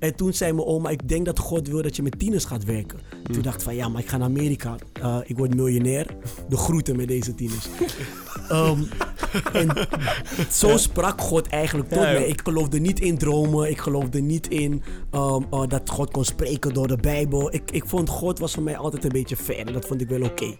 En 0.00 0.14
toen 0.14 0.32
zei 0.32 0.52
mijn 0.52 0.66
oma, 0.66 0.88
ik 0.88 1.08
denk 1.08 1.24
dat 1.24 1.38
God 1.38 1.68
wil 1.68 1.82
dat 1.82 1.96
je 1.96 2.02
met 2.02 2.18
tieners 2.18 2.44
gaat 2.44 2.64
werken. 2.64 2.98
Toen 3.32 3.42
dacht 3.42 3.56
ik 3.56 3.62
van, 3.62 3.74
ja, 3.74 3.88
maar 3.88 4.00
ik 4.00 4.08
ga 4.08 4.16
naar 4.16 4.28
Amerika. 4.28 4.74
Uh, 5.02 5.16
ik 5.24 5.36
word 5.36 5.54
miljonair. 5.54 6.06
De 6.48 6.56
groeten 6.56 6.96
met 6.96 7.08
deze 7.08 7.34
tieners. 7.34 7.68
um, 8.52 8.88
en 9.52 9.88
zo 10.50 10.76
sprak 10.76 11.20
God 11.20 11.46
eigenlijk 11.46 11.88
tot 11.88 11.98
mij. 11.98 12.26
Ik 12.26 12.40
geloofde 12.44 12.78
niet 12.78 13.00
in 13.00 13.18
dromen. 13.18 13.70
Ik 13.70 13.78
geloofde 13.78 14.20
niet 14.20 14.48
in 14.48 14.82
um, 15.14 15.46
uh, 15.50 15.62
dat 15.68 15.90
God 15.90 16.10
kon 16.10 16.24
spreken 16.24 16.74
door 16.74 16.88
de 16.88 16.96
Bijbel. 16.96 17.54
Ik, 17.54 17.70
ik 17.70 17.84
vond 17.86 18.08
God 18.08 18.38
was 18.38 18.52
voor 18.52 18.62
mij 18.62 18.76
altijd 18.76 19.04
een 19.04 19.12
beetje 19.12 19.36
ver. 19.36 19.66
En 19.66 19.72
dat 19.72 19.86
vond 19.86 20.00
ik 20.00 20.08
wel 20.08 20.22
oké. 20.22 20.44
Okay. 20.44 20.58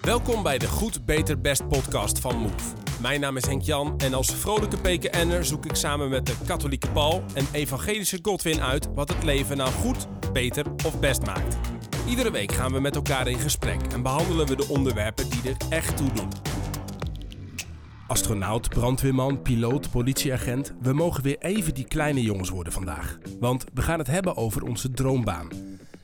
Welkom 0.00 0.42
bij 0.42 0.58
de 0.58 0.68
Goed, 0.68 1.04
Beter, 1.04 1.40
Best 1.40 1.68
podcast 1.68 2.18
van 2.18 2.36
Move. 2.36 2.74
Mijn 3.00 3.20
naam 3.20 3.36
is 3.36 3.46
Henk 3.46 3.62
Jan 3.62 3.98
en 3.98 4.14
als 4.14 4.34
vrolijke 4.34 4.76
PKN'er 4.76 5.44
zoek 5.44 5.64
ik 5.64 5.74
samen 5.74 6.08
met 6.08 6.26
de 6.26 6.34
katholieke 6.46 6.90
Paul 6.90 7.24
en 7.34 7.46
evangelische 7.52 8.18
Godwin 8.22 8.60
uit 8.60 8.88
wat 8.94 9.08
het 9.08 9.22
leven 9.22 9.56
nou 9.56 9.70
goed, 9.70 10.06
beter 10.32 10.66
of 10.86 11.00
best 11.00 11.26
maakt. 11.26 11.56
Iedere 12.08 12.30
week 12.30 12.52
gaan 12.52 12.72
we 12.72 12.80
met 12.80 12.96
elkaar 12.96 13.28
in 13.28 13.38
gesprek 13.38 13.80
en 13.92 14.02
behandelen 14.02 14.46
we 14.46 14.56
de 14.56 14.68
onderwerpen 14.68 15.30
die 15.30 15.40
er 15.44 15.56
echt 15.68 15.96
toe 15.96 16.12
doen. 16.12 16.28
Astronaut, 18.06 18.68
brandweerman, 18.68 19.42
piloot, 19.42 19.90
politieagent. 19.90 20.74
We 20.80 20.92
mogen 20.92 21.22
weer 21.22 21.38
even 21.38 21.74
die 21.74 21.86
kleine 21.88 22.22
jongens 22.22 22.50
worden 22.50 22.72
vandaag. 22.72 23.18
Want 23.40 23.64
we 23.74 23.82
gaan 23.82 23.98
het 23.98 24.08
hebben 24.08 24.36
over 24.36 24.62
onze 24.62 24.90
droombaan. 24.90 25.48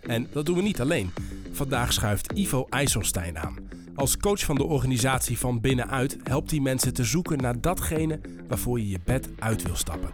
En 0.01 0.29
dat 0.33 0.47
doen 0.47 0.57
we 0.57 0.63
niet 0.63 0.81
alleen. 0.81 1.13
Vandaag 1.53 1.93
schuift 1.93 2.33
Ivo 2.33 2.67
IJsselstein 2.71 3.39
aan. 3.39 3.76
Als 3.97 4.17
coach 4.17 4.45
van 4.45 4.55
de 4.55 4.65
organisatie 4.65 5.39
van 5.39 5.61
binnenuit 5.61 6.17
helpt 6.23 6.51
hij 6.51 6.61
mensen 6.61 6.95
te 6.95 7.05
zoeken 7.05 7.39
naar 7.39 7.61
datgene 7.61 8.21
waarvoor 8.49 8.79
je 8.79 8.89
je 8.89 8.99
bed 9.05 9.29
uit 9.39 9.63
wil 9.63 9.77
stappen. 9.77 10.11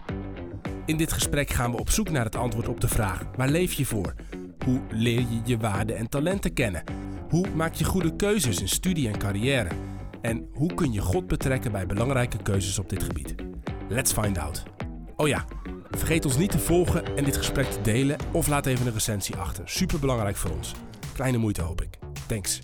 In 0.87 0.97
dit 0.97 1.13
gesprek 1.13 1.51
gaan 1.51 1.71
we 1.71 1.79
op 1.79 1.91
zoek 1.91 2.11
naar 2.11 2.25
het 2.25 2.37
antwoord 2.37 2.69
op 2.69 2.81
de 2.81 2.89
vraag: 2.89 3.23
waar 3.37 3.49
leef 3.49 3.73
je 3.73 3.87
voor? 3.87 4.15
Hoe 4.65 4.81
leer 4.91 5.21
je 5.21 5.41
je 5.45 5.57
waarden 5.57 5.97
en 5.97 6.09
talenten 6.09 6.52
kennen? 6.52 6.83
Hoe 7.29 7.47
maak 7.55 7.74
je 7.74 7.85
goede 7.85 8.16
keuzes 8.16 8.61
in 8.61 8.69
studie 8.69 9.09
en 9.09 9.19
carrière? 9.19 9.71
En 10.21 10.49
hoe 10.52 10.74
kun 10.74 10.93
je 10.93 11.01
God 11.01 11.27
betrekken 11.27 11.73
bij 11.73 11.87
belangrijke 11.87 12.43
keuzes 12.43 12.79
op 12.79 12.89
dit 12.89 13.02
gebied? 13.02 13.35
Let's 13.89 14.13
find 14.13 14.39
out. 14.39 14.63
Oh 15.17 15.29
ja, 15.29 15.45
vergeet 15.91 16.24
ons 16.24 16.37
niet 16.37 16.51
te 16.51 16.59
volgen 16.59 17.17
en 17.17 17.24
dit 17.24 17.37
gesprek 17.37 17.67
te 17.67 17.80
delen 17.80 18.17
of 18.33 18.49
laat 18.49 18.67
even 18.67 18.87
een 18.87 18.93
recensie 18.93 19.37
achter. 19.37 19.69
Super 19.69 19.99
belangrijk 19.99 20.37
voor 20.37 20.51
ons. 20.51 20.74
Kleine 21.15 21.39
moeite 21.39 21.63
hoop 21.63 21.83
ik. 21.83 21.99
Thanks. 22.27 22.61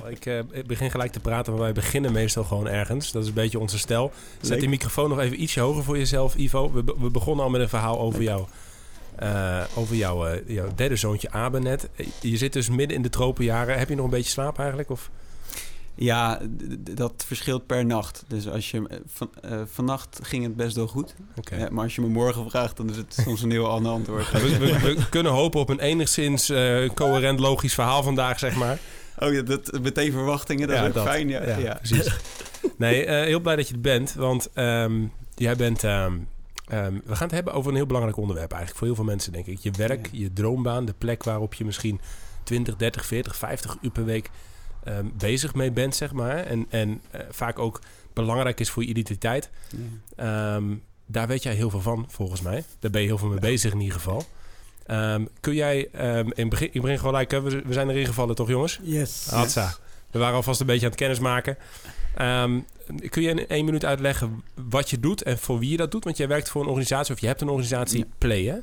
Nou, 0.00 0.10
ik, 0.10 0.26
uh, 0.26 0.40
begin 0.66 0.90
gelijk 0.90 1.12
te 1.12 1.20
praten, 1.20 1.52
maar 1.52 1.62
wij 1.62 1.72
beginnen 1.72 2.12
meestal 2.12 2.44
gewoon 2.44 2.68
ergens. 2.68 3.12
Dat 3.12 3.22
is 3.22 3.28
een 3.28 3.34
beetje 3.34 3.58
onze 3.58 3.78
stijl. 3.78 4.12
Zet 4.40 4.50
Leek. 4.50 4.60
die 4.60 4.68
microfoon 4.68 5.08
nog 5.08 5.20
even 5.20 5.42
ietsje 5.42 5.60
hoger 5.60 5.84
voor 5.84 5.98
jezelf, 5.98 6.36
Ivo. 6.36 6.72
We, 6.72 6.84
we 6.98 7.10
begonnen 7.10 7.44
al 7.44 7.50
met 7.50 7.60
een 7.60 7.68
verhaal 7.68 8.00
over 8.00 8.22
jou. 8.22 8.46
Uh, 9.22 9.62
over 9.74 9.96
jouw, 9.96 10.28
uh, 10.28 10.48
jouw 10.48 10.68
derde 10.74 10.96
zoontje 10.96 11.30
Abe 11.30 11.60
net. 11.60 11.88
Je 12.20 12.36
zit 12.36 12.52
dus 12.52 12.68
midden 12.68 12.96
in 12.96 13.02
de 13.02 13.08
tropenjaren. 13.08 13.78
Heb 13.78 13.88
je 13.88 13.94
nog 13.94 14.04
een 14.04 14.10
beetje 14.10 14.30
slaap 14.30 14.58
eigenlijk? 14.58 14.90
Of? 14.90 15.10
Ja, 15.96 16.40
dat 16.78 17.24
verschilt 17.26 17.66
per 17.66 17.86
nacht. 17.86 18.24
Dus 18.28 18.48
als 18.48 18.70
je 18.70 19.00
van, 19.06 19.30
uh, 19.44 19.60
vannacht 19.66 20.18
ging 20.22 20.42
het 20.42 20.56
best 20.56 20.76
wel 20.76 20.86
goed. 20.86 21.14
Okay. 21.36 21.68
Maar 21.68 21.84
als 21.84 21.94
je 21.94 22.00
me 22.00 22.08
morgen 22.08 22.50
vraagt, 22.50 22.76
dan 22.76 22.90
is 22.90 22.96
het 22.96 23.16
soms 23.24 23.42
een 23.42 23.50
heel 23.50 23.68
ander 23.68 23.92
antwoord. 23.92 24.30
we, 24.32 24.58
we, 24.58 24.78
we, 24.78 25.08
kunnen 25.10 25.32
hopen 25.32 25.60
op 25.60 25.68
een 25.68 25.80
enigszins 25.80 26.50
uh, 26.50 26.90
coherent 26.94 27.40
logisch 27.40 27.74
verhaal 27.74 28.02
vandaag, 28.02 28.38
zeg 28.38 28.54
maar. 28.56 28.78
Oh 29.18 29.32
ja, 29.32 29.42
dat, 29.42 29.80
meteen 29.82 30.12
verwachtingen, 30.12 30.68
dat 30.68 30.76
ja, 30.76 30.82
is 30.82 30.88
ook 30.88 30.94
dat. 30.94 31.04
fijn. 31.06 31.28
Ja, 31.28 31.48
ja, 31.48 31.56
ja. 31.56 31.74
precies. 31.74 32.16
nee, 32.76 33.10
heel 33.10 33.40
blij 33.40 33.56
dat 33.56 33.68
je 33.68 33.72
het 33.72 33.82
bent, 33.82 34.14
want 34.14 34.48
um, 34.54 35.12
jij 35.34 35.56
bent... 35.56 35.82
Um, 35.82 36.28
Um, 36.72 37.02
we 37.04 37.14
gaan 37.14 37.26
het 37.26 37.34
hebben 37.34 37.52
over 37.52 37.70
een 37.70 37.76
heel 37.76 37.86
belangrijk 37.86 38.16
onderwerp 38.16 38.50
eigenlijk 38.50 38.78
voor 38.78 38.86
heel 38.86 38.96
veel 38.96 39.12
mensen, 39.12 39.32
denk 39.32 39.46
ik. 39.46 39.58
Je 39.58 39.70
werk, 39.70 40.08
je 40.12 40.32
droombaan, 40.32 40.84
de 40.84 40.94
plek 40.98 41.22
waarop 41.22 41.54
je 41.54 41.64
misschien 41.64 42.00
20, 42.42 42.76
30, 42.76 43.06
40, 43.06 43.36
50 43.36 43.76
uur 43.80 43.90
per 43.90 44.04
week 44.04 44.30
bezig 45.16 45.54
mee 45.54 45.70
bent, 45.70 45.94
zeg 45.94 46.12
maar. 46.12 46.36
En, 46.36 46.66
en 46.68 46.88
uh, 47.14 47.20
vaak 47.30 47.58
ook 47.58 47.80
belangrijk 48.12 48.60
is 48.60 48.70
voor 48.70 48.82
je 48.82 48.88
identiteit. 48.88 49.50
Daar 51.06 51.26
weet 51.26 51.42
jij 51.42 51.54
heel 51.54 51.70
veel 51.70 51.80
van, 51.80 52.06
volgens 52.08 52.40
mij. 52.40 52.64
Daar 52.78 52.90
ben 52.90 53.00
je 53.00 53.06
heel 53.06 53.18
veel 53.18 53.28
mee 53.28 53.38
bezig 53.38 53.72
in 53.72 53.80
ieder 53.80 53.96
geval. 53.96 54.24
Um, 54.86 55.28
kun 55.40 55.54
jij, 55.54 55.88
in 56.32 56.48
begin, 56.48 56.68
ik 56.72 56.80
begin 56.80 56.98
gewoon 56.98 57.16
like, 57.16 57.42
we, 57.42 57.62
we 57.64 57.72
zijn 57.72 57.90
erin 57.90 58.06
gevallen 58.06 58.34
toch 58.34 58.48
jongens? 58.48 58.78
Yes. 58.82 59.26
Hatsa. 59.30 59.64
Yes. 59.64 59.78
We 60.10 60.18
waren 60.18 60.34
alvast 60.34 60.60
een 60.60 60.66
beetje 60.66 60.84
aan 60.84 60.90
het 60.90 61.00
kennismaken. 61.00 61.56
Um, 62.20 62.64
kun 63.08 63.22
je 63.22 63.28
in 63.28 63.48
één 63.48 63.64
minuut 63.64 63.84
uitleggen 63.84 64.42
wat 64.68 64.90
je 64.90 65.00
doet 65.00 65.22
en 65.22 65.38
voor 65.38 65.58
wie 65.58 65.70
je 65.70 65.76
dat 65.76 65.90
doet? 65.90 66.04
Want 66.04 66.16
jij 66.16 66.28
werkt 66.28 66.48
voor 66.48 66.62
een 66.62 66.68
organisatie 66.68 67.14
of 67.14 67.20
je 67.20 67.26
hebt 67.26 67.40
een 67.40 67.48
organisatie, 67.48 67.98
ja. 67.98 68.04
Play, 68.18 68.44
hè? 68.44 68.56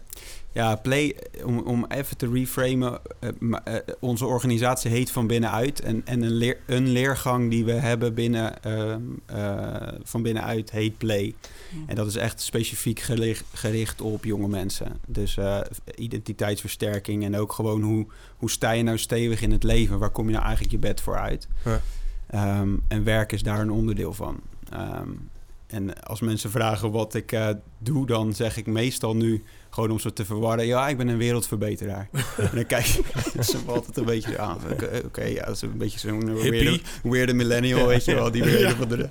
Ja, 0.53 0.75
Play, 0.75 1.15
om, 1.45 1.59
om 1.59 1.85
even 1.87 2.17
te 2.17 2.29
reframen, 2.31 2.99
uh, 3.19 3.29
uh, 3.49 3.75
onze 3.99 4.25
organisatie 4.25 4.91
heet 4.91 5.11
Van 5.11 5.27
Binnenuit. 5.27 5.81
En, 5.81 6.01
en 6.05 6.21
een, 6.21 6.31
leer, 6.31 6.57
een 6.65 6.89
leergang 6.89 7.49
die 7.49 7.65
we 7.65 7.71
hebben 7.71 8.13
binnen, 8.13 8.53
uh, 8.67 9.87
van 10.03 10.21
binnenuit 10.21 10.71
heet 10.71 10.97
Play. 10.97 11.33
Mm. 11.69 11.83
En 11.87 11.95
dat 11.95 12.07
is 12.07 12.15
echt 12.15 12.41
specifiek 12.41 12.99
gericht, 12.99 13.43
gericht 13.53 14.01
op 14.01 14.23
jonge 14.23 14.47
mensen. 14.47 14.99
Dus 15.07 15.37
identiteitsversterking 15.95 17.23
en 17.23 17.37
ook 17.37 17.53
gewoon 17.53 17.81
hoe, 17.81 18.07
hoe 18.37 18.51
sta 18.51 18.71
je 18.71 18.83
nou 18.83 18.97
stevig 18.97 19.41
in 19.41 19.51
het 19.51 19.63
leven? 19.63 19.99
Waar 19.99 20.09
kom 20.09 20.25
je 20.25 20.31
nou 20.31 20.43
eigenlijk 20.43 20.73
je 20.73 20.79
bed 20.79 21.01
voor 21.01 21.17
uit? 21.17 21.47
Ja. 21.65 21.81
Um, 22.35 22.83
en 22.87 23.03
werk 23.03 23.31
is 23.31 23.43
daar 23.43 23.59
een 23.59 23.71
onderdeel 23.71 24.13
van. 24.13 24.39
Um, 24.73 25.29
en 25.67 26.03
als 26.03 26.19
mensen 26.19 26.51
vragen 26.51 26.91
wat 26.91 27.13
ik 27.13 27.31
uh, 27.31 27.49
doe, 27.77 28.05
dan 28.05 28.33
zeg 28.33 28.57
ik 28.57 28.67
meestal 28.67 29.15
nu 29.15 29.43
gewoon 29.69 29.91
om 29.91 29.99
ze 29.99 30.13
te 30.13 30.25
verwarren. 30.25 30.65
Ja, 30.65 30.87
ik 30.87 30.97
ben 30.97 31.07
een 31.07 31.17
wereldverbeteraar. 31.17 32.09
en 32.37 32.49
dan 32.53 32.65
kijk 32.65 32.85
ze 33.39 33.57
altijd 33.65 33.97
een 33.97 34.05
beetje 34.05 34.39
aan. 34.39 34.57
Oké, 34.71 35.01
okay, 35.05 35.33
ja, 35.33 35.45
dat 35.45 35.55
is 35.55 35.61
een 35.61 35.77
beetje 35.77 35.99
zo'n 35.99 36.33
weirde, 36.33 36.81
weirde 37.03 37.33
millennial, 37.33 37.87
weet 37.87 38.05
je 38.05 38.15
wel. 38.15 38.31
Die 38.31 38.43
weer 38.43 38.59
ja. 38.59 38.75
van 38.75 38.87
de, 38.87 39.09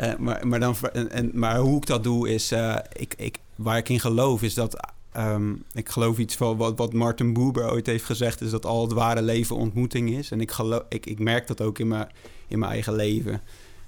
uh, 0.00 0.16
maar, 0.16 0.46
maar, 0.46 0.60
dan, 0.60 0.76
en, 0.92 1.10
en, 1.10 1.30
maar 1.34 1.58
hoe 1.58 1.76
ik 1.76 1.86
dat 1.86 2.04
doe 2.04 2.28
is, 2.28 2.52
uh, 2.52 2.76
ik, 2.92 3.14
ik, 3.16 3.38
waar 3.56 3.76
ik 3.76 3.88
in 3.88 4.00
geloof 4.00 4.42
is 4.42 4.54
dat 4.54 4.92
Um, 5.16 5.64
ik 5.72 5.88
geloof 5.88 6.18
iets 6.18 6.36
van 6.36 6.56
wat, 6.56 6.78
wat 6.78 6.92
Martin 6.92 7.32
Buber 7.32 7.70
ooit 7.70 7.86
heeft 7.86 8.04
gezegd, 8.04 8.40
is 8.40 8.50
dat 8.50 8.66
al 8.66 8.82
het 8.82 8.92
ware 8.92 9.22
leven 9.22 9.56
ontmoeting 9.56 10.10
is. 10.10 10.30
En 10.30 10.40
ik, 10.40 10.50
geloof, 10.50 10.82
ik, 10.88 11.06
ik 11.06 11.18
merk 11.18 11.46
dat 11.46 11.60
ook 11.60 11.78
in 11.78 11.88
mijn, 11.88 12.08
in 12.48 12.58
mijn 12.58 12.72
eigen 12.72 12.94
leven. 12.94 13.40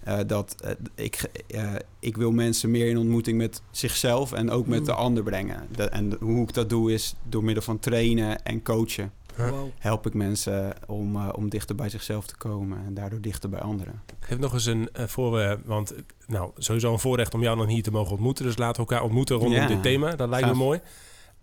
Uh, 0.08 0.18
dat 0.26 0.56
uh, 0.64 0.70
ik, 0.94 1.30
uh, 1.48 1.72
ik 1.98 2.16
wil 2.16 2.30
mensen 2.30 2.70
meer 2.70 2.86
in 2.86 2.98
ontmoeting 2.98 3.38
met 3.38 3.62
zichzelf 3.70 4.32
en 4.32 4.50
ook 4.50 4.66
met 4.66 4.78
mm. 4.78 4.84
de 4.84 4.92
ander 4.92 5.22
brengen. 5.22 5.66
Dat, 5.70 5.90
en 5.90 6.16
hoe 6.20 6.42
ik 6.42 6.54
dat 6.54 6.68
doe 6.68 6.92
is 6.92 7.14
door 7.22 7.44
middel 7.44 7.62
van 7.62 7.78
trainen 7.78 8.42
en 8.42 8.62
coachen. 8.62 9.12
Wow. 9.36 9.68
Help 9.78 10.06
ik 10.06 10.14
mensen 10.14 10.74
om, 10.86 11.28
om 11.28 11.48
dichter 11.48 11.74
bij 11.74 11.88
zichzelf 11.88 12.26
te 12.26 12.36
komen 12.36 12.78
en 12.86 12.94
daardoor 12.94 13.20
dichter 13.20 13.50
bij 13.50 13.60
anderen. 13.60 14.02
Geef 14.20 14.38
nog 14.38 14.52
eens 14.52 14.66
een 14.66 14.88
voor, 14.94 15.60
want 15.64 15.94
nou, 16.26 16.50
sowieso 16.56 16.92
een 16.92 16.98
voorrecht 16.98 17.34
om 17.34 17.42
jou 17.42 17.56
dan 17.56 17.68
hier 17.68 17.82
te 17.82 17.90
mogen 17.90 18.12
ontmoeten. 18.12 18.44
Dus 18.44 18.56
laten 18.56 18.82
we 18.82 18.88
elkaar 18.88 19.04
ontmoeten 19.04 19.36
rondom 19.36 19.60
ja. 19.60 19.66
dit 19.66 19.82
thema. 19.82 20.16
Dat 20.16 20.28
lijkt 20.28 20.46
Gaaf. 20.46 20.56
me 20.56 20.62
mooi. 20.64 20.80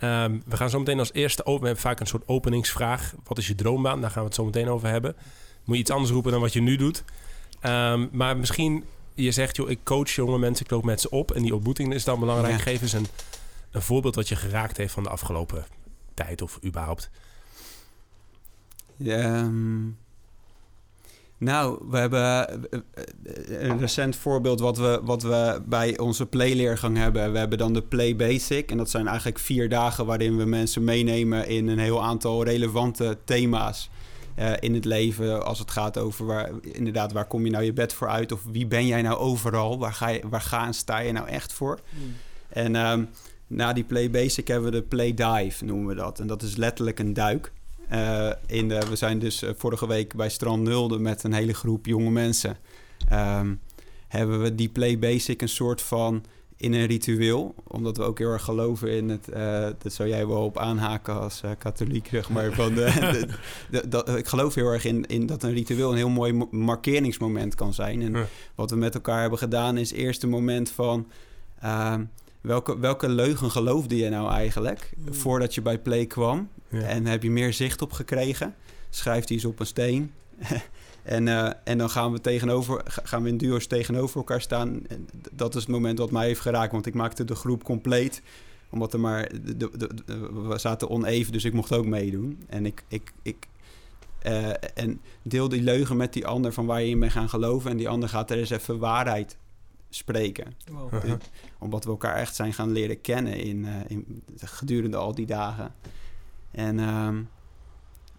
Um, 0.03 0.43
we 0.45 0.57
gaan 0.57 0.69
zo 0.69 0.79
meteen 0.79 0.99
als 0.99 1.13
eerste 1.13 1.45
open. 1.45 1.59
We 1.59 1.65
hebben 1.65 1.83
vaak 1.83 1.99
een 1.99 2.07
soort 2.07 2.27
openingsvraag. 2.27 3.13
Wat 3.23 3.37
is 3.37 3.47
je 3.47 3.55
droombaan? 3.55 4.01
Daar 4.01 4.09
gaan 4.09 4.21
we 4.21 4.27
het 4.27 4.35
zo 4.35 4.45
meteen 4.45 4.69
over 4.69 4.89
hebben. 4.89 5.15
Moet 5.63 5.75
je 5.75 5.81
iets 5.81 5.91
anders 5.91 6.11
roepen 6.11 6.31
dan 6.31 6.41
wat 6.41 6.53
je 6.53 6.61
nu 6.61 6.75
doet. 6.75 7.03
Um, 7.65 8.09
maar 8.11 8.37
misschien, 8.37 8.83
je 9.13 9.31
zegt, 9.31 9.55
joh, 9.55 9.69
ik 9.69 9.79
coach 9.83 10.09
jonge 10.09 10.37
mensen, 10.37 10.65
ik 10.65 10.71
loop 10.71 10.83
met 10.83 11.01
ze 11.01 11.09
op. 11.09 11.31
En 11.31 11.41
die 11.41 11.55
ontmoeting 11.55 11.93
is 11.93 12.03
dan 12.03 12.19
belangrijk. 12.19 12.57
Ja. 12.57 12.61
Geef 12.61 12.81
eens 12.81 12.93
een, 12.93 13.07
een 13.71 13.81
voorbeeld 13.81 14.15
wat 14.15 14.27
je 14.27 14.35
geraakt 14.35 14.77
heeft 14.77 14.93
van 14.93 15.03
de 15.03 15.09
afgelopen 15.09 15.65
tijd 16.13 16.41
of 16.41 16.59
überhaupt. 16.65 17.09
Ja, 18.97 19.39
um, 19.39 19.97
nou, 21.41 21.77
we 21.89 21.97
hebben 21.97 22.47
een 23.47 23.79
recent 23.79 24.15
voorbeeld 24.15 24.59
wat 24.59 24.77
we, 24.77 24.99
wat 25.03 25.23
we 25.23 25.61
bij 25.65 25.97
onze 25.97 26.25
Play-leergang 26.25 26.97
hebben. 26.97 27.31
We 27.31 27.37
hebben 27.37 27.57
dan 27.57 27.73
de 27.73 27.81
Play 27.81 28.15
Basic. 28.15 28.71
En 28.71 28.77
dat 28.77 28.89
zijn 28.89 29.07
eigenlijk 29.07 29.39
vier 29.39 29.69
dagen 29.69 30.05
waarin 30.05 30.37
we 30.37 30.45
mensen 30.45 30.83
meenemen 30.83 31.47
in 31.47 31.67
een 31.67 31.79
heel 31.79 32.03
aantal 32.03 32.43
relevante 32.43 33.17
thema's. 33.23 33.89
Uh, 34.39 34.51
in 34.59 34.73
het 34.73 34.85
leven, 34.85 35.45
als 35.45 35.59
het 35.59 35.71
gaat 35.71 35.97
over 35.97 36.25
waar, 36.25 36.49
inderdaad, 36.61 37.11
waar 37.11 37.27
kom 37.27 37.45
je 37.45 37.51
nou 37.51 37.63
je 37.63 37.73
bed 37.73 37.93
voor 37.93 38.07
uit? 38.09 38.31
Of 38.31 38.41
wie 38.51 38.67
ben 38.67 38.87
jij 38.87 39.01
nou 39.01 39.17
overal? 39.17 39.79
Waar 39.79 39.93
ga, 39.93 40.07
je, 40.07 40.21
waar 40.29 40.41
ga 40.41 40.65
en 40.65 40.73
sta 40.73 40.99
je 40.99 41.11
nou 41.11 41.27
echt 41.27 41.53
voor? 41.53 41.79
Mm. 41.89 42.15
En 42.49 42.75
um, 42.75 43.09
na 43.47 43.73
die 43.73 43.83
Play 43.83 44.09
Basic 44.09 44.47
hebben 44.47 44.71
we 44.71 44.77
de 44.77 44.83
Play 44.83 45.13
Dive, 45.13 45.65
noemen 45.65 45.87
we 45.87 45.95
dat. 45.95 46.19
En 46.19 46.27
dat 46.27 46.41
is 46.41 46.55
letterlijk 46.55 46.99
een 46.99 47.13
duik. 47.13 47.51
Uh, 47.93 48.31
in 48.47 48.67
de, 48.67 48.79
we 48.89 48.95
zijn 48.95 49.19
dus 49.19 49.43
vorige 49.57 49.87
week 49.87 50.15
bij 50.15 50.29
Strand 50.29 50.63
Nulde 50.63 50.99
met 50.99 51.23
een 51.23 51.33
hele 51.33 51.53
groep 51.53 51.85
jonge 51.85 52.09
mensen. 52.09 52.57
Um, 53.11 53.59
hebben 54.07 54.41
we 54.41 54.55
die 54.55 54.69
Play 54.69 54.99
Basic 54.99 55.41
een 55.41 55.49
soort 55.49 55.81
van 55.81 56.23
in 56.57 56.73
een 56.73 56.85
ritueel. 56.85 57.55
Omdat 57.67 57.97
we 57.97 58.03
ook 58.03 58.17
heel 58.17 58.31
erg 58.31 58.43
geloven 58.43 58.91
in 58.91 59.09
het... 59.09 59.27
Uh, 59.33 59.67
dat 59.77 59.93
zou 59.93 60.09
jij 60.09 60.27
wel 60.27 60.43
op 60.43 60.57
aanhaken 60.57 61.19
als 61.19 61.41
uh, 61.45 61.51
katholiek, 61.57 62.07
zeg 62.07 62.29
maar. 62.29 62.53
Van 62.61 62.73
de, 62.73 62.93
de, 62.99 63.27
de, 63.71 63.87
dat, 63.87 64.15
ik 64.15 64.27
geloof 64.27 64.55
heel 64.55 64.67
erg 64.67 64.85
in, 64.85 65.05
in 65.05 65.25
dat 65.25 65.43
een 65.43 65.53
ritueel 65.53 65.91
een 65.91 65.97
heel 65.97 66.09
mooi 66.09 66.45
markeringsmoment 66.51 67.55
kan 67.55 67.73
zijn. 67.73 68.01
En 68.01 68.13
ja. 68.13 68.25
wat 68.55 68.69
we 68.69 68.75
met 68.75 68.93
elkaar 68.93 69.21
hebben 69.21 69.39
gedaan 69.39 69.77
is 69.77 69.91
eerst 69.91 70.23
een 70.23 70.29
moment 70.29 70.69
van... 70.69 71.07
ehm, 71.61 72.03
welke, 72.41 72.79
welke 72.79 73.09
leugen 73.09 73.51
geloofde 73.51 73.97
je 73.97 74.09
nou 74.09 74.31
eigenlijk 74.31 74.91
Mm. 74.97 75.13
voordat 75.13 75.55
je 75.55 75.61
bij 75.61 75.79
Play 75.79 76.05
kwam? 76.05 76.49
Ja. 76.71 76.81
En 76.81 77.05
heb 77.05 77.23
je 77.23 77.31
meer 77.31 77.53
zicht 77.53 77.81
op 77.81 77.91
gekregen? 77.91 78.55
Schrijf 78.89 79.25
die 79.25 79.35
eens 79.35 79.45
op 79.45 79.59
een 79.59 79.65
steen. 79.65 80.11
en, 81.03 81.27
eh, 81.27 81.51
en 81.63 81.77
dan 81.77 81.89
gaan 81.89 82.11
we, 82.11 82.21
tegenover, 82.21 82.81
ga- 82.85 83.01
gaan 83.05 83.23
we 83.23 83.29
in 83.29 83.37
duo's 83.37 83.67
tegenover 83.67 84.17
elkaar 84.17 84.41
staan. 84.41 84.87
En 84.87 85.07
dat 85.31 85.55
is 85.55 85.61
het 85.61 85.71
moment 85.71 85.97
wat 85.97 86.11
mij 86.11 86.25
heeft 86.25 86.39
geraakt. 86.41 86.71
Want 86.71 86.85
ik 86.85 86.93
maakte 86.93 87.25
de 87.25 87.35
groep 87.35 87.63
compleet. 87.63 88.21
Omdat 88.69 88.93
er 88.93 88.99
maar... 88.99 89.29
De, 89.43 89.57
de, 89.57 89.69
de- 89.77 89.89
de- 90.05 90.31
we 90.47 90.57
zaten 90.57 90.89
oneven, 90.89 91.31
dus 91.31 91.45
ik 91.45 91.53
mocht 91.53 91.73
ook 91.73 91.85
meedoen. 91.85 92.43
En 92.47 92.65
ik... 92.65 92.83
ik, 92.87 93.11
ik 93.21 93.47
eh, 94.21 94.49
en 94.73 95.01
deel 95.21 95.49
die 95.49 95.61
leugen 95.61 95.97
met 95.97 96.13
die 96.13 96.27
ander 96.27 96.53
van 96.53 96.65
waar 96.65 96.81
je 96.81 96.89
in 96.89 96.99
bent 96.99 97.11
gaan 97.11 97.29
geloven. 97.29 97.71
En 97.71 97.77
die 97.77 97.89
ander 97.89 98.09
gaat 98.09 98.31
er 98.31 98.37
eens 98.37 98.49
even 98.49 98.79
waarheid 98.79 99.37
spreken. 99.89 100.53
Wow. 100.71 100.93
Omdat 101.59 101.83
we 101.83 101.89
elkaar 101.89 102.15
echt 102.15 102.35
zijn 102.35 102.53
gaan 102.53 102.71
leren 102.71 103.01
kennen 103.01 103.33
in, 103.35 103.65
eh, 103.65 103.73
in, 103.87 104.23
gedurende 104.37 104.97
al 104.97 105.15
die 105.15 105.25
dagen. 105.25 105.73
En 106.51 106.79
ehm, 106.79 107.21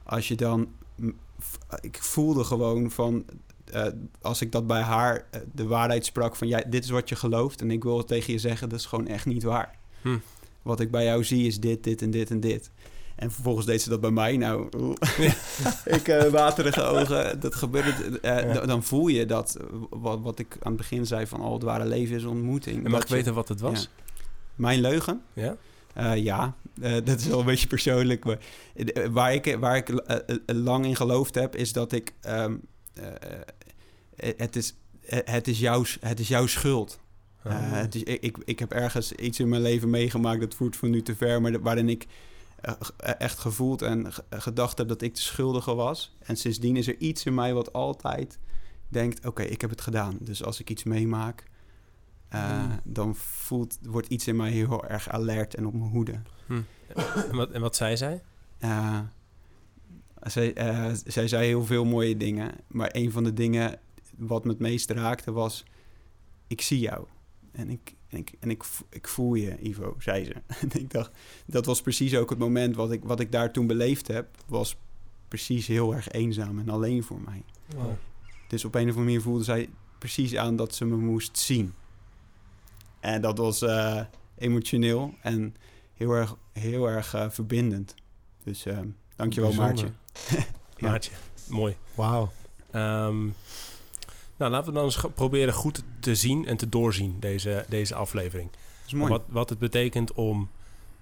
als 0.02 0.28
je 0.28 0.34
dan... 0.34 0.68
Ik 1.80 2.02
voelde 2.02 2.44
gewoon 2.44 2.90
van... 2.90 3.24
eh, 3.64 3.86
als 4.20 4.40
ik 4.40 4.52
dat 4.52 4.66
bij 4.66 4.80
haar 4.80 5.26
eh, 5.30 5.40
de 5.52 5.66
waarheid 5.66 6.04
sprak 6.04 6.36
van... 6.36 6.48
Ja, 6.48 6.62
dit 6.66 6.84
is 6.84 6.90
wat 6.90 7.08
je 7.08 7.16
gelooft 7.16 7.60
en 7.60 7.70
ik 7.70 7.82
wil 7.82 7.98
het 7.98 8.06
tegen 8.06 8.32
je 8.32 8.38
zeggen... 8.38 8.68
dat 8.68 8.78
is 8.78 8.86
gewoon 8.86 9.06
echt 9.06 9.26
niet 9.26 9.42
waar. 9.42 9.78
Hm. 10.02 10.18
Wat 10.62 10.80
ik 10.80 10.90
bij 10.90 11.04
jou 11.04 11.24
zie 11.24 11.46
is 11.46 11.60
dit, 11.60 11.84
dit 11.84 12.02
en 12.02 12.10
dit 12.10 12.30
en 12.30 12.40
dit. 12.40 12.70
En 13.16 13.30
vervolgens 13.30 13.66
deed 13.66 13.82
ze 13.82 13.88
dat 13.88 14.00
bij 14.00 14.10
mij. 14.10 14.36
Nou, 14.36 14.68
ik 15.84 16.08
eh, 16.08 16.30
waterige 16.30 16.82
ogen. 16.82 17.40
Dat 17.40 17.54
gebeurde. 17.54 18.18
Ja. 18.22 18.66
Dan 18.66 18.82
voel 18.82 19.08
je 19.08 19.26
dat, 19.26 19.56
wat, 19.90 20.20
wat 20.20 20.38
ik 20.38 20.56
aan 20.60 20.72
het 20.72 20.76
begin 20.76 21.06
zei... 21.06 21.26
van 21.26 21.40
al 21.40 21.52
het 21.52 21.62
ware 21.62 21.84
leven 21.84 22.16
is 22.16 22.24
ontmoeting. 22.24 22.84
En 22.84 22.90
mag 22.90 23.02
ik 23.02 23.08
weten 23.08 23.34
wat 23.34 23.48
het 23.48 23.60
was? 23.60 23.88
Mijn 24.54 24.80
leugen? 24.80 25.22
Ja? 25.32 25.56
Eh, 25.92 26.16
ja, 26.16 26.54
eh, 26.80 26.92
dat 27.04 27.20
is 27.20 27.26
wel 27.26 27.38
een 27.40 27.44
beetje 27.46 27.66
persoonlijk. 27.66 28.24
Maar 28.24 28.38
eh, 28.74 29.06
waar 29.08 29.34
ik, 29.34 29.56
waar 29.60 29.76
ik 29.76 30.02
lang 30.46 30.84
in 30.84 30.96
geloofd 30.96 31.34
heb, 31.34 31.56
is 31.56 31.72
dat 31.72 31.92
ik. 31.92 32.12
ehm, 32.20 32.56
eh, 32.94 33.06
eh, 34.16 34.32
het, 34.36 34.56
is, 34.56 34.74
het, 35.06 35.48
is 35.48 35.58
jouw, 35.58 35.84
het 36.00 36.20
is 36.20 36.28
jouw 36.28 36.46
schuld. 36.46 37.00
Ah. 37.44 37.52
het 37.58 37.94
is, 37.94 38.02
ik, 38.02 38.38
ik, 38.44 38.58
heb 38.58 38.72
ergens 38.72 39.12
iets 39.12 39.40
in 39.40 39.48
mijn 39.48 39.62
leven 39.62 39.90
meegemaakt, 39.90 40.40
dat 40.40 40.54
voert 40.54 40.76
van 40.76 40.90
nu 40.90 41.02
te 41.02 41.16
ver, 41.16 41.40
maar 41.42 41.60
waarin 41.60 41.88
ik 41.88 42.06
echt 42.96 43.38
gevoeld 43.38 43.82
en 43.82 44.12
ge- 44.12 44.24
gedacht 44.30 44.78
heb 44.78 44.88
dat 44.88 45.02
ik 45.02 45.14
de 45.14 45.20
schuldige 45.20 45.74
was. 45.74 46.16
En 46.22 46.36
sindsdien 46.36 46.76
is 46.76 46.86
er 46.88 46.96
iets 46.98 47.24
in 47.24 47.34
mij 47.34 47.54
wat 47.54 47.72
altijd 47.72 48.38
denkt: 48.88 49.26
oké, 49.26 49.42
ik 49.42 49.60
heb 49.60 49.70
het 49.70 49.80
gedaan. 49.80 50.16
Dus 50.20 50.44
als 50.44 50.60
ik 50.60 50.70
iets 50.70 50.82
meemaak, 50.84 51.44
eh, 52.32 52.62
Mm. 52.62 52.80
dan 52.84 53.16
voelt, 53.16 53.78
wordt 53.82 54.08
iets 54.08 54.26
in 54.26 54.36
mij 54.36 54.50
heel 54.50 54.84
erg 54.84 55.08
alert 55.08 55.54
en 55.54 55.66
op 55.66 55.72
mijn 55.72 55.90
hoede. 55.90 56.20
En, 56.48 57.36
wat, 57.36 57.50
en 57.50 57.60
wat 57.60 57.76
zei 57.76 57.96
zij? 57.96 58.22
Eh, 58.58 59.00
zij, 60.22 60.54
eh, 60.54 60.90
zij 61.04 61.28
zei 61.28 61.46
heel 61.46 61.64
veel 61.64 61.84
mooie 61.84 62.16
dingen. 62.16 62.52
Maar 62.66 62.88
een 62.92 63.10
van 63.12 63.24
de 63.24 63.32
dingen 63.32 63.78
wat 64.16 64.44
me 64.44 64.50
het 64.50 64.58
meest 64.58 64.90
raakte 64.90 65.32
was... 65.32 65.64
Ik 66.46 66.60
zie 66.60 66.78
jou. 66.78 67.06
En 67.52 67.70
ik, 67.70 67.94
en 68.08 68.18
ik, 68.18 68.32
en 68.40 68.50
ik, 68.50 68.64
ik 68.90 69.08
voel 69.08 69.34
je, 69.34 69.62
Ivo, 69.62 69.94
zei 69.98 70.24
ze. 70.24 70.34
en 70.68 70.80
ik 70.80 70.90
dacht, 70.90 71.10
dat 71.46 71.66
was 71.66 71.82
precies 71.82 72.16
ook 72.16 72.30
het 72.30 72.38
moment 72.38 72.76
wat 72.76 72.92
ik, 72.92 73.04
wat 73.04 73.20
ik 73.20 73.32
daar 73.32 73.52
toen 73.52 73.66
beleefd 73.66 74.08
heb... 74.08 74.28
was 74.46 74.76
precies 75.28 75.66
heel 75.66 75.94
erg 75.94 76.08
eenzaam 76.08 76.58
en 76.58 76.68
alleen 76.68 77.02
voor 77.02 77.20
mij. 77.20 77.42
Wow. 77.76 77.92
Dus 78.48 78.64
op 78.64 78.74
een 78.74 78.80
of 78.80 78.86
andere 78.86 79.04
manier 79.04 79.22
voelde 79.22 79.44
zij 79.44 79.68
precies 79.98 80.36
aan 80.36 80.56
dat 80.56 80.74
ze 80.74 80.84
me 80.84 80.96
moest 80.96 81.38
zien. 81.38 81.72
En 83.02 83.20
dat 83.20 83.38
was 83.38 83.62
eh, 83.62 84.00
emotioneel 84.38 85.14
en 85.22 85.56
heel 85.94 86.12
erg, 86.12 86.36
heel 86.52 86.88
erg 86.88 87.14
eh, 87.14 87.30
verbindend. 87.30 87.94
Dus 88.44 88.66
eh, 88.66 88.78
dankjewel 89.16 89.48
Bijzonder. 89.48 89.84
Maartje. 89.84 90.36
Ja. 90.76 90.88
Maartje, 90.88 91.12
mooi. 91.48 91.76
Wauw. 91.94 92.32
Ehm, 92.70 93.22
nou, 94.36 94.50
laten 94.50 94.66
we 94.66 94.72
dan 94.72 94.84
eens 94.84 95.04
proberen 95.14 95.54
goed 95.54 95.82
te 96.00 96.14
zien 96.14 96.46
en 96.46 96.56
te 96.56 96.68
doorzien 96.68 97.16
deze, 97.20 97.64
deze 97.68 97.94
aflevering. 97.94 98.50
Dat 98.50 98.60
is 98.86 98.92
mooi. 98.92 99.10
Wat, 99.10 99.22
wat 99.28 99.48
het 99.48 99.58
betekent 99.58 100.12
om 100.12 100.50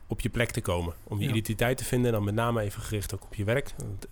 op 0.06 0.20
je 0.20 0.29
plek 0.29 0.50
te 0.50 0.61
komen. 0.61 0.94
Om 1.05 1.19
je 1.19 1.25
Ja. 1.25 1.31
identiteit 1.31 1.79
te 1.79 1.85
vinden. 1.85 2.06
En 2.06 2.12
dan 2.12 2.25
met 2.25 2.35
name 2.35 2.61
even 2.61 2.82
gericht 2.82 3.14
ook 3.14 3.25
op 3.25 3.35
je 3.35 3.44
werk. 3.44 3.75
Want, 3.76 4.06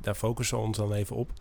daar 0.00 0.14
focussen 0.14 0.58
we 0.58 0.64
ons 0.64 0.76
dan 0.76 0.92
even 0.92 1.16
op. 1.16 1.32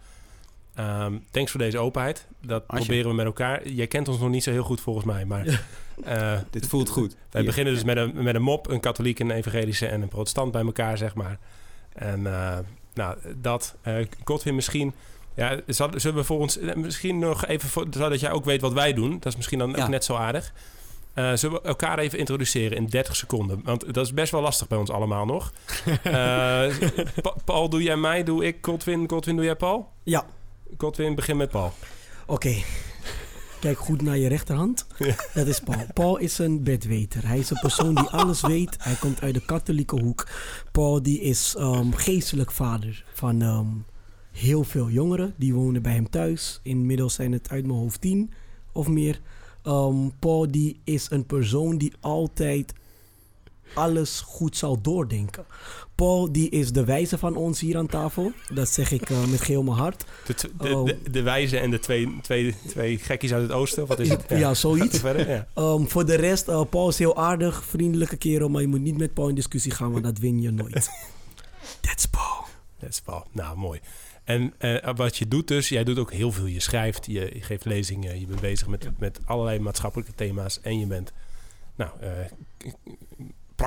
Ehm, 0.75 1.13
thanks 1.31 1.51
voor 1.51 1.59
deze 1.59 1.77
openheid. 1.77 2.27
Dat 2.45 2.65
proberen 2.67 3.09
we 3.09 3.15
met 3.15 3.25
elkaar. 3.25 3.67
Jij 3.67 3.87
kent 3.87 4.07
ons 4.07 4.19
nog 4.19 4.29
niet 4.29 4.43
zo 4.43 4.51
heel 4.51 4.63
goed 4.63 4.81
volgens 4.81 5.05
mij. 5.05 5.25
Maar 5.25 5.45
eh, 6.03 6.37
Dit 6.49 6.67
voelt 6.67 6.89
goed. 6.89 7.15
wij 7.29 7.41
Hier. 7.41 7.49
beginnen 7.49 7.73
dus 7.73 7.83
met 7.83 7.97
een, 7.97 8.23
met 8.23 8.35
een 8.35 8.41
mop. 8.41 8.69
Een 8.69 8.79
katholiek, 8.79 9.19
een 9.19 9.31
evangelische 9.31 9.87
en 9.87 10.01
een 10.01 10.07
protestant 10.07 10.51
bij 10.51 10.61
elkaar, 10.61 10.97
zeg 10.97 11.15
maar. 11.15 11.37
En 11.93 12.27
eh, 12.27 12.57
nou, 12.93 13.17
dat. 13.35 13.75
eh 13.81 13.95
Godwin 14.23 14.55
misschien... 14.55 14.93
Ja, 15.35 15.59
zullen 15.67 16.15
we 16.15 16.23
voor 16.23 16.39
ons... 16.39 16.59
Misschien 16.75 17.19
nog 17.19 17.45
even... 17.45 17.69
Voor, 17.69 17.85
zodat 17.89 18.19
jij 18.19 18.31
ook 18.31 18.45
weet 18.45 18.61
wat 18.61 18.73
wij 18.73 18.93
doen. 18.93 19.11
Dat 19.19 19.25
is 19.25 19.35
misschien 19.35 19.59
dan 19.59 19.69
Ja. 19.75 19.81
ook 19.83 19.89
net 19.89 20.03
zo 20.03 20.15
aardig. 20.15 20.53
Eh, 21.13 21.33
zullen 21.33 21.61
we 21.61 21.67
elkaar 21.67 21.99
even 21.99 22.19
introduceren 22.19 22.77
in 22.77 22.85
30 22.85 23.15
seconden? 23.15 23.61
Want 23.63 23.93
dat 23.93 24.05
is 24.05 24.13
best 24.13 24.31
wel 24.31 24.41
lastig 24.41 24.67
bij 24.67 24.77
ons 24.77 24.89
allemaal 24.89 25.25
nog. 25.25 25.51
Pa- 27.21 27.35
Paul, 27.45 27.69
doe 27.69 27.83
jij 27.83 27.95
mij? 27.97 28.23
Doe 28.23 28.45
ik 28.45 28.57
Godwin? 28.61 29.09
Godwin, 29.09 29.35
doe 29.35 29.45
jij 29.45 29.55
Paul? 29.55 29.89
Ja, 30.03 30.25
Godwin, 30.77 31.15
begin 31.15 31.37
met 31.37 31.49
Paul. 31.49 31.71
oké. 32.27 32.55
Kijk 33.59 33.77
goed 33.77 34.01
naar 34.01 34.17
je 34.17 34.27
rechterhand. 34.27 34.85
Ja. 34.97 35.15
Dat 35.33 35.47
is 35.47 35.59
Paul. 35.59 35.85
Paul 35.93 36.17
is 36.17 36.37
een 36.37 36.63
bedweter. 36.63 37.27
Hij 37.27 37.39
is 37.39 37.49
een 37.49 37.59
persoon 37.61 37.95
die 37.95 38.07
alles 38.07 38.41
weet. 38.41 38.75
Hij 38.79 38.95
komt 38.95 39.21
uit 39.21 39.33
de 39.33 39.45
katholieke 39.45 40.01
hoek. 40.01 40.27
Paul 40.71 41.01
die 41.03 41.19
is 41.19 41.55
ehm, 41.57 41.91
geestelijk 41.91 42.51
vader 42.51 43.05
van 43.13 43.41
ehm, 43.41 43.67
heel 44.31 44.63
veel 44.63 44.89
jongeren. 44.89 45.33
Die 45.37 45.53
wonen 45.53 45.81
bij 45.81 45.93
hem 45.93 46.09
thuis. 46.09 46.59
Inmiddels 46.63 47.13
zijn 47.13 47.31
het 47.31 47.49
uit 47.49 47.65
mijn 47.65 47.79
hoofd 47.79 48.01
tien 48.01 48.31
of 48.71 48.87
meer. 48.87 49.21
Ehm, 49.63 50.09
Paul 50.19 50.51
die 50.51 50.79
is 50.83 51.07
een 51.09 51.25
persoon 51.25 51.77
die 51.77 51.93
altijd 51.99 52.73
alles 53.73 54.21
goed 54.25 54.57
zal 54.57 54.81
doordenken. 54.81 55.45
Paul 55.95 56.31
die 56.31 56.49
is 56.49 56.71
de 56.71 56.85
wijze 56.85 57.17
van 57.17 57.35
ons 57.35 57.59
hier 57.59 57.77
aan 57.77 57.87
tafel. 57.87 58.31
Dat 58.53 58.69
zeg 58.69 58.91
ik 58.91 59.09
eh, 59.09 59.25
met 59.25 59.41
geheel 59.41 59.63
mijn 59.63 59.77
hart. 59.77 60.03
De, 60.25 60.35
de, 60.57 60.75
Oh. 60.75 60.85
de, 60.85 60.97
de 61.11 61.21
wijze 61.21 61.57
en 61.59 61.71
de 61.71 61.79
twee, 61.79 62.17
twee, 62.21 62.55
twee 62.67 62.97
gekkies 62.97 63.33
uit 63.33 63.41
het 63.41 63.51
oosten. 63.51 63.85
Wat 63.85 63.99
is 63.99 64.09
het? 64.09 64.25
Ja, 64.29 64.53
zoiets. 64.53 64.99
Verder, 64.99 65.29
ja. 65.29 65.47
Ehm, 65.53 65.85
voor 65.85 66.05
de 66.05 66.15
rest, 66.15 66.47
eh, 66.47 66.61
Paul 66.69 66.89
is 66.89 66.97
heel 66.97 67.17
aardig, 67.17 67.63
vriendelijke 67.65 68.17
kerel, 68.17 68.49
maar 68.49 68.61
je 68.61 68.67
moet 68.67 68.81
niet 68.81 68.97
met 68.97 69.13
Paul 69.13 69.29
in 69.29 69.35
discussie 69.35 69.71
gaan, 69.71 69.91
want 69.91 70.03
dat 70.03 70.17
win 70.17 70.41
je 70.41 70.51
nooit. 70.51 70.89
That's 71.81 72.05
Paul. 72.05 72.45
Is 72.89 73.01
wel, 73.05 73.25
nou 73.31 73.57
mooi. 73.57 73.79
En 74.23 74.53
eh, 74.57 74.89
wat 74.95 75.17
je 75.17 75.27
doet 75.27 75.47
dus, 75.47 75.69
jij 75.69 75.83
doet 75.83 75.99
ook 75.99 76.11
heel 76.11 76.31
veel. 76.31 76.45
Je 76.45 76.59
schrijft, 76.59 77.05
je, 77.05 77.29
je 77.33 77.41
geeft 77.41 77.65
lezingen, 77.65 78.19
je 78.19 78.25
bent 78.25 78.41
bezig 78.41 78.67
met, 78.67 78.89
met 78.99 79.19
allerlei 79.25 79.59
maatschappelijke 79.59 80.13
thema's. 80.15 80.61
En 80.61 80.79
je 80.79 80.85
bent, 80.85 81.11
nou, 81.75 81.91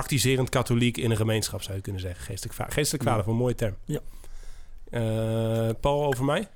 praktiserend 0.01 0.49
katholiek 0.49 0.97
in 0.97 1.11
een 1.11 1.17
gemeenschap 1.17 1.61
zou 1.61 1.75
je 1.75 1.81
kunnen 1.81 2.01
zeggen. 2.01 2.23
Geestelijk, 2.25 2.55
va- 2.55 2.67
geestelijk 2.69 3.03
Ja. 3.03 3.09
vader, 3.09 3.23
van 3.25 3.33
een 3.33 3.39
mooie 3.39 3.55
term. 3.55 3.75
Ja. 3.85 3.99
Eh, 4.89 5.69
Paul, 5.79 6.05
over 6.05 6.25
mij? 6.25 6.47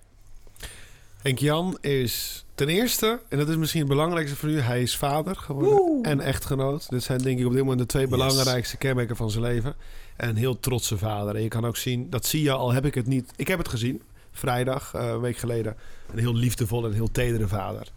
Henk 1.21 1.39
Jan 1.39 1.77
is 1.81 2.45
ten 2.55 2.69
eerste, 2.69 3.19
en 3.29 3.38
dat 3.38 3.50
is 3.50 3.55
misschien 3.55 3.79
het 3.79 3.89
belangrijkste 3.89 4.36
voor 4.36 4.50
u, 4.50 4.60
hij 4.60 4.81
is 4.81 4.98
vader 4.98 5.36
geworden 5.36 5.71
Woe! 5.77 6.03
en 6.03 6.19
echtgenoot. 6.19 6.89
Dit 6.89 7.03
zijn 7.03 7.19
denk 7.21 7.39
ik 7.39 7.45
op 7.45 7.51
dit 7.51 7.62
moment 7.62 7.79
de 7.79 7.86
twee 7.86 8.01
Yes. 8.01 8.12
belangrijkste 8.12 8.77
kenmerken 8.77 9.15
van 9.15 9.31
zijn 9.31 9.43
leven. 9.43 9.75
En 10.15 10.29
een 10.29 10.36
heel 10.36 10.60
trotse 10.60 10.98
vader. 10.98 11.36
En 11.36 11.41
je 11.41 11.48
kan 11.48 11.65
ook 11.65 11.77
zien, 11.77 12.10
dat 12.10 12.25
zie 12.25 12.43
je 12.43 12.51
al, 12.51 12.71
heb 12.74 12.86
ik 12.86 12.93
het 12.95 13.07
niet. 13.07 13.31
Ik 13.36 13.48
heb 13.48 13.57
het 13.57 13.67
gezien, 13.67 14.01
vrijdag, 14.31 14.93
eh, 14.93 15.07
een 15.07 15.19
week 15.21 15.38
geleden. 15.38 15.75
Een 16.13 16.19
heel 16.19 16.36
liefdevolle 16.36 16.88
en 16.88 16.93
heel 16.93 17.12
tedere 17.12 17.48
vader. 17.48 17.88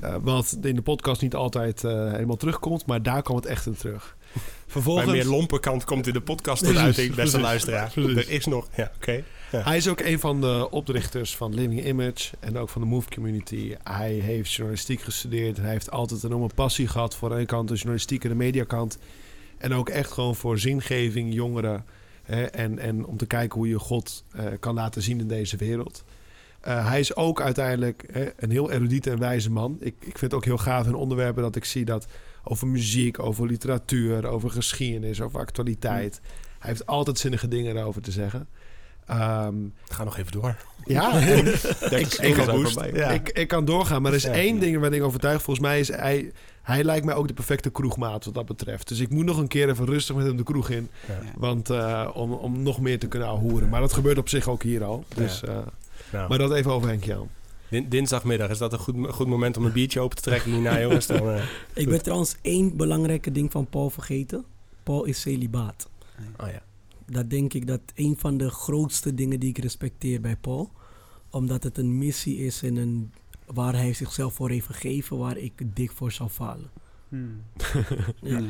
Ja. 0.00 0.08
Eh, 0.08 0.16
wat 0.22 0.56
in 0.62 0.74
de 0.74 0.82
podcast 0.82 1.22
niet 1.22 1.34
altijd 1.34 1.84
eh, 1.84 2.10
helemaal 2.12 2.36
terugkomt, 2.36 2.86
maar 2.86 3.02
daar 3.02 3.22
kwam 3.22 3.36
het 3.36 3.46
echt 3.46 3.66
in 3.66 3.74
terug. 3.76 4.16
Vervolgens, 4.66 5.06
Bij 5.06 5.14
meer 5.14 5.24
lompe 5.26 5.60
kant 5.60 5.84
komt 5.84 6.06
in 6.06 6.12
de 6.12 6.20
podcast 6.20 6.64
tot 6.64 6.76
uiting, 6.76 7.14
beste 7.14 7.40
luisteraar. 7.40 7.92
Er 7.96 8.30
is 8.30 8.46
nog, 8.46 8.68
ja, 8.76 8.92
oké. 8.96 9.24
Hij 9.50 9.76
is 9.76 9.88
ook 9.88 10.00
een 10.00 10.20
van 10.20 10.40
de 10.40 10.70
oprichters 10.70 11.36
van 11.36 11.54
Living 11.54 11.86
Image 11.86 12.30
en 12.40 12.58
ook 12.58 12.68
van 12.68 12.80
de 12.80 12.86
Move 12.86 13.08
Community. 13.08 13.74
Hij 13.82 14.12
heeft 14.12 14.52
journalistiek 14.52 15.00
gestudeerd 15.00 15.56
en 15.56 15.62
hij 15.62 15.72
heeft 15.72 15.90
altijd 15.90 16.22
een 16.22 16.28
enorme 16.28 16.54
passie 16.54 16.88
gehad 16.88 17.16
voor 17.16 17.28
de 17.28 17.34
ene 17.34 17.46
kant 17.46 17.68
de 17.68 17.74
journalistiek 17.74 18.22
en 18.22 18.28
de 18.28 18.34
mediakant. 18.34 18.98
En 19.58 19.74
ook 19.74 19.88
echt 19.88 20.12
gewoon 20.12 20.36
voor 20.36 20.58
zingeving, 20.58 21.34
jongeren 21.34 21.84
hè, 22.22 22.44
en, 22.44 22.78
en 22.78 23.06
om 23.06 23.16
te 23.16 23.26
kijken 23.26 23.58
hoe 23.58 23.68
je 23.68 23.78
God 23.78 24.24
eh, 24.32 24.44
kan 24.60 24.74
laten 24.74 25.02
zien 25.02 25.20
in 25.20 25.28
deze 25.28 25.56
wereld. 25.56 26.04
Eh, 26.60 26.88
hij 26.88 27.00
is 27.00 27.16
ook 27.16 27.40
uiteindelijk 27.40 28.04
hè, 28.12 28.30
een 28.36 28.50
heel 28.50 28.70
erudite 28.70 29.10
en 29.10 29.18
wijze 29.18 29.50
man. 29.50 29.76
Ik, 29.80 29.94
ik 29.98 30.18
vind 30.18 30.20
het 30.20 30.34
ook 30.34 30.44
heel 30.44 30.58
gaaf 30.58 30.86
in 30.86 30.94
onderwerpen 30.94 31.42
dat 31.42 31.56
ik 31.56 31.64
zie 31.64 31.84
dat 31.84 32.06
over 32.44 32.66
muziek, 32.66 33.18
over 33.18 33.46
literatuur, 33.46 34.26
over 34.26 34.50
geschiedenis, 34.50 35.20
over 35.20 35.38
actualiteit. 35.40 36.20
Hij 36.58 36.70
heeft 36.70 36.86
altijd 36.86 37.18
zinnige 37.18 37.48
dingen 37.48 37.76
erover 37.76 38.02
te 38.02 38.10
zeggen. 38.10 38.48
Ehm, 39.06 39.54
Ga 39.88 40.04
nog 40.04 40.18
even 40.18 40.32
door. 40.32 40.56
ja, 40.84 41.12
ik, 41.18 42.12
ik, 42.14 42.34
kan 42.34 42.44
zijn 42.44 42.56
boost. 42.56 42.72
voorbij. 42.72 42.92
Ja. 42.92 43.10
ik, 43.10 43.28
ik 43.28 43.48
kan 43.48 43.64
doorgaan, 43.64 44.02
maar 44.02 44.10
er 44.10 44.16
is 44.16 44.24
Ja. 44.24 44.32
één 44.32 44.58
ding 44.60 44.78
waar 44.78 44.92
ik 44.92 45.02
overtuigd. 45.02 45.42
Volgens 45.42 45.66
mij 45.66 45.80
is 45.80 45.88
hij, 45.88 46.32
hij 46.62 46.84
lijkt 46.84 47.04
mij 47.04 47.14
ook 47.14 47.28
de 47.28 47.34
perfecte 47.34 47.70
kroegmaat 47.70 48.24
wat 48.24 48.34
dat 48.34 48.46
betreft. 48.46 48.88
Dus 48.88 48.98
ik 49.00 49.10
moet 49.10 49.24
nog 49.24 49.38
een 49.38 49.48
keer 49.48 49.68
even 49.68 49.86
rustig 49.86 50.16
met 50.16 50.26
hem 50.26 50.36
de 50.36 50.42
kroeg 50.42 50.70
in. 50.70 50.88
Ja. 51.08 51.18
Want 51.36 51.70
eh, 51.70 52.10
om, 52.14 52.32
om 52.32 52.62
nog 52.62 52.80
meer 52.80 52.98
te 52.98 53.06
kunnen 53.08 53.28
hoeren. 53.28 53.68
Maar 53.68 53.80
dat 53.80 53.92
gebeurt 53.92 54.18
op 54.18 54.28
zich 54.28 54.48
ook 54.48 54.62
hier 54.62 54.84
al. 54.84 55.04
Dus, 55.14 55.42
eh, 55.42 55.56
Nou, 56.12 56.28
Maar 56.28 56.38
dat 56.38 56.52
even 56.52 56.70
over 56.72 56.88
Henk 56.88 57.04
Jan. 57.04 57.28
Din- 57.68 57.88
dinsdagmiddag, 57.88 58.50
is 58.50 58.58
dat 58.58 58.72
een 58.72 58.78
goed, 58.78 58.94
goed 59.08 59.26
moment 59.26 59.56
om 59.56 59.64
een 59.64 59.72
biertje 59.72 60.00
open 60.00 60.16
te 60.16 60.22
trekken 60.22 60.52
hierna, 60.52 60.80
jongens? 60.82 61.06
Dan, 61.06 61.30
eh, 61.30 61.42
Ik 61.74 61.88
ben 61.88 62.02
trouwens 62.02 62.36
één 62.42 62.76
belangrijke 62.76 63.32
ding 63.32 63.50
van 63.52 63.66
Paul 63.66 63.90
vergeten. 63.90 64.44
Paul 64.82 65.04
is 65.04 65.20
celibaat. 65.20 65.88
oh 66.40 66.48
ja. 66.48 66.62
Dat 67.06 67.30
denk 67.30 67.52
ik 67.54 67.66
dat 67.66 67.80
een 67.94 68.16
van 68.18 68.36
de 68.36 68.50
grootste 68.50 69.14
dingen 69.14 69.40
die 69.40 69.48
ik 69.48 69.58
respecteer 69.58 70.20
bij 70.20 70.36
Paul. 70.36 70.70
Omdat 71.30 71.62
het 71.62 71.78
een 71.78 71.98
missie 71.98 72.36
is 72.38 72.62
en 72.62 72.76
een, 72.76 73.12
waar 73.46 73.74
hij 73.74 73.92
zichzelf 73.92 74.34
voor 74.34 74.50
heeft 74.50 74.66
gegeven, 74.66 75.18
waar 75.18 75.36
ik 75.36 75.52
dik 75.64 75.92
voor 75.92 76.12
zou 76.12 76.28
falen. 76.30 76.70
Hmm. 77.08 77.42
Ja. 78.20 78.38
Ja. 78.38 78.44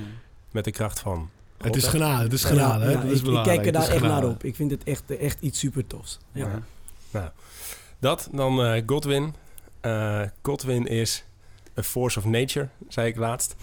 Met 0.50 0.64
de 0.64 0.70
kracht 0.70 1.00
van... 1.00 1.28
Het 1.58 1.76
is 1.76 1.86
genade, 1.86 2.22
het 2.22 2.32
is 2.32 2.44
genade. 2.44 2.84
hè? 2.84 2.90
Ja, 2.90 2.96
dat 2.96 3.04
ik, 3.04 3.10
is 3.10 3.18
ik 3.18 3.24
belangrijk. 3.24 3.56
kijk 3.62 3.74
er 3.74 3.80
daar 3.80 3.90
echt 3.90 4.00
genade. 4.00 4.20
naar 4.26 4.30
op. 4.34 4.44
Ik 4.44 4.54
vind 4.54 4.70
het 4.70 4.84
echt, 4.84 5.16
echt 5.16 5.40
iets 5.40 5.58
super 5.58 5.86
tofs. 5.86 6.18
Ja. 6.32 6.62
Ja. 7.12 7.32
Dat, 7.98 8.28
dan 8.32 8.64
eh, 8.64 8.82
Godwin. 8.86 9.34
Eh, 9.80 10.22
Godwin 10.42 10.86
is 10.86 11.24
a 11.78 11.82
force 11.82 12.18
of 12.18 12.24
nature, 12.24 12.68
zei 12.88 13.08
ik 13.08 13.16
laatst. 13.16 13.54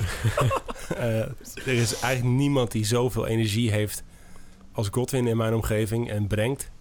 Eh, 0.92 1.20
er 1.56 1.68
is 1.68 2.00
eigenlijk 2.00 2.36
niemand 2.36 2.72
die 2.72 2.86
zoveel 2.86 3.28
energie 3.28 3.72
heeft 3.72 4.04
als 4.72 4.88
Godwin 4.92 5.28
in 5.28 5.38
mijn 5.38 5.54
omgeving 5.54 6.10
en 6.10 6.28
brengt. 6.28 6.72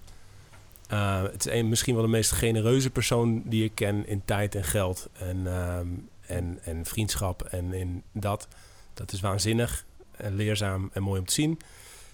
Het 0.87 1.47
is 1.47 1.63
misschien 1.63 1.95
wel 1.95 2.03
de 2.03 2.11
meest 2.11 2.31
genereuze 2.31 2.91
persoon 2.91 3.43
die 3.45 3.65
ik 3.65 3.75
ken 3.75 4.07
in 4.07 4.23
tijd 4.25 4.55
en 4.55 4.65
geld 4.65 5.09
en, 5.13 5.47
ehm, 5.47 5.87
en, 6.21 6.59
en 6.63 6.85
vriendschap 6.85 7.43
en 7.43 7.73
in 7.73 8.03
dat. 8.13 8.49
Dat 8.95 9.13
is 9.13 9.21
waanzinnig 9.21 9.85
en 10.17 10.35
leerzaam 10.35 10.91
en 10.93 11.03
mooi 11.03 11.21
om 11.21 11.27
te 11.27 11.33
zien. 11.33 11.59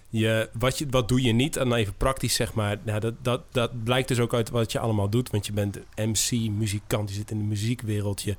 Je, 0.08 0.48
wat, 0.52 0.78
je, 0.78 0.86
wat 0.90 1.08
doe 1.08 1.22
je 1.22 1.32
niet? 1.32 1.56
En 1.56 1.68
dan 1.68 1.78
even 1.78 1.96
praktisch 1.96 2.34
zeg 2.34 2.54
maar. 2.54 2.78
Nou, 2.82 3.00
dat, 3.00 3.14
dat, 3.22 3.42
dat 3.50 3.84
blijkt 3.84 4.08
dus 4.08 4.18
ook 4.18 4.34
uit 4.34 4.50
wat 4.50 4.72
je 4.72 4.78
allemaal 4.78 5.08
doet. 5.08 5.30
Want 5.30 5.46
je 5.46 5.52
bent 5.52 5.78
MC, 5.96 6.50
muzikant, 6.50 7.08
je 7.08 7.14
zit 7.14 7.30
in 7.30 7.38
de 7.38 7.44
muziekwereld. 7.44 8.22
Je, 8.22 8.36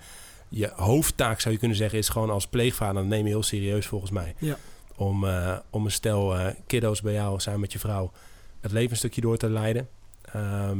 je 0.50 0.72
hoofdtaak 0.76 1.40
zou 1.40 1.54
je 1.54 1.60
kunnen 1.60 1.78
zeggen 1.78 2.00
is 2.00 2.10
gewoon 2.10 2.30
als 2.30 2.48
pleegvader. 2.48 2.96
Dat 2.96 3.06
neem 3.06 3.24
je 3.24 3.30
heel 3.30 3.44
serieus 3.44 3.86
volgens 3.86 4.12
mij. 4.12 4.36
Ja. 4.38 4.58
Om, 4.96 5.28
eh, 5.28 5.58
om 5.70 5.86
een 5.86 5.92
stel 5.92 6.36
eh, 6.36 6.54
kiddo's 6.68 7.02
bij 7.02 7.14
jou 7.14 7.40
samen 7.40 7.60
met 7.60 7.72
je 7.72 7.80
vrouw 7.80 8.12
het 8.62 8.72
leven 8.72 8.92
een 8.92 8.98
stukje 8.98 9.22
door 9.22 9.38
te 9.38 9.50
leiden. 9.50 9.88
Ehm, 10.22 10.80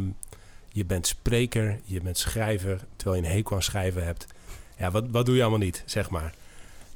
je 0.72 0.86
bent 0.86 1.08
spreker, 1.08 1.80
je 1.84 2.02
bent 2.02 2.18
schrijver, 2.18 2.80
terwijl 2.96 3.22
je 3.22 3.28
een 3.28 3.36
hekel 3.36 3.56
aan 3.56 3.62
schrijven 3.62 4.06
hebt. 4.06 4.28
Ja, 4.78 4.92
wat, 4.92 5.06
wat 5.12 5.26
doe 5.26 5.36
je 5.36 5.42
allemaal 5.42 5.60
niet, 5.60 5.84
zeg 5.86 6.10
maar. 6.10 6.34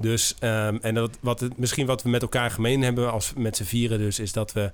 Dus, 0.01 0.35
ehm, 0.39 0.77
en 0.81 0.93
dat, 0.93 1.17
wat 1.21 1.39
het, 1.39 1.57
misschien 1.57 1.85
wat 1.85 2.03
we 2.03 2.09
met 2.09 2.21
elkaar 2.21 2.51
gemeen 2.51 2.81
hebben 2.81 3.11
als 3.11 3.33
met 3.35 3.57
z'n 3.57 3.63
vieren 3.63 3.97
dus, 3.97 4.19
is 4.19 4.31
dat 4.31 4.53
we 4.53 4.71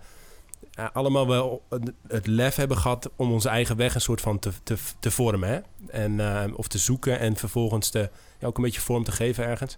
eh, 0.74 0.86
allemaal 0.94 1.28
wel 1.28 1.64
het- 2.08 2.28
lef 2.28 2.56
hebben 2.56 2.78
gehad 2.78 3.10
om 3.16 3.32
onze 3.32 3.50
eigen 3.50 3.76
weg 3.78 3.96
een 3.96 4.02
soort 4.02 4.22
van 4.22 4.40
te, 4.40 4.52
te, 4.64 4.76
te 5.00 5.12
vormen. 5.12 5.50
Hè? 5.50 5.60
En, 5.90 6.20
ehm, 6.20 6.54
of 6.54 6.68
te 6.68 6.78
zoeken 6.78 7.20
en 7.20 7.36
vervolgens 7.36 7.90
te, 7.90 8.10
ja, 8.40 8.48
ook 8.48 8.58
een 8.58 8.64
beetje 8.64 8.82
vorm 8.82 9.04
te 9.04 9.12
geven 9.12 9.46
ergens. 9.46 9.78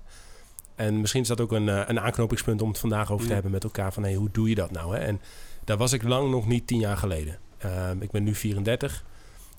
En 0.75 0.99
misschien 1.01 1.21
is 1.21 1.27
dat 1.27 1.41
ook 1.41 1.51
een, 1.51 1.69
eh, 1.69 1.81
een 1.87 1.99
aanknopingspunt 1.99 2.61
om 2.61 2.69
het 2.69 2.79
vandaag 2.79 3.11
over 3.11 3.21
te 3.23 3.27
Ja. 3.27 3.33
hebben 3.33 3.51
met 3.51 3.63
elkaar. 3.63 3.93
Van 3.93 4.03
hey, 4.03 4.13
hoe 4.13 4.29
doe 4.31 4.49
je 4.49 4.55
dat 4.55 4.71
nou? 4.71 4.95
Hè? 4.95 4.99
En 5.01 5.21
daar 5.63 5.77
was 5.77 5.93
ik 5.93 6.03
lang 6.03 6.31
nog 6.31 6.47
niet 6.47 6.67
tien 6.67 6.79
jaar 6.79 6.97
geleden. 6.97 7.37
Ehm, 7.57 8.01
ik 8.01 8.11
ben 8.11 8.23
nu 8.23 8.35
34. 8.35 9.03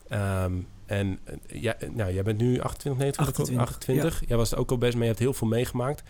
Ehm, 0.08 0.52
en 0.90 1.18
eh, 1.24 1.62
ja, 1.62 1.76
nou, 1.92 2.12
jij 2.12 2.22
bent 2.22 2.38
nu 2.38 2.60
28, 2.60 2.98
29, 2.98 3.18
28, 3.18 3.74
28. 3.74 4.22
Jij 4.28 4.36
was 4.36 4.52
er 4.52 4.58
ook 4.58 4.70
al 4.70 4.78
best 4.78 4.92
mee. 4.92 5.02
Je 5.02 5.08
hebt 5.08 5.18
heel 5.18 5.32
veel 5.32 5.48
meegemaakt. 5.48 6.02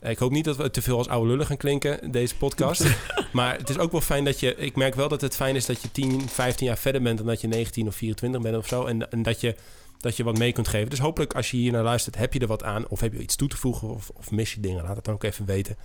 Eh, 0.00 0.10
Ik 0.10 0.18
hoop 0.18 0.30
niet 0.30 0.44
dat 0.44 0.56
we 0.56 0.70
te 0.70 0.82
veel 0.82 0.98
als 0.98 1.08
oude 1.08 1.28
lullen 1.28 1.46
gaan 1.46 1.56
klinken, 1.56 2.02
in 2.02 2.10
deze 2.10 2.36
podcast. 2.36 2.84
maar 3.32 3.56
het 3.56 3.68
is 3.68 3.78
ook 3.78 3.92
wel 3.92 4.00
fijn 4.00 4.24
dat 4.24 4.40
je... 4.40 4.54
Ik 4.56 4.76
merk 4.76 4.94
wel 4.94 5.08
dat 5.08 5.20
het 5.20 5.36
fijn 5.36 5.56
is 5.56 5.66
dat 5.66 5.82
je 5.82 5.90
10, 5.90 6.28
15 6.28 6.66
jaar 6.66 6.78
verder 6.78 7.02
bent... 7.02 7.18
dan 7.18 7.26
dat 7.26 7.40
je 7.40 7.48
19 7.48 7.86
of 7.86 7.94
24 7.94 8.40
bent 8.42 8.56
of 8.56 8.66
zo. 8.66 8.84
En, 8.84 9.10
en 9.10 9.22
dat, 9.22 9.40
je, 9.40 9.56
dat 9.98 10.16
je 10.16 10.24
wat 10.24 10.38
mee 10.38 10.52
kunt 10.52 10.68
geven. 10.68 10.90
Dus 10.90 10.98
hopelijk 10.98 11.34
als 11.34 11.50
je 11.50 11.56
hier 11.56 11.72
naar 11.72 11.82
luistert, 11.82 12.16
heb 12.16 12.32
je 12.32 12.40
er 12.40 12.46
wat 12.46 12.62
aan... 12.62 12.88
of 12.88 13.00
heb 13.00 13.12
je 13.12 13.18
iets 13.18 13.36
toe 13.36 13.48
te 13.48 13.56
voegen 13.56 13.88
of, 13.88 14.10
of 14.14 14.30
mis 14.30 14.54
je 14.54 14.60
dingen. 14.60 14.82
Laat 14.82 14.96
het 14.96 15.04
dan 15.04 15.14
ook 15.14 15.24
even 15.24 15.44
weten. 15.46 15.76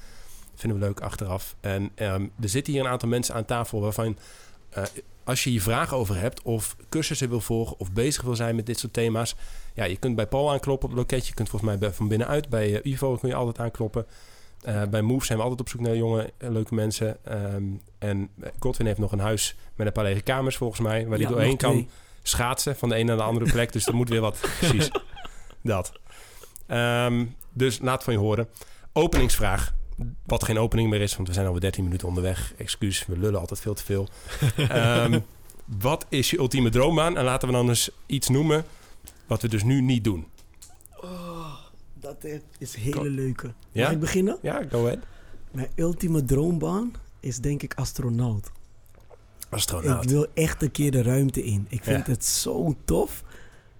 Vinden 0.56 0.80
we 0.80 0.86
leuk 0.86 1.02
achteraf. 1.02 1.56
En 1.62 1.92
ehm, 1.96 2.28
er 2.42 2.50
zitten 2.50 2.74
hier 2.74 2.82
een 2.82 2.92
aantal 2.92 3.10
mensen 3.10 3.36
aan 3.36 3.46
tafel 3.46 3.82
waarvan... 3.82 4.18
eh, 4.76 4.84
als 5.24 5.44
je 5.44 5.50
hier 5.50 5.62
vragen 5.62 5.98
over 5.98 6.20
hebt 6.20 6.42
of 6.42 6.76
cursussen 6.90 7.30
wil 7.30 7.42
volgen... 7.42 7.80
of 7.80 7.92
bezig 7.92 8.22
wil 8.22 8.36
zijn 8.36 8.56
met 8.56 8.66
dit 8.66 8.80
soort 8.80 8.94
thema's... 8.94 9.36
ja, 9.74 9.84
je 9.84 9.98
kunt 9.98 10.16
bij 10.16 10.28
Paul 10.28 10.52
aankloppen 10.52 10.90
op 10.90 10.96
het 10.96 11.00
loketje. 11.00 11.28
Je 11.28 11.34
kunt 11.34 11.50
volgens 11.50 11.72
mij 11.72 11.80
bij, 11.80 11.92
van 11.92 12.08
binnenuit. 12.08 12.50
Bij 12.50 12.82
eh, 12.82 12.92
Ivo 12.92 13.18
kun 13.18 13.30
je 13.30 13.36
altijd 13.36 13.60
aankloppen. 13.60 14.06
Eh, 14.62 14.84
bij 14.84 15.02
Move 15.02 15.26
zijn 15.26 15.38
we 15.38 15.44
altijd 15.44 15.62
op 15.62 15.70
zoek 15.70 15.82
naar 15.82 15.96
jonge, 15.96 16.34
leuke 16.38 16.76
mensen. 16.76 17.26
Ehm, 17.26 17.64
en 17.98 18.30
Godwin 18.60 18.88
heeft 18.88 19.00
nog 19.00 19.12
een 19.12 19.20
huis 19.20 19.56
met 19.76 19.88
een 19.88 19.94
paar 19.94 20.04
lege 20.04 20.22
kamers 20.22 20.58
volgens 20.58 20.80
mij... 20.80 21.02
waar 21.08 21.18
hij 21.18 21.28
Ja, 21.28 21.34
doorheen 21.34 21.58
kan 21.58 21.90
schaatsen 22.24 22.76
van 22.76 22.90
de 22.90 22.96
ene 22.96 23.04
naar 23.04 23.18
de 23.18 23.24
andere 23.24 23.52
plek. 23.52 23.72
Dus 23.72 23.86
er 23.88 23.96
moet 23.96 24.10
weer 24.10 24.22
wat. 24.22 24.40
Precies. 24.60 24.92
Dat. 25.62 25.92
Ehm, 26.68 27.26
dus 27.54 27.80
laat 27.80 28.04
van 28.04 28.14
je 28.14 28.20
horen. 28.20 28.50
Openingsvraag. 28.94 29.74
Wat 30.26 30.44
geen 30.44 30.58
opening 30.58 30.90
meer 30.90 31.02
is, 31.02 31.16
want 31.16 31.28
we 31.28 31.34
zijn 31.34 31.46
alweer 31.46 31.62
13 31.62 31.84
minuten 31.84 32.08
onderweg. 32.08 32.54
Excuus, 32.58 33.06
we 33.06 33.18
lullen 33.18 33.40
altijd 33.40 33.60
veel 33.60 33.74
te 33.74 33.84
veel. 33.84 34.08
Ehm, 34.58 35.20
wat 35.80 36.06
is 36.10 36.30
je 36.30 36.38
ultieme 36.38 36.70
droombaan? 36.70 37.18
En 37.18 37.24
laten 37.24 37.48
we 37.48 37.54
dan 37.54 37.70
eens 37.70 37.92
iets 38.06 38.30
noemen 38.30 38.66
wat 39.28 39.42
we 39.42 39.48
dus 39.48 39.64
nu 39.64 39.82
niet 39.82 40.04
doen. 40.04 40.26
Oh, 41.02 41.56
dat 42.00 42.24
is 42.58 42.76
een 42.76 42.82
hele 42.82 43.10
leuke. 43.10 43.54
Ja? 43.72 43.84
Mag 43.84 43.92
ik 43.92 44.00
beginnen? 44.00 44.38
Ja, 44.42 44.62
go 44.70 44.86
ahead. 44.86 45.00
Mijn 45.52 45.70
ultieme 45.76 46.24
droombaan 46.26 46.94
is 47.20 47.38
denk 47.40 47.64
ik 47.64 47.74
astronaut. 47.74 48.52
Astronaut. 49.50 50.04
Ik 50.04 50.10
wil 50.10 50.28
echt 50.34 50.62
een 50.62 50.72
keer 50.72 50.92
de 50.92 51.02
ruimte 51.02 51.44
in. 51.44 51.66
Ik 51.70 51.84
vind 51.84 52.06
Ja. 52.06 52.12
het 52.12 52.26
zo 52.26 52.76
tof. 52.86 53.24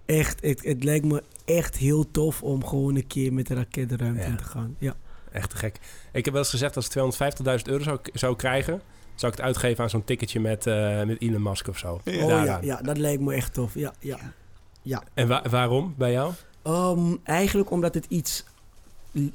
Echt, 0.06 0.42
het, 0.42 0.64
het 0.64 0.84
lijkt 0.84 1.06
me 1.06 1.24
echt 1.46 1.78
heel 1.78 2.12
tof 2.12 2.44
om 2.44 2.66
gewoon 2.66 2.96
een 2.96 3.08
keer 3.08 3.34
met 3.34 3.48
de 3.48 3.54
raket 3.54 3.90
de 3.90 3.98
ruimte 3.98 4.22
Ja. 4.22 4.28
in 4.28 4.38
te 4.38 4.44
gaan. 4.44 4.76
Ja. 4.80 4.96
Echt 5.34 5.50
te 5.50 5.56
gek. 5.58 5.80
Ik 6.12 6.26
heb 6.26 6.34
wel 6.34 6.42
eens 6.44 6.52
gezegd, 6.52 6.76
als 6.76 6.88
ik 6.88 6.92
250.000 6.94 7.62
euro 7.64 7.84
zou, 7.84 8.00
zou 8.14 8.36
krijgen... 8.36 8.82
zou 9.16 9.32
ik 9.32 9.38
het 9.38 9.48
uitgeven 9.48 9.84
aan 9.84 9.90
zo'n 9.90 10.04
ticketje 10.04 10.40
met, 10.40 10.68
eh, 10.68 11.04
met 11.04 11.22
Elon 11.22 11.42
Musk 11.42 11.68
of 11.68 11.78
zo. 11.78 11.94
Oh 12.06 12.14
ja, 12.28 12.60
ja, 12.62 12.82
dat 12.82 12.98
lijkt 12.98 13.22
me 13.22 13.34
echt 13.34 13.54
tof. 13.54 13.74
Ja, 13.74 13.94
ja. 14.00 14.18
ja. 14.82 15.04
En 15.14 15.28
wa- 15.28 15.44
waarom 15.50 15.94
bij 15.98 16.12
jou? 16.12 16.34
Ehm, 16.64 17.16
eigenlijk 17.24 17.72
omdat 17.72 17.94
het 17.94 18.06
iets 18.10 18.44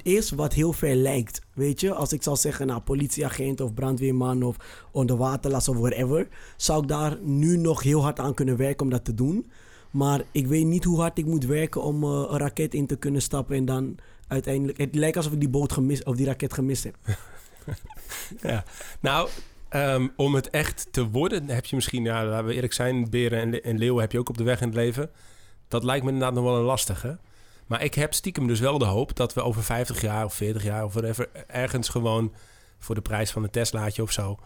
is 0.03 0.31
wat 0.31 0.53
heel 0.53 0.73
ver 0.73 0.95
lijkt. 0.95 1.41
Weet 1.53 1.81
je, 1.81 1.95
als 1.95 2.13
ik 2.13 2.23
zou 2.23 2.37
zeggen, 2.37 2.67
nou, 2.67 2.81
politieagent 2.81 3.61
of 3.61 3.75
brandweerman 3.75 4.43
of 4.43 4.57
onderwaterlast 4.91 5.69
of 5.69 5.77
whatever, 5.77 6.29
zou 6.57 6.83
ik 6.83 6.89
daar 6.89 7.17
nu 7.23 7.57
nog 7.57 7.83
heel 7.83 8.03
hard 8.03 8.19
aan 8.19 8.35
kunnen 8.35 8.57
werken 8.57 8.85
om 8.85 8.91
dat 8.91 9.05
te 9.05 9.15
doen. 9.15 9.51
Maar 9.91 10.23
ik 10.33 10.47
weet 10.47 10.65
niet 10.65 10.85
hoe 10.85 11.01
hard 11.01 11.19
ik 11.19 11.27
moet 11.27 11.45
werken 11.45 11.83
om 11.83 12.03
eh, 12.05 12.11
een 12.11 12.39
raket 12.39 12.75
in 12.75 12.87
te 12.87 12.97
kunnen 12.97 13.23
stappen 13.23 13.57
en 13.57 13.65
dan 13.65 13.97
uiteindelijk. 14.29 14.79
Het 14.79 14.95
lijkt 14.95 15.17
alsof 15.17 15.33
ik 15.33 15.41
die 15.41 15.49
boot 15.49 15.73
gemist 15.73 16.05
of 16.05 16.17
die 16.17 16.27
raket 16.27 16.53
gemist 16.53 16.85
heb. 16.85 16.97
Ja. 18.43 18.65
Nou, 19.01 19.29
ehm, 19.69 20.09
om 20.17 20.35
het 20.35 20.51
echt 20.51 20.89
te 20.91 21.09
worden, 21.09 21.49
heb 21.49 21.65
je 21.65 21.77
misschien, 21.77 22.05
ja, 22.05 22.25
laten 22.25 22.47
we 22.47 22.55
eerlijk 22.55 22.73
zijn, 22.73 23.11
beren 23.11 23.41
en, 23.41 23.51
le- 23.51 23.57
en 23.57 23.79
leeuwen 23.79 24.01
heb 24.01 24.13
je 24.13 24.19
ook 24.19 24.29
op 24.29 24.37
de 24.39 24.45
weg 24.45 24.61
in 24.61 24.67
het 24.67 24.77
leven. 24.77 25.11
Dat 25.69 25.85
lijkt 25.85 26.05
me 26.05 26.11
inderdaad 26.11 26.35
nog 26.35 26.45
wel 26.45 26.57
een 26.57 26.63
lastige. 26.65 27.19
Maar 27.67 27.83
ik 27.83 27.95
heb 27.95 28.15
stiekem 28.15 28.47
dus 28.47 28.61
wel 28.61 28.79
de 28.79 28.85
hoop 28.85 29.17
dat 29.17 29.35
we 29.35 29.43
over 29.43 29.63
50 29.63 30.01
jaar 30.01 30.25
of 30.25 30.35
40 30.35 30.63
jaar 30.65 30.85
of 30.85 30.93
whatever, 30.93 31.29
ergens 31.47 31.89
gewoon 31.89 32.33
voor 32.79 32.95
de 32.95 33.01
prijs 33.01 33.31
van 33.31 33.43
een 33.43 33.51
Teslaatje 33.51 34.03
of 34.03 34.13
zo. 34.13 34.39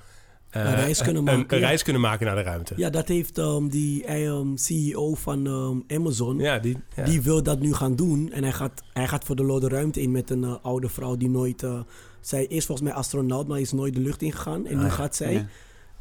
Eh, 0.52 0.64
Een 0.64 0.74
reis 0.74 1.02
kunnen 1.02 1.24
maken, 1.24 1.40
Een, 1.54 1.58
ja. 1.60 1.66
reis 1.66 1.82
kunnen 1.82 2.02
maken 2.02 2.26
naar 2.26 2.34
de 2.36 2.42
ruimte. 2.42 2.74
Ja, 2.76 2.90
dat 2.90 3.08
heeft 3.08 3.38
ehm, 3.38 3.66
die 3.68 4.04
ehm, 4.04 4.56
CEO 4.56 5.14
van 5.14 5.46
ehm, 5.46 5.98
Amazon. 6.00 6.38
Ja, 6.38 6.58
die, 6.58 6.76
ja. 6.96 7.04
Die 7.04 7.22
wil 7.22 7.42
dat 7.42 7.60
nu 7.60 7.74
gaan 7.74 7.96
doen. 7.96 8.32
En 8.32 8.42
hij 8.42 8.52
gaat, 8.52 8.82
hij 8.92 9.08
gaat 9.08 9.24
voor 9.24 9.36
de 9.36 9.42
lode 9.44 9.68
ruimte 9.68 10.00
in 10.00 10.10
met 10.10 10.30
een 10.30 10.44
eh, 10.44 10.54
oude 10.62 10.88
vrouw 10.88 11.16
die 11.16 11.28
nooit... 11.30 11.62
eh, 11.62 11.80
zij 12.20 12.44
is 12.44 12.66
volgens 12.66 12.88
mij 12.88 12.96
astronaut, 12.96 13.48
maar 13.48 13.60
is 13.60 13.72
nooit 13.72 13.94
de 13.94 14.00
lucht 14.00 14.22
ingegaan. 14.22 14.66
En 14.66 14.74
Ah, 14.74 14.78
nu 14.80 14.84
ja. 14.86 14.90
gaat 14.92 15.16
zij... 15.16 15.46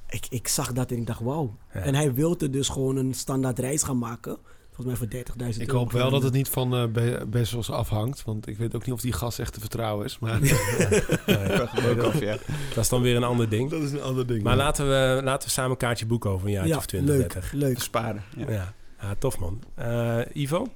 Ik, 0.09 0.25
ik 0.29 0.47
zag 0.47 0.73
dat 0.73 0.91
en 0.91 0.97
ik 0.97 1.05
dacht, 1.07 1.19
wauw. 1.21 1.55
En 1.69 1.95
hij 1.95 2.13
wilde 2.13 2.49
dus 2.49 2.69
gewoon 2.69 2.95
een 2.95 3.13
standaard 3.13 3.59
reis 3.59 3.83
gaan 3.83 3.97
maken. 3.97 4.37
Volgens 4.73 4.99
mij 4.99 5.23
voor 5.25 5.33
30.000 5.47 5.61
Ik 5.61 5.67
euro. 5.67 5.77
hoop 5.79 5.91
wel 5.91 6.09
dat 6.09 6.23
het 6.23 6.33
niet 6.33 6.49
van 6.49 6.75
eh, 6.75 6.85
Be- 6.87 7.25
Bezos 7.27 7.69
afhangt. 7.71 8.23
Want 8.23 8.47
ik 8.47 8.57
weet 8.57 8.75
ook 8.75 8.85
niet 8.85 8.93
of 8.95 9.01
die 9.01 9.13
gas 9.13 9.39
echt 9.39 9.53
te 9.53 9.59
vertrouwen 9.59 10.05
is. 10.05 10.19
Maar 10.19 10.39
Nee, 10.41 10.51
of, 12.07 12.19
ja. 12.19 12.37
dat 12.73 12.77
is 12.83 12.89
dan 12.89 13.01
weer 13.01 13.15
een 13.15 13.23
ander 13.23 13.49
ding. 13.49 13.69
dat 13.69 13.81
is 13.81 13.91
een 13.91 14.01
ander 14.01 14.27
ding. 14.27 14.43
Maar 14.43 14.55
laten 14.55 14.87
we, 14.87 15.21
laten 15.23 15.47
we 15.47 15.53
samen 15.53 15.71
een 15.71 15.77
kaartje 15.77 16.05
boeken 16.05 16.29
over 16.29 16.45
een 16.47 16.51
jaartje 16.53 16.71
Ja, 16.71 16.77
of 16.77 16.85
20, 16.85 17.15
leuk, 17.15 17.31
30. 17.33 17.51
leuk. 17.51 17.79
Sparen. 17.79 18.23
Ja. 18.37 18.49
Ja. 18.51 18.73
Ja, 19.01 19.15
tof 19.19 19.39
man. 19.39 19.63
Eh, 19.75 20.19
Ivo? 20.33 20.67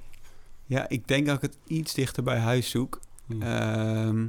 Ja, 0.64 0.88
ik 0.88 1.08
denk 1.08 1.26
dat 1.26 1.36
ik 1.36 1.42
het 1.42 1.58
iets 1.66 1.94
dichter 1.94 2.22
bij 2.22 2.38
huis 2.38 2.70
zoek. 2.70 3.00
Hmm. 3.26 3.42
Ehm, 3.42 4.26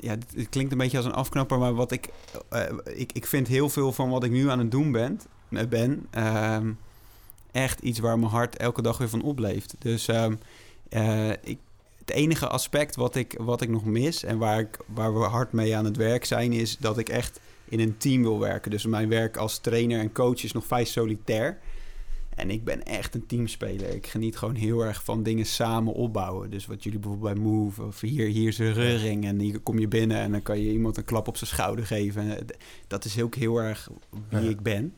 ja, 0.00 0.10
het- 0.10 0.48
klinkt 0.50 0.72
een 0.72 0.78
beetje 0.78 0.96
als 0.96 1.06
een 1.06 1.12
afknapper, 1.12 1.58
maar 1.58 1.74
wat 1.74 1.92
ik, 1.92 2.08
eh, 2.48 2.62
ik, 2.84 3.12
ik 3.12 3.26
vind 3.26 3.48
heel 3.48 3.68
veel 3.68 3.92
van 3.92 4.10
wat 4.10 4.24
ik 4.24 4.30
nu 4.30 4.50
aan 4.50 4.58
het 4.58 4.70
doen 4.70 4.92
ben, 4.92 5.20
eh, 5.50 5.66
ben 5.66 6.06
ehm, 6.10 6.72
echt 7.56 7.80
iets 7.80 7.98
waar 7.98 8.18
mijn 8.18 8.30
hart 8.30 8.56
elke 8.56 8.82
dag 8.82 8.98
weer 8.98 9.08
van 9.08 9.22
opleeft. 9.22 9.74
Dus 9.78 10.08
ehm, 10.08 10.34
eh, 10.88 11.30
ik, 11.30 11.58
het 11.98 12.10
enige 12.10 12.48
aspect 12.48 12.96
wat 12.96 13.14
ik, 13.16 13.34
wat 13.40 13.60
ik 13.60 13.68
nog 13.68 13.84
mis 13.84 14.24
en 14.24 14.38
waar, 14.38 14.60
ik, 14.60 14.78
waar 14.86 15.14
we 15.18 15.24
hard 15.24 15.52
mee 15.52 15.76
aan 15.76 15.84
het 15.84 15.96
werk 15.96 16.24
zijn, 16.24 16.52
is 16.52 16.76
dat 16.78 16.98
ik 16.98 17.08
echt 17.08 17.40
in 17.68 17.80
een 17.80 17.96
team 17.96 18.22
wil 18.22 18.38
werken. 18.38 18.70
Dus 18.70 18.86
mijn 18.86 19.08
werk 19.08 19.36
als 19.36 19.58
trainer 19.58 20.00
en 20.00 20.12
coach 20.12 20.44
is 20.44 20.52
nog 20.52 20.64
vrij 20.66 20.84
solitair. 20.84 21.58
En 22.34 22.50
ik 22.50 22.64
ben 22.64 22.82
echt 22.84 23.14
een 23.14 23.26
teamspeler. 23.26 23.94
Ik 23.94 24.06
geniet 24.06 24.36
gewoon 24.36 24.54
heel 24.54 24.84
erg 24.84 25.04
van 25.04 25.22
dingen 25.22 25.46
samen 25.46 25.92
opbouwen. 25.92 26.50
Dus 26.50 26.66
wat 26.66 26.82
jullie 26.84 26.98
bijvoorbeeld 26.98 27.34
bij 27.34 27.42
Move, 27.42 27.82
of 27.82 28.00
hier, 28.00 28.26
hier 28.26 28.48
is 28.48 28.58
een 28.58 28.72
reuring 28.72 29.24
en 29.24 29.38
hier 29.38 29.58
kom 29.60 29.78
je 29.78 29.88
binnen 29.88 30.16
en 30.16 30.30
dan 30.32 30.42
kan 30.42 30.60
je 30.60 30.72
iemand 30.72 30.96
een 30.96 31.04
klap 31.04 31.28
op 31.28 31.36
zijn 31.36 31.50
schouder 31.50 31.86
geven. 31.86 32.36
En 32.36 32.46
Dat 32.86 33.04
is 33.04 33.20
ook 33.22 33.34
heel 33.34 33.58
erg 33.58 33.90
wie 34.28 34.42
Ja. 34.42 34.48
ik 34.48 34.60
ben. 34.60 34.94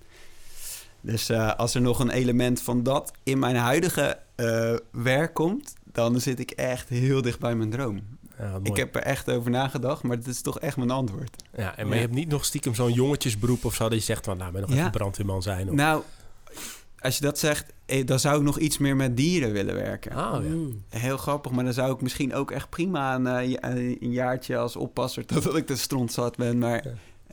Dus 1.01 1.29
eh, 1.29 1.55
als 1.55 1.75
er 1.75 1.81
nog 1.81 1.99
een 1.99 2.11
element 2.11 2.63
van 2.63 2.83
dat 2.83 3.13
in 3.23 3.39
mijn 3.39 3.57
huidige 3.57 4.19
eh, 4.35 4.75
werk 4.91 5.35
komt, 5.35 5.75
dan 5.93 6.21
zit 6.21 6.39
ik 6.39 6.51
echt 6.51 6.89
heel 6.89 7.23
dicht 7.23 7.39
bij 7.39 7.55
mijn 7.55 7.71
droom. 7.71 8.01
Ja, 8.39 8.51
mooi. 8.51 8.63
Ik 8.65 8.77
heb 8.77 8.95
er 8.97 9.03
echt 9.03 9.31
over 9.31 9.51
nagedacht, 9.51 10.03
maar 10.03 10.17
het 10.17 10.27
is 10.27 10.41
toch 10.43 10.59
echt 10.61 10.77
mijn 10.77 10.91
antwoord. 10.91 11.43
ja, 11.57 11.77
en 11.77 11.85
maar 11.87 11.95
Ja. 11.97 12.01
je 12.01 12.07
hebt 12.07 12.15
niet 12.19 12.29
nog 12.29 12.45
stiekem 12.45 12.75
zo'n 12.75 12.93
jongetjesberoep 12.93 13.65
of 13.65 13.75
zo... 13.75 13.89
dat 13.89 13.99
je 13.99 14.05
zegt 14.05 14.25
van, 14.25 14.37
nou, 14.37 14.53
ben 14.53 14.61
nog 14.61 14.71
Ja. 14.73 14.79
even 14.79 14.91
brandweerman 14.91 15.43
zijn. 15.43 15.69
Of... 15.69 15.75
Nou, 15.75 16.03
als 17.01 17.17
je 17.19 17.23
dat 17.25 17.39
zegt, 17.39 17.73
eh, 17.87 18.07
dan 18.07 18.19
zou 18.21 18.37
ik 18.37 18.43
nog 18.43 18.59
iets 18.59 18.79
meer 18.79 18.97
met 18.97 19.17
dieren 19.17 19.53
willen 19.53 19.75
werken. 19.75 20.11
Oh, 20.13 20.17
ja. 20.33 20.39
Mm. 20.49 20.83
Heel 20.89 21.17
grappig, 21.17 21.53
maar 21.53 21.65
dan 21.65 21.73
zou 21.73 21.93
ik 21.95 22.01
misschien 22.01 22.35
ook 22.35 22.51
echt 22.51 22.69
prima 22.69 23.15
een, 23.15 23.27
eh, 23.27 23.97
een 24.01 24.13
jaartje 24.13 24.57
als 24.57 24.77
oppasser 24.77 25.27
totdat 25.35 25.57
ik 25.57 25.67
de 25.67 25.77
stront 25.77 26.13
zat 26.13 26.37
ben. 26.37 26.59
Maar 26.59 26.85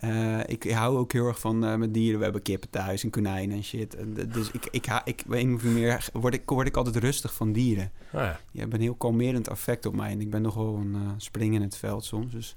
Ja. 0.06 0.44
eh, 0.44 0.54
ik 0.54 0.72
hou 0.72 0.98
ook 0.98 1.12
heel 1.14 1.28
erg 1.28 1.40
van 1.40 1.66
eh, 1.66 1.76
met 1.76 1.94
dieren. 1.94 2.18
We 2.18 2.24
hebben 2.24 2.42
kippen 2.42 2.70
thuis 2.70 3.04
en 3.04 3.10
konijnen 3.10 3.56
en 3.58 3.64
shit. 3.64 3.96
En, 3.96 4.14
dus 4.34 4.52
ik, 4.52 4.68
ik, 4.72 4.86
ha- 4.86 5.02
ik, 5.06 5.24
of 5.28 5.36
andere 5.36 5.70
manier 5.70 6.08
word 6.14 6.34
ik, 6.34 6.42
word 6.46 6.68
ik 6.68 6.78
altijd 6.78 6.96
rustig 6.96 7.34
van 7.34 7.52
dieren. 7.52 7.92
Oh, 8.14 8.22
ja. 8.22 8.40
Die 8.52 8.62
hebben 8.62 8.80
een 8.80 8.86
heel 8.86 8.96
kalmerend 8.96 9.48
effect 9.48 9.86
op 9.86 9.96
mij. 9.96 10.12
En 10.12 10.22
ik 10.22 10.30
ben 10.30 10.42
nog 10.42 10.54
wel 10.56 10.76
een 10.76 10.94
eh, 10.96 11.02
spring 11.18 11.54
in 11.56 11.62
het 11.62 11.78
veld 11.78 12.06
soms. 12.06 12.32
Dus 12.32 12.56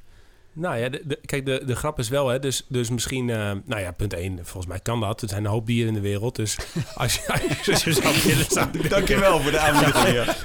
Nou 0.52 0.76
ja, 0.76 0.88
de, 0.88 1.02
de- 1.06 1.20
kijk, 1.24 1.46
de, 1.46 1.62
de 1.66 1.76
grap 1.76 1.98
is 1.98 2.08
wel, 2.08 2.28
hè, 2.28 2.38
dus, 2.38 2.64
dus 2.68 2.90
misschien, 2.90 3.24
nou 3.24 3.78
ja, 3.80 3.90
punt 3.92 4.12
1, 4.12 4.38
volgens 4.42 4.66
mij 4.66 4.80
kan 4.80 5.00
dat. 5.00 5.22
Er 5.22 5.28
zijn 5.28 5.44
een 5.44 5.50
hoop 5.50 5.66
dieren 5.66 5.88
in 5.88 5.94
de 5.94 6.00
wereld, 6.08 6.36
dus 6.36 6.58
als 6.94 7.14
je, 7.14 7.32
als 7.72 7.84
je 7.84 7.92
zou 7.92 8.14
willen, 8.24 8.44
zou 8.48 8.68
ik- 8.72 8.90
dankjewel 8.90 9.40
voor 9.40 9.50
de 9.50 9.58
aanmoediging. 9.58 10.24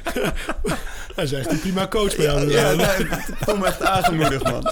Hij 1.15 1.24
is 1.24 1.31
echt 1.33 1.51
een 1.51 1.60
prima 1.60 1.88
coach 1.88 2.15
bij 2.15 2.25
Ja, 2.25 2.31
jou. 2.33 2.51
ja, 2.51 2.74
nee, 2.74 3.07
ik 3.07 3.36
voel 3.39 3.57
me 3.57 3.65
echt 3.65 3.81
aangemoedigd, 3.81 4.43
man. 4.43 4.63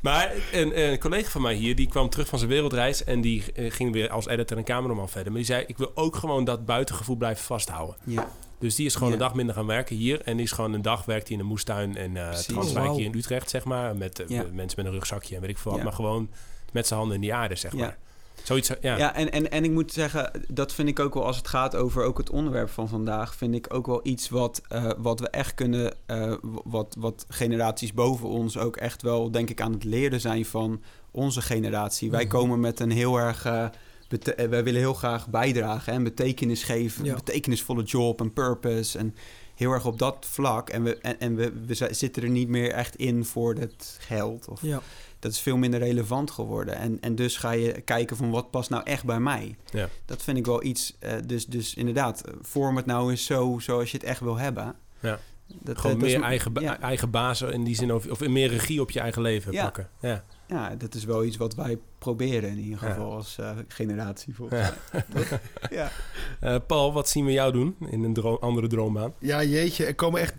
Maar 0.00 0.32
een, 0.52 0.80
een 0.80 0.98
collega 0.98 1.28
van 1.30 1.42
mij 1.42 1.54
hier, 1.54 1.76
die 1.76 1.88
kwam 1.88 2.08
terug 2.08 2.28
van 2.28 2.38
zijn 2.38 2.50
wereldreis 2.50 3.04
en 3.04 3.20
die 3.20 3.52
eh, 3.52 3.70
ging 3.72 3.92
weer 3.92 4.10
als 4.10 4.26
editor 4.26 4.56
en 4.56 4.64
cameraman 4.64 5.08
verder. 5.08 5.32
Maar 5.32 5.40
die 5.40 5.50
zei, 5.50 5.64
ik 5.66 5.78
wil 5.78 5.90
ook 5.94 6.16
gewoon 6.16 6.44
dat 6.44 6.64
buitengevoel 6.66 7.16
blijven 7.16 7.44
vasthouden. 7.44 7.96
Ja, 8.04 8.28
Dus 8.58 8.74
die 8.74 8.86
is 8.86 8.94
gewoon 8.94 9.12
een 9.12 9.18
dag 9.18 9.34
minder 9.34 9.54
gaan 9.54 9.66
werken 9.66 9.96
hier. 9.96 10.20
En 10.22 10.36
die 10.36 10.44
is 10.44 10.52
gewoon 10.52 10.72
een 10.72 10.82
dag 10.82 11.04
werkt 11.04 11.26
hij 11.28 11.36
in 11.36 11.42
een 11.42 11.48
moestuin 11.48 11.96
en 11.96 12.16
eh. 12.16 12.30
Transwijk 12.32 12.90
hier 12.92 13.04
in 13.04 13.14
Utrecht, 13.14 13.50
zeg 13.50 13.64
maar. 13.64 13.96
Met 13.96 14.18
eh, 14.20 14.28
Ja. 14.28 14.44
mensen 14.52 14.82
met 14.82 14.86
een 14.86 14.92
rugzakje 14.98 15.34
en 15.34 15.40
weet 15.40 15.50
ik 15.50 15.58
veel 15.58 15.72
wat. 15.72 15.82
Maar 15.82 15.92
gewoon 15.92 16.30
met 16.72 16.86
zijn 16.86 16.98
handen 16.98 17.22
in 17.22 17.28
de 17.28 17.34
aarde, 17.34 17.54
zeg 17.56 17.72
maar. 17.72 17.98
Zoiets, 18.48 18.70
ja. 18.80 18.96
Ja, 18.96 19.14
en, 19.14 19.32
en, 19.32 19.50
en 19.50 19.64
ik 19.64 19.70
moet 19.70 19.92
zeggen, 19.92 20.30
dat 20.48 20.72
vind 20.72 20.88
ik 20.88 20.98
ook 20.98 21.14
wel 21.14 21.24
als 21.26 21.36
het 21.36 21.48
gaat 21.48 21.76
over 21.76 22.04
ook 22.04 22.18
het 22.18 22.30
onderwerp 22.30 22.70
van 22.70 22.88
vandaag, 22.88 23.34
vind 23.34 23.54
ik 23.54 23.74
ook 23.74 23.86
wel 23.86 24.00
iets 24.02 24.28
wat, 24.28 24.62
eh, 24.68 24.90
wat 24.98 25.20
we 25.20 25.28
echt 25.30 25.54
kunnen, 25.54 25.94
eh, 26.06 26.32
wat, 26.64 26.96
wat 26.98 27.26
generaties 27.28 27.92
boven 27.92 28.28
ons 28.28 28.58
ook 28.58 28.76
echt 28.76 29.02
wel, 29.02 29.30
denk 29.30 29.50
ik, 29.50 29.60
aan 29.60 29.72
het 29.72 29.84
leren 29.84 30.20
zijn 30.20 30.44
van 30.46 30.82
onze 31.10 31.42
generatie. 31.42 32.10
Wij 32.10 32.24
Mhm. 32.24 32.30
komen 32.32 32.60
met 32.60 32.80
een 32.80 32.90
heel 32.90 33.16
erg. 33.18 33.44
eh, 33.44 33.66
wij 34.36 34.64
willen 34.64 34.80
heel 34.80 34.94
graag 34.94 35.28
bijdragen 35.28 35.92
en 35.92 36.02
betekenis 36.02 36.62
geven, 36.64 37.04
Ja. 37.04 37.14
betekenisvolle 37.14 37.82
job 37.82 38.20
en 38.20 38.32
purpose. 38.32 38.98
En 38.98 39.14
heel 39.54 39.72
erg 39.72 39.86
op 39.86 39.98
dat 39.98 40.26
vlak. 40.30 40.68
En 40.68 40.82
we, 40.82 40.96
en, 40.98 41.20
en 41.20 41.34
we, 41.36 41.52
we 41.66 41.74
zi- 41.74 41.94
zitten 41.94 42.22
er 42.22 42.28
niet 42.28 42.48
meer 42.48 42.70
echt 42.72 42.96
in 42.96 43.24
voor 43.24 43.54
het 43.54 43.96
geld. 44.00 44.48
Of, 44.48 44.62
Ja. 44.62 44.80
Dat 45.18 45.32
is 45.32 45.40
veel 45.40 45.56
minder 45.56 45.80
relevant 45.80 46.30
geworden. 46.30 46.76
En, 46.76 47.00
en 47.00 47.14
dus 47.14 47.36
ga 47.36 47.50
je 47.50 47.80
kijken 47.80 48.16
van 48.16 48.30
wat 48.30 48.50
past 48.50 48.70
nou 48.70 48.82
echt 48.84 49.04
bij 49.04 49.20
mij. 49.20 49.56
Ja. 49.70 49.88
Dat 50.04 50.22
vind 50.22 50.38
ik 50.38 50.46
wel 50.46 50.64
iets. 50.64 50.96
eh, 50.98 51.12
dus, 51.26 51.46
dus 51.46 51.74
inderdaad, 51.74 52.22
vorm 52.40 52.76
het 52.76 52.86
nou 52.86 53.10
eens 53.10 53.24
zo 53.24 53.58
zoals 53.58 53.90
je 53.90 53.96
het 53.96 54.06
echt 54.06 54.20
wil 54.20 54.36
hebben. 54.36 54.74
Ja. 55.00 55.18
Dat, 55.62 55.78
Gewoon 55.78 55.96
eh, 55.96 56.00
dat 56.02 56.08
is- 56.10 56.16
meer 56.16 56.24
eigen, 56.24 56.52
ja, 56.60 56.80
eigen 56.80 57.10
baas 57.10 57.42
in 57.42 57.64
die 57.64 57.74
zin, 57.74 57.92
of, 57.92 58.06
of 58.06 58.20
meer 58.28 58.48
regie 58.48 58.80
op 58.80 58.90
je 58.90 59.00
eigen 59.00 59.22
leven 59.22 59.52
Ja. 59.52 59.62
pakken. 59.62 59.88
Ja. 60.00 60.24
Ja, 60.48 60.74
dat 60.78 60.94
is 60.94 61.04
wel 61.04 61.24
iets 61.24 61.36
wat 61.36 61.54
wij 61.54 61.78
proberen 61.98 62.50
in 62.50 62.58
ieder 62.58 62.78
Ja. 62.82 62.88
geval 62.90 63.12
als 63.12 63.38
eh, 63.38 63.50
generatie 63.68 64.34
volgens 64.34 64.60
Ja. 64.60 64.74
mij. 65.14 65.24
ja. 65.70 65.90
Eh, 66.40 66.56
Paul, 66.66 66.92
wat 66.92 67.08
zien 67.08 67.24
we 67.24 67.32
jou 67.32 67.52
doen 67.52 67.76
in 67.90 68.04
een 68.04 68.12
droom- 68.12 68.38
andere 68.40 68.66
droombaan? 68.66 69.12
Ja, 69.18 69.42
jeetje, 69.44 69.84
er 69.84 69.94
komen 69.94 70.20
echt 70.20 70.34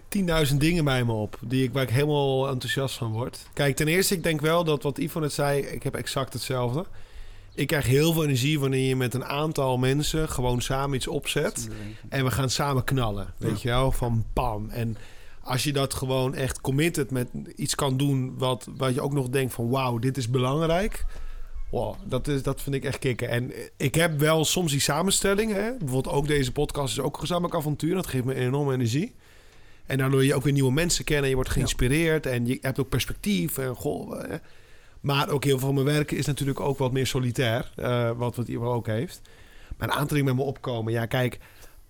10.000 0.51 0.57
dingen 0.57 0.83
bij 0.83 1.03
me 1.05 1.11
op 1.11 1.37
die 1.41 1.63
ik, 1.63 1.73
waar 1.73 1.83
ik 1.83 1.89
helemaal 1.89 2.47
enthousiast 2.49 2.95
van 2.97 3.11
word. 3.11 3.39
Kijk, 3.53 3.75
ten 3.75 3.87
eerste, 3.87 4.13
ik 4.15 4.23
denk 4.23 4.41
wel 4.41 4.63
dat 4.63 4.83
wat 4.83 4.97
Ivo 4.97 5.19
net 5.19 5.33
zei, 5.33 5.61
ik 5.61 5.83
heb 5.83 5.95
exact 5.95 6.33
hetzelfde. 6.33 6.85
Ik 7.55 7.67
krijg 7.67 7.85
heel 7.85 8.13
veel 8.13 8.23
energie 8.23 8.59
wanneer 8.59 8.87
je 8.87 8.95
met 8.95 9.13
een 9.13 9.25
aantal 9.25 9.77
mensen 9.77 10.29
gewoon 10.29 10.61
samen 10.61 10.95
iets 10.95 11.07
opzet. 11.07 11.67
En 12.09 12.23
we 12.25 12.31
gaan 12.31 12.49
samen 12.49 12.83
knallen, 12.83 13.33
weet 13.37 13.61
je 13.61 13.67
wel, 13.69 13.91
van 13.91 14.25
pam. 14.33 14.69
En 14.69 14.97
als 15.49 15.63
je 15.63 15.73
dat 15.73 15.93
gewoon 15.93 16.35
echt 16.35 16.61
committed 16.61 17.11
met 17.11 17.27
iets 17.55 17.75
kan 17.75 17.97
doen... 17.97 18.37
wat, 18.37 18.67
wat 18.77 18.93
je 18.93 19.01
ook 19.01 19.13
nog 19.13 19.29
denkt 19.29 19.53
van 19.53 19.69
wauw, 19.69 19.99
dit 19.99 20.17
is 20.17 20.29
belangrijk... 20.29 21.05
Wow, 21.71 21.95
dat, 22.05 22.27
is, 22.27 22.43
dat 22.43 22.61
vind 22.61 22.75
ik 22.75 22.83
echt 22.83 22.99
kicken. 22.99 23.29
En 23.29 23.51
ik 23.77 23.95
heb 23.95 24.19
wel 24.19 24.45
soms 24.45 24.71
die 24.71 24.79
samenstelling. 24.79 25.51
Hè? 25.51 25.71
Bijvoorbeeld 25.77 26.15
ook 26.15 26.27
deze 26.27 26.51
podcast 26.51 26.97
is 26.97 27.03
ook 27.03 27.13
een 27.13 27.19
gezamenlijk 27.19 27.55
avontuur. 27.55 27.95
Dat 27.95 28.07
geeft 28.07 28.25
me 28.25 28.33
enorme 28.33 28.73
energie. 28.73 29.15
En 29.85 29.97
daardoor 29.97 30.25
je 30.25 30.35
ook 30.35 30.43
weer 30.43 30.53
nieuwe 30.53 30.71
mensen 30.71 31.05
kennen. 31.05 31.29
Je 31.29 31.35
wordt 31.35 31.49
geïnspireerd 31.49 32.25
en 32.25 32.45
je 32.45 32.57
hebt 32.61 32.79
ook 32.79 32.89
perspectief. 32.89 33.57
En 33.57 33.75
goh, 33.75 34.23
eh. 34.23 34.35
Maar 34.99 35.29
ook 35.29 35.43
heel 35.43 35.57
veel 35.57 35.67
van 35.73 35.83
mijn 35.83 35.95
werken 35.95 36.17
is 36.17 36.25
natuurlijk 36.25 36.59
ook 36.59 36.77
wat 36.77 36.91
meer 36.91 37.07
solitair. 37.07 37.71
eh, 37.75 38.11
wat 38.17 38.35
wat 38.35 38.47
Ivo 38.47 38.73
ook 38.73 38.87
heeft. 38.87 39.21
Maar 39.77 39.87
een 39.87 39.93
aantal 39.93 40.17
dingen 40.17 40.35
met 40.35 40.43
me 40.43 40.49
opkomen. 40.49 40.93
Ja, 40.93 41.05
kijk... 41.05 41.39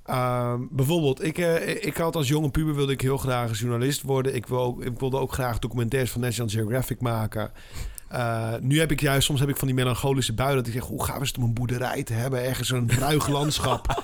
ehm, 0.10 0.62
bijvoorbeeld, 0.69 1.24
ik, 1.24 1.38
eh, 1.38 1.86
ik 1.86 1.98
had 1.98 2.15
als 2.15 2.28
jonge 2.28 2.50
puber 2.50 2.76
wilde 2.76 2.91
ik 2.91 3.02
heel 3.02 3.17
graag 3.17 3.60
journalist 3.60 4.02
worden. 4.02 4.36
Ik, 4.36 4.48
wil 4.48 4.60
ook, 4.60 4.84
ik 4.84 5.00
wilde 5.00 5.17
ook 5.17 5.34
graag 5.34 5.60
documentaires 5.60 6.12
van 6.12 6.22
National 6.22 6.52
Geographic 6.52 7.02
maken. 7.02 7.52
Eh, 8.08 8.54
nu 8.62 8.80
heb 8.80 8.91
ik 8.91 9.02
juist, 9.02 9.26
soms 9.26 9.39
heb 9.39 9.50
ik 9.50 9.58
van 9.58 9.67
die 9.67 9.76
melancholische 9.76 10.34
buien 10.34 10.56
dat 10.56 10.67
ik 10.67 10.74
zeg, 10.74 10.84
hoe 10.84 11.04
gaaf 11.04 11.22
is 11.22 11.28
het 11.28 11.38
om 11.38 11.43
een 11.43 11.54
boerderij 11.54 12.04
te 12.04 12.13
hebben, 12.13 12.43
ergens 12.43 12.72
een 12.72 12.91
ruig 13.00 13.28
landschap. 13.38 14.04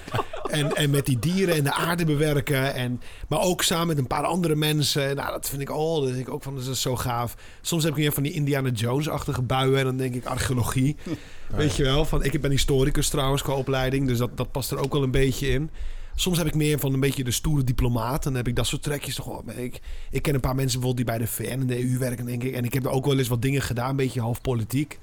En, 0.49 0.75
en 0.75 0.89
met 0.89 1.05
die 1.05 1.19
dieren 1.19 1.55
en 1.55 1.63
de 1.63 1.73
aarde 1.73 2.05
bewerken. 2.05 2.73
En, 2.73 3.01
maar 3.27 3.41
ook 3.41 3.63
samen 3.63 3.87
met 3.87 3.97
een 3.97 4.07
paar 4.07 4.23
andere 4.23 4.55
mensen. 4.55 5.15
Nou, 5.15 5.31
dat 5.31 5.49
vind 5.49 5.61
ik, 5.61 5.71
oh, 5.71 6.01
dat 6.03 6.13
denk 6.13 6.27
ik 6.27 6.33
ook 6.33 6.43
van, 6.43 6.55
dat 6.55 6.65
is 6.65 6.81
zo 6.81 6.95
gaaf. 6.95 7.35
Soms 7.61 7.83
heb 7.83 7.91
ik 7.91 7.97
meer 7.97 8.11
van 8.11 8.23
die 8.23 8.31
Indiana 8.31 8.69
Jones-achtige 8.69 9.41
buien. 9.41 9.77
En 9.77 9.83
dan 9.83 9.97
denk 9.97 10.15
ik 10.15 10.25
archeologie. 10.25 10.95
Weet 11.55 11.75
je 11.75 11.83
wel? 11.83 12.05
Van, 12.05 12.23
ik 12.23 12.41
ben 12.41 12.51
historicus 12.51 13.09
trouwens 13.09 13.41
qua 13.41 13.53
opleiding. 13.53 14.07
Dus 14.07 14.17
dat, 14.17 14.37
dat 14.37 14.51
past 14.51 14.71
er 14.71 14.77
ook 14.77 14.93
wel 14.93 15.03
een 15.03 15.11
beetje 15.11 15.47
in. 15.47 15.69
Soms 16.15 16.37
heb 16.37 16.47
ik 16.47 16.55
meer 16.55 16.79
van 16.79 16.93
een 16.93 16.99
beetje 16.99 17.23
de 17.23 17.31
stoere 17.31 17.63
diplomaat. 17.63 18.23
Dan 18.23 18.35
heb 18.35 18.47
ik 18.47 18.55
dat 18.55 18.67
soort 18.67 18.83
trekjes 18.83 19.15
toch. 19.15 19.43
Ik, 19.55 19.79
ik 20.11 20.21
ken 20.21 20.33
een 20.35 20.39
paar 20.39 20.55
mensen 20.55 20.79
bijvoorbeeld 20.79 21.07
die 21.07 21.17
bij 21.17 21.25
de 21.25 21.31
VN 21.33 21.59
en 21.61 21.67
de 21.67 21.79
EU 21.91 21.97
werken, 21.97 22.25
denk 22.25 22.43
ik. 22.43 22.53
En 22.53 22.63
ik 22.65 22.73
heb 22.73 22.85
er 22.85 22.91
ook 22.91 23.05
wel 23.05 23.17
eens 23.17 23.27
wat 23.27 23.41
dingen 23.41 23.61
gedaan, 23.61 23.89
een 23.89 23.95
beetje 23.95 24.21
half 24.21 24.41
politiek. 24.41 24.93
Ik 24.93 24.99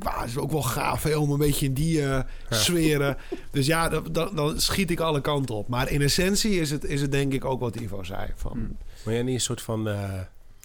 denk, 0.00 0.04
wauw, 0.04 0.18
dat 0.20 0.28
is 0.28 0.36
ook 0.38 0.50
wel 0.50 0.62
gaaf 0.62 1.02
hè, 1.02 1.16
om 1.16 1.30
een 1.30 1.38
beetje 1.38 1.66
in 1.66 1.74
die 1.74 2.02
eh 2.06 2.20
sferen. 2.50 3.16
Dus 3.50 3.66
ja, 3.66 3.88
dan, 3.88 4.34
dan, 4.34 4.60
schiet 4.60 4.90
ik 4.90 5.00
alle 5.00 5.20
kanten 5.20 5.54
op. 5.54 5.68
Maar 5.68 5.90
in 5.90 6.02
essentie 6.02 6.60
is 6.60 6.70
het, 6.70 6.84
is 6.84 7.00
het 7.00 7.12
denk 7.12 7.32
ik 7.32 7.44
ook 7.44 7.60
wat 7.60 7.76
Ivo 7.76 8.02
zei. 8.02 8.28
Van, 8.36 8.52
Mm. 8.58 8.76
Maar 9.04 9.14
jij 9.14 9.22
niet 9.22 9.34
een 9.34 9.40
soort 9.40 9.62
van... 9.62 9.88
eh, 9.88 10.10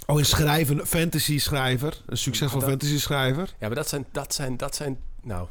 Oh, 0.08 0.17
een 0.19 0.25
schrijver, 0.25 0.79
een 0.79 0.86
fantasy 0.86 1.39
schrijver. 1.39 2.01
Een 2.05 2.17
succesvol 2.17 2.60
dat- 2.60 2.69
fantasy 2.69 2.99
schrijver. 2.99 3.53
Ja, 3.60 3.67
maar 3.67 3.75
dat 3.75 3.88
zijn, 3.89 4.05
dat 4.12 4.34
zijn, 4.34 4.58
dat 4.58 4.75
zijn, 4.75 4.97
nou, 5.23 5.47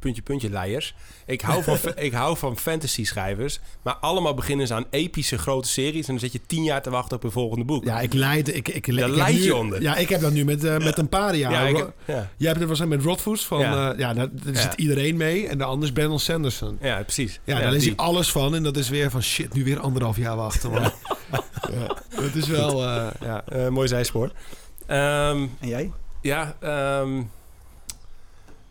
puntje, 0.00 0.22
puntje, 0.22 0.50
leiers. 0.50 0.94
Ik 1.26 1.40
hou 1.40 1.62
van, 1.62 1.78
ik 1.96 2.12
hou 2.12 2.36
van 2.36 2.56
fantasy 2.58 3.04
schrijvers, 3.04 3.60
maar 3.82 3.94
allemaal 3.94 4.34
beginnen 4.34 4.66
ze 4.66 4.74
aan 4.74 4.84
epische 4.90 5.38
grote 5.38 5.68
series 5.68 6.06
en 6.06 6.12
dan 6.12 6.18
zit 6.18 6.32
je 6.32 6.40
tien 6.46 6.62
jaar 6.62 6.82
te 6.82 6.90
wachten 6.90 7.16
op 7.16 7.24
een 7.24 7.30
volgende 7.30 7.64
boek. 7.64 7.84
Ja, 7.84 8.00
ik 8.00 8.12
leid... 8.12 8.48
Ik, 8.48 8.68
ik, 8.68 8.86
ik, 8.86 8.96
Daar 8.96 9.06
heb 9.08 9.16
leid 9.16 9.34
nu- 9.34 9.42
je 9.42 9.54
onder. 9.56 9.82
Ja, 9.82 9.96
ik 9.96 10.08
heb 10.08 10.20
dat 10.20 10.32
nu 10.32 10.44
met, 10.44 10.64
eh, 10.64 10.78
met 10.78 10.98
een 10.98 11.08
paar 11.08 11.36
jaar. 11.36 11.70
ja, 11.70 11.94
Jij 12.06 12.48
hebt 12.48 12.58
het 12.58 12.66
waarschijnlijk 12.66 13.02
met 13.02 13.10
Rodfoods 13.10 13.46
van... 13.46 13.58
Ja. 13.60 13.72
Ja, 13.72 13.94
ja 13.96 14.14
daar, 14.14 14.28
daar 14.32 14.54
Ja. 14.54 14.60
zit 14.60 14.74
iedereen 14.74 15.16
mee. 15.16 15.48
En 15.48 15.58
de 15.58 15.64
ander 15.64 15.88
is 15.88 15.94
Brandon 15.94 16.18
Sanderson. 16.20 16.78
ja, 16.80 17.02
precies. 17.02 17.40
Ja, 17.44 17.58
daar 17.60 17.72
lees 17.72 17.86
ik 17.86 18.00
alles 18.00 18.30
van. 18.32 18.54
En 18.54 18.62
dat 18.62 18.76
is 18.76 18.88
weer 18.88 19.10
van 19.10 19.22
shit, 19.22 19.52
nu 19.54 19.64
weer 19.64 19.80
anderhalf 19.80 20.16
jaar 20.16 20.36
wachten. 20.36 20.70
Man. 20.70 20.82
ja, 20.82 21.86
dat 22.22 22.34
is 22.34 22.46
wel... 22.46 22.82
eh, 22.88 23.06
ja. 23.20 23.44
Mooi 23.70 23.88
zijspoor. 23.88 24.30
Ehm, 24.86 25.46
En 25.60 25.68
jij? 25.68 25.90
ja, 26.20 26.56
ehm 26.60 27.22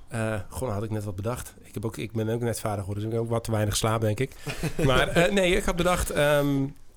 eh 0.09 0.33
gewoon 0.49 0.73
had 0.73 0.83
ik 0.83 0.89
net 0.89 1.03
wat 1.03 1.15
bedacht. 1.15 1.53
Ik, 1.63 1.73
heb 1.73 1.85
ook, 1.85 1.97
ik 1.97 2.11
ben 2.11 2.29
ook 2.29 2.41
net 2.41 2.59
vader 2.59 2.79
geworden, 2.79 3.03
dus 3.03 3.11
ik 3.13 3.17
heb 3.17 3.21
ook 3.27 3.33
wat 3.33 3.43
te 3.43 3.51
weinig 3.51 3.75
slaap, 3.75 4.01
denk 4.01 4.19
ik. 4.19 4.31
Maar 4.85 5.07
eh, 5.07 5.33
nee, 5.33 5.55
ik 5.55 5.63
had 5.63 5.75
bedacht... 5.75 6.09
ehm, 6.09 6.47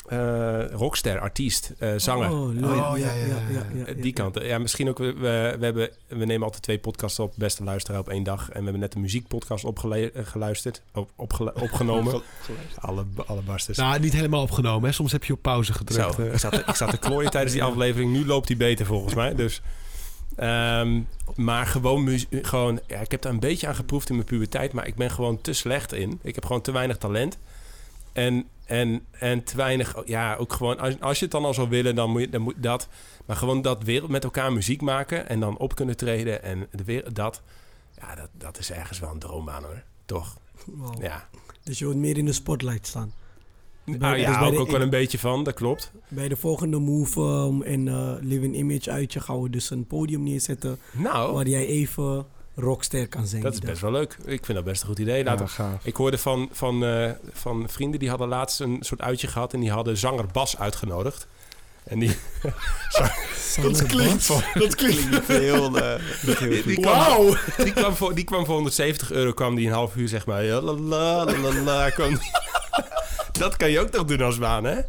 eh, 0.09 0.67
rockster, 0.71 1.19
artiest, 1.21 1.73
eh, 1.79 1.93
zanger. 1.97 2.31
Oh, 2.31 2.55
leuk. 2.55 2.65
Oh, 2.65 2.93
ja, 2.99 3.13
ja, 3.13 3.25
ja, 3.51 3.85
ja, 3.87 3.93
Die 3.95 4.13
kant. 4.13 4.39
Ja, 4.43 4.59
misschien 4.59 4.89
ook. 4.89 4.99
We, 4.99 5.13
we, 5.19 5.27
hebben, 5.65 5.91
we 6.09 6.25
nemen 6.25 6.43
altijd 6.45 6.63
twee 6.63 6.79
podcasts 6.79 7.19
op, 7.19 7.33
beste 7.37 7.65
luisteraar, 7.65 8.01
op 8.01 8.09
één 8.09 8.23
dag. 8.23 8.41
En 8.51 8.59
we 8.59 8.63
hebben 8.63 8.81
net 8.81 8.95
een 8.95 9.01
muziekpodcast 9.01 9.65
opgeluisterd, 9.65 10.83
op, 10.95 11.11
opgele- 11.17 11.53
opgenomen. 11.67 12.23
alle, 12.81 13.05
alle 13.27 13.43
barsters. 13.43 13.79
Nou, 13.79 14.01
niet 14.01 14.13
helemaal 14.13 14.43
opgenomen. 14.43 14.89
Hè. 14.89 14.95
Soms 14.95 15.13
heb 15.13 15.25
je 15.25 15.33
op 15.33 15.43
pauze 15.43 15.73
gedrukt. 15.73 16.15
Zo, 16.15 16.23
ik 16.23 16.39
zat, 16.39 16.53
te- 16.53 16.65
ik 16.67 16.75
zat 16.75 16.91
te 16.91 16.99
klooien 16.99 17.31
tijdens 17.31 17.53
die 17.53 17.63
aflevering. 17.73 18.13
Nu 18.13 18.27
loopt 18.27 18.49
hij 18.49 18.57
beter 18.57 18.87
volgens 18.87 19.15
mij. 19.15 19.35
Dus, 19.35 19.63
ehm, 20.37 21.01
maar 21.37 21.67
gewoon, 21.67 22.19
gewoon 22.31 22.81
ja, 22.87 23.01
ik 23.01 23.11
heb 23.11 23.23
daar 23.23 23.33
een 23.33 23.41
beetje 23.41 23.67
aan 23.67 23.75
geproefd 23.75 24.09
in 24.09 24.15
mijn 24.15 24.27
puberteit. 24.27 24.73
Maar 24.73 24.87
ik 24.87 24.95
ben 24.95 25.11
gewoon 25.11 25.41
te 25.41 25.53
slecht 25.53 25.93
in. 25.93 26.19
Ik 26.23 26.35
heb 26.35 26.45
gewoon 26.45 26.63
te 26.63 26.73
weinig 26.73 26.99
talent. 26.99 27.39
En, 28.13 28.49
en, 28.65 29.07
en 29.11 29.45
te 29.45 29.57
weinig... 29.57 30.03
Ja, 30.05 30.37
ook 30.37 30.53
gewoon... 30.53 30.79
Als, 30.79 31.01
als 31.01 31.19
je 31.19 31.25
het 31.25 31.33
dan 31.33 31.45
al 31.45 31.55
zou 31.55 31.69
willen, 31.69 31.95
dan 31.95 32.11
moet 32.11 32.21
je 32.21 32.29
dan 32.29 32.41
moet 32.41 32.63
dat... 32.63 32.89
Maar 33.27 33.37
gewoon 33.37 33.63
dat 33.63 33.83
wereld 33.83 34.11
met 34.11 34.25
elkaar 34.25 34.53
muziek 34.53 34.81
maken... 34.81 35.29
en 35.29 35.41
dan 35.41 35.59
op 35.59 35.75
kunnen 35.75 35.97
treden 35.97 36.43
en 36.43 36.67
de 36.71 36.85
wereld, 36.85 37.15
dat... 37.15 37.43
Ja, 38.01 38.15
dat, 38.15 38.29
dat 38.33 38.59
is 38.59 38.71
ergens 38.71 38.99
wel 38.99 39.11
een 39.11 39.19
droombaan 39.19 39.65
hoor. 39.65 39.83
Toch? 40.05 40.39
Wow. 40.65 41.03
Ja. 41.03 41.29
Dus 41.63 41.79
je 41.79 41.85
wilt 41.85 41.97
meer 41.97 42.19
in 42.19 42.25
de 42.25 42.33
spotlight 42.33 42.87
staan. 42.87 43.13
Nou 43.85 44.15
dus 44.17 44.23
ja, 44.25 44.45
de- 44.49 44.53
ik 44.55 44.61
ook 44.61 44.71
wel 44.71 44.81
een 44.81 44.91
beetje 44.91 45.19
van. 45.19 45.45
Dat 45.45 45.55
klopt. 45.55 45.91
Bij 46.09 46.29
de 46.29 46.37
volgende 46.37 46.79
Move 46.79 47.21
um, 47.21 47.63
en 47.63 47.87
uh, 47.87 48.13
Living 48.21 48.57
Image 48.57 48.91
uitje 48.91 49.21
gaan 49.21 49.43
we 49.43 49.51
dus 49.51 49.71
een 49.71 49.87
podium 49.87 50.23
neerzetten... 50.23 50.79
Nou, 50.93 51.33
waar 51.35 51.47
jij 51.49 51.67
even 51.67 52.27
rockster 52.57 53.09
kan 53.09 53.27
zijn. 53.27 53.43
dat 53.43 53.53
is 53.53 53.59
best 53.59 53.81
wel 53.81 53.93
leuk. 53.93 54.17
Ik 54.25 54.45
vind 54.45 54.59
dat 54.59 54.65
best 54.65 54.83
een 54.83 54.89
goed 54.89 54.99
idee. 54.99 55.25
Laten 55.25 55.45
Ja, 55.47 55.51
gaaf. 55.53 55.85
Ik 55.85 55.97
hoorde 55.97 56.19
van, 56.19 56.49
van, 56.53 56.85
eh, 56.85 57.11
van 57.33 57.69
vrienden 57.69 58.01
die 58.01 58.09
hadden 58.09 58.29
laatst 58.29 58.61
een 58.61 58.77
soort 58.81 59.01
uitje 59.01 59.27
gehad 59.27 59.53
en 59.53 59.61
die 59.61 59.71
hadden 59.71 59.97
zanger 59.97 60.27
Bas 60.33 60.59
uitgenodigd. 60.59 61.27
En 61.85 61.99
die, 61.99 62.11
Dat 63.63 63.87
klinkt 63.87 64.29
dat 64.55 64.75
klinkt... 64.75 65.11
Niet 65.11 65.27
heel, 65.27 65.79
eh, 65.79 66.01
niet 66.27 66.39
heel 66.39 66.49
die, 66.63 66.63
goed. 66.63 66.81
kwam, 66.81 67.37
die, 67.65 67.73
kwam 67.73 67.95
voor, 67.95 68.15
die 68.15 68.25
kwam 68.25 68.45
voor 68.45 68.55
170 68.55 69.13
euro, 69.13 69.33
kwam 69.33 69.55
die 69.55 69.67
een 69.67 69.73
half 69.73 69.97
uur 69.97 70.09
zeg 70.09 70.27
maar. 70.27 70.45
Ja, 70.45 70.61
la, 70.61 70.73
la, 70.73 71.25
la, 71.25 71.39
la, 71.39 71.61
la, 71.63 71.91
kwam 71.91 72.09
die- 72.09 72.31
dat 73.43 73.57
kan 73.57 73.71
je 73.71 73.81
ook 73.81 73.91
nog 73.91 74.05
doen 74.05 74.21
als 74.21 74.39
baan, 74.39 74.65
hè? 74.65 74.81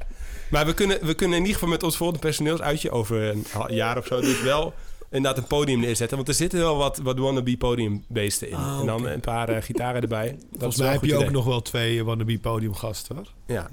Maar 0.49 0.65
we 0.65 0.73
kunnen, 0.73 1.05
we 1.05 1.13
kunnen 1.13 1.35
in 1.37 1.43
ieder 1.43 1.59
geval 1.59 1.73
met 1.73 1.83
ons 1.83 1.97
volgende 1.97 2.21
personeelsuitje 2.21 2.91
over 2.91 3.23
een 3.23 3.45
jaar 3.67 3.97
of 3.97 4.05
zo 4.05 4.21
dus 4.21 4.41
wel 4.41 4.73
inderdaad 5.11 5.37
een 5.41 5.47
podium 5.47 5.79
neerzetten. 5.79 6.17
Want 6.17 6.29
er 6.29 6.33
zitten 6.33 6.59
wel 6.59 6.77
wat, 6.77 6.97
wat 6.97 7.17
wannabe 7.17 7.57
podiumbeesten 7.57 8.49
in. 8.49 8.55
Ah, 8.55 8.77
En 8.79 8.85
dan 8.85 9.07
een 9.07 9.19
paar 9.19 9.49
eh, 9.49 9.61
gitaren 9.61 10.01
erbij. 10.01 10.27
Dat 10.29 10.39
Volgens 10.49 10.71
is 10.73 10.77
wel 10.77 10.85
mij 10.85 10.95
heb 10.95 11.03
je 11.03 11.09
goed 11.09 11.15
ook 11.17 11.21
idee. 11.21 11.35
nog 11.35 11.45
wel 11.45 11.61
twee 11.61 12.03
wannabe 12.03 12.39
podiumgasten, 12.39 13.15
hoor. 13.15 13.27
Ja. 13.45 13.69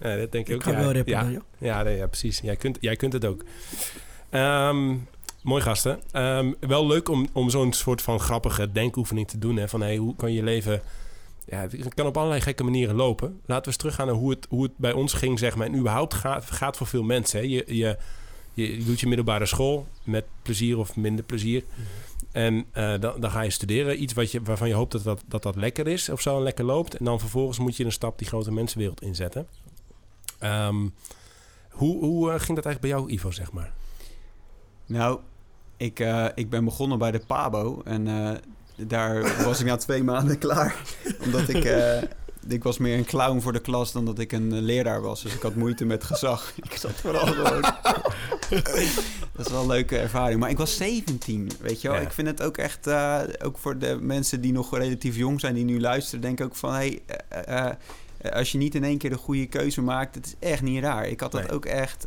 Ja. 0.00 0.08
Ja, 0.10 0.16
dat 0.16 0.32
denk 0.32 0.46
ik 0.48 0.48
Ik 0.48 0.54
ook. 0.54 0.62
ga 0.62 0.70
ja. 0.70 0.78
wel 0.78 0.92
rappen 0.92 1.12
ja. 1.12 1.22
dan. 1.22 1.42
Ja, 1.58 1.82
nee, 1.82 1.96
ja, 1.96 2.06
precies. 2.06 2.40
Jij 2.40 2.56
kunt, 2.56 2.78
jij 2.80 2.96
kunt 2.96 3.12
het 3.12 3.24
ook. 3.24 3.44
Ehm, 4.30 4.94
mooi 5.42 5.62
gasten. 5.62 6.00
Ehm, 6.12 6.52
wel 6.60 6.86
leuk 6.86 7.08
om, 7.08 7.28
om 7.32 7.50
zo'n 7.50 7.72
soort 7.72 8.02
van 8.02 8.20
grappige 8.20 8.72
denkoefening 8.72 9.28
te 9.28 9.38
doen. 9.38 9.56
Hè? 9.56 9.68
Van 9.68 9.80
hey, 9.80 9.96
hoe 9.96 10.16
kan 10.16 10.32
je 10.32 10.42
leven... 10.42 10.82
Ja, 11.48 11.60
het 11.60 11.94
kan 11.94 12.06
op 12.06 12.16
allerlei 12.16 12.40
gekke 12.40 12.64
manieren 12.64 12.94
lopen. 12.94 13.40
Laten 13.44 13.62
we 13.62 13.68
eens 13.68 13.76
teruggaan 13.76 14.06
naar 14.06 14.14
hoe 14.14 14.30
het, 14.30 14.46
hoe 14.48 14.62
het 14.62 14.76
bij 14.76 14.92
ons 14.92 15.12
ging, 15.12 15.38
zeg 15.38 15.56
maar. 15.56 15.66
En 15.66 15.76
überhaupt 15.76 16.14
gaat, 16.14 16.50
gaat 16.50 16.76
voor 16.76 16.86
veel 16.86 17.02
mensen. 17.02 17.40
Hè? 17.40 17.46
Je, 17.46 17.64
je, 17.66 17.98
je 18.54 18.84
doet 18.84 19.00
je 19.00 19.06
middelbare 19.06 19.46
school 19.46 19.86
met 20.04 20.24
plezier 20.42 20.78
of 20.78 20.96
minder 20.96 21.24
plezier. 21.24 21.64
En 22.32 22.66
eh, 22.72 23.00
dan, 23.00 23.20
dan 23.20 23.30
ga 23.30 23.40
je 23.40 23.50
studeren. 23.50 24.02
Iets 24.02 24.12
wat 24.12 24.30
je, 24.30 24.42
waarvan 24.42 24.68
je 24.68 24.74
hoopt 24.74 24.92
dat 24.92 25.02
dat, 25.02 25.22
dat 25.26 25.42
dat 25.42 25.56
lekker 25.56 25.86
is 25.86 26.08
of 26.08 26.20
zo 26.20 26.36
en 26.36 26.42
lekker 26.42 26.64
loopt. 26.64 26.96
En 26.96 27.04
dan 27.04 27.20
vervolgens 27.20 27.58
moet 27.58 27.76
je 27.76 27.84
een 27.84 27.92
stap 27.92 28.18
die 28.18 28.28
grote 28.28 28.52
mensenwereld 28.52 29.02
inzetten. 29.02 29.46
Ehm, 30.38 30.88
hoe 31.70 32.04
hoe 32.04 32.30
eh, 32.30 32.40
ging 32.40 32.56
dat 32.56 32.64
eigenlijk 32.64 32.80
bij 32.80 32.90
jou, 32.90 33.10
Ivo, 33.10 33.30
zeg 33.30 33.52
maar? 33.52 33.72
Nou, 34.86 35.20
ik, 35.76 36.00
eh, 36.00 36.26
ik 36.34 36.50
ben 36.50 36.64
begonnen 36.64 36.98
bij 36.98 37.10
de 37.10 37.22
Pabo 37.26 37.82
en 37.84 38.06
daar 38.76 39.44
was 39.44 39.60
ik 39.60 39.66
na 39.66 39.76
twee 39.76 40.02
maanden 40.02 40.38
klaar. 40.46 40.76
Omdat 41.24 41.48
ik, 41.48 41.64
eh, 41.64 42.02
ik 42.48 42.62
was 42.62 42.78
meer 42.78 42.98
een 42.98 43.04
clown 43.04 43.40
voor 43.40 43.52
de 43.52 43.58
klas 43.60 43.92
dan 43.92 44.04
dat 44.04 44.18
ik 44.18 44.32
een 44.32 44.52
eh, 44.52 44.60
leraar 44.60 45.00
was. 45.00 45.22
Dus 45.22 45.34
ik 45.34 45.42
had 45.42 45.54
moeite 45.54 45.84
met 45.84 46.04
gezag. 46.04 46.52
Ik 46.70 46.76
zat 46.76 46.92
vooral 46.92 47.26
gewoon... 47.26 47.60
dat 49.36 49.46
is 49.46 49.52
wel 49.52 49.60
een 49.60 49.66
leuke 49.66 49.98
ervaring. 49.98 50.40
Maar 50.40 50.50
ik 50.50 50.58
was 50.58 50.76
17, 50.76 51.50
weet 51.60 51.80
je 51.80 51.88
wel. 51.88 51.96
Ja. 51.96 52.02
Ik 52.02 52.12
vind 52.12 52.28
het 52.28 52.42
ook 52.42 52.56
echt, 52.56 52.86
eh, 52.86 53.20
ook 53.44 53.58
voor 53.58 53.78
de 53.78 53.98
mensen 54.00 54.40
die 54.40 54.52
nog 54.52 54.78
relatief 54.78 55.16
jong 55.16 55.40
zijn, 55.40 55.54
die 55.54 55.64
nu 55.64 55.80
luisteren, 55.80 56.20
denk 56.20 56.38
ik 56.40 56.44
ook 56.44 56.56
van... 56.56 56.72
Hey, 56.72 57.02
als 58.32 58.52
je 58.52 58.58
niet 58.58 58.74
in 58.74 58.84
één 58.84 58.98
keer 58.98 59.10
de 59.10 59.16
goede 59.16 59.46
keuze 59.46 59.82
maakt, 59.82 60.14
het 60.14 60.26
is 60.26 60.48
echt 60.48 60.62
niet 60.62 60.82
raar. 60.82 61.06
Ik 61.06 61.20
had 61.20 61.32
dat 61.32 61.40
Nee. 61.40 61.50
ook 61.52 61.64
echt... 61.64 62.06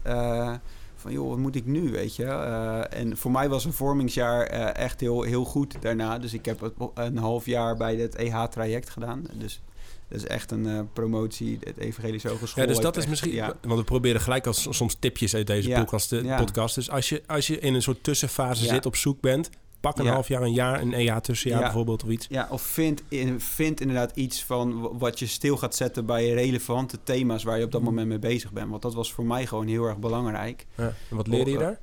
van 0.99 1.11
joh, 1.11 1.29
wat 1.29 1.37
moet 1.37 1.55
ik 1.55 1.65
nu, 1.65 1.91
weet 1.91 2.15
je? 2.15 2.23
Eh, 2.23 2.99
en 2.99 3.17
voor 3.17 3.31
mij 3.31 3.49
was 3.49 3.65
een 3.65 3.73
vormingsjaar 3.73 4.45
eh, 4.45 4.83
echt 4.83 4.99
heel, 4.99 5.21
heel 5.21 5.45
goed 5.45 5.81
daarna. 5.81 6.17
Dus 6.19 6.33
ik 6.33 6.45
heb 6.45 6.71
een 6.93 7.17
half 7.17 7.45
jaar 7.45 7.77
bij 7.77 7.95
het 7.95 8.15
EH-traject 8.15 8.89
gedaan. 8.89 9.23
Dus 9.33 9.61
dat 10.07 10.17
is 10.17 10.25
echt 10.27 10.51
een 10.51 10.67
eh, 10.67 10.79
promotie, 10.93 11.59
het 11.63 11.77
Evangelische 11.77 12.27
Hogeschool. 12.29 12.63
Ja, 12.63 12.69
dus 12.69 12.79
dat 12.79 12.93
is 12.95 13.01
echt- 13.01 13.09
misschien... 13.09 13.31
Ja, 13.33 13.53
Want 13.61 13.79
we 13.79 13.85
proberen 13.85 14.21
gelijk 14.21 14.47
als 14.47 14.67
soms 14.69 14.95
tipjes 14.99 15.35
uit 15.35 15.47
deze 15.47 15.69
Ja, 15.69 15.79
podcast, 15.79 16.11
ja. 16.11 16.37
podcast. 16.37 16.75
Dus 16.75 16.89
als 16.89 17.09
je, 17.09 17.23
als 17.27 17.47
je 17.47 17.59
in 17.59 17.73
een 17.73 17.81
soort 17.81 18.03
tussenfase 18.03 18.65
zit, 18.65 18.85
op 18.85 18.95
zoek 18.95 19.21
bent... 19.21 19.49
pak 19.79 19.97
een 19.97 20.05
Ja. 20.05 20.11
half 20.13 20.27
jaar, 20.27 20.41
een 20.41 20.53
jaar, 20.53 20.81
een 20.81 20.93
EA 20.93 21.19
tussenjaar 21.19 21.59
Ja. 21.59 21.65
bijvoorbeeld 21.65 22.03
of 22.03 22.09
iets. 22.09 22.27
ja, 22.29 22.47
of 22.51 22.61
vind, 22.61 23.01
in- 23.07 23.39
vind 23.39 23.81
inderdaad 23.81 24.11
iets 24.15 24.43
van 24.43 24.97
wat 24.97 25.19
je 25.19 25.25
stil 25.27 25.57
gaat 25.57 25.75
zetten 25.75 26.05
bij 26.05 26.29
relevante 26.33 26.97
thema's 27.03 27.43
waar 27.43 27.57
je 27.57 27.63
op 27.65 27.71
dat 27.71 27.81
moment 27.81 28.07
mee 28.07 28.19
bezig 28.19 28.51
bent. 28.51 28.69
Want 28.69 28.81
dat 28.81 28.93
was 28.93 29.13
voor 29.13 29.25
mij 29.25 29.45
gewoon 29.45 29.67
heel 29.67 29.83
erg 29.85 29.97
belangrijk. 29.97 30.65
Ja. 30.77 30.93
En 31.09 31.15
wat 31.15 31.27
leerde 31.27 31.51
je 31.51 31.57
Oh, 31.57 31.63
eh, 31.63 31.67
daar? 31.69 31.79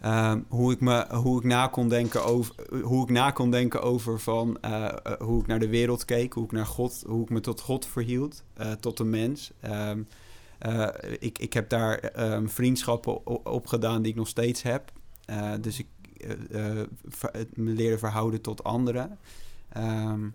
Ehm, 0.00 0.40
hoe, 0.48 0.72
ik 0.72 0.80
me, 0.80 1.06
hoe, 1.14 1.38
ik 1.38 1.44
na 1.44 1.66
kon 1.66 1.88
denken 1.88 2.24
over, 2.24 2.54
hoe 2.82 3.02
ik 3.02 3.10
na 3.10 3.30
kon 3.30 3.50
denken 3.50 3.82
over 3.82 4.20
van, 4.20 4.58
eh, 4.60 4.84
eh, 4.84 4.92
hoe 5.18 5.40
ik 5.40 5.46
naar 5.46 5.58
de 5.58 5.68
wereld 5.68 6.04
keek, 6.04 6.32
hoe 6.32 6.44
ik 6.44 6.52
naar 6.52 6.66
God, 6.66 7.02
hoe 7.06 7.22
ik 7.22 7.30
me 7.30 7.40
tot 7.40 7.60
God 7.60 7.86
verhield, 7.86 8.42
tot 8.80 8.98
een 8.98 9.10
mens. 9.10 9.50
Ehm, 9.60 10.02
eh, 10.58 10.86
ik, 11.18 11.38
ik 11.38 11.52
heb 11.52 11.68
daar 11.68 11.98
ehm, 11.98 12.46
vriendschappen 12.46 13.26
op 13.46 13.66
gedaan 13.66 14.02
die 14.02 14.10
ik 14.12 14.18
nog 14.18 14.28
steeds 14.28 14.62
heb. 14.62 14.92
Dus 15.60 15.78
ik 15.78 15.86
eh, 16.20 16.80
eh, 16.80 16.86
me 17.54 17.70
leren 17.72 17.98
verhouden 17.98 18.40
tot 18.40 18.64
anderen. 18.64 19.18
Ehm, 19.68 20.28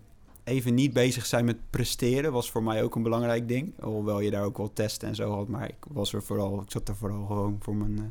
even 0.46 0.74
niet 0.74 0.92
bezig 0.92 1.26
zijn 1.26 1.44
met 1.44 1.70
presteren 1.70 2.32
was 2.32 2.50
voor 2.50 2.62
mij 2.62 2.82
ook 2.82 2.94
een 2.94 3.02
belangrijk 3.02 3.48
ding. 3.48 3.72
Hoewel 3.80 4.20
je 4.20 4.30
daar 4.30 4.44
ook 4.44 4.56
wel 4.56 4.72
testen 4.72 5.08
en 5.08 5.14
zo 5.14 5.30
had. 5.30 5.48
Maar 5.48 5.68
ik, 5.68 5.76
was 5.88 6.12
er 6.12 6.22
vooral, 6.22 6.60
ik 6.60 6.70
zat 6.70 6.88
er 6.88 6.96
vooral 6.96 7.26
gewoon 7.26 7.56
voor 7.60 7.76
mijn 7.76 7.98
eh, 7.98 8.04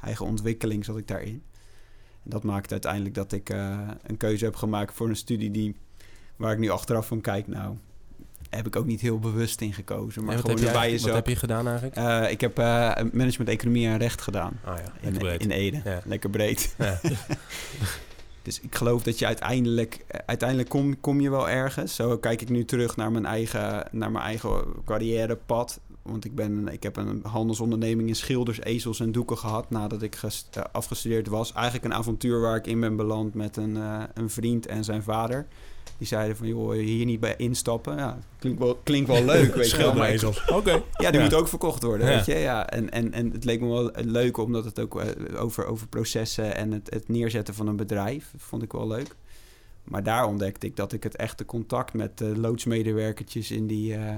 eigen 0.00 0.26
ontwikkeling 0.26 0.84
zat 0.84 0.96
ik 0.96 1.08
daarin. 1.08 1.42
En 2.22 2.30
dat 2.30 2.42
maakte 2.42 2.72
uiteindelijk 2.72 3.14
dat 3.14 3.32
ik 3.32 3.50
eh, 3.50 3.88
een 4.02 4.16
keuze 4.16 4.44
heb 4.44 4.56
gemaakt 4.56 4.94
voor 4.94 5.08
een 5.08 5.16
studie 5.16 5.50
die, 5.50 5.76
waar 6.36 6.52
ik 6.52 6.58
nu 6.58 6.68
achteraf 6.68 7.06
van 7.06 7.20
kijk. 7.20 7.46
Nou, 7.46 7.76
heb 8.50 8.66
ik 8.66 8.76
ook 8.76 8.86
niet 8.86 9.00
heel 9.00 9.18
bewust 9.18 9.60
in 9.60 9.72
gekozen. 9.72 10.24
Maar 10.24 10.34
wat, 10.34 10.44
gewoon 10.44 10.74
heb 10.74 10.90
je, 10.90 11.00
wat 11.00 11.14
heb 11.14 11.26
je 11.26 11.36
gedaan 11.36 11.66
eigenlijk? 11.68 11.96
Eh, 11.96 12.30
ik 12.30 12.40
heb 12.40 12.58
eh, 12.58 12.64
management 13.12 13.48
economie 13.48 13.86
en 13.86 13.98
recht 13.98 14.20
gedaan. 14.22 14.60
ah 14.64 14.76
ja, 14.78 15.08
In, 15.08 15.18
breed. 15.18 15.42
in 15.42 15.50
Ede. 15.50 15.80
Ja. 15.84 16.00
Lekker 16.04 16.30
breed. 16.30 16.74
Ja. 16.78 17.00
Dus 18.42 18.60
ik 18.60 18.74
geloof 18.74 19.02
dat 19.02 19.18
je 19.18 19.26
uiteindelijk... 19.26 20.04
eh, 20.06 20.20
Uiteindelijk 20.26 20.68
kom, 20.68 21.00
kom 21.00 21.20
je 21.20 21.30
wel 21.30 21.48
ergens. 21.48 21.94
Zo 21.94 22.18
kijk 22.18 22.42
ik 22.42 22.48
nu 22.48 22.64
terug 22.64 22.96
naar 22.96 23.12
mijn 23.12 23.26
eigen, 23.26 23.86
naar 23.90 24.10
mijn 24.10 24.24
eigen 24.24 24.64
carrièrepad. 24.84 25.80
Want 26.02 26.24
ik, 26.24 26.34
ben, 26.34 26.68
ik 26.68 26.82
heb 26.82 26.96
een 26.96 27.20
handelsonderneming 27.26 28.08
in 28.08 28.14
schilders, 28.16 28.60
ezels 28.60 29.00
en 29.00 29.12
doeken 29.12 29.38
gehad... 29.38 29.70
nadat 29.70 30.02
ik 30.02 30.16
ges- 30.16 30.48
afgestudeerd 30.72 31.28
was. 31.28 31.52
Eigenlijk 31.52 31.84
een 31.84 31.94
avontuur 31.94 32.40
waar 32.40 32.56
ik 32.56 32.66
in 32.66 32.80
ben 32.80 32.96
beland 32.96 33.34
met 33.34 33.56
een, 33.56 33.76
een 34.14 34.30
vriend 34.30 34.66
en 34.66 34.84
zijn 34.84 35.02
vader. 35.02 35.46
Die 36.00 36.08
zeiden 36.08 36.36
van, 36.36 36.46
joh, 36.46 36.68
wil 36.68 36.72
je 36.78 36.82
hier 36.82 37.04
niet 37.04 37.20
bij 37.20 37.34
instappen? 37.36 37.96
Ja, 37.96 38.18
klinkt 38.38 38.58
wel, 38.58 38.80
klinkt 38.82 39.08
wel 39.08 39.24
leuk, 39.24 39.54
weet 39.54 39.70
je 39.70 39.76
wel. 39.76 39.94
maar 39.94 40.10
ik- 40.12 40.18
Schilderezels. 40.18 40.50
Oké. 40.58 40.82
ja, 40.96 41.10
die 41.10 41.18
Ja. 41.20 41.24
moet 41.24 41.34
ook 41.34 41.48
verkocht 41.48 41.82
worden, 41.82 42.06
Ja. 42.08 42.14
weet 42.16 42.24
je. 42.26 42.34
Ja, 42.34 42.68
en, 42.68 42.90
en, 42.90 43.12
en 43.12 43.30
het 43.30 43.44
leek 43.44 43.60
me 43.60 43.68
wel 43.68 43.90
leuk 43.94 44.36
omdat 44.36 44.64
het 44.64 44.78
ook 44.80 45.00
eh, 45.00 45.40
over, 45.42 45.64
over 45.66 45.86
processen 45.88 46.56
en 46.56 46.72
het, 46.72 46.90
het 46.90 47.08
neerzetten 47.08 47.54
van 47.54 47.66
een 47.66 47.76
bedrijf 47.76 48.32
vond 48.36 48.62
ik 48.62 48.72
wel 48.72 48.86
leuk. 48.86 49.16
Maar 49.84 50.02
daar 50.02 50.26
ontdekte 50.26 50.66
ik 50.66 50.76
dat 50.76 50.92
ik 50.92 51.02
het 51.02 51.16
echte 51.16 51.44
contact 51.44 51.92
met 51.92 52.18
de 52.18 52.38
loodsmedewerkertjes 52.38 53.50
in 53.50 53.66
die, 53.66 53.94
eh, 53.94 54.14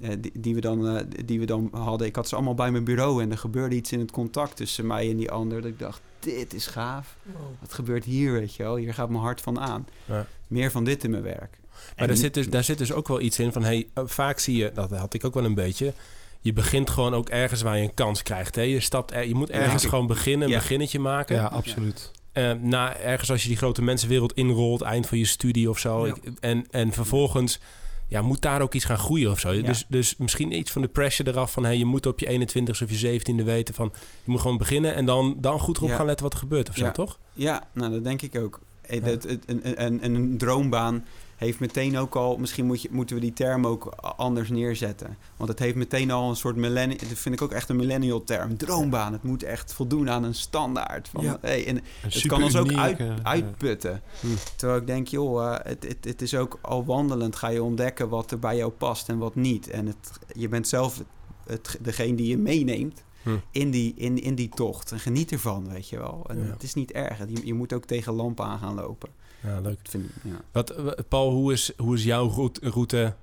eh, 0.00 0.16
die, 0.20 0.32
die, 0.40 0.54
we 0.54 0.60
dan, 0.60 0.88
eh, 0.88 1.02
die 1.24 1.38
we 1.40 1.46
dan 1.46 1.68
hadden. 1.72 2.06
Ik 2.06 2.16
had 2.16 2.28
ze 2.28 2.34
allemaal 2.34 2.54
bij 2.54 2.70
mijn 2.70 2.84
bureau 2.84 3.22
en 3.22 3.30
er 3.30 3.38
gebeurde 3.38 3.74
iets 3.74 3.92
in 3.92 3.98
het 4.00 4.10
contact 4.10 4.56
tussen 4.56 4.86
mij 4.86 5.10
en 5.10 5.16
die 5.16 5.30
ander. 5.30 5.60
Dat 5.62 5.70
ik 5.70 5.78
dacht, 5.78 6.00
dit 6.20 6.54
is 6.54 6.66
gaaf. 6.66 7.16
Wat 7.60 7.72
gebeurt 7.72 8.04
hier, 8.04 8.32
weet 8.32 8.54
je 8.54 8.62
wel? 8.62 8.76
Hier 8.76 8.94
gaat 8.94 9.08
mijn 9.08 9.22
hart 9.22 9.40
van 9.40 9.60
aan. 9.60 9.86
Ja. 10.04 10.26
Meer 10.48 10.70
van 10.70 10.84
dit 10.84 11.04
in 11.04 11.10
mijn 11.10 11.22
werk. 11.22 11.58
Maar 11.60 11.92
En- 11.96 12.06
daar 12.06 12.16
zit, 12.16 12.34
dus, 12.34 12.48
daar 12.50 12.64
zit 12.64 12.78
dus 12.78 12.92
ook 12.92 13.08
wel 13.08 13.20
iets 13.20 13.38
in 13.38 13.52
van... 13.52 13.62
Hey, 13.62 13.88
eh, 13.94 14.02
vaak 14.06 14.38
zie 14.38 14.56
je, 14.56 14.70
dat 14.74 14.90
had 14.90 15.14
ik 15.14 15.24
ook 15.24 15.34
wel 15.34 15.44
een 15.44 15.54
beetje... 15.54 15.92
Je 16.40 16.52
begint 16.52 16.90
gewoon 16.90 17.14
ook 17.14 17.28
ergens 17.28 17.62
waar 17.62 17.76
je 17.76 17.82
een 17.82 17.94
kans 17.94 18.22
krijgt. 18.22 18.54
Hè? 18.54 18.62
Je, 18.62 18.80
stapt 18.80 19.12
er, 19.12 19.26
je 19.28 19.34
moet 19.34 19.50
ergens 19.50 19.82
Ja. 19.82 19.88
gewoon 19.88 20.06
beginnen, 20.06 20.46
een 20.46 20.52
Ja. 20.52 20.58
beginnetje 20.58 20.98
maken. 20.98 21.36
Ja, 21.36 21.44
absoluut. 21.44 22.10
Eh, 22.32 22.52
na 22.52 22.96
ergens 22.96 23.30
als 23.30 23.42
je 23.42 23.48
die 23.48 23.56
grote 23.56 23.82
mensenwereld 23.82 24.32
inrolt, 24.32 24.80
eind 24.82 25.06
van 25.06 25.18
je 25.18 25.24
studie 25.24 25.70
of 25.70 25.78
zo. 25.78 26.06
Ja. 26.06 26.14
Ik- 26.14 26.32
en, 26.40 26.66
en 26.70 26.92
vervolgens 26.92 27.60
ja, 28.08 28.22
moet 28.22 28.42
daar 28.42 28.60
ook 28.62 28.74
iets 28.74 28.84
gaan 28.84 28.98
groeien 28.98 29.30
of 29.30 29.40
zo. 29.40 29.52
Ja. 29.52 29.62
Dus, 29.62 29.84
dus 29.88 30.16
misschien 30.16 30.52
iets 30.52 30.70
van 30.70 30.82
de 30.82 30.88
pressure 30.88 31.30
eraf 31.30 31.52
van... 31.52 31.64
Hey, 31.64 31.78
je 31.78 31.84
moet 31.84 32.06
op 32.06 32.18
je 32.20 32.26
21ste 32.26 32.82
of 32.82 32.90
je 33.00 33.20
17e 33.20 33.44
weten 33.44 33.74
van... 33.74 33.92
je 34.24 34.30
moet 34.30 34.40
gewoon 34.40 34.58
beginnen 34.58 34.94
en 34.94 35.04
dan, 35.06 35.36
dan 35.40 35.58
goed 35.60 35.76
erop 35.76 35.88
Ja. 35.88 35.96
gaan 35.96 36.06
letten 36.06 36.24
wat 36.24 36.34
er 36.34 36.40
gebeurt 36.40 36.68
of 36.68 36.76
zo, 36.76 36.84
Ja. 36.84 36.90
toch? 36.90 37.18
Ja, 37.32 37.68
nou 37.72 37.92
dat 37.92 38.04
denk 38.04 38.22
ik 38.22 38.36
ook. 38.38 38.60
Eh, 38.88 39.04
dat- 39.04 39.22
het- 39.22 39.42
een, 39.46 40.04
een, 40.04 40.38
droombaan 40.38 41.04
heeft 41.36 41.60
meteen 41.60 41.98
ook 41.98 42.16
al... 42.16 42.36
Misschien 42.36 42.66
moet 42.66 42.82
je, 42.82 42.88
moeten 42.92 43.14
we 43.16 43.22
die 43.22 43.32
term 43.32 43.66
ook 43.66 43.84
anders 44.16 44.48
neerzetten. 44.48 45.16
Want 45.36 45.50
het 45.50 45.58
heeft 45.58 45.74
meteen 45.76 46.10
al 46.10 46.28
een 46.30 46.36
soort 46.36 46.56
millennial... 46.56 46.98
Dat 47.08 47.18
vind 47.18 47.34
ik 47.34 47.42
ook 47.42 47.52
echt 47.52 47.68
een 47.68 47.76
millennial 47.76 48.24
term. 48.24 48.56
Droombaan. 48.56 49.12
Het 49.12 49.22
moet 49.22 49.42
echt 49.42 49.72
voldoen 49.72 50.10
aan 50.10 50.24
een 50.24 50.34
standaard. 50.34 51.08
Van, 51.08 51.24
Ja. 51.24 51.38
hey, 51.40 51.66
en 51.66 51.76
Een 51.76 51.82
het 52.02 52.26
kan 52.26 52.42
ons 52.42 52.56
ook 52.56 52.72
uit, 52.72 53.00
uitputten. 53.22 54.02
Hm. 54.20 54.26
Terwijl 54.56 54.80
ik 54.80 54.86
denk, 54.86 55.08
joh, 55.08 55.44
eh, 55.54 55.58
het, 55.62 55.84
het, 55.88 56.04
het 56.04 56.22
is 56.22 56.34
ook 56.34 56.58
al 56.62 56.84
wandelend 56.84 57.36
ga 57.36 57.48
je 57.48 57.62
ontdekken 57.62 58.08
wat 58.08 58.30
er 58.30 58.38
bij 58.38 58.56
jou 58.56 58.70
past 58.70 59.08
en 59.08 59.18
wat 59.18 59.34
niet. 59.34 59.68
En 59.70 59.86
het, 59.86 60.10
je 60.32 60.48
bent 60.48 60.68
zelf 60.68 60.98
het, 61.46 61.66
het- 61.72 61.78
degene 61.84 62.14
die 62.14 62.28
je 62.28 62.38
meeneemt 62.38 63.02
Hm. 63.22 63.30
in, 63.50 63.70
die, 63.70 63.94
in, 63.96 64.22
in 64.22 64.34
die 64.34 64.48
tocht. 64.48 64.92
En 64.92 64.98
geniet 65.00 65.32
ervan, 65.32 65.68
weet 65.72 65.88
je 65.88 65.98
wel. 65.98 66.24
En 66.28 66.38
Ja. 66.38 66.50
het 66.52 66.62
is 66.62 66.74
niet 66.74 66.92
erg. 66.92 67.18
Je, 67.18 67.46
je 67.46 67.54
moet 67.54 67.72
ook 67.72 67.84
tegen 67.84 68.12
lampen 68.12 68.44
aan 68.44 68.58
gaan 68.58 68.74
lopen. 68.74 69.08
Ja, 69.42 69.60
leuk. 69.60 69.78
Vind 69.82 70.04
ik, 70.04 70.10
ja. 70.22 70.40
Wat, 70.52 70.74
w- 70.76 71.00
Paul, 71.08 71.30
hoe 71.30 71.52
is, 71.52 71.72
hoe 71.76 71.94
is 71.94 72.04
jouw 72.04 72.28
route? 72.60 73.14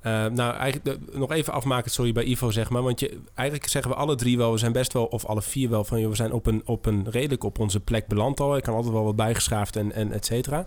eh, 0.00 0.26
nou, 0.26 0.54
eigenlijk 0.56 1.00
eh, 1.12 1.18
nog 1.18 1.32
even 1.32 1.52
afmaken, 1.52 1.90
sorry, 1.90 2.12
bij 2.12 2.24
Ivo 2.24 2.50
zeg 2.50 2.70
maar. 2.70 2.82
Want 2.82 3.00
je, 3.00 3.20
eigenlijk 3.34 3.68
zeggen 3.68 3.90
we 3.90 3.96
alle 3.96 4.14
drie 4.14 4.36
wel, 4.36 4.52
we 4.52 4.58
zijn 4.58 4.72
best 4.72 4.92
wel, 4.92 5.04
of 5.04 5.24
alle 5.24 5.42
vier 5.42 5.68
wel, 5.70 5.84
van 5.84 6.00
joh, 6.00 6.10
we 6.10 6.16
zijn 6.16 6.32
op 6.32 6.46
een, 6.46 6.62
op 6.64 6.86
een 6.86 7.10
redelijk 7.10 7.44
op 7.44 7.58
onze 7.58 7.80
plek 7.80 8.06
beland 8.06 8.40
al. 8.40 8.56
Ik 8.56 8.62
kan 8.62 8.74
altijd 8.74 8.92
wel 8.92 9.04
wat 9.04 9.16
bijgeschaafd 9.16 9.76
en, 9.76 9.92
en 9.92 10.12
et 10.12 10.24
cetera. 10.26 10.66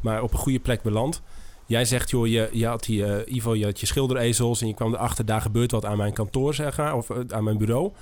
Maar 0.00 0.22
op 0.22 0.32
een 0.32 0.38
goede 0.38 0.60
plek 0.60 0.82
beland. 0.82 1.22
Jij 1.66 1.84
zegt, 1.84 2.10
joh, 2.10 2.26
je, 2.26 2.48
je 2.52 2.66
had 2.66 2.84
die, 2.84 3.04
eh, 3.04 3.34
Ivo, 3.34 3.54
je 3.54 3.64
had 3.64 3.80
je 3.80 3.86
schilderezels 3.86 4.60
en 4.60 4.66
je 4.66 4.74
kwam 4.74 4.94
erachter, 4.94 5.26
daar 5.26 5.40
gebeurt 5.40 5.70
wat 5.70 5.84
aan 5.84 5.96
mijn 5.96 6.12
kantoor, 6.12 6.54
zeg 6.54 6.76
maar, 6.76 6.94
of 6.94 7.10
eh, 7.10 7.18
aan 7.28 7.44
mijn 7.44 7.58
bureau. 7.58 7.92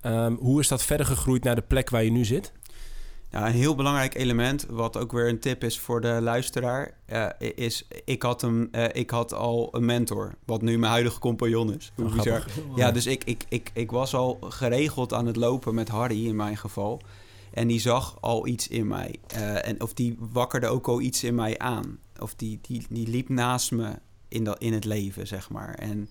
Ehm, 0.00 0.34
hoe 0.34 0.60
is 0.60 0.68
dat 0.68 0.82
verder 0.82 1.06
gegroeid 1.06 1.44
naar 1.44 1.54
de 1.54 1.62
plek 1.62 1.90
waar 1.90 2.04
je 2.04 2.10
nu 2.10 2.24
zit? 2.24 2.52
Ja, 3.30 3.46
een 3.46 3.52
heel 3.52 3.74
belangrijk 3.74 4.14
element, 4.14 4.66
wat 4.70 4.96
ook 4.96 5.12
weer 5.12 5.28
een 5.28 5.40
tip 5.40 5.64
is 5.64 5.78
voor 5.78 6.00
de 6.00 6.18
luisteraar, 6.20 6.94
eh, 7.06 7.26
is 7.54 7.88
ik 8.04 8.22
had, 8.22 8.42
een, 8.42 8.68
eh, 8.72 8.84
ik 8.92 9.10
had 9.10 9.34
al 9.34 9.68
een 9.72 9.84
mentor, 9.84 10.34
wat 10.44 10.62
nu 10.62 10.78
mijn 10.78 10.92
huidige 10.92 11.18
compagnon 11.18 11.74
is. 11.74 11.92
Hoe 11.94 12.06
Oh, 12.06 12.12
bizar. 12.12 12.44
Ja, 12.76 12.90
dus 12.90 13.06
ik, 13.06 13.24
ik, 13.24 13.44
ik, 13.48 13.70
ik 13.74 13.90
was 13.90 14.14
al 14.14 14.38
geregeld 14.40 15.12
aan 15.12 15.26
het 15.26 15.36
lopen 15.36 15.74
met 15.74 15.88
Harry 15.88 16.26
in 16.26 16.36
mijn 16.36 16.56
geval. 16.56 17.00
En 17.52 17.68
die 17.68 17.80
zag 17.80 18.16
al 18.20 18.46
iets 18.46 18.68
in 18.68 18.86
mij. 18.86 19.14
Eh, 19.26 19.68
en 19.68 19.80
of 19.80 19.94
die 19.94 20.16
wakkerde 20.18 20.66
ook 20.66 20.88
al 20.88 21.00
iets 21.00 21.24
in 21.24 21.34
mij 21.34 21.58
aan. 21.58 21.98
Of 22.20 22.34
die, 22.34 22.58
die, 22.62 22.86
die 22.90 23.08
liep 23.08 23.28
naast 23.28 23.70
me 23.70 23.98
in, 24.28 24.44
dat, 24.44 24.58
in 24.58 24.72
het 24.72 24.84
leven, 24.84 25.26
zeg 25.26 25.50
maar. 25.50 25.74
En 25.74 26.08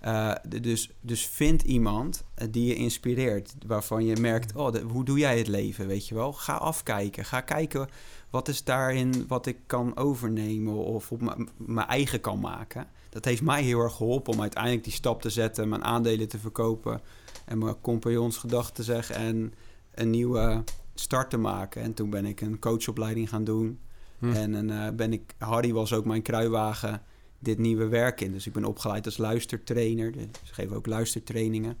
eh, 0.00 0.32
dus, 0.60 0.90
dus 1.00 1.26
vind 1.26 1.62
iemand 1.62 2.24
eh, 2.34 2.48
die 2.50 2.66
je 2.66 2.74
inspireert. 2.74 3.54
Waarvan 3.66 4.04
je 4.04 4.16
merkt, 4.16 4.54
oh, 4.54 4.74
hoe 4.74 5.04
doe 5.04 5.18
jij 5.18 5.38
het 5.38 5.48
leven, 5.48 5.86
weet 5.86 6.08
je 6.08 6.14
wel? 6.14 6.32
Ga 6.32 6.54
afkijken. 6.54 7.24
Ga 7.24 7.40
kijken 7.40 7.88
wat 8.30 8.48
is 8.48 8.64
daarin 8.64 9.26
wat 9.28 9.46
ik 9.46 9.56
kan 9.66 9.96
overnemen 9.96 10.74
of 10.74 11.12
op 11.12 11.46
mijn 11.56 11.86
eigen 11.86 12.20
kan 12.20 12.40
maken. 12.40 12.86
Dat 13.08 13.24
heeft 13.24 13.42
mij 13.42 13.62
heel 13.62 13.80
erg 13.80 13.96
geholpen 13.96 14.32
om 14.32 14.40
uiteindelijk 14.40 14.84
die 14.84 14.92
stap 14.92 15.22
te 15.22 15.30
zetten, 15.30 15.68
mijn 15.68 15.84
aandelen 15.84 16.28
te 16.28 16.38
verkopen 16.38 17.00
en 17.44 17.58
mijn 17.58 17.80
compagnons 17.80 18.36
gedachten 18.36 18.74
te 18.74 18.82
zeggen 18.82 19.16
en 19.16 19.54
een 19.94 20.10
nieuwe 20.10 20.64
start 20.94 21.30
te 21.30 21.36
maken. 21.36 21.82
En 21.82 21.94
toen 21.94 22.10
ben 22.10 22.26
ik 22.26 22.40
een 22.40 22.58
coachopleiding 22.58 23.28
gaan 23.28 23.44
doen. 23.44 23.80
Hm. 24.18 24.32
En 24.32 24.70
eh, 24.70 24.90
ben 24.92 25.12
ik, 25.12 25.34
Harry 25.38 25.72
was 25.72 25.92
ook 25.92 26.04
mijn 26.04 26.22
kruiwagen 26.22 27.02
dit 27.38 27.58
nieuwe 27.58 27.88
werk 27.88 28.20
in. 28.20 28.32
Dus 28.32 28.46
ik 28.46 28.52
ben 28.52 28.64
opgeleid 28.64 29.04
als 29.04 29.16
luistertrainer. 29.16 30.12
Dus 30.12 30.22
ik 30.22 30.52
geef 30.52 30.70
ook 30.70 30.86
luistertrainingen. 30.86 31.76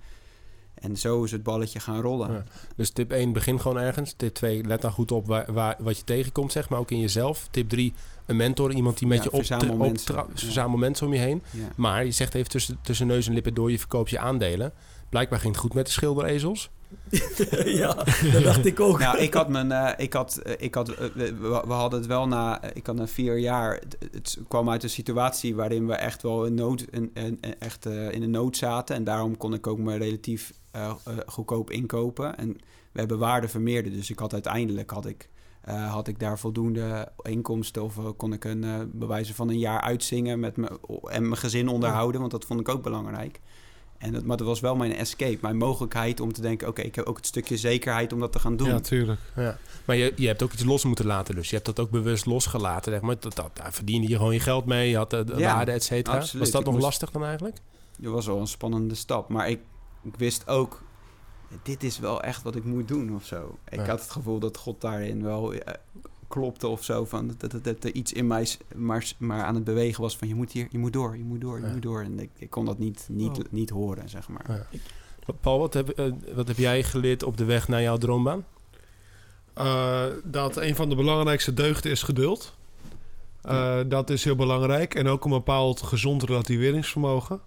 En 0.74 0.96
zo 0.96 1.24
is 1.24 1.30
het 1.30 1.42
balletje 1.42 1.80
gaan 1.80 2.00
rollen. 2.00 2.32
Ja. 2.32 2.44
Dus 2.76 2.90
tip 2.90 3.10
1, 3.12 3.32
begin 3.32 3.60
gewoon 3.60 3.78
ergens. 3.78 4.12
Tip 4.12 4.34
2, 4.34 4.64
let 4.64 4.80
dan 4.80 4.92
goed 4.92 5.12
op 5.12 5.26
waar, 5.26 5.52
waar, 5.52 5.76
wat 5.78 5.96
je 5.96 6.04
tegenkomt, 6.04 6.52
zeg 6.52 6.68
maar, 6.68 6.78
ook 6.78 6.90
in 6.90 7.00
jezelf. 7.00 7.48
Tip 7.50 7.68
3, 7.68 7.92
een 8.26 8.36
mentor, 8.36 8.72
iemand 8.72 8.98
die 8.98 9.08
met 9.08 9.16
Ja, 9.16 9.22
je 9.24 9.30
op, 9.30 9.36
verzamel 9.36 9.74
op, 9.74 10.78
mensen. 10.78 11.06
Ja. 11.06 11.06
om 11.06 11.12
je 11.12 11.18
heen. 11.18 11.42
Maar 11.76 12.04
je 12.04 12.10
zegt 12.10 12.34
even 12.34 12.50
tussen, 12.50 12.78
tussen 12.82 13.06
neus 13.06 13.26
en 13.26 13.34
lippen 13.34 13.54
door, 13.54 13.70
je 13.70 13.78
verkoopt 13.78 14.10
je 14.10 14.18
aandelen. 14.18 14.72
Blijkbaar 15.08 15.38
ging 15.38 15.52
het 15.52 15.62
goed 15.62 15.74
met 15.74 15.86
de 15.86 15.92
schilderezels. 15.92 16.70
ja, 17.80 17.94
dat 18.32 18.42
dacht 18.42 18.66
ik 18.66 18.80
ook. 18.80 18.98
Nou, 18.98 19.18
ik 19.18 19.34
had 19.34 19.48
mijn, 19.48 19.72
eh, 19.72 19.92
ik 19.96 20.12
had, 20.12 20.36
eh, 20.36 20.54
ik 20.58 20.74
had, 20.74 20.88
eh, 20.88 21.08
we, 21.40 21.72
hadden 21.72 21.98
het 21.98 22.08
wel 22.08 22.26
na, 22.28 22.62
ik 22.62 22.86
had 22.86 22.96
na 22.96 23.06
vier 23.06 23.38
jaar, 23.38 23.82
het, 24.12 24.38
kwam 24.48 24.70
uit 24.70 24.82
een 24.82 24.90
situatie 24.90 25.54
waarin 25.54 25.86
we 25.86 25.94
echt 25.94 26.22
wel 26.22 26.44
in 26.44 26.54
nood, 26.54 26.84
echt 27.58 27.86
in 27.86 28.20
de 28.20 28.26
nood 28.26 28.56
zaten. 28.56 28.96
En 28.96 29.04
daarom 29.04 29.36
kon 29.36 29.54
ik 29.54 29.66
ook 29.66 29.78
maar 29.78 29.98
relatief 29.98 30.52
goedkoop 31.26 31.70
inkopen. 31.70 32.36
En 32.38 32.52
we 32.92 32.98
hebben 32.98 33.18
waarde 33.18 33.48
vermeerderd. 33.48 33.94
Dus 33.94 34.10
ik 34.10 34.18
had 34.18 34.32
uiteindelijk, 34.32 34.90
had 34.90 35.06
ik, 35.06 35.28
had 35.66 36.08
ik 36.08 36.18
daar 36.18 36.38
voldoende 36.38 37.12
inkomsten 37.22 37.82
of 37.82 38.16
kon 38.16 38.32
ik 38.32 38.44
een, 38.44 38.90
bewijzen 38.92 39.34
van 39.34 39.48
een 39.48 39.58
jaar 39.58 39.80
uitzingen 39.80 40.40
met 40.40 40.56
me, 40.56 40.80
en 41.02 41.22
mijn 41.22 41.40
gezin 41.40 41.68
onderhouden, 41.68 42.20
want 42.20 42.32
dat 42.32 42.44
vond 42.44 42.60
ik 42.60 42.68
ook 42.68 42.82
belangrijk. 42.82 43.40
En 43.98 44.12
dat, 44.12 44.24
maar 44.24 44.36
dat 44.36 44.46
was 44.46 44.60
wel 44.60 44.76
mijn 44.76 44.94
escape, 44.94 45.38
mijn 45.40 45.56
mogelijkheid 45.56 46.20
om 46.20 46.32
te 46.32 46.40
denken... 46.40 46.68
oké, 46.68 46.80
ik 46.82 46.94
heb 46.94 47.06
ook 47.06 47.16
het 47.16 47.26
stukje 47.26 47.56
zekerheid 47.56 48.12
om 48.12 48.20
dat 48.20 48.32
te 48.32 48.38
gaan 48.38 48.56
doen. 48.56 48.68
Ja, 48.68 48.80
tuurlijk. 48.80 49.20
Ja. 49.36 49.58
Maar 49.84 49.96
je, 49.96 50.12
je 50.16 50.26
hebt 50.26 50.42
ook 50.42 50.52
iets 50.52 50.64
los 50.64 50.84
moeten 50.84 51.06
laten 51.06 51.34
dus. 51.34 51.48
Je 51.48 51.54
hebt 51.54 51.66
dat 51.66 51.80
ook 51.80 51.90
bewust 51.90 52.26
losgelaten. 52.26 52.92
Zeg 52.92 53.00
maar. 53.00 53.16
dat, 53.20 53.34
dat, 53.34 53.50
daar 53.52 53.72
verdiende 53.72 54.08
je 54.08 54.16
gewoon 54.16 54.32
je 54.32 54.40
geld 54.40 54.64
mee. 54.66 54.90
Je 54.90 54.96
had 54.96 55.10
de, 55.10 55.24
de 55.24 55.34
Ja, 55.36 55.54
waarde, 55.54 55.72
et 55.72 55.84
cetera. 55.84 56.16
absoluut. 56.16 56.42
Was 56.42 56.50
dat 56.50 56.60
Ik 56.60 56.66
nog 56.66 56.74
moest- 56.74 56.86
lastig 56.86 57.10
dan 57.10 57.24
eigenlijk? 57.24 57.56
Dat 57.98 58.12
was 58.12 58.26
wel 58.26 58.40
een 58.40 58.46
spannende 58.46 58.94
stap. 58.94 59.28
Maar 59.28 59.48
ik, 59.50 59.60
ik 60.02 60.14
wist 60.16 60.48
ook, 60.48 60.82
dit 61.62 61.82
is 61.82 61.98
wel 61.98 62.22
echt 62.22 62.42
wat 62.42 62.56
ik 62.56 62.64
moet 62.64 62.88
doen 62.88 63.14
of 63.14 63.24
zo. 63.24 63.58
Ik 63.68 63.78
Ja. 63.78 63.86
had 63.86 64.00
het 64.00 64.10
gevoel 64.10 64.38
dat 64.38 64.56
God 64.56 64.80
daarin 64.80 65.22
wel 65.22 65.52
eh, 65.52 65.74
klopte 66.28 66.66
of 66.68 66.84
zo. 66.84 67.04
Van 67.04 67.32
dat, 67.38 67.50
dat, 67.50 67.64
dat 67.64 67.84
er 67.84 67.92
iets 67.92 68.12
in 68.12 68.26
mij 68.26 68.48
maar, 68.74 69.12
maar 69.18 69.42
aan 69.42 69.54
het 69.54 69.64
bewegen 69.64 70.02
was 70.02 70.16
van... 70.16 70.28
je 70.28 70.34
moet 70.34 70.52
hier, 70.52 70.66
je 70.70 70.78
moet 70.78 70.92
door, 70.92 71.16
je 71.16 71.24
moet 71.24 71.40
door, 71.40 71.58
je 71.60 71.66
Ja. 71.66 71.72
moet 71.72 71.82
door. 71.82 72.00
En 72.02 72.18
ik, 72.18 72.30
ik 72.38 72.50
kon 72.50 72.64
dat 72.64 72.78
niet, 72.78 73.06
niet, 73.10 73.38
Oh. 73.38 73.44
niet 73.50 73.70
horen, 73.70 74.08
zeg 74.08 74.28
maar. 74.28 74.44
Ja. 74.48 74.66
Paul, 75.40 75.58
wat 75.58 75.74
heb, 75.74 75.88
eh, 75.88 76.04
wat 76.34 76.48
heb 76.48 76.56
jij 76.56 76.82
geleerd 76.82 77.22
op 77.22 77.36
de 77.36 77.44
weg 77.44 77.68
naar 77.68 77.82
jouw 77.82 77.96
droombaan? 77.96 78.44
Eh, 79.54 80.04
dat 80.24 80.56
een 80.56 80.74
van 80.74 80.88
de 80.88 80.94
belangrijkste 80.94 81.54
deugden 81.54 81.90
is 81.90 82.02
geduld. 82.02 82.54
Eh, 83.42 83.78
Dat 83.86 84.10
is 84.10 84.24
heel 84.24 84.36
belangrijk. 84.36 84.94
En 84.94 85.06
ook 85.08 85.24
een 85.24 85.30
bepaald 85.30 85.82
gezond 85.82 86.22
relativeringsvermogen. 86.22 87.40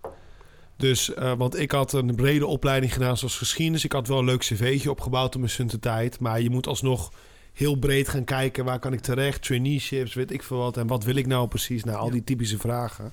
Dus, 0.77 1.13
eh, 1.13 1.33
want 1.37 1.59
ik 1.59 1.71
had 1.71 1.93
een 1.93 2.15
brede 2.15 2.45
opleiding 2.45 2.93
gedaan 2.93 3.17
zoals 3.17 3.37
geschiedenis. 3.37 3.83
Ik 3.83 3.91
had 3.91 4.07
wel 4.07 4.19
een 4.19 4.25
leuk 4.25 4.39
cv'tje 4.39 4.89
opgebouwd 4.91 5.33
op 5.33 5.39
mijn 5.39 5.51
studententijd. 5.51 6.19
Maar 6.19 6.41
je 6.41 6.49
moet 6.49 6.67
alsnog 6.67 7.11
heel 7.59 7.75
breed 7.75 8.07
gaan 8.09 8.23
kijken. 8.23 8.65
Waar 8.65 8.79
kan 8.79 8.93
ik 8.93 8.99
terecht? 8.99 9.41
Traineeships, 9.43 10.13
weet 10.13 10.31
ik 10.31 10.43
veel 10.43 10.57
wat. 10.57 10.77
En 10.77 10.87
wat 10.87 11.03
wil 11.03 11.15
ik 11.15 11.27
nou 11.27 11.47
precies? 11.47 11.83
Nou, 11.83 11.97
al 11.97 12.05
Ja. 12.05 12.11
die 12.11 12.23
typische 12.23 12.57
vragen. 12.57 13.11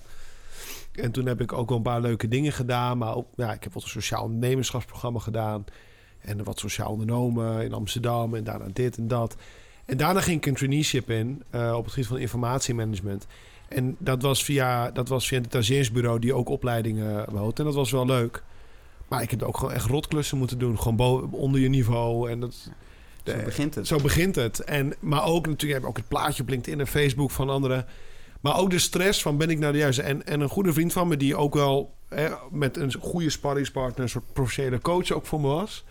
En 0.92 1.11
toen 1.11 1.26
heb 1.26 1.40
ik 1.40 1.52
ook 1.52 1.68
wel 1.68 1.76
een 1.76 1.82
paar 1.82 2.00
leuke 2.00 2.28
dingen 2.28 2.52
gedaan. 2.52 2.98
Maar 2.98 3.14
ook, 3.16 3.26
ja, 3.37 3.52
ik 3.52 3.62
heb 3.62 3.72
wat 3.72 3.82
een 3.82 3.88
sociaal 3.88 4.22
ondernemerschapsprogramma 4.22 5.18
gedaan. 5.18 5.64
En 6.20 6.44
wat 6.44 6.59
sociaal 6.59 6.90
ondernomen 6.90 7.64
in 7.64 7.72
Amsterdam. 7.72 8.35
En 8.35 8.44
daarna 8.44 8.66
dit 8.72 8.96
en 8.96 9.09
dat. 9.09 9.37
En 9.85 9.96
daarna 9.96 10.20
ging 10.20 10.37
ik 10.37 10.46
een 10.46 10.54
traineeship 10.54 11.11
in 11.11 11.42
eh, 11.50 11.74
op 11.76 11.85
het 11.85 11.92
gebied 11.92 12.09
van 12.09 12.18
informatiemanagement. 12.18 13.26
En 13.68 13.96
dat 13.98 14.22
was 14.22 14.44
via, 14.44 14.90
dat 14.90 15.09
was 15.09 15.28
via 15.28 15.38
het 15.38 15.46
stagiairsbureau 15.48 16.18
die 16.18 16.35
ook 16.35 16.48
opleidingen 16.48 17.26
bood. 17.32 17.59
En 17.59 17.64
dat 17.64 17.74
was 17.74 17.90
wel 17.90 18.06
leuk. 18.06 18.42
Maar 19.09 19.22
ik 19.22 19.30
heb 19.30 19.42
ook 19.42 19.56
gewoon 19.59 19.72
echt 19.74 19.87
rotklussen 19.87 20.38
moeten 20.38 20.59
doen. 20.59 20.78
Gewoon 20.80 21.32
onder 21.32 21.61
je 21.61 21.68
niveau. 21.68 22.30
En 22.30 22.40
dat, 22.40 22.70
Zo 23.26 23.44
begint 23.44 23.74
het. 23.74 23.86
zo 23.86 23.96
begint 23.96 24.34
het. 24.34 24.60
En, 24.60 24.94
maar 25.00 25.24
ook 25.24 25.46
natuurlijk 25.46 25.72
heb 25.72 25.82
ik 25.82 25.88
ook 25.88 25.96
het 25.96 26.08
plaatje 26.08 26.42
op 26.42 26.48
LinkedIn 26.48 26.80
en 26.80 26.86
Facebook 26.86 27.30
van 27.30 27.50
anderen. 27.50 27.86
Maar 28.40 28.58
ook 28.58 28.70
de 28.70 28.78
stress 28.78 29.22
van 29.22 29.36
ben 29.36 29.50
ik 29.50 29.58
nou 29.58 29.72
de 29.72 29.78
juiste. 29.78 30.02
En, 30.02 30.26
en 30.26 30.40
een 30.40 30.48
goede 30.48 30.72
vriend 30.72 30.92
van 30.92 31.08
me 31.08 31.16
die 31.16 31.36
ook 31.36 31.54
wel 31.54 31.94
hè, 32.08 32.28
met 32.50 32.76
een 32.76 32.92
goede 33.00 33.30
sparringspartner... 33.30 34.02
een 34.02 34.08
soort 34.08 34.32
professionele 34.32 34.80
coach 34.80 35.10
ook 35.10 35.26
voor 35.26 35.40
me 35.40 35.46
was. 35.46 35.84